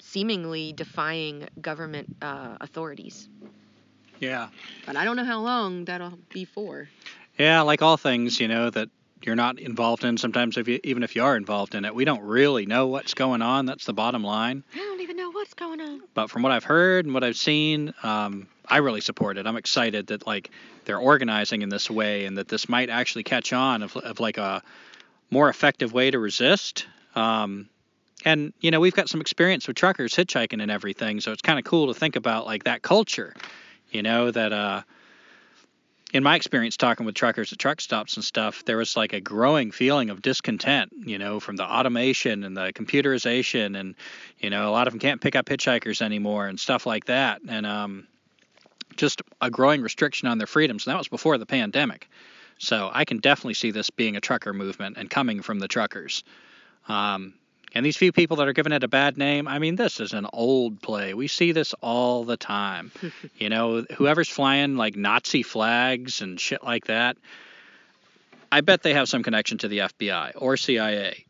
seemingly 0.00 0.72
defying 0.72 1.48
government 1.60 2.16
uh, 2.22 2.56
authorities. 2.60 3.28
Yeah. 4.20 4.48
But 4.86 4.96
I 4.96 5.04
don't 5.04 5.16
know 5.16 5.24
how 5.24 5.40
long 5.40 5.86
that'll 5.86 6.18
be 6.32 6.44
for. 6.44 6.88
Yeah, 7.38 7.62
like 7.62 7.82
all 7.82 7.96
things, 7.96 8.38
you 8.38 8.48
know, 8.48 8.70
that 8.70 8.90
you're 9.22 9.36
not 9.36 9.58
involved 9.58 10.04
in. 10.04 10.16
Sometimes, 10.18 10.56
if 10.56 10.68
you, 10.68 10.78
even 10.84 11.02
if 11.02 11.16
you 11.16 11.24
are 11.24 11.36
involved 11.36 11.74
in 11.74 11.84
it, 11.84 11.94
we 11.94 12.04
don't 12.04 12.22
really 12.22 12.66
know 12.66 12.86
what's 12.86 13.14
going 13.14 13.42
on. 13.42 13.66
That's 13.66 13.84
the 13.84 13.92
bottom 13.92 14.22
line. 14.22 14.64
I 14.74 14.78
don't 14.78 15.00
even 15.00 15.16
know 15.16 15.30
what's 15.30 15.54
going 15.54 15.80
on. 15.80 16.02
But 16.14 16.30
from 16.30 16.42
what 16.42 16.52
I've 16.52 16.64
heard 16.64 17.06
and 17.06 17.14
what 17.14 17.24
I've 17.24 17.36
seen, 17.36 17.92
um, 18.02 18.46
I 18.66 18.78
really 18.78 19.00
support 19.00 19.36
it. 19.36 19.46
I'm 19.46 19.56
excited 19.56 20.08
that 20.08 20.26
like 20.26 20.50
they're 20.84 20.98
organizing 20.98 21.62
in 21.62 21.68
this 21.68 21.90
way 21.90 22.26
and 22.26 22.38
that 22.38 22.48
this 22.48 22.68
might 22.68 22.88
actually 22.88 23.24
catch 23.24 23.52
on 23.52 23.82
of, 23.82 23.96
of 23.96 24.20
like 24.20 24.38
a 24.38 24.62
more 25.30 25.48
effective 25.48 25.92
way 25.92 26.10
to 26.10 26.18
resist. 26.18 26.86
Um, 27.14 27.68
and 28.24 28.52
you 28.60 28.70
know, 28.70 28.80
we've 28.80 28.94
got 28.94 29.08
some 29.08 29.20
experience 29.20 29.66
with 29.66 29.76
truckers 29.76 30.14
hitchhiking 30.14 30.62
and 30.62 30.70
everything, 30.70 31.20
so 31.20 31.32
it's 31.32 31.42
kind 31.42 31.58
of 31.58 31.64
cool 31.64 31.92
to 31.92 31.98
think 31.98 32.16
about 32.16 32.46
like 32.46 32.64
that 32.64 32.82
culture. 32.82 33.34
You 33.90 34.02
know 34.02 34.30
that 34.30 34.52
uh, 34.52 34.82
in 36.12 36.22
my 36.22 36.36
experience 36.36 36.76
talking 36.76 37.06
with 37.06 37.14
truckers 37.14 37.52
at 37.52 37.58
truck 37.58 37.80
stops 37.80 38.16
and 38.16 38.24
stuff, 38.24 38.64
there 38.64 38.76
was 38.76 38.96
like 38.96 39.12
a 39.12 39.20
growing 39.20 39.70
feeling 39.70 40.10
of 40.10 40.22
discontent, 40.22 40.92
you 41.04 41.18
know, 41.18 41.40
from 41.40 41.56
the 41.56 41.64
automation 41.64 42.44
and 42.44 42.56
the 42.56 42.72
computerization, 42.72 43.78
and 43.78 43.94
you 44.38 44.50
know, 44.50 44.68
a 44.68 44.72
lot 44.72 44.86
of 44.86 44.92
them 44.92 45.00
can't 45.00 45.20
pick 45.20 45.36
up 45.36 45.46
hitchhikers 45.46 46.02
anymore 46.02 46.46
and 46.46 46.58
stuff 46.58 46.86
like 46.86 47.06
that, 47.06 47.40
and 47.48 47.66
um, 47.66 48.06
just 48.96 49.22
a 49.40 49.50
growing 49.50 49.82
restriction 49.82 50.28
on 50.28 50.38
their 50.38 50.46
freedoms. 50.46 50.86
And 50.86 50.92
that 50.92 50.98
was 50.98 51.08
before 51.08 51.38
the 51.38 51.46
pandemic. 51.46 52.08
So 52.58 52.90
I 52.92 53.06
can 53.06 53.18
definitely 53.18 53.54
see 53.54 53.70
this 53.70 53.88
being 53.88 54.16
a 54.16 54.20
trucker 54.20 54.52
movement 54.52 54.98
and 54.98 55.08
coming 55.08 55.40
from 55.40 55.58
the 55.58 55.68
truckers. 55.68 56.22
Um, 56.88 57.34
and 57.74 57.86
these 57.86 57.96
few 57.96 58.12
people 58.12 58.38
that 58.38 58.48
are 58.48 58.52
giving 58.52 58.72
it 58.72 58.82
a 58.82 58.88
bad 58.88 59.16
name, 59.16 59.46
I 59.46 59.58
mean, 59.58 59.76
this 59.76 60.00
is 60.00 60.12
an 60.12 60.26
old 60.32 60.82
play. 60.82 61.14
We 61.14 61.28
see 61.28 61.52
this 61.52 61.74
all 61.80 62.24
the 62.24 62.36
time. 62.36 62.90
you 63.36 63.48
know, 63.48 63.84
whoever's 63.96 64.28
flying 64.28 64.76
like 64.76 64.96
Nazi 64.96 65.42
flags 65.42 66.20
and 66.20 66.40
shit 66.40 66.64
like 66.64 66.86
that, 66.86 67.16
I 68.52 68.60
bet 68.62 68.82
they 68.82 68.94
have 68.94 69.08
some 69.08 69.22
connection 69.22 69.58
to 69.58 69.68
the 69.68 69.78
FBI 69.78 70.32
or 70.36 70.56
CIA. 70.56 71.24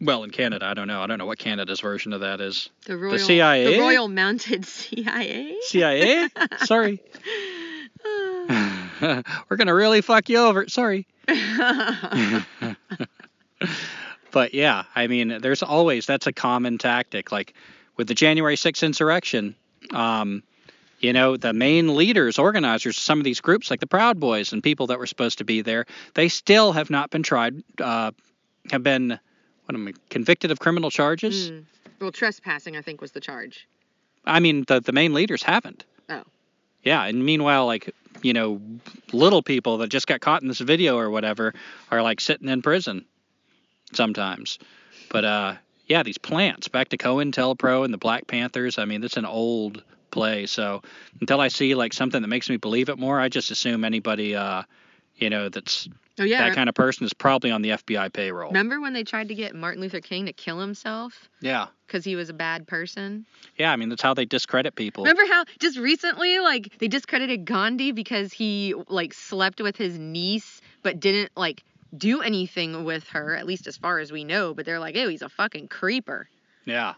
Well, 0.00 0.22
in 0.24 0.30
Canada, 0.30 0.66
I 0.66 0.74
don't 0.74 0.86
know. 0.86 1.02
I 1.02 1.06
don't 1.06 1.18
know 1.18 1.26
what 1.26 1.38
Canada's 1.38 1.80
version 1.80 2.12
of 2.12 2.20
that 2.20 2.40
is. 2.40 2.70
The 2.86 2.96
Royal, 2.96 3.18
CIA? 3.18 3.74
The 3.74 3.80
Royal 3.80 4.08
Mounted 4.08 4.64
CIA? 4.66 5.56
CIA? 5.62 6.28
Sorry. 6.64 7.02
We're 9.00 9.56
going 9.56 9.66
to 9.66 9.74
really 9.74 10.00
fuck 10.00 10.28
you 10.28 10.38
over. 10.38 10.68
Sorry. 10.68 11.06
But 14.30 14.54
yeah, 14.54 14.84
I 14.94 15.06
mean, 15.06 15.38
there's 15.40 15.62
always 15.62 16.06
that's 16.06 16.26
a 16.26 16.32
common 16.32 16.78
tactic. 16.78 17.32
Like 17.32 17.54
with 17.96 18.08
the 18.08 18.14
January 18.14 18.56
6th 18.56 18.82
insurrection, 18.82 19.54
um, 19.92 20.42
you 21.00 21.12
know, 21.12 21.36
the 21.36 21.52
main 21.52 21.94
leaders, 21.94 22.38
organizers, 22.38 22.98
some 22.98 23.18
of 23.18 23.24
these 23.24 23.40
groups, 23.40 23.70
like 23.70 23.80
the 23.80 23.86
Proud 23.86 24.18
Boys 24.18 24.52
and 24.52 24.62
people 24.62 24.88
that 24.88 24.98
were 24.98 25.06
supposed 25.06 25.38
to 25.38 25.44
be 25.44 25.62
there, 25.62 25.86
they 26.14 26.28
still 26.28 26.72
have 26.72 26.90
not 26.90 27.10
been 27.10 27.22
tried, 27.22 27.62
uh, 27.80 28.10
have 28.70 28.82
been, 28.82 29.18
what 29.66 29.74
am 29.74 29.88
I, 29.88 29.92
convicted 30.10 30.50
of 30.50 30.58
criminal 30.58 30.90
charges. 30.90 31.50
Mm. 31.50 31.64
Well, 32.00 32.12
trespassing, 32.12 32.76
I 32.76 32.82
think, 32.82 33.00
was 33.00 33.12
the 33.12 33.20
charge. 33.20 33.68
I 34.24 34.40
mean, 34.40 34.64
the 34.66 34.80
the 34.80 34.92
main 34.92 35.14
leaders 35.14 35.42
haven't. 35.42 35.84
Oh. 36.08 36.22
Yeah, 36.82 37.04
and 37.04 37.24
meanwhile, 37.24 37.66
like 37.66 37.92
you 38.22 38.32
know, 38.32 38.60
little 39.12 39.42
people 39.42 39.78
that 39.78 39.88
just 39.88 40.06
got 40.06 40.20
caught 40.20 40.42
in 40.42 40.48
this 40.48 40.60
video 40.60 40.98
or 40.98 41.10
whatever 41.10 41.54
are 41.90 42.02
like 42.02 42.20
sitting 42.20 42.48
in 42.48 42.62
prison 42.62 43.04
sometimes. 43.96 44.58
But 45.10 45.24
uh, 45.24 45.54
yeah, 45.86 46.02
these 46.02 46.18
plants. 46.18 46.68
Back 46.68 46.88
to 46.90 46.96
COINTELPRO 46.98 47.84
and 47.84 47.92
the 47.92 47.98
Black 47.98 48.26
Panthers. 48.26 48.78
I 48.78 48.84
mean, 48.84 49.02
it's 49.04 49.16
an 49.16 49.24
old 49.26 49.82
play. 50.10 50.46
So 50.46 50.82
until 51.20 51.40
I 51.40 51.48
see 51.48 51.74
like 51.74 51.92
something 51.92 52.22
that 52.22 52.28
makes 52.28 52.48
me 52.48 52.56
believe 52.56 52.88
it 52.88 52.98
more, 52.98 53.20
I 53.20 53.28
just 53.28 53.50
assume 53.50 53.84
anybody, 53.84 54.34
uh, 54.36 54.62
you 55.16 55.30
know, 55.30 55.48
that's 55.48 55.88
Oh 56.20 56.24
yeah. 56.24 56.48
that 56.48 56.54
kind 56.56 56.68
of 56.68 56.74
person 56.74 57.04
is 57.06 57.14
probably 57.14 57.52
on 57.52 57.62
the 57.62 57.70
FBI 57.70 58.12
payroll. 58.12 58.48
Remember 58.50 58.80
when 58.80 58.92
they 58.92 59.04
tried 59.04 59.28
to 59.28 59.36
get 59.36 59.54
Martin 59.54 59.80
Luther 59.80 60.00
King 60.00 60.26
to 60.26 60.32
kill 60.32 60.58
himself 60.58 61.28
Yeah, 61.40 61.66
because 61.86 62.04
he 62.04 62.16
was 62.16 62.28
a 62.28 62.32
bad 62.32 62.66
person? 62.66 63.24
yeah. 63.56 63.70
I 63.72 63.76
mean, 63.76 63.88
that's 63.88 64.02
how 64.02 64.14
they 64.14 64.24
discredit 64.24 64.74
people. 64.74 65.04
Remember 65.04 65.32
how 65.32 65.44
just 65.60 65.78
recently, 65.78 66.40
like, 66.40 66.76
they 66.78 66.88
discredited 66.88 67.44
Gandhi 67.44 67.92
because 67.92 68.32
he 68.32 68.74
like 68.88 69.14
slept 69.14 69.60
with 69.60 69.76
his 69.76 69.96
niece, 69.96 70.60
but 70.82 70.98
didn't 70.98 71.30
like 71.36 71.62
do 71.96 72.20
anything 72.20 72.84
with 72.84 73.08
her, 73.08 73.34
at 73.34 73.46
least 73.46 73.66
as 73.66 73.76
far 73.76 73.98
as 73.98 74.12
we 74.12 74.24
know. 74.24 74.54
But 74.54 74.66
they're 74.66 74.80
like, 74.80 74.96
oh, 74.96 75.08
he's 75.08 75.22
a 75.22 75.28
fucking 75.28 75.68
creeper. 75.68 76.28
Yeah. 76.64 76.94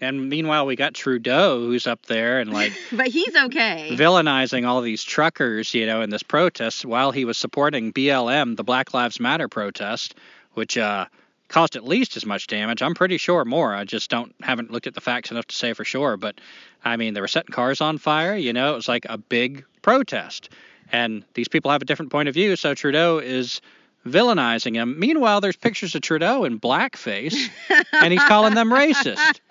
And 0.00 0.28
meanwhile, 0.28 0.66
we 0.66 0.76
got 0.76 0.92
Trudeau 0.92 1.60
who's 1.60 1.86
up 1.86 2.04
there 2.06 2.38
and 2.38 2.52
like 2.52 2.72
But 2.92 3.08
he's 3.08 3.34
okay. 3.34 3.90
villainizing 3.92 4.66
all 4.66 4.82
these 4.82 5.02
truckers, 5.02 5.72
you 5.72 5.86
know, 5.86 6.02
in 6.02 6.10
this 6.10 6.22
protest 6.22 6.84
while 6.84 7.12
he 7.12 7.24
was 7.24 7.38
supporting 7.38 7.92
BLM, 7.92 8.56
the 8.56 8.64
Black 8.64 8.92
Lives 8.92 9.18
Matter 9.18 9.48
protest, 9.48 10.14
which 10.52 10.76
uh, 10.76 11.06
caused 11.48 11.76
at 11.76 11.84
least 11.84 12.16
as 12.16 12.26
much 12.26 12.46
damage. 12.46 12.82
I'm 12.82 12.94
pretty 12.94 13.16
sure 13.16 13.44
more. 13.44 13.74
I 13.74 13.84
just 13.84 14.10
don't 14.10 14.34
haven't 14.42 14.70
looked 14.70 14.86
at 14.86 14.94
the 14.94 15.00
facts 15.00 15.30
enough 15.30 15.46
to 15.46 15.54
say 15.54 15.72
for 15.72 15.84
sure. 15.84 16.18
But 16.18 16.40
I 16.84 16.96
mean, 16.96 17.14
they 17.14 17.20
were 17.22 17.28
setting 17.28 17.52
cars 17.52 17.80
on 17.80 17.96
fire. 17.96 18.36
You 18.36 18.52
know, 18.52 18.72
it 18.72 18.76
was 18.76 18.88
like 18.88 19.06
a 19.08 19.16
big 19.16 19.64
protest, 19.80 20.50
and 20.92 21.24
these 21.34 21.48
people 21.48 21.70
have 21.70 21.80
a 21.80 21.86
different 21.86 22.12
point 22.12 22.28
of 22.28 22.34
view. 22.34 22.56
So 22.56 22.74
Trudeau 22.74 23.18
is 23.18 23.62
villainizing 24.06 24.74
him. 24.74 24.98
Meanwhile, 24.98 25.40
there's 25.40 25.56
pictures 25.56 25.94
of 25.94 26.02
Trudeau 26.02 26.44
in 26.44 26.60
blackface, 26.60 27.50
and 27.92 28.12
he's 28.12 28.24
calling 28.24 28.54
them 28.54 28.70
racist. 28.70 29.40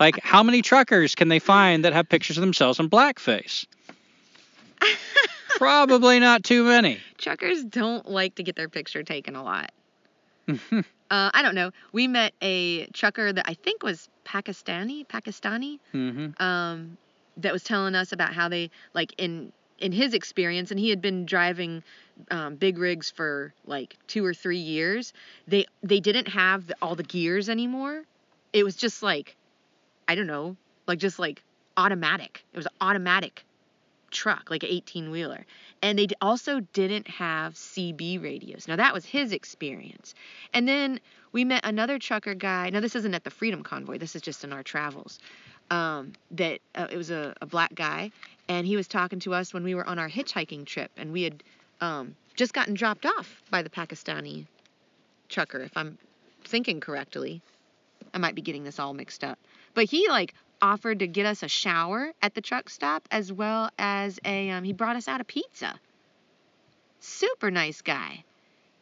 Like, 0.00 0.18
how 0.22 0.42
many 0.42 0.62
truckers 0.62 1.14
can 1.14 1.28
they 1.28 1.38
find 1.38 1.84
that 1.84 1.92
have 1.92 2.08
pictures 2.08 2.36
of 2.36 2.40
themselves 2.40 2.80
in 2.80 2.90
blackface? 2.90 3.66
Probably 5.56 6.20
not 6.20 6.44
too 6.44 6.64
many. 6.64 6.98
Truckers 7.16 7.64
don't 7.64 8.08
like 8.08 8.36
to 8.36 8.42
get 8.42 8.54
their 8.56 8.68
picture 8.68 9.02
taken 9.02 9.34
a 9.34 9.42
lot. 9.42 9.72
uh, 10.48 10.52
I 11.10 11.42
don't 11.42 11.54
know. 11.54 11.70
We 11.92 12.06
met 12.06 12.32
a 12.40 12.86
trucker 12.86 13.32
that 13.32 13.44
I 13.48 13.54
think 13.54 13.82
was 13.82 14.08
Pakistani, 14.24 15.06
Pakistani, 15.06 15.78
hmm 15.92 16.28
um, 16.42 16.96
that 17.38 17.52
was 17.52 17.62
telling 17.62 17.94
us 17.94 18.12
about 18.12 18.34
how 18.34 18.48
they 18.48 18.70
like 18.94 19.14
in 19.18 19.52
in 19.78 19.92
his 19.92 20.14
experience, 20.14 20.70
and 20.70 20.78
he 20.78 20.90
had 20.90 21.00
been 21.00 21.24
driving 21.24 21.82
um, 22.30 22.56
big 22.56 22.78
rigs 22.78 23.10
for 23.10 23.52
like 23.66 23.96
two 24.06 24.24
or 24.24 24.34
three 24.34 24.58
years. 24.58 25.12
They 25.46 25.66
they 25.82 26.00
didn't 26.00 26.28
have 26.28 26.66
the, 26.66 26.76
all 26.82 26.94
the 26.94 27.02
gears 27.02 27.48
anymore. 27.48 28.02
It 28.52 28.64
was 28.64 28.76
just 28.76 29.02
like 29.02 29.36
I 30.06 30.14
don't 30.14 30.26
know, 30.26 30.56
like 30.86 30.98
just 30.98 31.18
like 31.18 31.42
automatic. 31.76 32.44
It 32.52 32.56
was 32.56 32.66
automatic 32.80 33.44
truck, 34.10 34.50
like 34.50 34.62
an 34.62 34.70
18 34.70 35.10
wheeler. 35.10 35.44
And 35.82 35.98
they 35.98 36.08
also 36.20 36.60
didn't 36.72 37.08
have 37.08 37.54
CB 37.54 38.22
radios. 38.22 38.66
Now, 38.66 38.76
that 38.76 38.94
was 38.94 39.04
his 39.04 39.32
experience. 39.32 40.14
And 40.52 40.66
then 40.66 41.00
we 41.32 41.44
met 41.44 41.64
another 41.64 41.98
trucker 41.98 42.34
guy. 42.34 42.70
Now, 42.70 42.80
this 42.80 42.96
isn't 42.96 43.14
at 43.14 43.24
the 43.24 43.30
Freedom 43.30 43.62
Convoy, 43.62 43.98
this 43.98 44.16
is 44.16 44.22
just 44.22 44.44
in 44.44 44.52
our 44.52 44.62
travels. 44.62 45.18
Um, 45.70 46.12
that 46.30 46.60
uh, 46.74 46.86
it 46.90 46.96
was 46.96 47.10
a, 47.10 47.34
a 47.42 47.46
black 47.46 47.74
guy, 47.74 48.10
and 48.48 48.66
he 48.66 48.74
was 48.74 48.88
talking 48.88 49.20
to 49.20 49.34
us 49.34 49.52
when 49.52 49.64
we 49.64 49.74
were 49.74 49.86
on 49.86 49.98
our 49.98 50.08
hitchhiking 50.08 50.64
trip, 50.64 50.90
and 50.96 51.12
we 51.12 51.24
had 51.24 51.42
um, 51.80 52.16
just 52.34 52.52
gotten 52.52 52.74
dropped 52.74 53.06
off 53.06 53.42
by 53.50 53.62
the 53.62 53.70
Pakistani 53.70 54.46
trucker, 55.28 55.60
if 55.60 55.76
I'm 55.76 55.98
thinking 56.44 56.80
correctly. 56.80 57.42
I 58.14 58.18
might 58.18 58.34
be 58.34 58.42
getting 58.42 58.64
this 58.64 58.78
all 58.78 58.94
mixed 58.94 59.22
up. 59.22 59.38
But 59.74 59.84
he 59.84 60.08
like 60.08 60.34
offered 60.62 61.00
to 61.00 61.06
get 61.06 61.26
us 61.26 61.42
a 61.42 61.48
shower 61.48 62.12
at 62.22 62.34
the 62.34 62.40
truck 62.40 62.70
stop 62.70 63.06
as 63.10 63.32
well 63.32 63.70
as 63.78 64.18
a 64.24 64.50
um, 64.50 64.64
he 64.64 64.72
brought 64.72 64.96
us 64.96 65.08
out 65.08 65.20
a 65.20 65.24
pizza. 65.24 65.78
Super 67.00 67.50
nice 67.50 67.82
guy. 67.82 68.24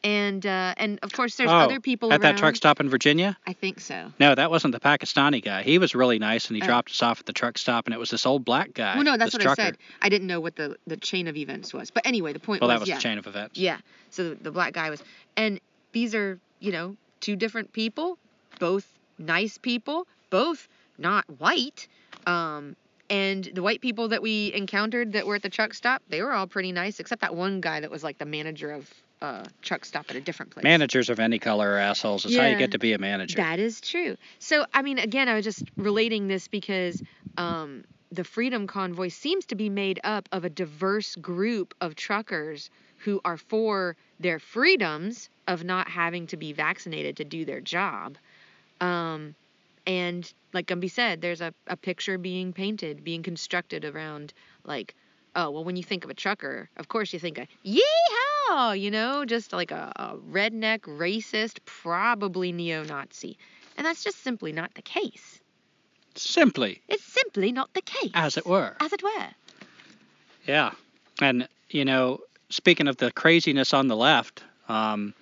And 0.05 0.47
uh, 0.47 0.74
and 0.77 1.01
of 1.02 1.12
course 1.12 1.35
there's 1.36 1.51
oh, 1.51 1.55
other 1.55 1.81
people 1.81 2.12
at 2.12 2.20
around. 2.20 2.35
that 2.35 2.39
truck 2.39 2.55
stop 2.55 2.78
in 2.81 2.89
Virginia. 2.89 3.36
I 3.47 3.55
think 3.55 3.81
so. 3.81 4.12
No, 4.20 4.35
that 4.35 4.51
wasn't 4.51 4.73
the 4.73 4.78
Pakistani 4.81 5.43
guy. 5.43 5.62
He 5.62 5.78
was 5.78 5.94
really 5.94 6.18
nice, 6.18 6.48
and 6.48 6.56
he 6.56 6.62
Oh. 6.62 6.66
dropped 6.66 6.90
us 6.90 7.02
off 7.02 7.18
at 7.20 7.27
the 7.27 7.32
truck 7.32 7.59
stop, 7.59 7.86
and 7.86 7.94
it 7.94 7.98
was 7.98 8.10
this 8.10 8.24
old 8.27 8.44
black 8.44 8.73
guy. 8.74 8.94
well, 8.94 9.05
no, 9.05 9.16
that's 9.16 9.32
what 9.32 9.43
trucker. 9.43 9.60
I 9.60 9.64
said. 9.64 9.78
I 10.02 10.09
didn't 10.09 10.28
know 10.28 10.40
what 10.40 10.55
the 10.56 10.77
the 10.86 10.97
chain 10.97 11.27
of 11.27 11.36
events 11.36 11.73
was. 11.74 11.90
But 11.90 12.06
anyway, 12.06 12.32
the 12.32 12.39
point 12.39 12.60
Well, 12.60 12.68
was 12.68 12.74
that 12.77 12.81
was 12.81 12.89
yeah. 12.89 12.94
the 12.97 13.01
chain 13.02 13.18
of 13.18 13.27
events. 13.27 13.59
Yeah. 13.59 13.78
So 14.10 14.31
the, 14.31 14.35
the 14.36 14.51
black 14.52 14.74
guy 14.74 14.90
was, 14.90 15.02
and 15.36 15.60
these 15.93 16.14
are, 16.14 16.39
you 16.60 16.70
know, 16.73 16.97
two 17.20 17.35
different 17.35 17.73
people, 17.73 18.18
both 18.60 18.86
nice 19.18 19.59
people, 19.59 20.06
both 20.31 20.68
not 20.98 21.24
white. 21.40 21.89
Um, 22.27 22.77
and 23.09 23.44
the 23.55 23.62
white 23.62 23.81
people 23.81 24.09
that 24.09 24.20
we 24.23 24.52
encountered 24.52 25.12
that 25.14 25.27
were 25.27 25.36
at 25.36 25.43
the 25.43 25.48
truck 25.48 25.74
stop, 25.74 26.02
they 26.09 26.23
were 26.23 26.32
all 26.32 26.47
pretty 26.47 26.73
nice, 26.73 27.01
except 27.01 27.20
that 27.23 27.35
one 27.35 27.60
guy 27.60 27.81
that 27.81 27.90
was 27.90 28.02
like 28.05 28.18
the 28.18 28.24
manager 28.27 28.70
of 28.73 28.89
uh, 29.22 29.44
truck 29.62 29.84
stop 29.84 30.06
at 30.09 30.16
a 30.16 30.20
different 30.20 30.52
place. 30.52 30.64
Managers 30.64 31.09
of 31.09 31.20
any 31.20 31.38
color 31.38 31.72
are 31.72 31.78
assholes. 31.78 32.24
It's 32.24 32.36
how 32.36 32.47
you 32.47 32.56
get 32.56 32.72
to 32.72 32.78
be 32.78 32.93
a 32.93 32.98
manager. 32.98 33.36
That 33.36 33.59
is 33.59 33.80
true. 33.80 34.16
So, 34.38 34.66
I 34.74 34.82
mean, 34.82 34.98
again, 34.98 35.28
I 35.28 35.34
was 35.34 35.44
just 35.44 35.64
relating 35.76 36.28
this 36.28 36.48
because 36.48 37.02
um, 37.38 37.84
the 38.12 38.24
Freedom 38.24 38.66
Convoy 38.66 39.09
seems 39.09 39.47
to 39.47 39.55
be 39.55 39.68
made 39.68 40.01
up 40.05 40.28
of 40.32 40.44
a 40.44 40.51
diverse 40.51 41.16
group 41.16 41.74
of 41.80 41.94
truckers 41.94 42.70
who 42.98 43.20
are 43.24 43.36
for 43.36 43.97
their 44.20 44.38
freedoms 44.38 45.28
of 45.47 45.64
not 45.64 45.88
having 45.88 46.26
to 46.28 46.36
be 46.36 46.52
vaccinated 46.52 47.16
to 47.16 47.24
do 47.24 47.44
their 47.44 47.60
job. 47.60 48.16
Um, 48.80 49.34
and 49.86 50.30
like 50.52 50.66
Gumby 50.66 50.90
said, 50.90 51.20
there's 51.20 51.40
a, 51.40 51.55
a 51.66 51.76
picture 51.76 52.18
being 52.18 52.52
painted, 52.52 53.05
being 53.05 53.22
constructed 53.22 53.84
around 53.84 54.32
like, 54.64 54.94
oh, 55.34 55.51
well, 55.51 55.64
when 55.64 55.76
you 55.76 55.82
think 55.82 56.05
of 56.05 56.10
a 56.10 56.14
trucker, 56.14 56.68
of 56.76 56.88
course 56.88 57.12
you 57.12 57.18
think 57.18 57.38
of 57.38 57.47
yeehaw, 58.51 58.78
you 58.81 58.90
know, 58.90 59.24
just 59.24 59.52
like 59.52 59.70
a, 59.70 59.93
a 59.97 60.16
redneck, 60.31 60.81
racist, 60.81 61.59
probably 61.64 62.52
neo-Nazi. 62.52 63.39
And 63.77 63.86
that's 63.86 64.02
just 64.05 64.23
simply 64.23 64.52
not 64.52 64.74
the 64.74 64.82
case. 64.82 65.40
Simply, 66.14 66.81
It's 66.89 67.05
simply 67.05 67.52
not 67.52 67.73
the 67.74 67.82
case. 67.82 68.10
as 68.14 68.36
it 68.39 68.47
were. 68.47 68.74
As 68.81 68.93
it 68.93 69.02
were. 69.02 69.28
Yeah. 70.47 70.70
And, 71.20 71.47
you 71.68 71.85
know, 71.85 72.20
speaking 72.48 72.89
of 72.89 72.97
the 72.97 73.10
craziness 73.12 73.74
on 73.74 73.89
the 73.89 73.97
left, 73.97 74.43
um, 74.68 75.12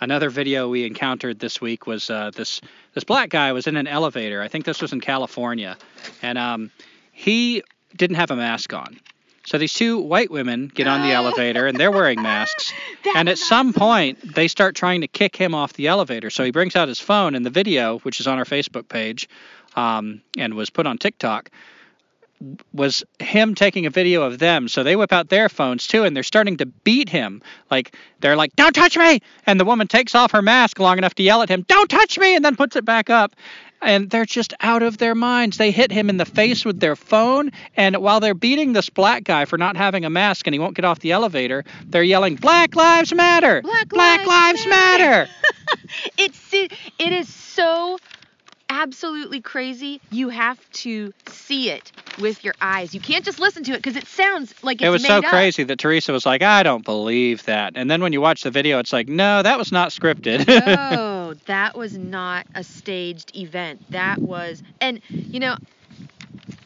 another 0.00 0.30
video 0.30 0.68
we 0.68 0.84
encountered 0.84 1.40
this 1.40 1.60
week 1.60 1.86
was 1.86 2.10
uh, 2.10 2.30
this 2.34 2.60
this 2.94 3.04
black 3.04 3.28
guy 3.28 3.52
was 3.52 3.66
in 3.66 3.76
an 3.76 3.86
elevator. 3.86 4.40
I 4.40 4.48
think 4.48 4.64
this 4.64 4.80
was 4.80 4.92
in 4.92 5.00
California, 5.00 5.76
and 6.22 6.38
um, 6.38 6.70
he 7.12 7.62
didn't 7.96 8.16
have 8.16 8.30
a 8.30 8.36
mask 8.36 8.72
on. 8.72 8.98
So 9.46 9.58
these 9.58 9.72
two 9.72 9.98
white 9.98 10.30
women 10.30 10.70
get 10.74 10.88
on 10.88 11.02
the 11.02 11.12
elevator 11.12 11.66
and 11.66 11.78
they're 11.78 11.92
wearing 11.92 12.20
masks. 12.20 12.72
And 13.14 13.28
at 13.28 13.38
some 13.38 13.72
point, 13.72 14.34
they 14.34 14.48
start 14.48 14.74
trying 14.74 15.00
to 15.00 15.08
kick 15.08 15.36
him 15.36 15.54
off 15.54 15.72
the 15.72 15.86
elevator. 15.86 16.28
So 16.28 16.44
he 16.44 16.50
brings 16.50 16.76
out 16.76 16.88
his 16.88 17.00
phone, 17.00 17.34
and 17.34 17.46
the 17.46 17.50
video, 17.50 18.00
which 18.00 18.20
is 18.20 18.26
on 18.26 18.36
our 18.36 18.44
Facebook 18.44 18.88
page 18.88 19.28
um, 19.76 20.20
and 20.36 20.54
was 20.54 20.68
put 20.70 20.86
on 20.86 20.98
TikTok, 20.98 21.50
was 22.72 23.04
him 23.18 23.54
taking 23.54 23.86
a 23.86 23.90
video 23.90 24.22
of 24.22 24.38
them. 24.38 24.68
So 24.68 24.82
they 24.82 24.96
whip 24.96 25.12
out 25.12 25.28
their 25.28 25.48
phones 25.48 25.86
too, 25.86 26.04
and 26.04 26.14
they're 26.14 26.22
starting 26.22 26.58
to 26.58 26.66
beat 26.66 27.08
him. 27.08 27.42
Like 27.70 27.94
they're 28.20 28.36
like, 28.36 28.54
"Don't 28.56 28.74
touch 28.74 28.98
me!" 28.98 29.20
And 29.46 29.58
the 29.58 29.64
woman 29.64 29.86
takes 29.86 30.14
off 30.14 30.32
her 30.32 30.42
mask 30.42 30.78
long 30.78 30.98
enough 30.98 31.14
to 31.14 31.22
yell 31.22 31.42
at 31.42 31.48
him, 31.48 31.62
"Don't 31.62 31.88
touch 31.88 32.18
me!" 32.18 32.34
and 32.34 32.44
then 32.44 32.56
puts 32.56 32.76
it 32.76 32.84
back 32.84 33.08
up. 33.08 33.34
And 33.82 34.10
they're 34.10 34.24
just 34.24 34.54
out 34.60 34.82
of 34.82 34.98
their 34.98 35.14
minds. 35.14 35.58
They 35.58 35.70
hit 35.70 35.92
him 35.92 36.08
in 36.08 36.16
the 36.16 36.24
face 36.24 36.64
with 36.64 36.80
their 36.80 36.96
phone, 36.96 37.52
and 37.76 37.96
while 37.98 38.20
they're 38.20 38.34
beating 38.34 38.72
this 38.72 38.88
black 38.88 39.22
guy 39.24 39.44
for 39.44 39.58
not 39.58 39.76
having 39.76 40.04
a 40.04 40.10
mask 40.10 40.46
and 40.46 40.54
he 40.54 40.58
won't 40.58 40.74
get 40.74 40.84
off 40.84 41.00
the 41.00 41.12
elevator, 41.12 41.64
they're 41.86 42.02
yelling, 42.02 42.36
"Black 42.36 42.74
Lives 42.74 43.14
Matter! 43.14 43.60
Black 43.62 43.92
Lives, 43.92 44.26
Lives 44.26 44.66
Matter!" 44.66 45.28
it's 46.18 46.52
it 46.52 46.72
is 46.98 47.32
so 47.32 47.98
absolutely 48.68 49.40
crazy. 49.40 50.00
You 50.10 50.28
have 50.28 50.58
to 50.72 51.12
see 51.28 51.70
it 51.70 51.92
with 52.18 52.44
your 52.44 52.54
eyes. 52.60 52.94
You 52.94 53.00
can't 53.00 53.24
just 53.24 53.38
listen 53.38 53.64
to 53.64 53.72
it 53.72 53.76
because 53.76 53.96
it 53.96 54.06
sounds 54.06 54.54
like 54.62 54.80
it's 54.80 54.86
it 54.86 54.90
was 54.90 55.02
made 55.02 55.10
up. 55.10 55.12
It 55.12 55.20
was 55.20 55.24
so 55.24 55.28
up. 55.28 55.32
crazy 55.32 55.64
that 55.64 55.78
Teresa 55.78 56.12
was 56.12 56.26
like, 56.26 56.42
"I 56.42 56.62
don't 56.62 56.84
believe 56.84 57.44
that." 57.44 57.72
And 57.76 57.90
then 57.90 58.02
when 58.02 58.12
you 58.12 58.20
watch 58.20 58.42
the 58.42 58.50
video, 58.50 58.78
it's 58.78 58.92
like, 58.92 59.08
"No, 59.08 59.42
that 59.42 59.58
was 59.58 59.72
not 59.72 59.90
scripted." 59.90 60.46
no, 60.48 61.15
Oh, 61.26 61.34
that 61.46 61.76
was 61.76 61.98
not 61.98 62.46
a 62.54 62.62
staged 62.62 63.36
event. 63.36 63.90
That 63.90 64.22
was, 64.22 64.62
and 64.80 65.00
you 65.32 65.40
know, 65.40 65.56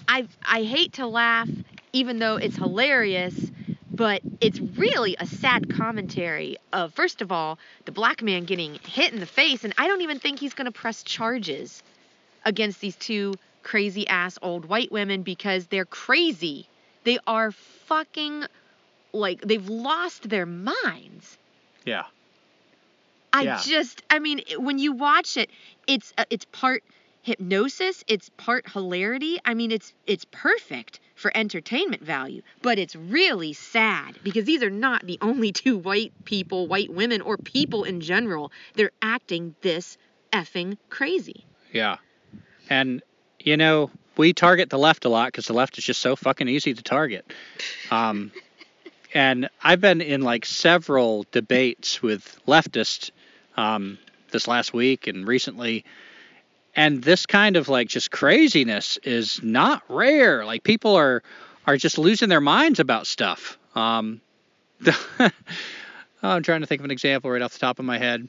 I 0.06 0.26
I 0.44 0.64
hate 0.64 0.92
to 0.94 1.06
laugh, 1.06 1.48
even 1.94 2.18
though 2.18 2.36
it's 2.36 2.56
hilarious, 2.58 3.50
but 3.96 4.20
it's 4.42 4.60
really 4.60 5.16
a 5.18 5.24
sad 5.26 5.70
commentary 5.70 6.58
of 6.74 6.92
first 6.92 7.22
of 7.22 7.32
all 7.32 7.58
the 7.86 7.92
black 7.92 8.22
man 8.22 8.44
getting 8.44 8.74
hit 8.84 9.14
in 9.14 9.20
the 9.20 9.26
face, 9.26 9.64
and 9.64 9.72
I 9.78 9.88
don't 9.88 10.02
even 10.02 10.18
think 10.18 10.38
he's 10.40 10.52
gonna 10.52 10.72
press 10.72 11.02
charges 11.02 11.82
against 12.44 12.82
these 12.82 12.96
two 12.96 13.32
crazy 13.62 14.06
ass 14.08 14.38
old 14.42 14.66
white 14.66 14.92
women 14.92 15.22
because 15.22 15.68
they're 15.68 15.86
crazy. 15.86 16.68
They 17.04 17.18
are 17.26 17.50
fucking 17.52 18.44
like 19.14 19.40
they've 19.40 19.68
lost 19.70 20.28
their 20.28 20.44
minds. 20.44 21.38
yeah. 21.86 22.04
I 23.32 23.42
Yeah. 23.42 23.60
just, 23.64 24.02
I 24.10 24.18
mean, 24.18 24.42
when 24.58 24.78
you 24.78 24.92
watch 24.92 25.36
it, 25.36 25.50
it's 25.86 26.12
uh, 26.18 26.24
it's 26.30 26.44
part 26.46 26.82
hypnosis, 27.22 28.02
it's 28.08 28.30
part 28.36 28.68
hilarity. 28.68 29.38
I 29.44 29.54
mean, 29.54 29.70
it's 29.70 29.92
it's 30.06 30.24
perfect 30.30 31.00
for 31.14 31.30
entertainment 31.36 32.02
value, 32.02 32.42
but 32.62 32.78
it's 32.78 32.96
really 32.96 33.52
sad 33.52 34.18
because 34.22 34.44
these 34.46 34.62
are 34.62 34.70
not 34.70 35.06
the 35.06 35.18
only 35.20 35.52
two 35.52 35.76
white 35.76 36.12
people, 36.24 36.66
white 36.66 36.90
women, 36.90 37.20
or 37.20 37.36
people 37.36 37.84
in 37.84 38.00
general. 38.00 38.50
They're 38.74 38.92
acting 39.02 39.54
this 39.60 39.98
effing 40.32 40.78
crazy. 40.88 41.44
Yeah. 41.72 41.96
And, 42.70 43.02
you 43.38 43.56
know, 43.56 43.90
we 44.16 44.32
target 44.32 44.70
the 44.70 44.78
left 44.78 45.04
a 45.04 45.08
lot 45.08 45.28
because 45.28 45.46
the 45.46 45.52
left 45.52 45.76
is 45.76 45.84
just 45.84 46.00
so 46.00 46.16
fucking 46.16 46.48
easy 46.48 46.72
to 46.72 46.82
target. 46.82 47.30
Um, 47.90 48.32
and 49.14 49.48
I've 49.62 49.80
been 49.80 50.00
in 50.00 50.22
like 50.22 50.46
several 50.46 51.26
debates 51.32 52.00
with 52.02 52.40
leftists 52.46 53.10
um, 53.60 53.98
this 54.30 54.48
last 54.48 54.72
week 54.72 55.06
and 55.06 55.26
recently. 55.26 55.84
And 56.74 57.02
this 57.02 57.26
kind 57.26 57.56
of 57.56 57.68
like 57.68 57.88
just 57.88 58.10
craziness 58.10 58.96
is 58.98 59.42
not 59.42 59.82
rare. 59.88 60.44
Like 60.44 60.62
people 60.62 60.96
are 60.96 61.22
are 61.66 61.76
just 61.76 61.98
losing 61.98 62.28
their 62.28 62.40
minds 62.40 62.80
about 62.80 63.06
stuff. 63.06 63.58
Um, 63.74 64.20
I'm 66.22 66.42
trying 66.42 66.60
to 66.60 66.66
think 66.66 66.80
of 66.80 66.84
an 66.84 66.90
example 66.90 67.30
right 67.30 67.42
off 67.42 67.52
the 67.52 67.58
top 67.58 67.78
of 67.78 67.84
my 67.84 67.98
head, 67.98 68.28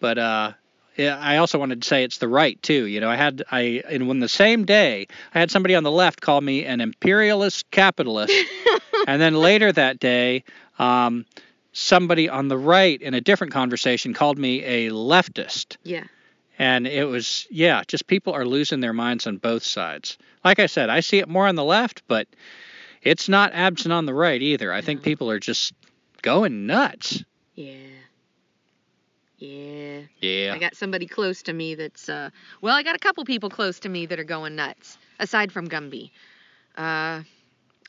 but 0.00 0.18
uh, 0.18 0.52
I 0.98 1.38
also 1.38 1.58
wanted 1.58 1.82
to 1.82 1.88
say 1.88 2.04
it's 2.04 2.18
the 2.18 2.28
right 2.28 2.60
too. 2.62 2.86
You 2.86 3.00
know, 3.00 3.10
I 3.10 3.16
had 3.16 3.42
I 3.50 3.82
and 3.88 4.06
when 4.06 4.20
the 4.20 4.28
same 4.28 4.64
day 4.64 5.08
I 5.34 5.40
had 5.40 5.50
somebody 5.50 5.74
on 5.74 5.82
the 5.82 5.90
left 5.90 6.20
call 6.20 6.40
me 6.40 6.64
an 6.64 6.80
imperialist 6.80 7.70
capitalist, 7.70 8.34
and 9.08 9.20
then 9.20 9.34
later 9.34 9.72
that 9.72 9.98
day, 9.98 10.44
um, 10.78 11.24
somebody 11.72 12.28
on 12.28 12.48
the 12.48 12.58
right 12.58 13.00
in 13.00 13.14
a 13.14 13.20
different 13.20 13.52
conversation 13.52 14.14
called 14.14 14.38
me 14.38 14.62
a 14.64 14.90
leftist. 14.90 15.76
Yeah. 15.82 16.04
And 16.58 16.86
it 16.86 17.04
was, 17.04 17.46
yeah, 17.50 17.82
just 17.86 18.06
people 18.06 18.34
are 18.34 18.44
losing 18.44 18.80
their 18.80 18.92
minds 18.92 19.26
on 19.26 19.38
both 19.38 19.64
sides. 19.64 20.18
Like 20.44 20.58
I 20.58 20.66
said, 20.66 20.90
I 20.90 21.00
see 21.00 21.18
it 21.18 21.28
more 21.28 21.46
on 21.46 21.54
the 21.54 21.64
left, 21.64 22.02
but 22.08 22.28
it's 23.02 23.28
not 23.28 23.52
absent 23.54 23.92
on 23.92 24.06
the 24.06 24.14
right 24.14 24.40
either. 24.40 24.72
I 24.72 24.80
think 24.80 25.02
people 25.02 25.30
are 25.30 25.40
just 25.40 25.72
going 26.20 26.66
nuts. 26.66 27.24
Yeah. 27.54 27.74
Yeah. 29.38 30.00
Yeah. 30.20 30.52
I 30.54 30.58
got 30.58 30.76
somebody 30.76 31.06
close 31.06 31.42
to 31.42 31.52
me 31.52 31.74
that's 31.74 32.08
uh 32.08 32.30
well, 32.60 32.76
I 32.76 32.84
got 32.84 32.94
a 32.94 32.98
couple 32.98 33.24
people 33.24 33.50
close 33.50 33.80
to 33.80 33.88
me 33.88 34.06
that 34.06 34.20
are 34.20 34.24
going 34.24 34.54
nuts 34.54 34.98
aside 35.18 35.50
from 35.50 35.68
Gumby. 35.68 36.10
Uh 36.76 37.22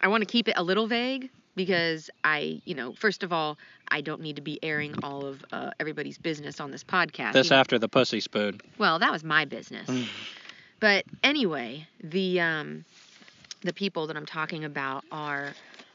I 0.02 0.08
want 0.08 0.22
to 0.22 0.26
keep 0.26 0.48
it 0.48 0.56
a 0.58 0.64
little 0.64 0.88
vague 0.88 1.30
because 1.56 2.10
I, 2.24 2.62
you 2.66 2.76
know, 2.76 2.94
first 2.94 3.24
of 3.24 3.32
all, 3.32 3.58
I 3.90 4.02
don't 4.02 4.22
need 4.22 4.36
to 4.38 4.42
be 4.42 4.60
airing 4.64 4.96
all 5.04 5.26
of 5.26 5.46
uh, 5.52 5.72
everybody's 5.80 6.18
business 6.18 6.60
on 6.60 6.72
this 6.72 6.84
podcast. 6.84 7.34
This 7.34 7.48
You 7.48 7.56
know- 7.56 7.60
after 7.60 7.80
the 7.80 7.90
pussy 7.90 8.20
spoon. 8.20 8.60
well, 8.78 9.00
that 9.00 9.12
was 9.12 9.24
my 9.24 9.46
business. 9.46 9.88
Mm. 9.90 10.08
But 10.80 11.06
anyway, 11.24 11.88
the 12.04 12.42
um, 12.42 12.84
the 13.62 13.72
people 13.74 14.08
that 14.08 14.18
I'm 14.18 14.26
talking 14.26 14.66
about 14.66 15.06
are 15.12 15.54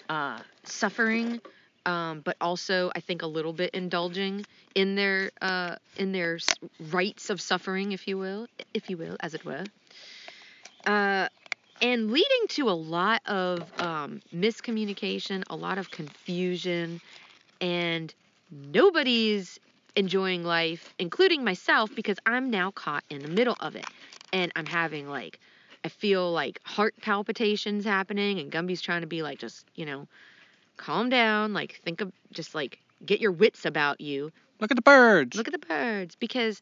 uh, 0.08 0.38
suffering, 0.64 1.40
um, 1.84 2.22
but 2.24 2.36
also 2.40 2.90
I 2.94 3.00
think 3.00 3.20
a 3.20 3.26
little 3.26 3.52
bit 3.52 3.70
indulging 3.74 4.46
in 4.74 4.94
their 4.94 5.30
uh, 5.42 5.76
in 5.96 6.12
their 6.12 6.38
rights 6.90 7.28
of 7.28 7.40
suffering, 7.40 7.92
if 7.92 8.08
you 8.08 8.16
will, 8.16 8.46
if 8.72 8.88
you 8.88 8.96
will, 8.96 9.16
as 9.20 9.34
it 9.34 9.44
were. 9.44 9.64
Uh, 10.86 11.28
and 11.80 12.10
leading 12.10 12.46
to 12.48 12.68
a 12.68 12.72
lot 12.72 13.22
of 13.26 13.62
um, 13.80 14.20
miscommunication, 14.34 15.42
a 15.50 15.56
lot 15.56 15.78
of 15.78 15.90
confusion, 15.90 17.00
and 17.60 18.14
nobody's 18.50 19.58
enjoying 19.96 20.44
life, 20.44 20.94
including 20.98 21.44
myself, 21.44 21.94
because 21.94 22.18
I'm 22.26 22.50
now 22.50 22.70
caught 22.70 23.04
in 23.10 23.22
the 23.22 23.28
middle 23.28 23.56
of 23.60 23.76
it. 23.76 23.86
And 24.32 24.52
I'm 24.54 24.66
having 24.66 25.08
like, 25.08 25.40
I 25.84 25.88
feel 25.88 26.32
like 26.32 26.60
heart 26.64 26.94
palpitations 27.00 27.84
happening, 27.84 28.38
and 28.38 28.50
Gumby's 28.50 28.80
trying 28.80 29.00
to 29.02 29.06
be 29.06 29.22
like, 29.22 29.38
just, 29.38 29.64
you 29.74 29.86
know, 29.86 30.06
calm 30.76 31.08
down, 31.08 31.52
like, 31.52 31.80
think 31.84 32.00
of, 32.00 32.12
just 32.32 32.54
like, 32.54 32.78
get 33.04 33.20
your 33.20 33.32
wits 33.32 33.64
about 33.64 34.00
you. 34.00 34.30
Look 34.60 34.70
at 34.70 34.76
the 34.76 34.82
birds. 34.82 35.36
Look 35.36 35.48
at 35.48 35.52
the 35.52 35.66
birds, 35.66 36.16
because 36.16 36.60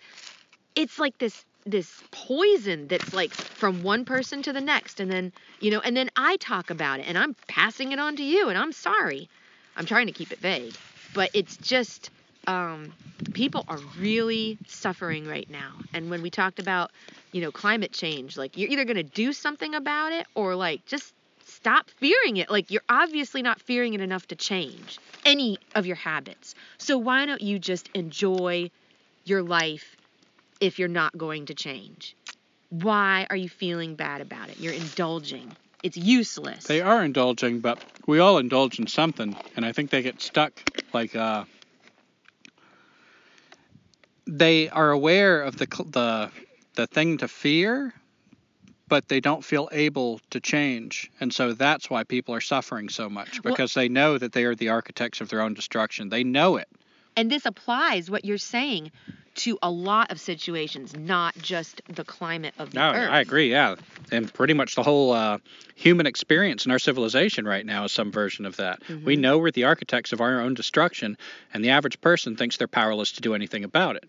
it's 0.75 0.99
like 0.99 1.19
this 1.19 1.45
this 1.67 2.03
poison 2.13 2.87
that's 2.89 3.13
like 3.13 3.33
from 3.33 3.83
one 3.83 4.05
person 4.05 4.43
to 4.43 4.53
the 4.53 4.61
next 4.61 5.01
and 5.01 5.11
then 5.11 5.33
you 5.61 5.71
know 5.71 5.81
and 5.81 5.97
then 5.97 6.09
i 6.17 6.37
talk 6.37 6.71
about 6.71 7.01
it 7.01 7.07
and 7.09 7.19
i'm 7.19 7.35
passing 7.49 7.93
it 7.93 7.99
on 7.99 8.17
to 8.17 8.23
you 8.23 8.49
and 8.49 8.57
i'm 8.57 8.73
sorry 8.73 9.29
i'm 9.77 9.85
trying 9.85 10.07
to 10.07 10.13
keep 10.13 10.33
it 10.33 10.39
vague 10.39 10.75
but 11.15 11.31
it's 11.35 11.57
just 11.59 12.11
um, 12.47 12.93
people 13.33 13.65
are 13.67 13.81
really 13.99 14.57
suffering 14.69 15.27
right 15.27 15.51
now 15.51 15.73
and 15.93 16.11
when 16.11 16.23
we 16.23 16.31
talked 16.31 16.61
about 16.61 16.93
you 17.33 17.41
know 17.41 17.51
climate 17.51 17.93
change 17.93 18.37
like 18.39 18.57
you're 18.57 18.71
either 18.71 18.85
going 18.85 18.97
to 18.97 19.03
do 19.03 19.33
something 19.33 19.75
about 19.75 20.13
it 20.13 20.27
or 20.37 20.55
like 20.55 20.87
just 20.87 21.13
stop 21.47 21.91
fearing 21.91 22.37
it. 22.37 22.51
Like 22.51 22.71
you're 22.71 22.83
obviously 22.89 23.43
not 23.43 23.61
fearing 23.61 23.95
it 23.95 24.01
enough 24.01 24.27
to 24.29 24.37
change 24.37 24.99
any 25.25 25.59
of 25.75 25.87
your 25.87 25.97
habits. 25.97 26.55
So 26.79 26.99
why 26.99 27.27
don't 27.27 27.41
you 27.41 27.59
just 27.59 27.89
enjoy 27.95 28.71
your 29.25 29.43
life 29.43 29.96
if 30.61 30.79
you're 30.79 30.89
not 30.89 31.17
going 31.17 31.47
to 31.47 31.55
change? 31.55 32.17
Why 32.71 33.27
are 33.31 33.37
you 33.37 33.49
feeling 33.49 33.95
bad 33.95 34.21
about 34.21 34.49
it? 34.49 34.59
You're 34.59 34.73
indulging. 34.73 35.55
It's 35.83 35.97
useless. 35.97 36.65
They 36.65 36.81
are 36.81 37.05
indulging, 37.05 37.61
but 37.61 37.79
we 38.07 38.19
all 38.19 38.39
indulge 38.39 38.79
in 38.79 38.87
something, 38.87 39.37
and 39.55 39.65
I 39.65 39.73
think 39.73 39.91
they 39.91 40.03
get 40.03 40.21
stuck. 40.21 40.53
Like, 40.93 41.15
uh, 41.15 41.45
they 44.27 44.69
are 44.69 44.91
aware 44.91 45.43
of 45.43 45.57
the 45.57 45.67
the 45.91 46.31
the 46.75 46.87
thing 46.87 47.19
to 47.19 47.29
fear, 47.29 47.95
but 48.89 49.09
they 49.09 49.21
don't 49.21 49.45
feel 49.45 49.69
able 49.71 50.21
to 50.31 50.41
change, 50.41 51.11
and 51.21 51.33
so 51.33 51.53
that's 51.53 51.89
why 51.89 52.05
people 52.05 52.35
are 52.35 52.41
suffering 52.41 52.89
so 52.89 53.09
much 53.09 53.43
Well- 53.43 53.55
because 53.55 53.75
they 53.75 53.89
know 53.89 54.19
that 54.19 54.33
they 54.33 54.45
are 54.45 54.55
the 54.55 54.71
architects 54.71 55.21
of 55.21 55.29
their 55.29 55.41
own 55.41 55.55
destruction. 55.55 56.09
They 56.09 56.25
know 56.25 56.57
it. 56.57 56.69
And 57.17 57.31
this 57.31 57.47
applies 57.47 58.11
what 58.11 58.25
you're 58.25 58.37
saying 58.37 58.91
to 59.37 59.59
a 59.63 59.71
lot 59.71 60.11
of 60.11 60.21
situations, 60.21 60.97
not 60.97 61.37
just 61.37 61.83
the 61.89 62.05
climate 62.05 62.55
of 62.59 62.71
the 62.73 62.79
No, 62.79 62.91
earth. 62.93 63.11
I 63.11 63.21
agree. 63.21 63.51
Yeah, 63.51 63.77
and 64.11 64.33
pretty 64.33 64.55
much 64.55 64.75
the 64.75 64.83
whole 64.83 65.13
uh, 65.13 65.39
human 65.75 66.07
experience 66.07 66.65
in 66.67 66.73
our 66.73 66.79
civilization 66.79 67.45
right 67.47 67.65
now 67.65 67.85
is 67.85 67.93
some 67.93 68.11
version 68.11 68.47
of 68.47 68.57
that. 68.57 68.81
We 69.05 69.17
know 69.17 69.39
we're 69.39 69.51
the 69.51 69.65
architects 69.65 70.13
of 70.13 70.21
our 70.21 70.41
own 70.41 70.55
destruction, 70.55 71.17
and 71.55 71.65
the 71.65 71.71
average 71.71 72.01
person 72.01 72.37
thinks 72.37 72.57
they're 72.57 72.67
powerless 72.69 73.13
to 73.13 73.21
do 73.21 73.35
anything 73.35 73.65
about 73.65 73.97
it. 73.97 74.05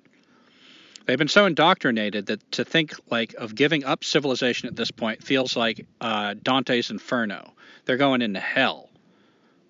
They've 1.06 1.18
been 1.18 1.30
so 1.30 1.46
indoctrinated 1.46 2.26
that 2.26 2.52
to 2.54 2.66
think 2.66 2.94
like 3.10 3.34
of 3.36 3.56
giving 3.56 3.86
up 3.86 4.04
civilization 4.04 4.68
at 4.68 4.76
this 4.76 4.92
point 4.92 5.24
feels 5.24 5.56
like 5.56 5.86
uh, 6.02 6.34
Dante's 6.44 6.90
Inferno. 6.92 7.54
They're 7.86 7.96
going 7.96 8.22
into 8.22 8.42
hell. 8.42 8.87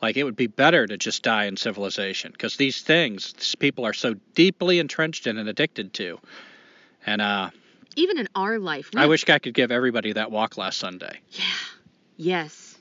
Like 0.01 0.15
it 0.17 0.23
would 0.23 0.35
be 0.35 0.47
better 0.47 0.85
to 0.85 0.97
just 0.97 1.23
die 1.23 1.45
in 1.45 1.57
civilization 1.57 2.31
because 2.31 2.55
these 2.57 2.81
things 2.81 3.33
these 3.33 3.55
people 3.55 3.85
are 3.85 3.93
so 3.93 4.15
deeply 4.35 4.79
entrenched 4.79 5.25
in 5.27 5.37
and 5.37 5.49
addicted 5.49 5.93
to. 5.95 6.19
And 7.05 7.21
uh, 7.21 7.49
Even 7.95 8.19
in 8.19 8.27
our 8.35 8.59
life, 8.59 8.91
we 8.93 9.01
I 9.01 9.07
wish 9.07 9.27
I 9.29 9.39
could 9.39 9.53
give 9.53 9.71
everybody 9.71 10.13
that 10.13 10.29
walk 10.29 10.57
last 10.57 10.77
Sunday. 10.77 11.19
Yeah. 11.31 11.43
Yes. 12.17 12.77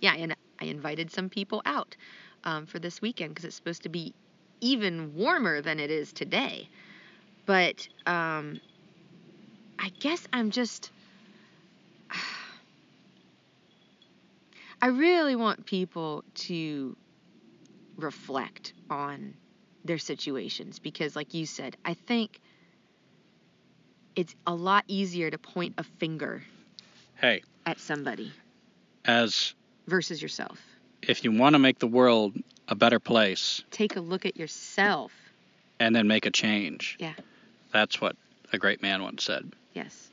Yeah, 0.00 0.14
and 0.14 0.36
I 0.60 0.64
invited 0.66 1.10
some 1.10 1.28
people 1.28 1.62
out 1.64 1.96
um, 2.44 2.66
for 2.66 2.78
this 2.78 3.00
weekend 3.00 3.30
because 3.30 3.44
it's 3.44 3.56
supposed 3.56 3.82
to 3.84 3.88
be 3.88 4.12
even 4.60 5.14
warmer 5.14 5.60
than 5.60 5.80
it 5.80 5.90
is 5.90 6.12
today. 6.12 6.68
But 7.46 7.88
um, 8.06 8.60
I 9.78 9.90
guess 10.00 10.26
I'm 10.32 10.50
just. 10.50 10.90
I 14.84 14.88
really 14.88 15.34
want 15.34 15.64
people 15.64 16.24
to 16.34 16.94
reflect 17.96 18.74
on 18.90 19.32
their 19.82 19.96
situations 19.96 20.78
because, 20.78 21.16
like 21.16 21.32
you 21.32 21.46
said, 21.46 21.74
I 21.86 21.94
think 21.94 22.38
it's 24.14 24.34
a 24.46 24.54
lot 24.54 24.84
easier 24.86 25.30
to 25.30 25.38
point 25.38 25.76
a 25.78 25.84
finger 25.84 26.42
Hey, 27.14 27.40
at 27.64 27.80
somebody 27.80 28.30
as 29.06 29.54
versus 29.86 30.20
yourself. 30.20 30.60
if 31.00 31.24
you 31.24 31.32
want 31.32 31.54
to 31.54 31.58
make 31.58 31.78
the 31.78 31.86
world 31.86 32.36
a 32.68 32.74
better 32.74 33.00
place 33.00 33.64
Take 33.70 33.96
a 33.96 34.00
look 34.00 34.26
at 34.26 34.36
yourself. 34.36 35.12
and 35.80 35.96
then 35.96 36.06
make 36.08 36.26
a 36.26 36.30
change. 36.30 36.96
Yeah. 36.98 37.14
That's 37.72 38.02
what 38.02 38.16
a 38.52 38.58
great 38.58 38.82
man 38.82 39.02
once 39.02 39.24
said. 39.24 39.50
Yes. 39.72 40.10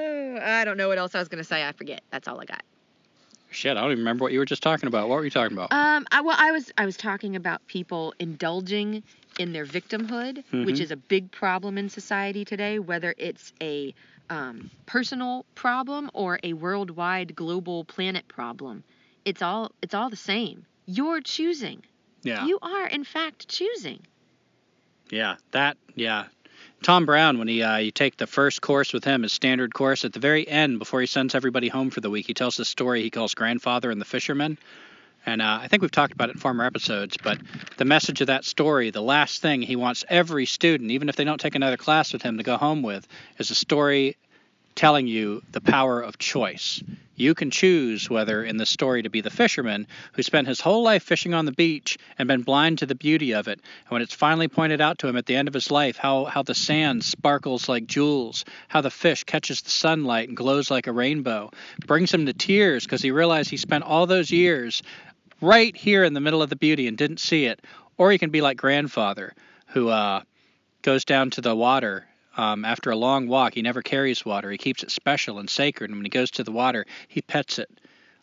Oh, 0.00 0.16
I 0.36 0.64
don't 0.64 0.76
know 0.76 0.88
what 0.88 0.98
else 0.98 1.14
I 1.14 1.18
was 1.18 1.28
going 1.28 1.42
to 1.42 1.48
say. 1.48 1.66
I 1.66 1.72
forget. 1.72 2.02
That's 2.10 2.28
all 2.28 2.40
I 2.40 2.44
got. 2.44 2.62
Shit, 3.50 3.76
I 3.76 3.80
don't 3.80 3.92
even 3.92 4.00
remember 4.00 4.24
what 4.24 4.32
you 4.32 4.38
were 4.40 4.44
just 4.44 4.62
talking 4.62 4.88
about. 4.88 5.08
What 5.08 5.16
were 5.16 5.24
you 5.24 5.30
talking 5.30 5.56
about? 5.56 5.72
Um, 5.72 6.06
I, 6.10 6.20
well, 6.20 6.36
I 6.38 6.52
was 6.52 6.70
I 6.76 6.84
was 6.84 6.96
talking 6.98 7.34
about 7.34 7.66
people 7.66 8.14
indulging 8.18 9.02
in 9.38 9.52
their 9.52 9.64
victimhood, 9.64 10.44
which 10.50 10.76
Mhm. 10.76 10.80
is 10.80 10.90
a 10.90 10.96
big 10.96 11.30
problem 11.30 11.78
in 11.78 11.88
society 11.88 12.44
today. 12.44 12.78
Whether 12.78 13.14
it's 13.16 13.52
a 13.62 13.94
um, 14.28 14.70
personal 14.84 15.46
problem 15.54 16.10
or 16.12 16.38
a 16.42 16.52
worldwide, 16.52 17.34
global 17.34 17.84
planet 17.84 18.28
problem, 18.28 18.84
it's 19.24 19.40
all 19.40 19.72
it's 19.80 19.94
all 19.94 20.10
the 20.10 20.16
same. 20.16 20.66
You're 20.84 21.20
choosing. 21.22 21.82
yeah. 22.22 22.44
You 22.44 22.58
are, 22.60 22.86
in 22.86 23.04
fact, 23.04 23.48
choosing. 23.48 24.00
Yeah, 25.10 25.36
that 25.52 25.78
yeah. 25.94 26.26
Tom 26.82 27.06
Brown, 27.06 27.38
when 27.38 27.48
he 27.48 27.62
uh, 27.62 27.76
you 27.78 27.90
take 27.90 28.16
the 28.16 28.26
first 28.26 28.60
course 28.60 28.92
with 28.92 29.04
him, 29.04 29.22
his 29.22 29.32
standard 29.32 29.74
course, 29.74 30.04
at 30.04 30.12
the 30.12 30.20
very 30.20 30.46
end, 30.46 30.78
before 30.78 31.00
he 31.00 31.06
sends 31.06 31.34
everybody 31.34 31.68
home 31.68 31.90
for 31.90 32.00
the 32.00 32.10
week, 32.10 32.26
he 32.26 32.34
tells 32.34 32.56
the 32.56 32.64
story 32.64 33.02
he 33.02 33.10
calls 33.10 33.34
Grandfather 33.34 33.90
and 33.90 34.00
the 34.00 34.04
Fisherman. 34.04 34.58
And 35.26 35.42
uh, 35.42 35.58
I 35.60 35.68
think 35.68 35.82
we've 35.82 35.90
talked 35.90 36.12
about 36.12 36.30
it 36.30 36.36
in 36.36 36.40
former 36.40 36.64
episodes, 36.64 37.16
but 37.22 37.38
the 37.76 37.84
message 37.84 38.20
of 38.20 38.28
that 38.28 38.44
story, 38.44 38.90
the 38.90 39.02
last 39.02 39.42
thing 39.42 39.60
he 39.60 39.76
wants 39.76 40.04
every 40.08 40.46
student, 40.46 40.92
even 40.92 41.08
if 41.08 41.16
they 41.16 41.24
don't 41.24 41.40
take 41.40 41.56
another 41.56 41.76
class 41.76 42.12
with 42.12 42.22
him, 42.22 42.38
to 42.38 42.44
go 42.44 42.56
home 42.56 42.82
with, 42.82 43.06
is 43.38 43.50
a 43.50 43.54
story 43.54 44.16
telling 44.78 45.08
you 45.08 45.42
the 45.50 45.60
power 45.60 46.00
of 46.00 46.18
choice. 46.18 46.80
You 47.16 47.34
can 47.34 47.50
choose 47.50 48.08
whether 48.08 48.44
in 48.44 48.58
the 48.58 48.64
story 48.64 49.02
to 49.02 49.10
be 49.10 49.20
the 49.20 49.28
fisherman 49.28 49.88
who 50.12 50.22
spent 50.22 50.46
his 50.46 50.60
whole 50.60 50.84
life 50.84 51.02
fishing 51.02 51.34
on 51.34 51.46
the 51.46 51.52
beach 51.52 51.98
and 52.16 52.28
been 52.28 52.42
blind 52.42 52.78
to 52.78 52.86
the 52.86 52.94
beauty 52.94 53.34
of 53.34 53.48
it. 53.48 53.58
And 53.58 53.90
when 53.90 54.02
it's 54.02 54.14
finally 54.14 54.46
pointed 54.46 54.80
out 54.80 55.00
to 55.00 55.08
him 55.08 55.16
at 55.16 55.26
the 55.26 55.34
end 55.34 55.48
of 55.48 55.54
his 55.54 55.72
life 55.72 55.96
how, 55.96 56.26
how 56.26 56.44
the 56.44 56.54
sand 56.54 57.02
sparkles 57.02 57.68
like 57.68 57.88
jewels, 57.88 58.44
how 58.68 58.80
the 58.80 58.88
fish 58.88 59.24
catches 59.24 59.62
the 59.62 59.70
sunlight 59.70 60.28
and 60.28 60.36
glows 60.36 60.70
like 60.70 60.86
a 60.86 60.92
rainbow, 60.92 61.50
brings 61.84 62.14
him 62.14 62.26
to 62.26 62.32
tears 62.32 62.84
because 62.84 63.02
he 63.02 63.10
realized 63.10 63.50
he 63.50 63.56
spent 63.56 63.82
all 63.82 64.06
those 64.06 64.30
years 64.30 64.84
right 65.40 65.76
here 65.76 66.04
in 66.04 66.14
the 66.14 66.20
middle 66.20 66.40
of 66.40 66.50
the 66.50 66.56
beauty 66.56 66.86
and 66.86 66.96
didn't 66.96 67.18
see 67.18 67.46
it. 67.46 67.60
Or 67.96 68.12
he 68.12 68.18
can 68.18 68.30
be 68.30 68.42
like 68.42 68.56
grandfather 68.56 69.34
who 69.66 69.88
uh, 69.88 70.22
goes 70.82 71.04
down 71.04 71.30
to 71.30 71.40
the 71.40 71.56
water 71.56 72.06
um, 72.38 72.64
after 72.64 72.90
a 72.90 72.96
long 72.96 73.26
walk, 73.26 73.54
he 73.54 73.62
never 73.62 73.82
carries 73.82 74.24
water. 74.24 74.50
He 74.50 74.58
keeps 74.58 74.84
it 74.84 74.92
special 74.92 75.40
and 75.40 75.50
sacred. 75.50 75.90
And 75.90 75.98
when 75.98 76.04
he 76.04 76.10
goes 76.10 76.30
to 76.32 76.44
the 76.44 76.52
water, 76.52 76.86
he 77.08 77.20
pets 77.20 77.58
it 77.58 77.68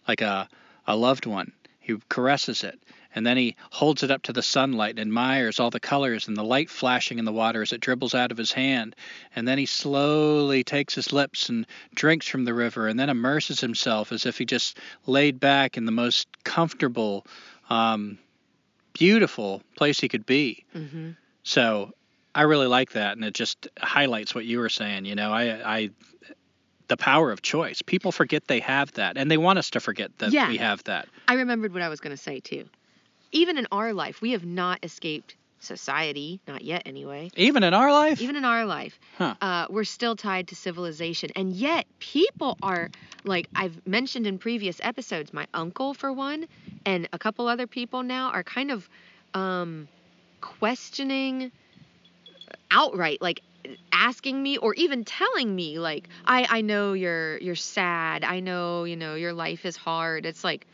like 0.07 0.21
a, 0.21 0.47
a 0.87 0.95
loved 0.95 1.25
one. 1.25 1.51
He 1.81 1.97
caresses 2.07 2.63
it. 2.63 2.79
And 3.13 3.25
then 3.25 3.35
he 3.35 3.55
holds 3.71 4.03
it 4.03 4.11
up 4.11 4.23
to 4.23 4.33
the 4.33 4.41
sunlight 4.41 4.91
and 4.91 4.99
admires 4.99 5.59
all 5.59 5.69
the 5.69 5.81
colors 5.81 6.27
and 6.27 6.35
the 6.35 6.43
light 6.43 6.69
flashing 6.69 7.19
in 7.19 7.25
the 7.25 7.31
water 7.33 7.61
as 7.61 7.73
it 7.73 7.81
dribbles 7.81 8.15
out 8.15 8.31
of 8.31 8.37
his 8.37 8.53
hand. 8.53 8.95
And 9.35 9.45
then 9.47 9.57
he 9.57 9.65
slowly 9.65 10.63
takes 10.63 10.95
his 10.95 11.11
lips 11.11 11.49
and 11.49 11.67
drinks 11.93 12.27
from 12.27 12.45
the 12.45 12.53
river 12.53 12.87
and 12.87 12.97
then 12.97 13.09
immerses 13.09 13.59
himself 13.59 14.13
as 14.13 14.25
if 14.25 14.37
he 14.37 14.45
just 14.45 14.77
laid 15.05 15.39
back 15.41 15.77
in 15.77 15.85
the 15.85 15.91
most 15.91 16.27
comfortable, 16.45 17.25
um, 17.69 18.17
beautiful 18.93 19.61
place 19.75 19.99
he 19.99 20.09
could 20.09 20.25
be. 20.25 20.65
Mm-hmm. 20.73 21.11
So 21.43 21.93
I 22.35 22.41
really 22.41 22.67
like 22.67 22.91
that, 22.91 23.15
and 23.15 23.23
it 23.23 23.33
just 23.33 23.69
highlights 23.79 24.35
what 24.35 24.45
you 24.45 24.59
were 24.59 24.69
saying. 24.69 25.05
You 25.05 25.15
know, 25.15 25.31
I, 25.31 25.75
I, 25.77 25.89
the 26.89 26.97
power 26.97 27.31
of 27.31 27.41
choice. 27.41 27.81
People 27.81 28.11
forget 28.11 28.45
they 28.47 28.59
have 28.59 28.91
that, 28.93 29.17
and 29.17 29.31
they 29.31 29.37
want 29.37 29.57
us 29.57 29.69
to 29.71 29.79
forget 29.79 30.11
that 30.19 30.33
Yeah. 30.33 30.49
we 30.49 30.57
have 30.57 30.83
that. 30.83 31.07
I 31.29 31.35
remembered 31.35 31.73
what 31.73 31.81
I 31.81 31.87
was 31.87 32.01
going 32.01 32.15
to 32.15 32.21
say 32.21 32.41
too. 32.41 32.65
Even 33.31 33.57
in 33.57 33.67
our 33.71 33.93
life, 33.93 34.21
we 34.21 34.31
have 34.31 34.45
not 34.45 34.79
escaped 34.83 35.35
society, 35.59 36.41
not 36.45 36.61
yet 36.61 36.83
anyway. 36.85 37.31
Even 37.37 37.63
in 37.63 37.73
our 37.73 37.91
life. 37.91 38.21
Even 38.21 38.35
in 38.35 38.43
our 38.45 38.65
life, 38.65 38.99
Huh. 39.17 39.35
uh, 39.41 39.65
we're 39.69 39.83
still 39.85 40.15
tied 40.17 40.49
to 40.49 40.55
civilization, 40.55 41.29
and 41.37 41.53
yet 41.53 41.85
people 41.99 42.57
are 42.61 42.89
like 43.23 43.47
I've 43.55 43.87
mentioned 43.87 44.27
in 44.27 44.39
previous 44.39 44.79
episodes. 44.83 45.33
My 45.33 45.47
uncle, 45.53 45.93
for 45.93 46.11
one, 46.11 46.47
and 46.85 47.07
a 47.13 47.17
couple 47.17 47.47
other 47.47 47.65
people 47.65 48.03
now 48.03 48.29
are 48.31 48.43
kind 48.43 48.71
of 48.71 48.89
um, 49.33 49.87
questioning 50.41 51.51
outright, 52.71 53.21
like 53.21 53.41
asking 53.91 54.41
me 54.41 54.57
or 54.57 54.73
even 54.75 55.03
telling 55.03 55.55
me 55.55 55.79
like 55.79 56.07
I 56.25 56.47
I 56.49 56.61
know 56.61 56.93
you're 56.93 57.37
you're 57.37 57.55
sad. 57.55 58.23
I 58.23 58.39
know, 58.39 58.83
you 58.83 58.95
know, 58.95 59.15
your 59.15 59.33
life 59.33 59.65
is 59.65 59.75
hard. 59.75 60.25
It's 60.25 60.43
like, 60.43 60.67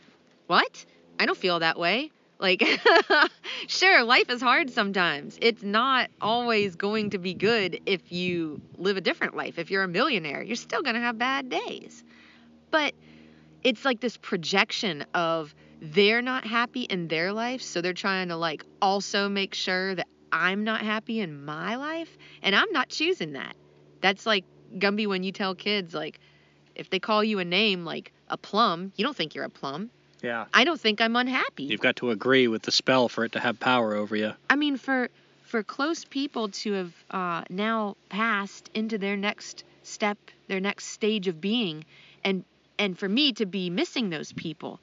"What? 0.46 0.84
I 1.18 1.26
don't 1.26 1.38
feel 1.38 1.60
that 1.60 1.78
way." 1.78 2.10
Like 2.38 2.62
sure, 3.68 4.02
life 4.02 4.28
is 4.28 4.42
hard 4.42 4.70
sometimes. 4.70 5.38
It's 5.40 5.62
not 5.62 6.10
always 6.20 6.74
going 6.74 7.10
to 7.10 7.18
be 7.18 7.34
good 7.34 7.80
if 7.86 8.10
you 8.10 8.60
live 8.76 8.96
a 8.96 9.00
different 9.00 9.36
life. 9.36 9.58
If 9.58 9.70
you're 9.70 9.84
a 9.84 9.88
millionaire, 9.88 10.42
you're 10.42 10.56
still 10.56 10.82
going 10.82 10.96
to 10.96 11.00
have 11.00 11.16
bad 11.18 11.48
days. 11.48 12.02
But 12.72 12.94
it's 13.62 13.84
like 13.84 14.00
this 14.00 14.16
projection 14.16 15.04
of 15.14 15.54
they're 15.80 16.22
not 16.22 16.44
happy 16.44 16.82
in 16.82 17.06
their 17.06 17.32
life, 17.32 17.62
so 17.62 17.80
they're 17.80 17.92
trying 17.92 18.28
to 18.28 18.36
like 18.36 18.64
also 18.80 19.28
make 19.28 19.54
sure 19.54 19.94
that 19.94 20.08
I'm 20.32 20.64
not 20.64 20.80
happy 20.80 21.20
in 21.20 21.44
my 21.44 21.76
life, 21.76 22.16
and 22.42 22.56
I'm 22.56 22.72
not 22.72 22.88
choosing 22.88 23.32
that. 23.32 23.54
That's 24.00 24.26
like 24.26 24.44
Gumby 24.78 25.06
when 25.06 25.22
you 25.22 25.30
tell 25.30 25.54
kids 25.54 25.94
like 25.94 26.18
if 26.74 26.90
they 26.90 26.98
call 26.98 27.22
you 27.22 27.38
a 27.38 27.44
name 27.44 27.84
like 27.84 28.12
a 28.28 28.36
plum, 28.36 28.92
you 28.96 29.04
don't 29.04 29.16
think 29.16 29.34
you're 29.34 29.44
a 29.44 29.50
plum. 29.50 29.90
Yeah. 30.22 30.46
I 30.54 30.64
don't 30.64 30.80
think 30.80 31.00
I'm 31.00 31.16
unhappy. 31.16 31.64
You've 31.64 31.80
got 31.80 31.96
to 31.96 32.10
agree 32.10 32.48
with 32.48 32.62
the 32.62 32.72
spell 32.72 33.08
for 33.08 33.24
it 33.24 33.32
to 33.32 33.40
have 33.40 33.60
power 33.60 33.94
over 33.94 34.16
you. 34.16 34.32
I 34.48 34.56
mean, 34.56 34.76
for 34.76 35.10
for 35.42 35.62
close 35.62 36.04
people 36.04 36.48
to 36.48 36.72
have 36.72 36.92
uh, 37.10 37.44
now 37.50 37.96
passed 38.08 38.70
into 38.72 38.96
their 38.96 39.16
next 39.16 39.64
step, 39.82 40.16
their 40.48 40.60
next 40.60 40.86
stage 40.86 41.28
of 41.28 41.40
being 41.40 41.84
and 42.24 42.44
and 42.78 42.98
for 42.98 43.08
me 43.08 43.32
to 43.34 43.46
be 43.46 43.68
missing 43.68 44.10
those 44.10 44.32
people 44.32 44.80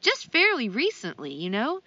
just 0.00 0.30
fairly 0.32 0.68
recently, 0.68 1.32
you 1.32 1.50
know? 1.50 1.80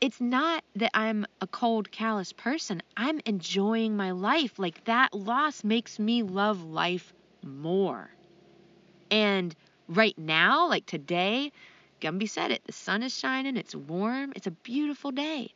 It's 0.00 0.20
not 0.20 0.62
that 0.76 0.90
I'm 0.94 1.26
a 1.40 1.46
cold, 1.46 1.90
callous 1.90 2.32
person. 2.32 2.82
I'm 2.96 3.20
enjoying 3.26 3.96
my 3.96 4.12
life. 4.12 4.58
Like 4.58 4.84
that 4.84 5.12
loss 5.12 5.64
makes 5.64 5.98
me 5.98 6.22
love 6.22 6.62
life 6.62 7.12
more. 7.42 8.10
And 9.10 9.54
right 9.88 10.16
now, 10.16 10.68
like 10.68 10.86
today, 10.86 11.50
Gumby 12.00 12.28
said 12.28 12.52
it, 12.52 12.62
the 12.64 12.72
sun 12.72 13.02
is 13.02 13.16
shining, 13.16 13.56
it's 13.56 13.74
warm, 13.74 14.32
it's 14.36 14.46
a 14.46 14.52
beautiful 14.52 15.10
day. 15.10 15.52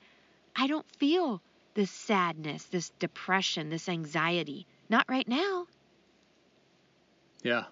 I 0.56 0.66
don't 0.66 0.90
feel 0.96 1.40
this 1.74 1.90
sadness, 1.90 2.64
this 2.64 2.90
depression, 2.98 3.68
this 3.68 3.88
anxiety. 3.88 4.66
Not 4.88 5.06
right 5.08 5.26
now. 5.28 5.66
Yeah. 7.42 7.64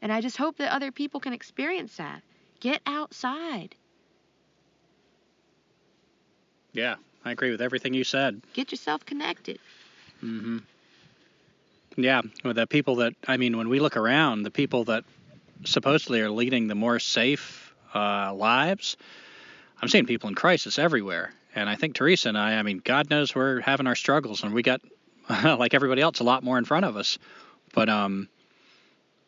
And 0.00 0.12
I 0.12 0.20
just 0.20 0.36
hope 0.36 0.56
that 0.56 0.72
other 0.72 0.90
people 0.90 1.20
can 1.20 1.32
experience 1.32 1.96
that. 1.96 2.22
Get 2.60 2.80
outside. 2.86 3.74
Yeah, 6.72 6.96
I 7.24 7.32
agree 7.32 7.50
with 7.50 7.60
everything 7.60 7.94
you 7.94 8.04
said. 8.04 8.40
Get 8.54 8.70
yourself 8.72 9.04
connected. 9.04 9.58
hmm 10.20 10.58
Yeah, 11.96 12.22
with 12.44 12.56
the 12.56 12.66
people 12.66 12.96
that 12.96 13.14
I 13.26 13.36
mean, 13.36 13.56
when 13.56 13.68
we 13.68 13.80
look 13.80 13.96
around, 13.96 14.42
the 14.42 14.50
people 14.50 14.84
that 14.84 15.04
supposedly 15.64 16.20
are 16.20 16.30
leading 16.30 16.66
the 16.68 16.74
more 16.74 16.98
safe 16.98 17.74
uh, 17.94 18.32
lives, 18.34 18.96
I'm 19.80 19.88
seeing 19.88 20.06
people 20.06 20.28
in 20.28 20.34
crisis 20.34 20.78
everywhere. 20.78 21.32
And 21.54 21.68
I 21.68 21.76
think 21.76 21.94
Teresa 21.94 22.30
and 22.30 22.38
I, 22.38 22.54
I 22.54 22.62
mean, 22.62 22.80
God 22.82 23.10
knows 23.10 23.34
we're 23.34 23.60
having 23.60 23.86
our 23.86 23.94
struggles, 23.94 24.42
and 24.42 24.54
we 24.54 24.62
got, 24.62 24.80
like 25.28 25.74
everybody 25.74 26.00
else, 26.00 26.20
a 26.20 26.24
lot 26.24 26.42
more 26.42 26.56
in 26.56 26.64
front 26.64 26.86
of 26.86 26.96
us. 26.96 27.18
But 27.74 27.90
um, 27.90 28.28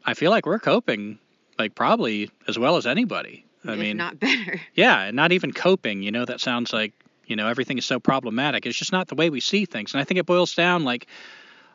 I 0.06 0.14
feel 0.14 0.30
like 0.30 0.46
we're 0.46 0.58
coping, 0.58 1.18
like 1.58 1.74
probably 1.74 2.30
as 2.48 2.58
well 2.58 2.76
as 2.78 2.86
anybody. 2.86 3.44
I 3.66 3.74
if 3.74 3.78
mean, 3.78 3.98
not 3.98 4.18
better. 4.18 4.60
yeah, 4.74 5.02
and 5.02 5.16
not 5.16 5.32
even 5.32 5.52
coping. 5.52 6.02
You 6.02 6.12
know, 6.12 6.24
that 6.24 6.40
sounds 6.40 6.72
like 6.72 6.92
you 7.26 7.36
know 7.36 7.48
everything 7.48 7.78
is 7.78 7.86
so 7.86 8.00
problematic. 8.00 8.66
It's 8.66 8.78
just 8.78 8.92
not 8.92 9.08
the 9.08 9.14
way 9.14 9.30
we 9.30 9.40
see 9.40 9.64
things, 9.64 9.92
and 9.92 10.00
I 10.00 10.04
think 10.04 10.18
it 10.18 10.26
boils 10.26 10.54
down 10.54 10.84
like 10.84 11.06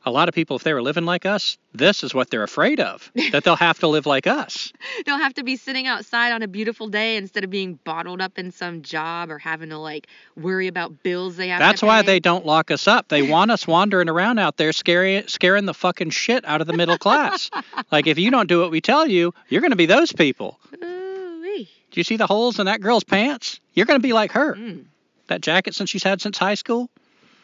a 0.05 0.11
lot 0.11 0.30
of 0.30 0.35
people, 0.35 0.55
if 0.55 0.63
they 0.63 0.73
were 0.73 0.81
living 0.81 1.05
like 1.05 1.26
us, 1.26 1.57
this 1.73 2.03
is 2.03 2.13
what 2.13 2.30
they're 2.30 2.43
afraid 2.43 2.80
of 2.80 3.11
that 3.31 3.43
they'll 3.43 3.55
have 3.55 3.80
to 3.80 3.88
live 3.88 4.05
like 4.05 4.27
us. 4.27 4.71
they'll 5.05 5.17
have 5.17 5.34
to 5.35 5.43
be 5.43 5.55
sitting 5.55 5.88
outside 5.88 6.31
on 6.31 6.41
a 6.41 6.47
beautiful 6.47 6.88
day 6.88 7.17
instead 7.17 7.43
of 7.43 7.49
being 7.49 7.80
bottled 7.84 8.21
up 8.21 8.39
in 8.39 8.51
some 8.51 8.81
job 8.81 9.30
or 9.30 9.38
having 9.38 9.69
to 9.69 9.77
like 9.77 10.07
worry 10.35 10.67
about 10.67 11.03
bills 11.03 11.35
they 11.35 11.49
have 11.49 11.59
to. 11.59 11.63
That's 11.63 11.81
why 11.81 12.01
they 12.01 12.19
don't 12.19 12.45
lock 12.45 12.71
us 12.71 12.88
up. 12.88 13.09
They 13.09 13.21
want 13.21 13.51
us 13.51 13.67
wandering 13.67 14.09
around 14.09 14.39
out 14.39 14.57
there, 14.57 14.71
scaring 14.71 15.27
scaring 15.27 15.65
the 15.65 15.73
fucking 15.73 16.11
shit 16.11 16.45
out 16.45 16.61
of 16.61 16.67
the 16.67 16.73
middle 16.73 16.97
class. 16.97 17.49
like 17.91 18.07
if 18.07 18.17
you 18.17 18.31
don't 18.31 18.47
do 18.47 18.61
what 18.61 18.71
we 18.71 18.81
tell 18.81 19.05
you, 19.05 19.34
you're 19.49 19.61
going 19.61 19.71
to 19.71 19.77
be 19.77 19.85
those 19.85 20.11
people. 20.13 20.59
Ooh-wee. 20.73 21.69
Do 21.91 21.99
you 21.99 22.03
see 22.03 22.17
the 22.17 22.27
holes 22.27 22.59
in 22.59 22.67
that 22.67 22.81
girl's 22.81 23.03
pants? 23.03 23.59
You're 23.73 23.85
going 23.85 23.99
to 23.99 24.07
be 24.07 24.13
like 24.13 24.31
her. 24.31 24.55
Mm. 24.55 24.85
That 25.30 25.41
jacket 25.41 25.76
since 25.76 25.89
she's 25.89 26.03
had 26.03 26.22
since 26.22 26.38
high 26.38 26.56
school. 26.56 26.89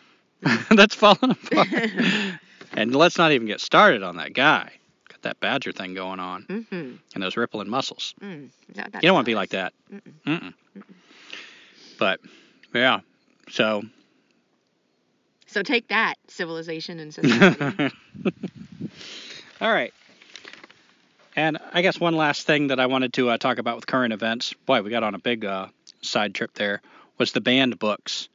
That's 0.70 0.94
falling 0.94 1.32
apart. 1.32 1.68
and 2.74 2.95
let's 2.95 3.18
not 3.18 3.32
even 3.32 3.48
get 3.48 3.62
started 3.62 4.03
on 4.03 4.18
that 4.18 4.34
guy. 4.34 4.72
Got 5.10 5.22
that 5.22 5.40
badger 5.40 5.72
thing 5.72 5.94
going 5.94 6.20
on 6.20 6.44
Mm-hmm. 6.49 6.95
and 7.14 7.24
those 7.24 7.38
rippling 7.38 7.70
muscles. 7.70 8.14
Mm. 8.22 8.49
Is 8.70 8.76
that 8.76 8.86
what 8.86 8.94
that 8.94 9.03
You 9.03 9.07
don't 9.07 9.16
want 9.16 9.26
to 9.26 9.30
be 9.32 9.36
like 9.36 9.49
that. 9.52 9.74
Mm-mm. 9.94 10.14
Mm-mm. 10.28 10.53
But 11.98 12.20
yeah, 12.74 12.99
so 13.49 13.84
So 15.48 15.62
take 15.64 15.88
that, 15.90 16.16
civilization 16.28 16.99
and 16.99 17.14
society. 17.14 17.94
All 19.62 19.72
right. 19.72 19.94
And 21.36 21.57
I 21.74 21.82
guess 21.82 21.99
one 21.99 22.16
last 22.16 22.48
thing 22.48 22.68
that 22.68 22.80
I 22.80 22.88
wanted 22.88 23.14
to 23.14 23.30
uh, 23.30 23.38
talk 23.38 23.57
about 23.60 23.76
with 23.76 23.86
current 23.88 24.12
events. 24.14 24.53
Boy, 24.66 24.82
we 24.82 24.90
got 24.90 25.03
on 25.03 25.16
a 25.16 25.20
big 25.20 25.45
uh, 25.45 25.68
side 26.02 26.34
trip 26.34 26.53
there. 26.56 26.82
Was 27.18 27.32
the 27.32 27.42
banned 27.42 27.80
books. 27.80 28.28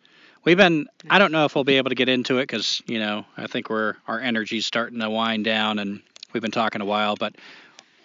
We've 0.44 0.57
been. 0.57 0.86
I 1.11 1.19
don't 1.19 1.32
know 1.32 1.44
if 1.44 1.55
we'll 1.55 1.65
be 1.65 1.77
able 1.77 1.90
to 1.90 1.94
get 1.94 2.09
into 2.09 2.39
it 2.39 2.44
because 2.44 2.82
you 2.86 2.98
know 2.98 3.27
I 3.36 3.47
think 3.47 3.69
we're 3.69 3.97
our 4.09 4.19
energy's 4.19 4.65
starting 4.66 4.98
to 5.01 5.11
wind 5.11 5.44
down, 5.44 5.78
and 5.78 6.01
we've 6.32 6.40
been 6.43 6.51
talking 6.51 6.81
a 6.81 6.86
while. 6.86 7.15
But 7.15 7.35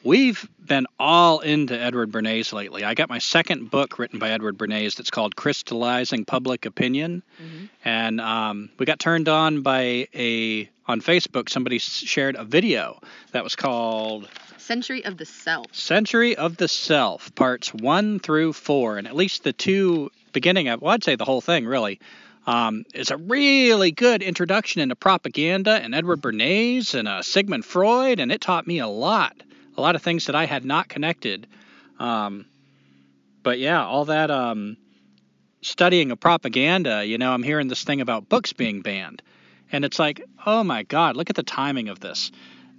we've 0.03 0.47
been 0.59 0.85
all 0.99 1.39
into 1.39 1.79
Edward 1.79 2.11
Bernays 2.11 2.51
lately. 2.51 2.83
I 2.83 2.93
got 2.93 3.07
my 3.07 3.19
second 3.19 3.71
book 3.71 3.97
written 3.97 4.19
by 4.19 4.31
Edward 4.31 4.57
Bernays 4.57 4.95
that's 4.97 5.09
called 5.11 5.35
Crystallizing 5.37 6.25
Public 6.25 6.65
Opinion 6.65 7.23
Mhm. 7.41 7.69
and 7.85 8.19
um, 8.21 8.69
we 8.77 8.85
got 8.85 8.99
turned 8.99 9.29
on 9.29 9.61
by 9.61 10.07
a 10.13 10.69
on 10.87 11.01
Facebook. 11.01 11.49
Somebody 11.49 11.79
shared 11.79 12.35
a 12.35 12.43
video 12.43 12.99
that 13.31 13.43
was 13.45 13.55
called 13.55 14.27
Century 14.65 15.05
of 15.05 15.17
the 15.17 15.25
Self. 15.25 15.67
"Century 15.73 16.35
of 16.35 16.57
the 16.57 16.67
Self," 16.67 17.33
parts 17.35 17.71
one 17.73 18.19
through 18.19 18.53
four, 18.53 18.97
and 18.97 19.07
at 19.07 19.15
least 19.15 19.43
the 19.43 19.53
two 19.53 20.11
beginning 20.33 20.67
of 20.67 20.81
well, 20.81 20.93
I'd 20.93 21.03
say 21.03 21.15
the 21.15 21.25
whole 21.25 21.41
thing 21.41 21.65
really. 21.65 21.99
Um, 22.47 22.85
is 22.93 23.09
a 23.09 23.17
really 23.17 23.91
good 23.91 24.21
introduction 24.21 24.79
into 24.79 24.95
propaganda 24.95 25.71
and 25.71 25.95
Edward 25.95 26.21
Bernays 26.21 26.93
and 26.93 27.07
uh, 27.07 27.23
Sigmund 27.23 27.65
Freud, 27.65 28.19
and 28.19 28.31
it 28.31 28.39
taught 28.39 28.67
me 28.67 28.77
a 28.77 28.87
lot, 28.87 29.35
a 29.75 29.81
lot 29.81 29.95
of 29.95 30.03
things 30.03 30.27
that 30.27 30.35
I 30.35 30.45
had 30.45 30.63
not 30.63 30.87
connected. 30.87 31.47
Um, 31.97 32.45
but 33.41 33.57
yeah, 33.57 33.83
all 33.83 34.05
that 34.05 34.29
um, 34.29 34.77
studying 35.61 36.11
of 36.11 36.19
propaganda, 36.19 37.03
you 37.03 37.17
know, 37.17 37.31
I'm 37.31 37.41
hearing 37.41 37.67
this 37.67 37.83
thing 37.83 37.99
about 37.99 38.29
books 38.29 38.53
being 38.53 38.81
banned. 38.81 39.23
And 39.71 39.83
it's 39.83 39.97
like, 39.97 40.21
oh 40.45 40.63
my 40.63 40.83
God, 40.83 41.15
look 41.15 41.31
at 41.31 41.35
the 41.35 41.41
timing 41.43 41.89
of 41.89 41.99
this. 41.99 42.31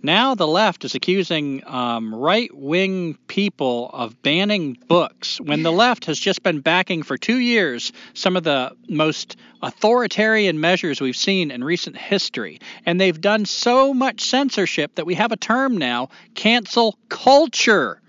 Now 0.07 0.37
the 0.37 0.47
left 0.47 0.85
is 0.85 0.95
accusing 0.95 1.67
um, 1.67 2.15
right 2.15 2.49
wing 2.57 3.19
people 3.27 3.91
of 3.93 4.23
banning 4.23 4.79
books 4.87 5.41
when 5.41 5.65
the 5.65 5.73
left 5.73 6.05
has 6.05 6.17
just 6.17 6.45
been 6.45 6.61
backing 6.61 7.03
for 7.03 7.19
two 7.19 7.39
years 7.39 7.93
some 8.15 8.37
of 8.37 8.45
the 8.45 8.71
most 8.89 9.37
authoritarian 9.63 10.61
measures 10.61 11.01
we've 11.01 11.17
seen 11.17 11.51
in 11.51 11.65
recent 11.65 11.97
history. 11.97 12.61
And 12.87 13.01
they've 13.01 13.21
done 13.21 13.47
so 13.47 13.93
much 13.93 14.21
censorship 14.21 14.95
that 14.95 15.07
we 15.07 15.15
have 15.15 15.33
a 15.33 15.37
term 15.37 15.77
now 15.77 16.11
cancel 16.37 16.97
culture. 17.09 18.01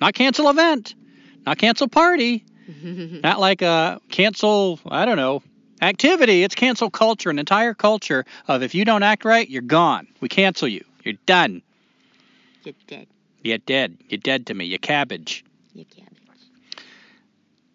Not 0.00 0.14
cancel 0.14 0.50
event, 0.50 0.96
not 1.46 1.56
cancel 1.56 1.86
party, 1.86 2.44
not 2.82 3.38
like 3.38 3.62
a 3.62 4.00
cancel, 4.10 4.80
I 4.88 5.04
don't 5.04 5.18
know, 5.18 5.40
activity. 5.80 6.42
It's 6.42 6.56
cancel 6.56 6.90
culture, 6.90 7.30
an 7.30 7.38
entire 7.38 7.74
culture 7.74 8.24
of 8.48 8.64
if 8.64 8.74
you 8.74 8.84
don't 8.84 9.04
act 9.04 9.24
right, 9.24 9.48
you're 9.48 9.62
gone. 9.62 10.08
We 10.20 10.28
cancel 10.28 10.66
you. 10.66 10.84
You're 11.04 11.14
done. 11.26 11.62
You're 12.64 12.74
dead. 12.86 13.06
You're 13.42 13.58
dead. 13.58 13.98
You're 14.08 14.18
dead 14.18 14.46
to 14.46 14.54
me. 14.54 14.64
You're 14.64 14.78
cabbage. 14.78 15.44
You're 15.74 15.84
cabbage. 15.84 16.10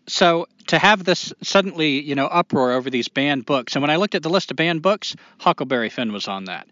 So 0.07 0.47
to 0.67 0.79
have 0.79 1.03
this 1.03 1.31
suddenly, 1.43 2.01
you 2.01 2.15
know, 2.15 2.25
uproar 2.25 2.71
over 2.71 2.89
these 2.89 3.07
banned 3.07 3.45
books, 3.45 3.75
and 3.75 3.81
when 3.81 3.91
I 3.91 3.97
looked 3.97 4.15
at 4.15 4.23
the 4.23 4.29
list 4.29 4.49
of 4.49 4.57
banned 4.57 4.81
books, 4.81 5.15
Huckleberry 5.37 5.89
Finn 5.89 6.11
was 6.11 6.27
on 6.27 6.45
that. 6.45 6.67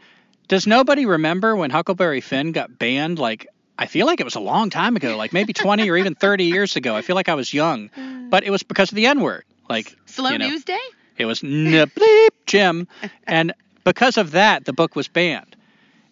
Does 0.47 0.65
nobody 0.65 1.05
remember 1.05 1.55
when 1.55 1.69
Huckleberry 1.69 2.21
Finn 2.21 2.51
got 2.51 2.79
banned? 2.79 3.19
Like, 3.19 3.47
I 3.77 3.85
feel 3.85 4.07
like 4.07 4.19
it 4.19 4.23
was 4.23 4.35
a 4.35 4.39
long 4.39 4.69
time 4.71 4.95
ago, 4.95 5.17
like 5.17 5.33
maybe 5.33 5.53
20 5.53 5.89
or 5.89 5.97
even 5.97 6.15
30 6.15 6.43
years 6.55 6.75
ago. 6.75 6.95
I 6.95 7.01
feel 7.01 7.15
like 7.15 7.29
I 7.29 7.35
was 7.35 7.53
young, 7.53 7.91
but 8.29 8.43
it 8.43 8.49
was 8.49 8.63
because 8.63 8.91
of 8.91 8.95
the 8.95 9.05
N 9.05 9.21
word. 9.21 9.43
Like, 9.69 9.95
Slow 10.05 10.31
you 10.31 10.37
know, 10.39 10.47
News 10.47 10.63
Day? 10.63 10.79
It 11.17 11.25
was 11.25 11.41
bleep 11.41 12.29
Jim, 12.45 12.87
and 13.27 13.53
because 13.83 14.17
of 14.17 14.31
that, 14.31 14.65
the 14.65 14.73
book 14.73 14.95
was 14.95 15.07
banned. 15.07 15.56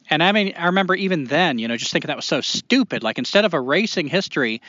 And 0.10 0.22
I 0.22 0.32
mean, 0.32 0.54
I 0.58 0.68
remember 0.68 0.96
even 0.96 1.26
then, 1.26 1.58
you 1.60 1.68
know, 1.68 1.78
just 1.78 1.92
thinking 1.92 2.08
that 2.08 2.16
was 2.16 2.26
so 2.26 2.42
stupid. 2.42 3.04
Like 3.04 3.18
instead 3.18 3.46
of 3.46 3.54
erasing 3.54 4.08
history, 4.08 4.62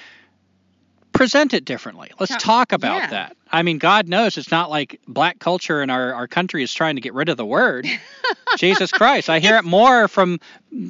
present 1.12 1.54
it 1.54 1.64
differently. 1.64 2.10
Let's 2.18 2.32
Ta- 2.32 2.38
talk 2.38 2.72
about 2.72 2.96
yeah. 3.02 3.06
that. 3.10 3.36
I 3.50 3.62
mean, 3.62 3.78
God 3.78 4.08
knows 4.08 4.36
it's 4.36 4.50
not 4.50 4.70
like 4.70 5.00
black 5.08 5.38
culture 5.38 5.82
in 5.82 5.88
our, 5.88 6.12
our 6.12 6.26
country 6.28 6.62
is 6.62 6.72
trying 6.72 6.96
to 6.96 7.00
get 7.00 7.14
rid 7.14 7.28
of 7.28 7.36
the 7.36 7.46
word. 7.46 7.86
Jesus 8.58 8.90
Christ, 8.90 9.30
I 9.30 9.38
hear 9.38 9.56
it 9.56 9.64
more 9.64 10.08
from 10.08 10.40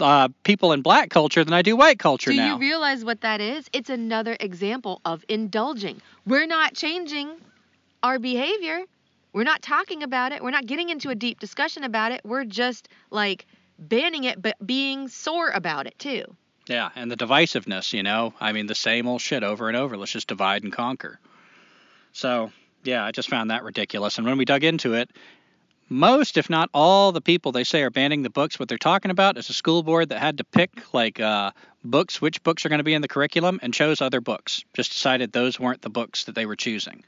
uh, 0.01 0.29
people 0.43 0.73
in 0.73 0.83
black 0.83 1.11
culture 1.11 1.45
than 1.45 1.55
I 1.55 1.63
do 1.63 1.77
white 1.77 1.99
culture 1.99 2.31
Do 2.31 2.37
now. 2.37 2.55
you 2.55 2.61
realize 2.61 3.05
what 3.05 3.21
that 3.21 3.41
is? 3.41 3.69
It's 3.73 3.91
another 3.91 4.37
example 4.41 5.01
of 5.05 5.25
indulging. 5.29 6.01
We're 6.27 6.47
not 6.47 6.75
changing 6.75 7.31
our 8.03 8.19
behavior. 8.19 8.81
We're 9.33 9.45
not 9.45 9.63
talking 9.63 10.03
about 10.03 10.33
it. 10.33 10.43
We're 10.43 10.51
not 10.51 10.67
getting 10.67 10.89
into 10.89 11.11
a 11.11 11.15
deep 11.15 11.39
discussion 11.41 11.85
about 11.85 12.11
it. 12.13 12.23
We're 12.25 12.45
just 12.45 12.89
like 13.11 13.47
banning 13.79 14.25
it, 14.25 14.41
but 14.41 14.57
being 14.65 15.09
sore 15.09 15.51
about 15.51 15.87
it 15.87 15.99
too. 15.99 16.37
Yeah, 16.69 16.91
and 16.97 17.11
the 17.11 17.17
divisiveness, 17.17 17.93
you 17.93 18.03
know. 18.03 18.35
I 18.41 18.53
mean, 18.53 18.67
the 18.67 18.75
same 18.75 19.07
old 19.07 19.21
shit 19.21 19.45
over 19.45 19.69
and 19.69 19.77
over. 19.77 19.97
Let's 19.97 20.13
just 20.13 20.29
divide 20.29 20.65
and 20.65 20.73
conquer. 20.73 21.21
So, 22.13 22.51
yeah, 22.83 23.05
I 23.05 23.13
just 23.13 23.29
found 23.29 23.51
that 23.51 23.63
ridiculous. 23.63 24.19
And 24.19 24.27
when 24.27 24.37
we 24.39 24.45
dug 24.45 24.65
into 24.65 24.95
it, 24.95 25.11
most, 25.89 26.37
if 26.37 26.51
not 26.51 26.69
all, 26.75 27.13
the 27.13 27.21
people 27.21 27.53
they 27.53 27.63
say 27.63 27.83
are 27.83 27.91
banning 27.91 28.23
the 28.23 28.31
books, 28.31 28.59
what 28.59 28.69
they're 28.69 28.79
talking 28.79 29.13
about 29.13 29.39
is 29.39 29.49
a 29.49 29.53
school 29.53 29.85
board 29.85 30.09
that 30.09 30.19
had 30.19 30.39
to 30.39 30.45
pick, 30.45 30.93
like, 30.93 31.21
uh, 31.21 31.53
books, 31.85 32.21
which 32.21 32.43
books 32.43 32.67
are 32.67 32.69
going 32.69 32.81
to 32.81 32.85
be 32.85 32.95
in 32.95 33.03
the 33.03 33.09
curriculum, 33.09 33.61
and 33.63 33.73
chose 33.73 34.01
other 34.01 34.21
books. 34.21 34.65
Just 34.75 34.93
decided 34.93 35.31
those 35.31 35.61
weren't 35.61 35.83
the 35.83 35.91
books 35.91 36.25
that 36.25 36.35
they 36.35 36.47
were 36.47 36.57
choosing. 36.57 37.05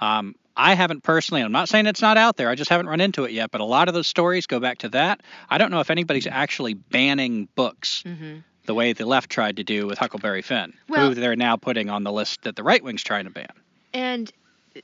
Um, 0.00 0.34
I 0.56 0.74
haven't 0.74 1.04
personally, 1.04 1.42
I'm 1.42 1.52
not 1.52 1.68
saying 1.68 1.86
it's 1.86 2.02
not 2.02 2.16
out 2.16 2.36
there, 2.36 2.48
I 2.48 2.56
just 2.56 2.70
haven't 2.70 2.88
run 2.88 3.00
into 3.00 3.24
it 3.24 3.30
yet, 3.30 3.50
but 3.50 3.60
a 3.60 3.64
lot 3.64 3.88
of 3.88 3.94
those 3.94 4.08
stories 4.08 4.46
go 4.46 4.58
back 4.58 4.78
to 4.78 4.88
that. 4.90 5.20
I 5.48 5.58
don't 5.58 5.70
know 5.70 5.80
if 5.80 5.90
anybody's 5.90 6.26
actually 6.26 6.74
banning 6.74 7.48
books 7.54 8.02
hmm 8.02 8.38
the 8.66 8.74
way 8.74 8.92
the 8.92 9.06
left 9.06 9.30
tried 9.30 9.56
to 9.56 9.64
do 9.64 9.86
with 9.86 9.98
Huckleberry 9.98 10.42
Finn, 10.42 10.74
Well- 10.88 11.08
who 11.08 11.14
they're 11.14 11.36
now 11.36 11.56
putting 11.56 11.88
on 11.88 12.04
the 12.04 12.12
list 12.12 12.42
that 12.42 12.54
the 12.54 12.62
right 12.62 12.84
wing's 12.84 13.02
trying 13.02 13.24
to 13.24 13.30
ban. 13.30 13.48
And 13.94 14.30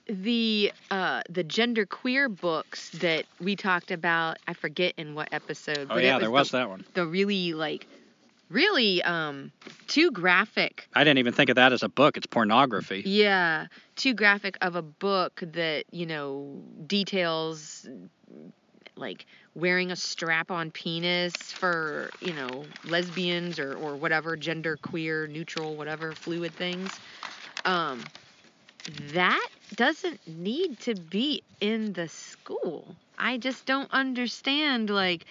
the 0.07 0.73
uh, 0.91 1.23
the 1.28 1.45
gender 1.45 1.85
queer 1.86 2.28
books 2.31 2.89
that 2.91 3.27
we 3.41 3.55
talked 3.57 3.91
about, 3.91 4.39
I 4.49 4.55
forget 4.55 4.95
in 4.97 5.15
what 5.15 5.28
episode. 5.32 5.86
Oh, 5.91 5.95
but 5.95 6.03
yeah, 6.03 6.16
it 6.16 6.20
there 6.20 6.28
the, 6.28 6.32
was 6.32 6.51
that 6.53 6.69
one. 6.69 6.85
the 6.95 7.07
really 7.07 7.53
like 7.53 7.86
really 8.48 9.02
um 9.02 9.50
too 9.86 10.10
graphic 10.10 10.88
I 10.94 11.04
didn't 11.04 11.18
even 11.18 11.32
think 11.32 11.50
of 11.50 11.56
that 11.56 11.72
as 11.72 11.82
a 11.82 11.88
book. 11.88 12.16
It's 12.16 12.26
pornography. 12.26 13.02
yeah 13.04 13.66
too 13.96 14.14
graphic 14.14 14.56
of 14.60 14.76
a 14.76 14.82
book 14.82 15.40
that 15.52 15.84
you 15.90 16.06
know 16.06 16.62
details 16.86 17.88
like 18.96 19.26
wearing 19.54 19.90
a 19.90 19.96
strap 19.96 20.50
on 20.50 20.70
penis 20.70 21.34
for 21.34 22.10
you 22.20 22.32
know 22.32 22.64
lesbians 22.86 23.58
or 23.58 23.74
or 23.76 23.96
whatever 23.96 24.36
gender 24.36 24.76
queer 24.76 25.26
neutral 25.26 25.74
whatever 25.74 26.12
fluid 26.12 26.52
things 26.54 26.90
um 27.64 28.02
that 29.12 29.48
doesn't 29.76 30.20
need 30.26 30.78
to 30.78 30.94
be 30.94 31.42
in 31.60 31.92
the 31.94 32.06
school 32.08 32.94
i 33.18 33.36
just 33.38 33.64
don't 33.66 33.90
understand 33.92 34.90
like 34.90 35.24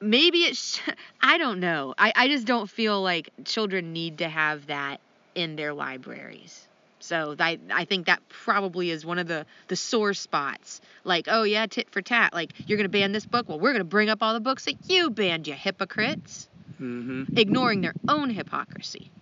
maybe 0.00 0.38
it 0.44 0.56
sh- 0.56 0.80
i 1.20 1.38
don't 1.38 1.60
know 1.60 1.94
I, 1.98 2.12
I 2.14 2.28
just 2.28 2.46
don't 2.46 2.68
feel 2.68 3.02
like 3.02 3.30
children 3.44 3.92
need 3.92 4.18
to 4.18 4.28
have 4.28 4.66
that 4.66 5.00
in 5.34 5.56
their 5.56 5.72
libraries 5.74 6.66
so 7.06 7.36
I, 7.38 7.58
I 7.70 7.84
think 7.84 8.06
that 8.06 8.20
probably 8.28 8.90
is 8.90 9.06
one 9.06 9.20
of 9.20 9.28
the, 9.28 9.46
the 9.68 9.76
sore 9.76 10.12
spots. 10.12 10.80
Like, 11.04 11.26
oh 11.30 11.44
yeah, 11.44 11.66
tit 11.66 11.88
for 11.90 12.02
tat. 12.02 12.34
Like, 12.34 12.52
you're 12.66 12.76
going 12.76 12.84
to 12.84 12.88
ban 12.88 13.12
this 13.12 13.24
book? 13.24 13.48
Well, 13.48 13.60
we're 13.60 13.70
going 13.70 13.78
to 13.78 13.84
bring 13.84 14.08
up 14.08 14.24
all 14.24 14.34
the 14.34 14.40
books 14.40 14.64
that 14.64 14.74
you 14.90 15.10
banned, 15.10 15.46
you 15.46 15.54
hypocrites. 15.54 16.48
Mm-hmm. 16.80 17.38
Ignoring 17.38 17.80
their 17.80 17.94
own 18.08 18.30
hypocrisy. 18.30 19.12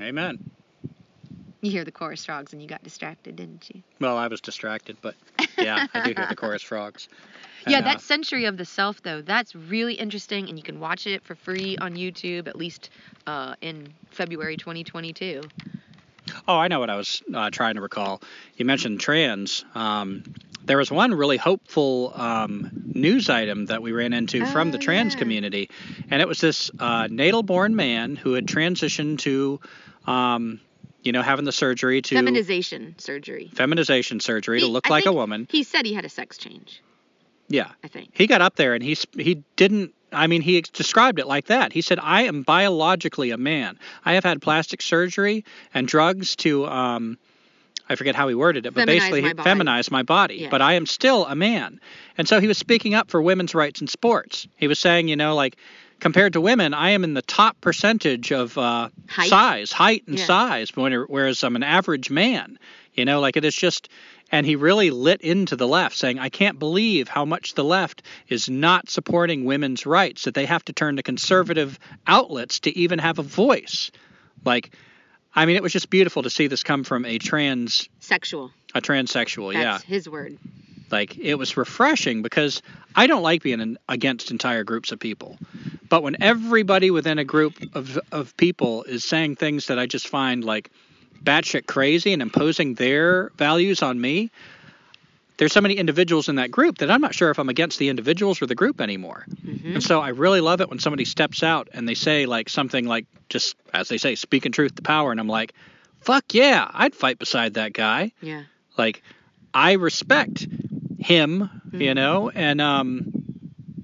Amen. 0.00 0.50
You 1.60 1.70
hear 1.70 1.84
the 1.84 1.92
chorus 1.92 2.24
frogs 2.24 2.52
and 2.52 2.60
you 2.60 2.66
got 2.66 2.82
distracted, 2.82 3.36
didn't 3.36 3.70
you? 3.72 3.82
Well, 4.00 4.18
I 4.18 4.26
was 4.26 4.40
distracted, 4.40 4.96
but 5.00 5.14
yeah, 5.56 5.86
I 5.94 6.08
do 6.08 6.14
hear 6.16 6.26
the 6.28 6.36
chorus 6.36 6.62
frogs. 6.62 7.08
Yeah, 7.66 7.78
And, 7.78 7.86
uh, 7.86 7.90
that 7.90 8.00
Century 8.00 8.44
of 8.46 8.56
the 8.56 8.64
Self, 8.64 9.02
though, 9.02 9.22
that's 9.22 9.54
really 9.54 9.94
interesting, 9.94 10.48
and 10.48 10.58
you 10.58 10.62
can 10.64 10.80
watch 10.80 11.06
it 11.06 11.22
for 11.24 11.34
free 11.34 11.76
on 11.78 11.94
YouTube, 11.94 12.46
at 12.48 12.56
least 12.56 12.90
uh, 13.26 13.54
in 13.60 13.92
February 14.10 14.56
2022. 14.56 15.42
Oh, 16.48 16.56
I 16.56 16.68
know 16.68 16.80
what 16.80 16.90
I 16.90 16.96
was 16.96 17.22
uh, 17.34 17.50
trying 17.50 17.74
to 17.74 17.80
recall. 17.80 18.22
You 18.56 18.64
mentioned 18.64 19.00
trans. 19.00 19.64
Um, 19.74 20.34
there 20.64 20.78
was 20.78 20.90
one 20.90 21.12
really 21.12 21.36
hopeful 21.36 22.12
um, 22.14 22.70
news 22.94 23.28
item 23.28 23.66
that 23.66 23.82
we 23.82 23.90
ran 23.92 24.12
into 24.12 24.46
from 24.46 24.70
the 24.70 24.78
Oh, 24.78 24.80
trans 24.80 25.14
yeah. 25.14 25.18
community, 25.18 25.70
and 26.10 26.22
it 26.22 26.28
was 26.28 26.40
this 26.40 26.70
uh, 26.78 27.08
natal-born 27.10 27.74
man 27.74 28.14
who 28.14 28.34
had 28.34 28.46
transitioned 28.46 29.18
to, 29.20 29.60
um, 30.06 30.60
you 31.02 31.10
know, 31.10 31.22
having 31.22 31.44
the 31.44 31.52
surgery 31.52 32.00
to 32.02 32.14
Feminization 32.14 32.94
surgery. 32.98 33.50
feminization 33.54 34.20
surgery 34.20 34.60
to 34.60 34.66
look 34.68 34.86
I 34.86 34.90
like 34.90 35.06
a 35.06 35.12
woman. 35.12 35.48
He 35.50 35.64
said 35.64 35.84
he 35.84 35.94
had 35.94 36.04
a 36.04 36.08
sex 36.08 36.38
change, 36.38 36.80
Yeah, 37.52 37.70
I 37.84 37.88
think. 37.88 38.10
he 38.12 38.26
got 38.26 38.40
up 38.40 38.56
there 38.56 38.74
and 38.74 38.82
he 38.82 38.96
he 39.16 39.42
didn't 39.56 39.94
I 40.12 40.26
mean 40.26 40.42
he 40.42 40.60
described 40.60 41.18
it 41.18 41.26
like 41.26 41.46
that. 41.46 41.72
He 41.72 41.80
said 41.80 41.98
I 42.00 42.22
am 42.22 42.42
biologically 42.42 43.30
a 43.30 43.36
man. 43.38 43.78
I 44.04 44.14
have 44.14 44.24
had 44.24 44.40
plastic 44.42 44.82
surgery 44.82 45.44
and 45.74 45.86
drugs 45.86 46.36
to 46.36 46.66
um 46.66 47.18
I 47.88 47.94
forget 47.96 48.14
how 48.14 48.28
he 48.28 48.34
worded 48.34 48.64
it, 48.64 48.72
but 48.74 48.84
Feminize 48.86 49.10
basically 49.10 49.22
my 49.22 49.34
feminize 49.34 49.90
my 49.90 50.02
body. 50.02 50.36
Yeah. 50.36 50.48
But 50.50 50.62
I 50.62 50.74
am 50.74 50.86
still 50.86 51.26
a 51.26 51.34
man. 51.34 51.80
And 52.16 52.26
so 52.28 52.40
he 52.40 52.46
was 52.46 52.56
speaking 52.56 52.94
up 52.94 53.10
for 53.10 53.20
women's 53.20 53.54
rights 53.54 53.80
in 53.80 53.86
sports. 53.86 54.46
He 54.56 54.66
was 54.68 54.78
saying, 54.78 55.08
you 55.08 55.16
know, 55.16 55.34
like 55.34 55.56
compared 56.00 56.32
to 56.32 56.40
women, 56.40 56.74
I 56.74 56.90
am 56.90 57.04
in 57.04 57.14
the 57.14 57.22
top 57.22 57.60
percentage 57.60 58.32
of 58.32 58.56
uh, 58.56 58.88
Height? 59.08 59.28
size, 59.28 59.72
height 59.72 60.04
and 60.06 60.18
Yeah. 60.18 60.24
size, 60.24 60.70
whereas 60.74 61.44
I'm 61.44 61.54
an 61.56 61.62
average 61.62 62.08
man. 62.10 62.58
You 62.94 63.04
know, 63.04 63.20
like 63.20 63.36
it 63.36 63.44
is 63.44 63.54
just, 63.54 63.88
and 64.30 64.44
he 64.44 64.56
really 64.56 64.90
lit 64.90 65.22
into 65.22 65.56
the 65.56 65.66
left, 65.66 65.96
saying, 65.96 66.18
I 66.18 66.28
can't 66.28 66.58
believe 66.58 67.08
how 67.08 67.24
much 67.24 67.54
the 67.54 67.64
left 67.64 68.02
is 68.28 68.50
not 68.50 68.90
supporting 68.90 69.44
women's 69.44 69.86
rights, 69.86 70.24
that 70.24 70.34
they 70.34 70.46
have 70.46 70.64
to 70.66 70.72
turn 70.72 70.96
to 70.96 71.02
conservative 71.02 71.78
outlets 72.06 72.60
to 72.60 72.76
even 72.76 72.98
have 72.98 73.18
a 73.18 73.22
voice. 73.22 73.90
Like, 74.44 74.74
I 75.34 75.46
mean, 75.46 75.56
it 75.56 75.62
was 75.62 75.72
just 75.72 75.88
beautiful 75.88 76.22
to 76.24 76.30
see 76.30 76.48
this 76.48 76.62
come 76.62 76.84
from 76.84 77.06
a 77.06 77.18
trans, 77.18 77.88
Sexual. 78.00 78.50
a 78.74 78.82
transsexual. 78.82 79.54
yeah. 79.54 79.78
His 79.78 80.08
word. 80.08 80.38
Like 80.90 81.16
it 81.16 81.36
was 81.36 81.56
refreshing 81.56 82.20
because 82.20 82.60
I 82.94 83.06
don't 83.06 83.22
like 83.22 83.42
being 83.42 83.60
in, 83.60 83.78
against 83.88 84.30
entire 84.30 84.62
groups 84.62 84.92
of 84.92 85.00
people. 85.00 85.38
But 85.88 86.02
when 86.02 86.22
everybody 86.22 86.90
within 86.90 87.18
a 87.18 87.24
group 87.24 87.54
of, 87.74 87.98
of 88.12 88.36
people 88.36 88.84
is 88.84 89.02
saying 89.02 89.36
things 89.36 89.68
that 89.68 89.78
I 89.78 89.86
just 89.86 90.06
find 90.06 90.44
like 90.44 90.70
batshit 91.24 91.66
crazy 91.66 92.12
and 92.12 92.22
imposing 92.22 92.74
their 92.74 93.30
values 93.36 93.82
on 93.82 94.00
me, 94.00 94.30
there's 95.38 95.52
so 95.52 95.60
many 95.60 95.74
individuals 95.74 96.28
in 96.28 96.36
that 96.36 96.50
group 96.50 96.78
that 96.78 96.90
I'm 96.90 97.00
not 97.00 97.14
sure 97.14 97.30
if 97.30 97.38
I'm 97.38 97.48
against 97.48 97.78
the 97.78 97.88
individuals 97.88 98.40
or 98.42 98.46
the 98.46 98.54
group 98.54 98.80
anymore. 98.80 99.26
hmm 99.44 99.74
And 99.74 99.82
so 99.82 100.00
I 100.00 100.08
really 100.10 100.40
love 100.40 100.60
it 100.60 100.68
when 100.68 100.78
somebody 100.78 101.04
steps 101.04 101.42
out 101.42 101.68
and 101.72 101.88
they 101.88 101.94
say 101.94 102.26
like 102.26 102.48
something 102.48 102.86
like 102.86 103.06
just 103.28 103.56
as 103.72 103.88
they 103.88 103.98
say, 103.98 104.14
speaking 104.14 104.52
truth 104.52 104.74
to 104.76 104.82
power, 104.82 105.10
and 105.10 105.18
I'm 105.18 105.28
like, 105.28 105.54
fuck 106.00 106.34
yeah, 106.34 106.70
I'd 106.72 106.94
fight 106.94 107.18
beside 107.18 107.54
that 107.54 107.72
guy 107.72 108.12
Yeah. 108.20 108.42
like 108.76 109.02
I 109.54 109.72
respect 109.72 110.46
him, 110.98 111.50
you 111.72 111.92
Mhm. 111.92 111.94
know, 111.94 112.30
and 112.30 112.60
um 112.60 113.21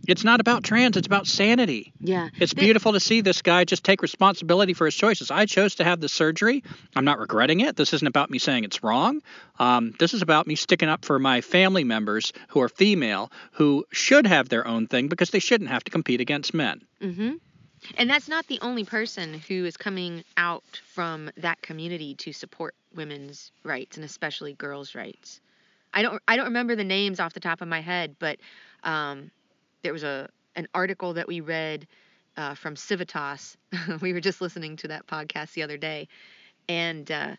it's 0.09 0.25
not 0.25 0.41
about 0.41 0.65
trans, 0.65 0.97
it's 0.97 1.07
about 1.07 1.27
sanity. 1.27 1.93
Yeah. 2.01 2.29
It's 2.41 2.55
They- 2.55 2.63
beautiful 2.63 2.93
to 2.95 3.01
see 3.01 3.21
this 3.21 3.43
guy 3.43 3.65
just 3.65 3.85
take 3.85 4.03
responsibility 4.03 4.73
for 4.75 4.87
his 4.87 4.95
choices. 4.95 5.31
I 5.31 5.47
chose 5.47 5.77
to 5.77 5.85
have 5.85 6.01
the 6.01 6.09
surgery. 6.09 6.65
I'm 6.97 7.05
not 7.05 7.19
regretting 7.19 7.61
it. 7.61 7.77
This 7.77 7.93
isn't 7.93 8.07
about 8.09 8.31
me 8.31 8.39
saying 8.39 8.65
it's 8.65 8.83
wrong. 8.83 9.23
Um, 9.59 9.95
this 9.99 10.15
is 10.15 10.23
about 10.23 10.47
me 10.47 10.55
sticking 10.55 10.89
up 10.89 11.05
for 11.05 11.19
my 11.19 11.41
family 11.43 11.85
members 11.85 12.33
who 12.49 12.61
are 12.61 12.69
female 12.69 13.31
who 13.53 13.85
should 13.93 14.27
have 14.27 14.49
their 14.49 14.67
own 14.67 14.87
thing 14.87 15.09
because 15.09 15.31
they 15.31 15.39
shouldn't 15.41 15.71
have 15.71 15.85
to 15.85 15.91
compete 15.91 16.21
against 16.21 16.55
men. 16.55 16.83
hmm 17.01 17.33
And 17.97 18.11
that's 18.11 18.29
not 18.29 18.47
the 18.49 18.59
only 18.61 18.85
person 18.85 19.35
who 19.47 19.65
is 19.65 19.77
coming 19.77 20.25
out 20.37 20.65
from 20.95 21.31
that 21.37 21.63
community 21.63 22.15
to 22.17 22.33
support 22.33 22.75
women's 22.95 23.53
rights 23.63 23.97
and 23.97 24.05
especially 24.05 24.53
girls' 24.55 24.95
rights. 24.97 25.41
I 25.95 26.03
don't 26.03 26.21
I 26.27 26.37
don't 26.37 26.47
remember 26.47 26.75
the 26.77 26.85
names 26.85 27.21
off 27.21 27.35
the 27.35 27.41
top 27.41 27.61
of 27.61 27.69
my 27.69 27.81
head, 27.81 28.17
but 28.19 28.39
um, 28.83 29.31
there 29.83 29.93
was 29.93 30.05
a 30.05 30.29
an 30.57 30.67
article 30.75 31.15
that 31.15 31.29
we 31.29 31.41
read 31.41 31.87
uh, 32.37 32.55
from 32.55 32.75
Civitas. 32.75 33.57
we 34.01 34.13
were 34.13 34.21
just 34.21 34.41
listening 34.41 34.77
to 34.77 34.89
that 34.89 35.07
podcast 35.07 35.53
the 35.53 35.63
other 35.63 35.77
day, 35.77 36.09
and 36.69 37.11
uh, 37.11 37.37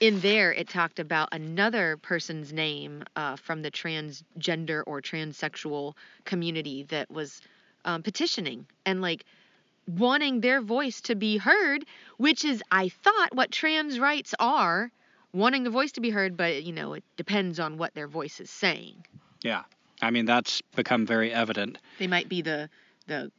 in 0.00 0.20
there 0.20 0.52
it 0.52 0.68
talked 0.68 0.98
about 0.98 1.28
another 1.32 1.96
person's 1.96 2.52
name 2.52 3.04
uh, 3.16 3.36
from 3.36 3.62
the 3.62 3.70
transgender 3.70 4.82
or 4.86 5.00
transsexual 5.00 5.94
community 6.24 6.84
that 6.84 7.10
was 7.10 7.40
um, 7.84 8.02
petitioning 8.02 8.66
and 8.86 9.00
like 9.00 9.24
wanting 9.86 10.40
their 10.40 10.60
voice 10.60 11.00
to 11.02 11.14
be 11.14 11.36
heard, 11.36 11.84
which 12.16 12.44
is, 12.44 12.62
I 12.70 12.88
thought, 12.88 13.34
what 13.34 13.50
trans 13.50 13.98
rights 13.98 14.34
are 14.38 14.90
wanting 15.32 15.64
the 15.64 15.70
voice 15.70 15.92
to 15.92 16.00
be 16.00 16.10
heard, 16.10 16.36
but 16.36 16.62
you 16.62 16.72
know, 16.72 16.94
it 16.94 17.04
depends 17.16 17.60
on 17.60 17.76
what 17.76 17.94
their 17.94 18.08
voice 18.08 18.40
is 18.40 18.50
saying. 18.50 19.04
Yeah. 19.42 19.64
I 20.02 20.10
mean, 20.10 20.24
that's 20.24 20.60
become 20.74 21.06
very 21.06 21.32
evident. 21.32 21.78
They 21.98 22.06
might 22.06 22.28
be 22.28 22.42
the, 22.42 22.68
the, 23.06 23.30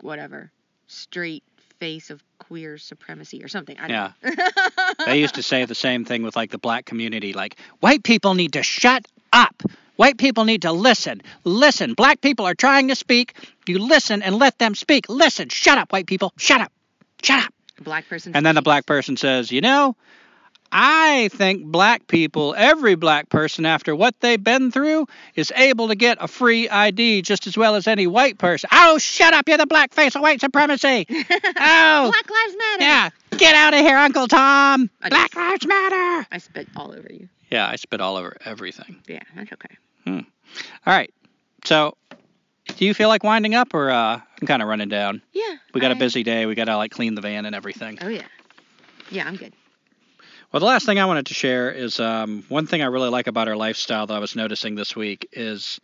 whatever, 0.00 0.50
straight 0.86 1.44
face 1.78 2.10
of 2.10 2.22
queer 2.38 2.78
supremacy 2.78 3.42
or 3.42 3.48
something. 3.48 3.76
I 3.78 3.88
Yeah. 3.88 4.12
They 5.06 5.18
used 5.18 5.34
to 5.34 5.42
say 5.42 5.64
the 5.64 5.74
same 5.74 6.04
thing 6.04 6.22
with 6.22 6.36
like 6.36 6.50
the 6.50 6.58
black 6.58 6.84
community 6.84 7.32
like 7.32 7.56
white 7.80 8.04
people 8.04 8.34
need 8.34 8.52
to 8.52 8.62
shut 8.62 9.06
up. 9.32 9.62
White 9.96 10.16
people 10.16 10.44
need 10.44 10.62
to 10.62 10.72
listen. 10.72 11.22
Listen. 11.44 11.94
Black 11.94 12.20
people 12.20 12.46
are 12.46 12.54
trying 12.54 12.88
to 12.88 12.94
speak. 12.94 13.34
You 13.66 13.78
listen 13.78 14.22
and 14.22 14.36
let 14.38 14.58
them 14.58 14.74
speak. 14.74 15.08
Listen. 15.08 15.48
Shut 15.48 15.76
up, 15.76 15.92
white 15.92 16.06
people. 16.06 16.32
Shut 16.36 16.60
up. 16.60 16.72
Shut 17.22 17.44
up. 17.44 17.52
black 17.82 18.08
person. 18.08 18.36
And 18.36 18.46
then 18.46 18.54
the 18.54 18.62
black 18.62 18.86
person 18.86 19.16
says, 19.16 19.50
"You 19.50 19.60
know, 19.60 19.96
I 20.72 21.28
think 21.32 21.66
black 21.66 22.06
people, 22.06 22.54
every 22.56 22.94
black 22.94 23.28
person 23.28 23.66
after 23.66 23.94
what 23.94 24.18
they've 24.20 24.42
been 24.42 24.70
through 24.70 25.06
is 25.34 25.52
able 25.54 25.88
to 25.88 25.94
get 25.94 26.16
a 26.20 26.26
free 26.26 26.68
ID 26.68 27.22
just 27.22 27.46
as 27.46 27.56
well 27.56 27.74
as 27.76 27.86
any 27.86 28.06
white 28.06 28.38
person." 28.38 28.70
Oh, 28.72 28.96
shut 28.98 29.34
up. 29.34 29.48
You're 29.48 29.58
the 29.58 29.66
black 29.66 29.92
face 29.92 30.14
of 30.16 30.22
white 30.22 30.40
supremacy. 30.40 31.06
oh. 31.10 31.14
Black 31.56 32.30
Lives 32.30 32.56
Matter. 32.58 32.82
Yeah, 32.82 33.10
get 33.36 33.54
out 33.54 33.74
of 33.74 33.80
here, 33.80 33.96
Uncle 33.98 34.26
Tom. 34.28 34.88
I 35.02 35.08
Black 35.10 35.30
just- 35.32 35.36
Lives 35.36 35.66
Matter. 35.66 36.26
I 36.32 36.38
spit 36.38 36.68
all 36.76 36.90
over 36.92 37.08
you. 37.12 37.28
Yeah, 37.50 37.68
I 37.68 37.76
spit 37.76 38.00
all 38.00 38.16
over 38.16 38.34
everything. 38.46 38.96
Yeah, 39.06 39.20
that's 39.36 39.52
okay. 39.52 39.76
Hmm. 40.06 40.20
All 40.86 40.94
right. 40.94 41.12
So, 41.64 41.96
do 42.76 42.84
you 42.86 42.94
feel 42.94 43.08
like 43.08 43.22
winding 43.22 43.54
up, 43.54 43.74
or 43.74 43.90
uh, 43.90 44.20
I'm 44.40 44.46
kind 44.46 44.62
of 44.62 44.68
running 44.68 44.88
down? 44.88 45.20
Yeah. 45.34 45.56
We 45.74 45.80
got 45.82 45.90
a 45.92 45.96
I- 45.96 45.98
busy 45.98 46.22
day. 46.22 46.46
We 46.46 46.54
got 46.54 46.64
to 46.64 46.76
like 46.78 46.90
clean 46.92 47.14
the 47.14 47.20
van 47.20 47.44
and 47.44 47.54
everything. 47.54 47.98
Oh 48.00 48.08
yeah. 48.08 48.22
Yeah, 49.10 49.28
I'm 49.28 49.36
good. 49.36 49.52
Well, 50.52 50.60
the 50.60 50.66
last 50.66 50.84
thing 50.84 50.98
I 50.98 51.06
wanted 51.06 51.26
to 51.26 51.34
share 51.34 51.70
is 51.70 51.98
um, 51.98 52.44
one 52.48 52.66
thing 52.66 52.82
I 52.82 52.86
really 52.86 53.08
like 53.08 53.26
about 53.26 53.48
our 53.48 53.56
lifestyle 53.56 54.06
that 54.06 54.14
I 54.14 54.18
was 54.18 54.36
noticing 54.36 54.74
this 54.74 54.94
week 54.94 55.28
is 55.32 55.80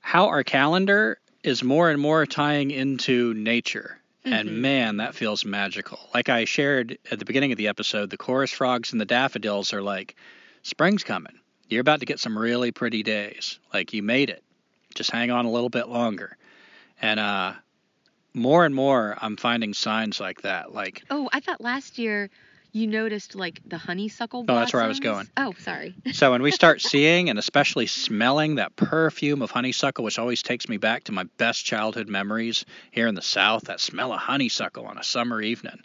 how 0.00 0.26
our 0.26 0.42
calendar 0.42 1.18
is 1.44 1.62
more 1.62 1.88
and 1.90 2.00
more 2.00 2.26
tying 2.26 2.72
into 2.72 3.32
nature. 3.34 3.98
And 4.24 4.48
Mhm. 4.48 4.52
man, 4.54 4.96
that 4.96 5.14
feels 5.14 5.44
magical. 5.44 6.00
Like 6.12 6.28
I 6.28 6.46
shared 6.46 6.98
at 7.12 7.20
the 7.20 7.24
beginning 7.24 7.52
of 7.52 7.58
the 7.58 7.68
episode, 7.68 8.10
the 8.10 8.16
chorus 8.16 8.50
frogs 8.50 8.90
and 8.90 9.00
the 9.00 9.04
daffodils 9.04 9.72
are 9.72 9.82
like, 9.82 10.16
spring's 10.64 11.04
coming. 11.04 11.38
You're 11.68 11.80
about 11.80 12.00
to 12.00 12.06
get 12.06 12.18
some 12.18 12.36
really 12.36 12.72
pretty 12.72 13.04
days. 13.04 13.60
Like 13.72 13.92
you 13.92 14.02
made 14.02 14.30
it. 14.30 14.42
Just 14.96 15.12
hang 15.12 15.30
on 15.30 15.44
a 15.44 15.50
little 15.50 15.68
bit 15.68 15.88
longer. 15.88 16.36
And 17.00 17.20
uh, 17.20 17.52
more 18.34 18.64
and 18.64 18.74
more, 18.74 19.16
I'm 19.20 19.36
finding 19.36 19.74
signs 19.74 20.18
like 20.18 20.42
that. 20.42 20.74
Like 20.74 21.04
Oh, 21.08 21.28
I 21.32 21.38
thought 21.38 21.60
last 21.60 21.98
year 21.98 22.30
you 22.76 22.86
noticed 22.86 23.34
like 23.34 23.60
the 23.66 23.78
honeysuckle 23.78 24.44
Oh, 24.46 24.54
that's 24.54 24.74
where 24.74 24.82
I 24.82 24.86
was 24.86 25.00
going. 25.00 25.28
Oh, 25.36 25.54
sorry. 25.58 25.94
So 26.12 26.30
when 26.30 26.42
we 26.42 26.50
start 26.50 26.82
seeing 26.82 27.30
and 27.30 27.38
especially 27.38 27.86
smelling 27.86 28.56
that 28.56 28.76
perfume 28.76 29.42
of 29.42 29.50
honeysuckle, 29.50 30.04
which 30.04 30.18
always 30.18 30.42
takes 30.42 30.68
me 30.68 30.76
back 30.76 31.04
to 31.04 31.12
my 31.12 31.24
best 31.38 31.64
childhood 31.64 32.08
memories 32.08 32.64
here 32.90 33.06
in 33.06 33.14
the 33.14 33.22
South, 33.22 33.64
that 33.64 33.80
smell 33.80 34.12
of 34.12 34.20
honeysuckle 34.20 34.86
on 34.86 34.98
a 34.98 35.02
summer 35.02 35.40
evening. 35.40 35.80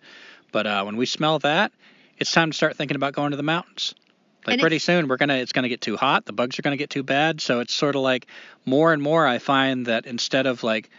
But 0.51 0.67
uh, 0.67 0.83
when 0.83 0.97
we 0.97 1.05
smell 1.05 1.39
that, 1.39 1.71
it's 2.17 2.31
time 2.31 2.51
to 2.51 2.57
start 2.57 2.75
thinking 2.75 2.95
about 2.95 3.13
going 3.13 3.31
to 3.31 3.37
the 3.37 3.43
mountains. 3.43 3.95
Like 4.45 4.55
And 4.55 4.61
pretty 4.61 4.79
soon, 4.79 5.07
we're 5.07 5.17
gonna 5.17 5.35
it's 5.35 5.53
gonna 5.53 5.69
get 5.69 5.81
too 5.81 5.97
hot. 5.97 6.25
The 6.25 6.33
bugs 6.33 6.59
are 6.59 6.61
gonna 6.61 6.77
get 6.77 6.89
too 6.89 7.03
bad. 7.03 7.41
So 7.41 7.61
it's 7.61 7.73
sort 7.73 7.95
of 7.95 8.01
like 8.01 8.27
more 8.65 8.91
and 8.91 9.01
more. 9.01 9.25
I 9.25 9.37
find 9.37 9.85
that 9.85 10.05
instead 10.05 10.45
of 10.45 10.63
like 10.63 10.89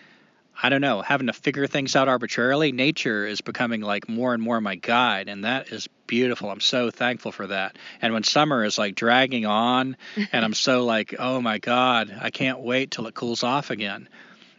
I 0.61 0.69
don't 0.69 0.81
know, 0.81 1.03
having 1.03 1.27
to 1.29 1.33
figure 1.33 1.67
things 1.67 1.97
out 1.97 2.09
arbitrarily, 2.09 2.73
nature 2.73 3.27
is 3.27 3.41
becoming 3.41 3.81
like 3.81 4.09
more 4.09 4.35
and 4.35 4.43
more 4.43 4.61
my 4.61 4.75
guide, 4.77 5.29
and 5.29 5.45
that 5.45 5.73
is 5.73 5.89
beautiful. 6.07 6.51
I'm 6.51 6.61
so 6.61 6.91
thankful 6.91 7.33
for 7.33 7.47
that. 7.49 7.77
And 8.01 8.13
when 8.13 8.23
summer 8.23 8.65
is 8.65 8.79
like 8.79 8.95
dragging 8.95 9.47
on, 9.47 9.97
and 10.31 10.45
I'm 10.45 10.55
so 10.69 10.85
like, 10.85 11.15
oh 11.19 11.41
my 11.41 11.59
God, 11.59 12.15
I 12.21 12.31
can't 12.31 12.61
wait 12.61 12.91
till 12.91 13.07
it 13.07 13.15
cools 13.15 13.43
off 13.43 13.71
again. 13.71 14.09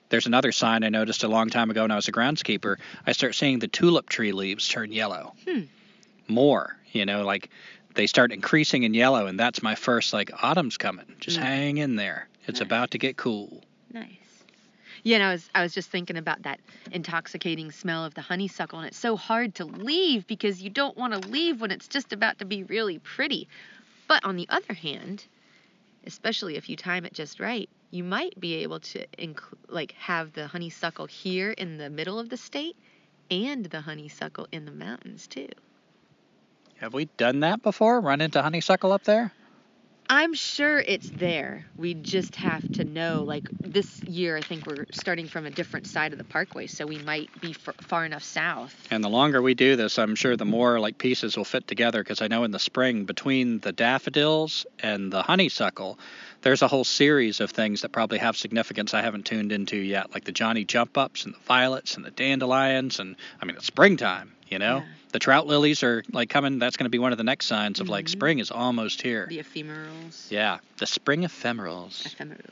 There's 0.09 0.25
another 0.27 0.51
sign 0.51 0.83
I 0.83 0.89
noticed 0.89 1.23
a 1.23 1.27
long 1.27 1.49
time 1.49 1.69
ago 1.71 1.81
when 1.83 1.91
I 1.91 1.95
was 1.95 2.07
a 2.07 2.11
groundskeeper. 2.11 2.77
I 3.05 3.13
start 3.13 3.33
seeing 3.35 3.59
the 3.59 3.67
tulip 3.67 4.09
tree 4.09 4.31
leaves 4.31 4.67
turn 4.67 4.91
yellow. 4.91 5.33
Hmm. 5.47 5.61
More, 6.27 6.75
you 6.91 7.05
know, 7.05 7.23
like 7.23 7.49
they 7.95 8.07
start 8.07 8.31
increasing 8.31 8.83
in 8.83 8.93
yellow, 8.93 9.27
and 9.27 9.39
that's 9.39 9.61
my 9.63 9.75
first 9.75 10.13
like 10.13 10.31
autumn's 10.43 10.77
coming. 10.77 11.05
Just 11.19 11.37
Mm. 11.39 11.43
hang 11.43 11.77
in 11.77 11.95
there. 11.95 12.27
It's 12.47 12.59
Nice. 12.59 12.65
about 12.65 12.91
to 12.91 12.97
get 12.97 13.17
cool. 13.17 13.63
Nice. 13.91 14.07
Yeah, 15.03 15.17
and 15.17 15.23
I 15.23 15.31
was 15.33 15.49
I 15.53 15.61
was 15.61 15.73
just 15.73 15.89
thinking 15.89 16.17
about 16.17 16.43
that 16.43 16.61
intoxicating 16.91 17.71
smell 17.71 18.05
of 18.05 18.13
the 18.13 18.21
honeysuckle, 18.21 18.79
and 18.79 18.87
it's 18.87 18.97
so 18.97 19.17
hard 19.17 19.55
to 19.55 19.65
leave 19.65 20.25
because 20.27 20.61
you 20.61 20.69
don't 20.69 20.97
want 20.97 21.13
to 21.13 21.29
leave 21.29 21.59
when 21.59 21.71
it's 21.71 21.89
just 21.89 22.13
about 22.13 22.39
to 22.39 22.45
be 22.45 22.63
really 22.63 22.99
pretty. 22.99 23.49
But 24.07 24.23
on 24.23 24.37
the 24.37 24.47
other 24.49 24.73
hand, 24.73 25.25
especially 26.05 26.55
if 26.55 26.69
you 26.69 26.77
time 26.77 27.05
it 27.05 27.13
just 27.13 27.41
right, 27.41 27.69
you 27.91 28.03
might 28.03 28.39
be 28.39 28.55
able 28.55 28.79
to 28.79 29.05
inc- 29.17 29.41
like 29.67 29.91
have 29.93 30.31
the 30.33 30.47
honeysuckle 30.47 31.05
here 31.05 31.51
in 31.51 31.77
the 31.77 31.89
middle 31.89 32.17
of 32.17 32.29
the 32.29 32.37
state 32.37 32.77
and 33.29 33.65
the 33.65 33.81
honeysuckle 33.81 34.47
in 34.51 34.63
the 34.65 34.71
mountains 34.71 35.27
too. 35.27 35.49
Have 36.77 36.93
we 36.93 37.05
done 37.17 37.41
that 37.41 37.61
before? 37.61 37.99
Run 37.99 38.21
into 38.21 38.41
honeysuckle 38.41 38.91
up 38.91 39.03
there? 39.03 39.33
I'm 40.09 40.33
sure 40.33 40.79
it's 40.79 41.09
there. 41.09 41.65
We 41.77 41.93
just 41.93 42.35
have 42.35 42.69
to 42.73 42.83
know. 42.83 43.23
Like 43.23 43.49
this 43.61 44.01
year, 44.03 44.37
I 44.37 44.41
think 44.41 44.65
we're 44.65 44.85
starting 44.91 45.27
from 45.27 45.45
a 45.45 45.49
different 45.49 45.87
side 45.87 46.11
of 46.11 46.17
the 46.17 46.23
parkway, 46.23 46.67
so 46.67 46.85
we 46.85 46.99
might 46.99 47.29
be 47.41 47.51
f- 47.51 47.75
far 47.81 48.05
enough 48.05 48.23
south. 48.23 48.75
And 48.91 49.03
the 49.03 49.09
longer 49.09 49.41
we 49.41 49.53
do 49.53 49.75
this, 49.75 49.97
I'm 49.97 50.15
sure 50.15 50.35
the 50.35 50.45
more 50.45 50.79
like 50.79 50.97
pieces 50.97 51.37
will 51.37 51.45
fit 51.45 51.67
together 51.67 52.03
because 52.03 52.21
I 52.21 52.27
know 52.27 52.43
in 52.43 52.51
the 52.51 52.59
spring 52.59 53.05
between 53.05 53.59
the 53.59 53.71
daffodils 53.71 54.65
and 54.79 55.11
the 55.11 55.23
honeysuckle, 55.23 55.97
there's 56.41 56.61
a 56.61 56.67
whole 56.67 56.83
series 56.83 57.39
of 57.39 57.51
things 57.51 57.81
that 57.81 57.91
probably 57.91 58.17
have 58.19 58.35
significance 58.35 58.93
I 58.93 59.01
haven't 59.01 59.25
tuned 59.25 59.51
into 59.51 59.77
yet, 59.77 60.13
like 60.13 60.25
the 60.25 60.31
Johnny 60.31 60.65
jump 60.65 60.97
ups 60.97 61.25
and 61.25 61.33
the 61.33 61.39
violets 61.39 61.95
and 61.95 62.03
the 62.03 62.11
dandelions 62.11 62.99
and 62.99 63.15
I 63.41 63.45
mean 63.45 63.55
it's 63.55 63.65
springtime, 63.65 64.33
you 64.53 64.59
know? 64.59 64.77
Yeah. 64.77 64.83
The 65.11 65.19
trout 65.19 65.47
lilies 65.47 65.83
are 65.83 66.03
like 66.11 66.29
coming, 66.29 66.59
that's 66.59 66.77
going 66.77 66.85
to 66.85 66.89
be 66.91 66.99
one 66.99 67.11
of 67.11 67.17
the 67.17 67.23
next 67.23 67.47
signs 67.47 67.79
of 67.79 67.89
like 67.89 68.05
Mhm. 68.05 68.09
spring 68.09 68.39
is 68.39 68.51
almost 68.51 69.01
here. 69.01 69.25
The 69.27 69.39
ephemerals. 69.39 70.29
Yeah, 70.31 70.59
the 70.77 70.85
spring 70.85 71.23
ephemerals. 71.23 72.03
Ephemerals. 72.03 72.51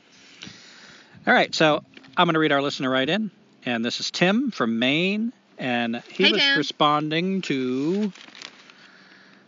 All 1.26 1.32
right, 1.32 1.54
so 1.54 1.82
I'm 2.16 2.26
going 2.26 2.34
to 2.34 2.40
read 2.40 2.50
our 2.52 2.60
listener 2.60 2.90
right 2.90 3.08
in, 3.08 3.30
and 3.64 3.84
this 3.84 4.00
is 4.00 4.10
Tim 4.10 4.50
from 4.50 4.78
Maine, 4.80 5.32
and 5.58 6.02
he 6.08 6.24
Hey, 6.24 6.32
was 6.32 6.40
Tim. 6.42 6.58
responding 6.58 7.42
to 7.42 8.12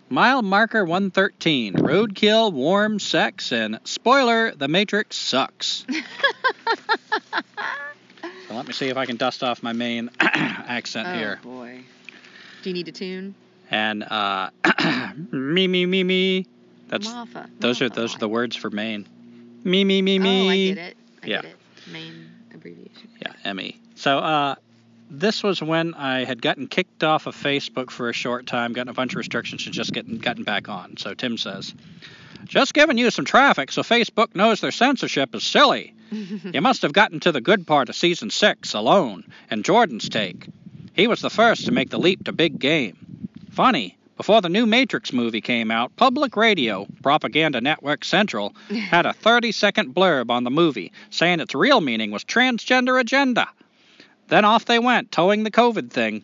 mile 0.09 0.43
marker 0.43 0.85
113, 0.85 1.75
roadkill, 1.75 2.53
warm 2.53 3.01
sex, 3.01 3.51
and 3.53 3.81
spoiler: 3.85 4.53
The 4.53 4.69
Matrix 4.69 5.17
sucks. 5.17 5.85
so 8.49 8.55
let 8.55 8.67
me 8.67 8.73
see 8.73 8.89
if 8.89 8.97
I 8.97 9.07
can 9.07 9.17
dust 9.17 9.43
off 9.43 9.63
my 9.63 9.73
Maine 9.73 10.11
accent 10.21 11.09
oh 11.09 11.13
here. 11.13 11.41
Oh 11.43 11.49
boy. 11.49 11.81
Do 12.65 12.71
you 12.71 12.75
need 12.75 12.89
a 12.89 12.93
tune? 12.93 13.35
And 13.71 14.03
uh, 14.05 14.49
me 15.31 15.69
me 15.69 15.85
me 15.85 16.03
me. 16.03 16.47
That's 16.89 17.07
those 17.61 17.83
are 17.83 17.91
those 17.91 18.15
are 18.17 18.19
the 18.19 18.29
words 18.29 18.57
for 18.57 18.71
Maine. 18.71 19.07
Me 19.65 19.85
me 19.85 20.01
me 20.01 20.19
me. 20.19 20.49
Oh, 20.49 20.51
I 20.51 20.57
get 20.57 20.79
it. 20.79 20.97
I 21.23 21.27
Yeah. 21.27 21.43
get 21.43 21.45
it. 21.51 21.57
Main 21.93 22.31
abbreviation. 22.55 23.11
Yeah, 23.21 23.53
ME. 23.53 23.79
So 23.97 24.17
uh, 24.19 24.55
this 25.11 25.43
was 25.43 25.61
when 25.63 25.93
I 25.93 26.25
had 26.25 26.41
gotten 26.41 26.67
kicked 26.67 27.05
off 27.05 27.27
of 27.27 27.37
Facebook 27.37 27.91
for 27.91 28.09
a 28.09 28.15
short 28.15 28.47
time, 28.47 28.73
gotten 28.73 28.89
a 28.89 28.95
bunch 28.95 29.13
of 29.13 29.19
restrictions, 29.19 29.67
and 29.67 29.75
just 29.75 29.93
getting 29.93 30.17
gotten 30.17 30.45
back 30.45 30.71
on. 30.71 30.97
So 30.97 31.13
Tim 31.13 31.37
says, 31.37 31.75
just 32.47 32.73
giving 32.73 32.97
you 32.97 33.11
some 33.11 33.27
traffic 33.27 33.73
so 33.73 33.83
Facebook 33.83 34.35
knows 34.35 34.63
their 34.63 34.73
censorship 34.73 35.35
is 35.35 35.45
silly. 35.45 35.93
You 36.11 36.63
must 36.63 36.81
have 36.81 36.95
gotten 36.95 37.21
to 37.21 37.33
the 37.33 37.43
good 37.43 37.67
part 37.67 37.91
of 37.91 37.95
season 37.97 38.31
six 38.31 38.73
alone, 38.73 39.25
and 39.51 39.65
Jordan's 39.65 40.09
take. 40.09 40.47
He 40.95 41.09
was 41.09 41.21
the 41.21 41.31
first 41.31 41.65
to 41.67 41.73
make 41.73 41.91
the 41.91 41.99
leap 41.99 42.25
to 42.25 42.33
big 42.33 42.61
game. 42.61 42.97
Funny, 43.51 43.99
before 44.17 44.41
the 44.41 44.49
new 44.49 44.65
Matrix 44.65 45.13
movie 45.13 45.41
came 45.41 45.73
out, 45.73 45.95
Public 45.97 46.37
Radio, 46.37 46.87
Propaganda 47.03 47.61
Network 47.61 48.05
Central, 48.05 48.55
had 48.71 49.05
a 49.05 49.13
30 49.13 49.51
second 49.51 49.93
blurb 49.93 50.31
on 50.31 50.45
the 50.45 50.53
movie 50.53 50.93
saying 51.11 51.41
its 51.41 51.53
real 51.53 51.81
meaning 51.81 52.13
was 52.13 52.23
transgender 52.25 53.01
agenda. 53.01 53.49
Then 54.29 54.45
off 54.45 54.67
they 54.67 54.79
went, 54.79 55.11
towing 55.11 55.43
the 55.43 55.51
COVID 55.51 55.91
thing. 55.91 56.23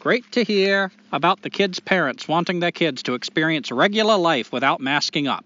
Great 0.00 0.30
to 0.32 0.42
hear 0.42 0.90
about 1.12 1.42
the 1.42 1.50
kids' 1.50 1.78
parents 1.78 2.26
wanting 2.26 2.58
their 2.58 2.72
kids 2.72 3.04
to 3.04 3.14
experience 3.14 3.70
regular 3.70 4.16
life 4.16 4.50
without 4.50 4.80
masking 4.80 5.28
up. 5.28 5.44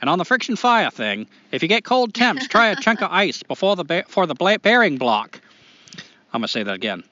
And 0.00 0.10
on 0.10 0.18
the 0.18 0.24
friction 0.24 0.56
fire 0.56 0.90
thing, 0.90 1.28
if 1.52 1.62
you 1.62 1.68
get 1.68 1.84
cold 1.84 2.14
temps, 2.14 2.48
try 2.48 2.70
a 2.70 2.76
chunk 2.76 3.00
of 3.00 3.10
ice 3.12 3.44
before 3.44 3.76
the 3.76 3.84
ba- 3.84 4.04
for 4.08 4.26
the 4.26 4.34
bla- 4.34 4.58
bearing 4.58 4.98
block. 4.98 5.40
I'm 6.32 6.40
gonna 6.40 6.48
say 6.48 6.64
that 6.64 6.74
again 6.74 7.04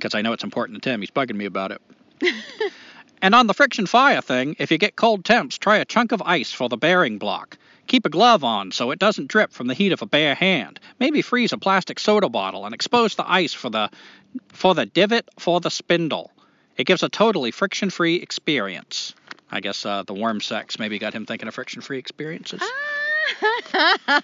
because 0.00 0.14
I 0.14 0.22
know 0.22 0.32
it's 0.32 0.44
important 0.44 0.82
to 0.82 0.90
Tim. 0.90 1.00
He's 1.00 1.10
bugging 1.10 1.36
me 1.36 1.44
about 1.44 1.72
it. 1.72 1.82
And 3.22 3.34
on 3.34 3.46
the 3.46 3.54
friction 3.54 3.86
fire 3.86 4.22
thing, 4.22 4.56
if 4.58 4.70
you 4.70 4.78
get 4.78 4.96
cold 4.96 5.24
temps, 5.24 5.58
try 5.58 5.76
a 5.76 5.84
chunk 5.84 6.12
of 6.12 6.22
ice 6.22 6.52
for 6.52 6.68
the 6.68 6.76
bearing 6.76 7.18
block. 7.18 7.58
Keep 7.86 8.06
a 8.06 8.08
glove 8.08 8.44
on 8.44 8.72
so 8.72 8.92
it 8.92 8.98
doesn't 8.98 9.28
drip 9.28 9.52
from 9.52 9.66
the 9.66 9.74
heat 9.74 9.92
of 9.92 10.00
a 10.00 10.06
bare 10.06 10.34
hand. 10.34 10.80
Maybe 10.98 11.22
freeze 11.22 11.52
a 11.52 11.58
plastic 11.58 11.98
soda 11.98 12.28
bottle 12.28 12.64
and 12.64 12.74
expose 12.74 13.16
the 13.16 13.30
ice 13.30 13.52
for 13.52 13.68
the 13.68 13.90
for 14.48 14.74
the 14.74 14.86
divot 14.86 15.28
for 15.38 15.60
the 15.60 15.70
spindle. 15.70 16.30
It 16.76 16.84
gives 16.84 17.02
a 17.02 17.08
totally 17.08 17.50
friction-free 17.50 18.16
experience. 18.16 19.14
I 19.50 19.60
guess 19.60 19.84
uh, 19.84 20.04
the 20.04 20.14
worm 20.14 20.40
sex 20.40 20.78
maybe 20.78 20.98
got 20.98 21.12
him 21.12 21.26
thinking 21.26 21.48
of 21.48 21.54
friction-free 21.54 21.98
experiences. 21.98 22.62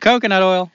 Coconut 0.00 0.42
oil. 0.42 0.70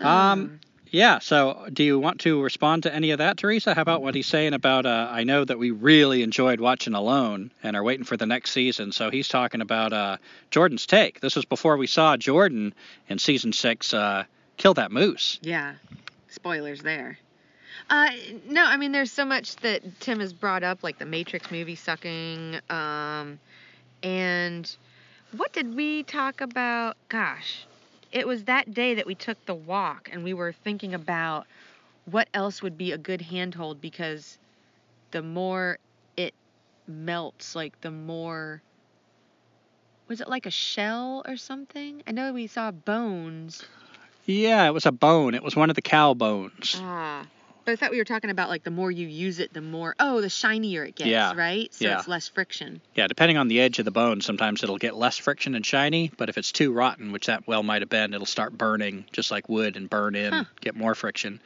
Um, 0.00 0.60
yeah. 0.90 1.18
So, 1.18 1.66
do 1.72 1.84
you 1.84 1.98
want 1.98 2.20
to 2.20 2.42
respond 2.42 2.84
to 2.84 2.94
any 2.94 3.10
of 3.10 3.18
that, 3.18 3.36
Teresa? 3.36 3.74
How 3.74 3.82
about 3.82 4.02
what 4.02 4.14
he's 4.14 4.26
saying 4.26 4.54
about? 4.54 4.86
Uh, 4.86 5.08
I 5.10 5.24
know 5.24 5.44
that 5.44 5.58
we 5.58 5.70
really 5.70 6.22
enjoyed 6.22 6.60
watching 6.60 6.94
Alone 6.94 7.50
and 7.62 7.76
are 7.76 7.82
waiting 7.82 8.04
for 8.04 8.16
the 8.16 8.26
next 8.26 8.50
season. 8.50 8.92
So 8.92 9.10
he's 9.10 9.28
talking 9.28 9.60
about 9.60 9.92
uh, 9.92 10.16
Jordan's 10.50 10.86
take. 10.86 11.20
This 11.20 11.36
was 11.36 11.44
before 11.44 11.76
we 11.76 11.86
saw 11.86 12.16
Jordan 12.16 12.74
in 13.08 13.18
season 13.18 13.52
six 13.52 13.92
uh, 13.92 14.24
kill 14.56 14.74
that 14.74 14.92
moose. 14.92 15.38
Yeah. 15.42 15.74
Spoilers 16.28 16.82
there. 16.82 17.18
Uh, 17.90 18.10
no, 18.46 18.64
I 18.64 18.76
mean, 18.76 18.92
there's 18.92 19.12
so 19.12 19.24
much 19.24 19.56
that 19.56 20.00
Tim 20.00 20.20
has 20.20 20.32
brought 20.32 20.62
up, 20.62 20.82
like 20.82 20.98
the 20.98 21.06
Matrix 21.06 21.50
movie 21.50 21.74
sucking. 21.74 22.60
Um, 22.68 23.38
and 24.02 24.76
what 25.36 25.52
did 25.52 25.74
we 25.74 26.02
talk 26.02 26.40
about? 26.40 26.96
Gosh, 27.08 27.66
it 28.12 28.26
was 28.26 28.44
that 28.44 28.72
day 28.72 28.94
that 28.94 29.06
we 29.06 29.14
took 29.14 29.44
the 29.46 29.54
walk 29.54 30.08
and 30.12 30.24
we 30.24 30.34
were 30.34 30.52
thinking 30.52 30.94
about 30.94 31.46
what 32.06 32.28
else 32.32 32.62
would 32.62 32.78
be 32.78 32.92
a 32.92 32.98
good 32.98 33.20
handhold 33.20 33.80
because 33.80 34.38
the 35.10 35.22
more 35.22 35.78
it 36.16 36.34
melts, 36.86 37.54
like 37.54 37.80
the 37.80 37.90
more. 37.90 38.62
Was 40.08 40.20
it 40.20 40.28
like 40.28 40.46
a 40.46 40.50
shell 40.50 41.22
or 41.26 41.36
something? 41.36 42.02
I 42.06 42.12
know 42.12 42.32
we 42.32 42.46
saw 42.46 42.70
bones. 42.70 43.64
Yeah, 44.24 44.66
it 44.66 44.72
was 44.72 44.86
a 44.86 44.92
bone. 44.92 45.34
It 45.34 45.42
was 45.42 45.56
one 45.56 45.70
of 45.70 45.76
the 45.76 45.82
cow 45.82 46.14
bones. 46.14 46.76
Ah. 46.82 47.26
But 47.68 47.72
I 47.72 47.76
thought 47.76 47.90
we 47.90 47.98
were 47.98 48.04
talking 48.04 48.30
about 48.30 48.48
like 48.48 48.64
the 48.64 48.70
more 48.70 48.90
you 48.90 49.06
use 49.06 49.40
it, 49.40 49.52
the 49.52 49.60
more 49.60 49.94
oh 50.00 50.22
the 50.22 50.30
shinier 50.30 50.84
it 50.84 50.94
gets, 50.96 51.10
Yeah. 51.10 51.34
right? 51.36 51.70
So 51.74 51.84
Yeah. 51.84 51.98
it's 51.98 52.08
less 52.08 52.26
friction. 52.26 52.80
Yeah, 52.94 53.08
depending 53.08 53.36
on 53.36 53.48
the 53.48 53.60
edge 53.60 53.78
of 53.78 53.84
the 53.84 53.90
bone, 53.90 54.22
sometimes 54.22 54.62
it'll 54.62 54.78
get 54.78 54.96
less 54.96 55.18
friction 55.18 55.54
and 55.54 55.66
shiny, 55.66 56.10
but 56.16 56.30
if 56.30 56.38
it's 56.38 56.50
too 56.50 56.72
rotten, 56.72 57.12
which 57.12 57.26
that 57.26 57.46
well 57.46 57.62
might 57.62 57.82
have 57.82 57.90
been, 57.90 58.14
it'll 58.14 58.24
start 58.24 58.56
burning 58.56 59.04
just 59.12 59.30
like 59.30 59.50
wood 59.50 59.76
and 59.76 59.90
burn 59.90 60.14
in, 60.14 60.32
Huh. 60.32 60.44
get 60.62 60.76
more 60.76 60.94
friction. 60.94 61.42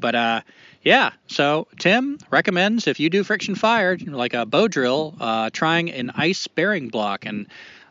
But 0.00 0.16
uh 0.16 0.40
yeah, 0.82 1.12
so 1.28 1.68
Tim 1.78 2.18
recommends 2.28 2.88
if 2.88 2.98
you 2.98 3.08
do 3.08 3.22
friction 3.22 3.54
fire, 3.54 3.96
like 4.04 4.34
a 4.34 4.44
bow 4.44 4.66
drill, 4.66 5.14
uh, 5.20 5.50
trying 5.52 5.92
an 5.92 6.10
ice 6.16 6.48
bearing 6.48 6.88
block, 6.88 7.24
and 7.24 7.46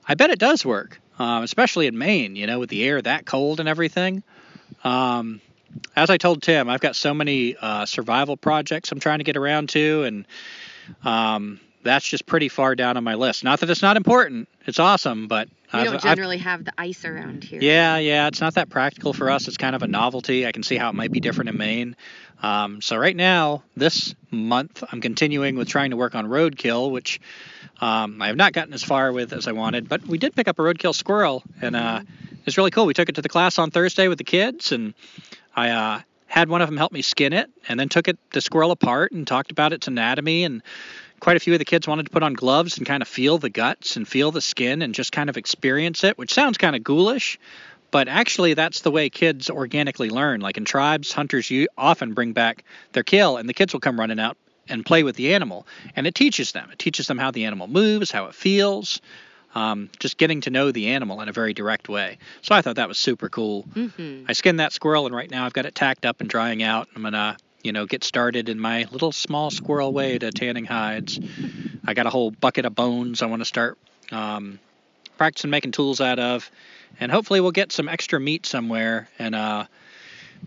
I 0.06 0.15
bet 0.15 0.30
it 0.30 0.39
does 0.39 0.65
work, 0.65 0.99
um, 1.19 1.43
especially 1.43 1.88
in 1.88 1.98
Maine, 1.98 2.35
you 2.35 2.48
know, 2.48 2.60
with 2.60 2.69
the 2.69 2.84
air 2.84 3.02
that 3.02 3.26
cold 3.26 3.61
and 3.61 3.69
everything. 3.69 4.23
Um, 4.84 5.39
as 5.95 6.10
I 6.10 6.18
told 6.18 6.41
Tim, 6.41 6.69
I've 6.69 6.81
got 6.81 6.95
so 6.95 7.14
many 7.14 7.56
uh, 7.57 7.85
survival 7.85 8.38
projects 8.38 8.91
I'm 8.91 8.99
trying 8.99 9.19
to 9.19 9.23
get 9.26 9.38
around 9.38 9.69
to, 9.69 10.03
and 10.03 10.26
um, 11.03 11.60
that's 11.84 12.07
just 12.07 12.26
pretty 12.26 12.49
far 12.49 12.76
down 12.76 12.98
on 12.98 13.03
my 13.03 13.15
list. 13.15 13.43
Not 13.43 13.60
that 13.61 13.69
it's 13.69 13.81
not 13.81 13.98
important; 13.98 14.48
it's 14.65 14.80
awesome, 14.80 15.27
but 15.27 15.48
We 15.73 15.80
I've- 15.80 15.85
don't 15.85 15.95
I've- 15.95 16.10
generally 16.15 16.38
have 16.39 16.65
the 16.65 16.73
ice 16.77 17.06
around 17.06 17.43
here. 17.43 17.60
yeah, 17.61 17.98
yeah, 17.98 18.27
it's 18.27 18.41
not 18.41 18.56
that 18.56 18.69
practical 18.69 19.14
for 19.14 19.30
us. 19.30 19.48
It's 19.48 19.57
kind 19.57 19.76
of 19.76 19.81
a 19.84 19.88
novelty. 19.88 20.45
I 20.45 20.52
can 20.52 20.64
see 20.64 20.76
how 20.77 20.89
it 20.89 20.95
might 20.95 21.11
be 21.11 21.19
different 21.19 21.49
in 21.49 21.57
Maine. 21.57 21.95
Um, 22.43 22.81
so 22.81 22.98
right 22.98 23.15
now, 23.15 23.64
this 23.77 24.15
month, 24.31 24.84
I'm 24.91 24.99
continuing 24.99 25.56
with 25.57 25.68
trying 25.69 25.91
to 25.91 25.98
work 25.98 26.15
on 26.15 26.26
roadkill, 26.27 26.89
which 26.89 27.22
um, 27.81 28.19
I 28.22 28.27
have 28.27 28.35
not 28.35 28.53
gotten 28.53 28.73
as 28.73 28.84
far 28.84 29.11
with 29.11 29.31
as 29.34 29.48
I 29.48 29.52
wanted. 29.52 29.88
But 29.88 30.06
we 30.07 30.18
did 30.18 30.35
pick 30.35 30.48
up 30.48 30.57
a 30.60 30.61
roadkill 30.64 30.93
squirrel, 30.95 31.43
and 31.61 31.76
uh, 31.76 32.02
it's 32.45 32.57
really 32.57 32.72
cool. 32.72 32.85
We 32.88 32.93
took 32.95 33.10
it 33.10 33.15
to 33.15 33.22
the 33.22 33.30
class 33.30 33.60
on 33.60 33.69
Thursday 33.72 34.07
with 34.07 34.18
the 34.18 34.23
kids, 34.23 34.72
and 34.72 34.93
I 35.56 35.69
uh, 35.69 36.02
had 36.28 36.49
one 36.49 36.61
of 36.61 36.69
them 36.69 36.78
help 36.78 36.91
me 36.91 37.02
skin 37.02 37.34
it, 37.34 37.49
and 37.68 37.80
then 37.80 37.90
took 37.90 38.07
it 38.07 38.18
the 38.32 38.41
squirrel 38.41 38.72
apart 38.72 39.11
and 39.11 39.28
talked 39.28 39.52
about 39.52 39.73
its 39.73 39.88
anatomy 39.88 40.44
and 40.44 40.61
quite 41.19 41.38
a 41.38 41.40
few 41.40 41.53
of 41.53 41.60
the 41.60 41.65
kids 41.65 41.88
wanted 41.88 42.06
to 42.06 42.11
put 42.11 42.23
on 42.23 42.34
gloves 42.34 42.78
and 42.78 42.88
kind 42.88 43.02
of 43.02 43.07
feel 43.07 43.38
the 43.38 43.49
guts 43.49 43.95
and 43.95 44.07
feel 44.07 44.32
the 44.32 44.41
skin 44.41 44.82
and 44.82 44.95
just 44.95 45.11
kind 45.11 45.30
of 45.30 45.38
experience 45.38 46.03
it, 46.03 46.18
which 46.18 46.34
sounds 46.34 46.57
kind 46.57 46.76
of 46.76 46.84
ghoulish, 46.84 47.38
but 47.91 48.07
actually 48.07 48.53
that's 48.53 48.82
the 48.82 48.91
way 48.91 49.10
kids 49.10 49.49
organically 49.49 50.10
learn. 50.10 50.41
Like 50.41 50.57
in 50.57 50.65
tribes, 50.65 51.11
hunters 51.11 51.52
you 51.52 51.68
often 51.78 52.14
bring 52.14 52.34
back 52.34 52.64
their 52.94 53.03
kill, 53.03 53.38
and 53.38 53.48
the 53.48 53.53
kids 53.53 53.73
will 53.73 53.82
come 53.82 53.99
running 53.99 54.19
out 54.19 54.38
and 54.68 54.86
play 54.86 55.03
with 55.03 55.15
the 55.15 55.34
animal, 55.34 55.68
and 55.95 56.07
it 56.07 56.15
teaches 56.15 56.53
them. 56.53 56.69
It 56.72 56.80
teaches 56.80 57.07
them 57.07 57.18
how 57.18 57.32
the 57.32 57.45
animal 57.45 57.68
moves, 57.68 58.10
how 58.10 58.26
it 58.26 58.36
feels. 58.36 59.02
Um, 59.53 59.90
just 59.99 60.18
getting 60.18 60.41
to 60.41 60.49
know 60.49 60.72
the 60.72 60.90
animal 60.90 61.19
in 61.22 61.28
a 61.28 61.34
very 61.34 61.53
direct 61.53 61.90
way. 61.90 62.19
So 62.41 62.56
I 62.56 62.61
thought 62.61 62.78
that 62.78 62.88
was 62.88 62.98
super 62.98 63.28
cool. 63.28 63.64
Mm-hmm. 63.73 64.26
I 64.28 64.34
skinned 64.34 64.60
that 64.60 64.72
squirrel, 64.72 65.06
and 65.06 65.14
right 65.14 65.30
now 65.30 65.45
I've 65.45 65.53
got 65.53 65.65
it 65.65 65.76
tacked 65.76 66.06
up 66.06 66.22
and 66.22 66.30
drying 66.30 66.64
out. 66.64 66.88
I'm 66.95 67.03
gonna, 67.03 67.38
you 67.61 67.73
know, 67.73 67.86
get 67.86 68.03
started 68.03 68.48
in 68.48 68.60
my 68.60 68.88
little 68.91 69.11
small 69.11 69.52
squirrel 69.52 69.91
way 69.91 70.18
to 70.18 70.32
tanning 70.32 70.65
hides. 70.65 71.19
I 71.86 71.94
got 71.94 72.06
a 72.06 72.10
whole 72.10 72.32
bucket 72.32 72.65
of 72.65 72.76
bones 72.76 73.22
I 73.22 73.26
want 73.26 73.41
to 73.41 73.45
start 73.45 73.78
um, 74.11 74.60
practicing 75.18 75.49
making 75.49 75.72
tools 75.72 75.99
out 75.99 76.19
of, 76.19 76.49
and 76.99 77.11
hopefully 77.11 77.41
we'll 77.41 77.52
get 77.52 77.72
some 77.72 77.90
extra 77.90 78.19
meat 78.19 78.45
somewhere 78.45 79.10
and 79.19 79.36
uh, 79.36 79.65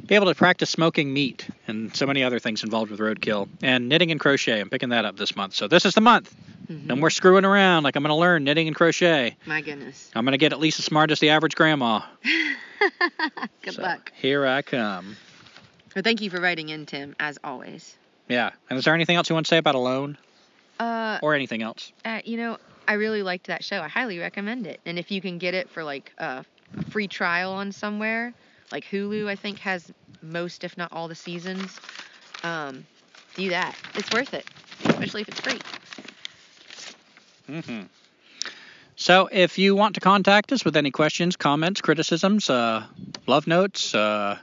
be 0.06 0.14
able 0.14 0.26
to 0.26 0.34
practice 0.34 0.70
smoking 0.70 1.12
meat 1.12 1.46
and 1.66 1.94
so 1.96 2.06
many 2.06 2.22
other 2.22 2.38
things 2.38 2.62
involved 2.64 2.90
with 2.90 3.00
roadkill 3.00 3.48
and 3.62 3.88
knitting 3.88 4.10
and 4.10 4.20
crochet. 4.20 4.60
I'm 4.60 4.68
picking 4.70 4.90
that 4.90 5.04
up 5.04 5.16
this 5.16 5.34
month, 5.36 5.54
so 5.54 5.66
this 5.68 5.84
is 5.86 5.94
the 5.94 6.00
month. 6.00 6.34
Mm-hmm. 6.70 6.86
No 6.86 6.96
more 6.96 7.10
screwing 7.10 7.44
around. 7.44 7.82
Like 7.84 7.96
I'm 7.96 8.02
gonna 8.02 8.16
learn 8.16 8.44
knitting 8.44 8.66
and 8.66 8.76
crochet. 8.76 9.36
My 9.46 9.60
goodness. 9.60 10.10
I'm 10.14 10.24
gonna 10.24 10.38
get 10.38 10.52
at 10.52 10.60
least 10.60 10.78
as 10.78 10.84
smart 10.84 11.10
as 11.10 11.20
the 11.20 11.30
average 11.30 11.54
grandma. 11.54 12.00
Good 13.62 13.74
So, 13.74 13.82
luck. 13.82 14.12
Here 14.14 14.46
I 14.46 14.62
come. 14.62 15.16
Well, 15.94 16.02
thank 16.02 16.20
you 16.20 16.30
for 16.30 16.40
writing 16.40 16.68
in, 16.70 16.86
Tim, 16.86 17.14
as 17.20 17.38
always. 17.44 17.96
Yeah. 18.28 18.50
And 18.68 18.78
is 18.78 18.84
there 18.84 18.94
anything 18.94 19.16
else 19.16 19.28
you 19.28 19.34
want 19.34 19.46
to 19.46 19.50
say 19.50 19.58
about 19.58 19.74
Alone 19.74 20.18
Uh, 20.80 21.18
or 21.22 21.34
anything 21.34 21.62
else? 21.62 21.92
uh, 22.04 22.20
you 22.24 22.36
know, 22.36 22.58
I 22.88 22.94
really 22.94 23.22
liked 23.22 23.46
that 23.46 23.62
show. 23.64 23.80
I 23.80 23.88
highly 23.88 24.18
recommend 24.18 24.66
it. 24.66 24.80
And 24.86 24.98
if 24.98 25.10
you 25.10 25.20
can 25.20 25.38
get 25.38 25.54
it 25.54 25.70
for 25.70 25.84
like 25.84 26.12
a 26.18 26.44
free 26.90 27.08
trial 27.08 27.52
on 27.52 27.72
somewhere, 27.72 28.34
like 28.72 28.84
Hulu, 28.86 29.28
I 29.28 29.36
think 29.36 29.58
has 29.60 29.92
most, 30.22 30.64
if 30.64 30.76
not 30.76 30.92
all, 30.92 31.08
the 31.08 31.14
seasons. 31.14 31.78
Um, 32.42 32.86
do 33.36 33.48
that. 33.50 33.76
It's 33.94 34.10
worth 34.12 34.34
it, 34.34 34.44
especially 34.84 35.22
if 35.22 35.28
it's 35.28 35.40
free. 35.40 35.60
hmm 37.62 37.82
So 38.96 39.28
if 39.32 39.58
you 39.58 39.74
want 39.76 39.94
to 39.94 40.00
contact 40.00 40.52
us 40.52 40.64
with 40.64 40.76
any 40.76 40.90
questions, 40.90 41.36
comments, 41.36 41.80
criticisms, 41.80 42.48
uh, 42.50 42.84
love 43.26 43.46
notes, 43.46 43.94
uh, 43.94 44.38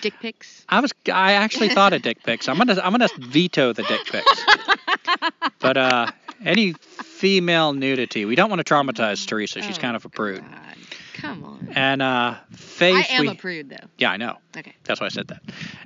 Dick 0.00 0.14
pics. 0.18 0.64
I 0.68 0.80
was 0.80 0.92
I 1.12 1.32
actually 1.32 1.68
thought 1.76 1.92
of 1.92 2.00
dick 2.00 2.22
pics. 2.22 2.48
I'm 2.48 2.56
gonna 2.56 2.80
I'm 2.82 2.92
gonna 2.92 3.08
veto 3.18 3.74
the 3.74 3.82
dick 3.82 4.00
pics. 4.06 4.46
but 5.60 5.76
uh, 5.76 6.06
any 6.42 6.72
female 6.72 7.74
nudity, 7.74 8.24
we 8.24 8.34
don't 8.34 8.48
want 8.48 8.64
to 8.64 8.74
traumatize 8.74 9.26
Teresa. 9.26 9.60
She's 9.60 9.76
Oh, 9.76 9.80
kind 9.80 9.94
of 9.96 10.06
a 10.06 10.08
prude. 10.08 10.42
God. 10.42 10.76
Come 11.20 11.44
on. 11.44 11.68
And 11.74 12.02
uh, 12.02 12.34
face. 12.52 13.06
I 13.10 13.14
am 13.14 13.22
we, 13.22 13.28
a 13.28 13.34
prude, 13.34 13.70
though. 13.70 13.76
yeah, 13.98 14.10
I 14.10 14.16
know. 14.16 14.36
Okay. 14.56 14.74
That's 14.84 15.00
why 15.00 15.06
I 15.06 15.10
said 15.10 15.28
that. 15.28 15.40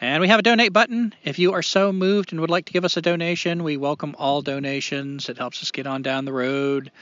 And 0.00 0.20
we 0.20 0.28
have 0.28 0.38
a 0.38 0.42
donate 0.42 0.74
button. 0.74 1.14
If 1.24 1.38
you 1.38 1.54
are 1.54 1.62
so 1.62 1.90
moved 1.90 2.32
and 2.32 2.40
would 2.42 2.50
like 2.50 2.66
to 2.66 2.72
give 2.72 2.84
us 2.84 2.98
a 2.98 3.02
donation, 3.02 3.64
we 3.64 3.78
welcome 3.78 4.14
all 4.18 4.42
donations. 4.42 5.30
It 5.30 5.38
helps 5.38 5.62
us 5.62 5.70
get 5.70 5.86
on 5.86 6.02
down 6.02 6.26
the 6.26 6.34
road, 6.34 6.92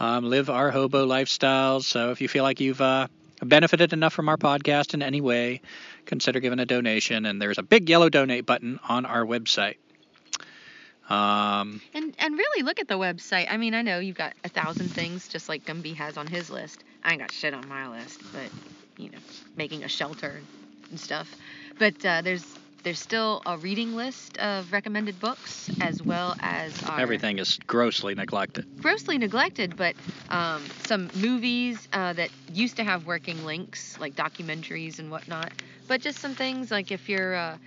um, 0.00 0.24
live 0.24 0.48
our 0.48 0.70
hobo 0.70 1.06
lifestyles. 1.06 1.82
So 1.82 2.10
if 2.10 2.22
you 2.22 2.28
feel 2.28 2.44
like 2.44 2.58
you've 2.58 2.80
uh, 2.80 3.08
benefited 3.42 3.92
enough 3.92 4.14
from 4.14 4.30
our 4.30 4.38
podcast 4.38 4.94
in 4.94 5.02
any 5.02 5.20
way, 5.20 5.60
consider 6.06 6.40
giving 6.40 6.58
a 6.58 6.64
donation. 6.64 7.26
And 7.26 7.40
there's 7.40 7.58
a 7.58 7.62
big 7.62 7.90
yellow 7.90 8.08
donate 8.08 8.46
button 8.46 8.80
on 8.88 9.04
our 9.04 9.26
website. 9.26 9.76
Um, 11.10 11.82
And 11.94 12.14
and 12.18 12.36
really 12.36 12.62
look 12.62 12.80
at 12.80 12.88
the 12.88 12.98
website. 12.98 13.46
I 13.50 13.58
mean, 13.58 13.74
I 13.74 13.82
know 13.82 13.98
you've 13.98 14.16
got 14.16 14.34
a 14.44 14.48
thousand 14.48 14.88
things 14.88 15.28
just 15.28 15.48
like 15.50 15.64
Gumby 15.64 15.94
has 15.96 16.16
on 16.16 16.26
his 16.26 16.48
list. 16.50 16.82
I 17.04 17.12
ain't 17.12 17.20
got 17.20 17.32
shit 17.32 17.52
on 17.52 17.66
my 17.68 17.88
list, 17.88 18.20
but 18.32 18.50
you 18.96 19.10
know, 19.10 19.18
making 19.56 19.84
a 19.84 19.88
shelter 19.88 20.40
and 20.90 20.98
stuff. 20.98 21.34
But 21.78 22.04
uh, 22.04 22.22
there's 22.22 22.44
there's 22.84 22.98
still 23.00 23.42
a 23.46 23.58
reading 23.58 23.94
list 23.94 24.38
of 24.38 24.72
recommended 24.72 25.18
books 25.20 25.68
as 25.80 26.02
well 26.02 26.34
as 26.40 26.82
our 26.84 27.00
everything 27.00 27.38
is 27.38 27.58
grossly 27.66 28.14
neglected. 28.14 28.64
grossly 28.80 29.18
neglected, 29.18 29.76
but 29.76 29.94
um, 30.30 30.62
some 30.84 31.10
movies 31.16 31.88
uh, 31.92 32.12
that 32.14 32.30
used 32.52 32.76
to 32.76 32.84
have 32.84 33.06
working 33.06 33.44
links, 33.44 33.98
like 34.00 34.14
documentaries 34.14 34.98
and 34.98 35.10
whatnot. 35.10 35.52
But 35.86 36.00
just 36.00 36.18
some 36.18 36.34
things 36.34 36.70
like 36.70 36.90
if 36.92 37.08
you're 37.08 37.34
uh, 37.34 37.58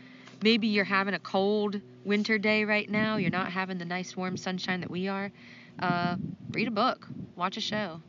maybe 0.41 0.67
you're 0.67 0.85
having 0.85 1.13
a 1.13 1.19
cold 1.19 1.81
winter 2.05 2.38
day 2.38 2.65
right 2.65 2.89
now, 2.89 3.17
you're 3.17 3.29
not 3.29 3.51
having 3.51 3.77
the 3.77 3.85
nice 3.85 4.15
warm 4.17 4.38
sunshine 4.38 4.81
that 4.81 4.91
we 4.91 5.07
are. 5.07 5.31
Uh, 5.79 6.17
read 6.53 6.67
a 6.67 6.71
book, 6.71 7.07
watch 7.35 7.57
a 7.57 7.61
show. 7.61 8.01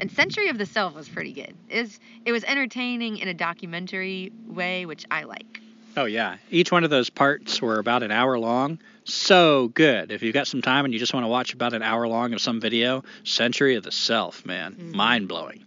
And 0.00 0.10
Century 0.12 0.48
of 0.48 0.58
the 0.58 0.66
Self 0.66 0.94
was 0.94 1.08
pretty 1.08 1.32
good. 1.32 1.54
It 1.68 1.82
was, 1.82 2.00
it 2.24 2.32
was 2.32 2.44
entertaining 2.44 3.18
in 3.18 3.28
a 3.28 3.34
documentary 3.34 4.30
way, 4.46 4.86
which 4.86 5.04
I 5.10 5.24
like. 5.24 5.60
Oh 5.96 6.04
yeah, 6.04 6.36
each 6.50 6.70
one 6.70 6.84
of 6.84 6.90
those 6.90 7.10
parts 7.10 7.60
were 7.60 7.78
about 7.78 8.02
an 8.04 8.12
hour 8.12 8.38
long. 8.38 8.78
So 9.04 9.68
good. 9.68 10.12
If 10.12 10.22
you've 10.22 10.34
got 10.34 10.46
some 10.46 10.62
time 10.62 10.84
and 10.84 10.94
you 10.94 11.00
just 11.00 11.12
want 11.14 11.24
to 11.24 11.28
watch 11.28 11.54
about 11.54 11.72
an 11.74 11.82
hour 11.82 12.06
long 12.06 12.32
of 12.34 12.40
some 12.40 12.60
video, 12.60 13.02
Century 13.24 13.74
of 13.74 13.82
the 13.82 13.90
Self, 13.90 14.46
man, 14.46 14.76
Mhm. 14.78 14.94
mind 14.94 15.28
blowing. 15.28 15.64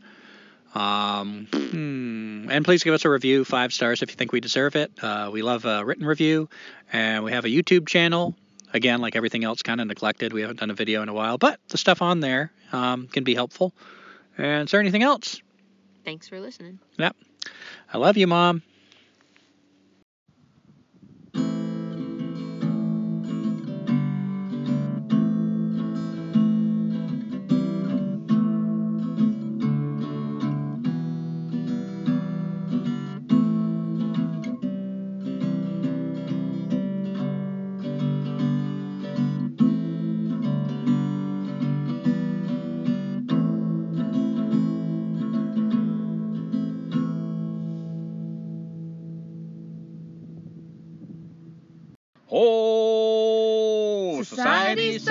Um, 0.74 1.48
hmm, 1.52 2.50
and 2.50 2.64
please 2.64 2.84
give 2.84 2.94
us 2.94 3.04
a 3.04 3.10
review, 3.10 3.44
five 3.44 3.74
stars 3.74 4.02
if 4.02 4.10
you 4.10 4.16
think 4.16 4.32
we 4.32 4.40
deserve 4.40 4.78
it. 4.78 4.92
Uh, 5.02 5.30
we 5.34 5.42
love 5.42 5.66
a 5.66 5.84
written 5.84 6.06
review, 6.06 6.48
and 6.94 7.26
we 7.26 7.34
have 7.34 7.44
a 7.44 7.50
YouTube 7.50 7.88
channel. 7.88 8.36
Again, 8.74 9.02
like 9.02 9.16
everything 9.16 9.44
else, 9.44 9.62
kind 9.62 9.82
of 9.82 9.88
neglected. 9.88 10.34
We 10.34 10.42
haven't 10.42 10.60
done 10.60 10.70
a 10.70 10.74
video 10.74 11.02
in 11.02 11.10
a 11.10 11.14
while, 11.14 11.38
but 11.38 11.60
the 11.70 11.78
stuff 11.78 12.02
on 12.02 12.20
there 12.20 12.52
um, 12.72 13.08
can 13.08 13.24
be 13.24 13.36
helpful. 13.36 13.74
And 14.38 14.68
is 14.68 14.72
there 14.72 14.80
anything 14.80 15.04
else? 15.04 15.42
Thanks 16.06 16.28
for 16.28 16.40
listening. 16.40 16.80
Yep. 16.98 17.16
I 17.94 17.98
love 17.98 18.18
you, 18.18 18.28
Mom. 18.28 18.64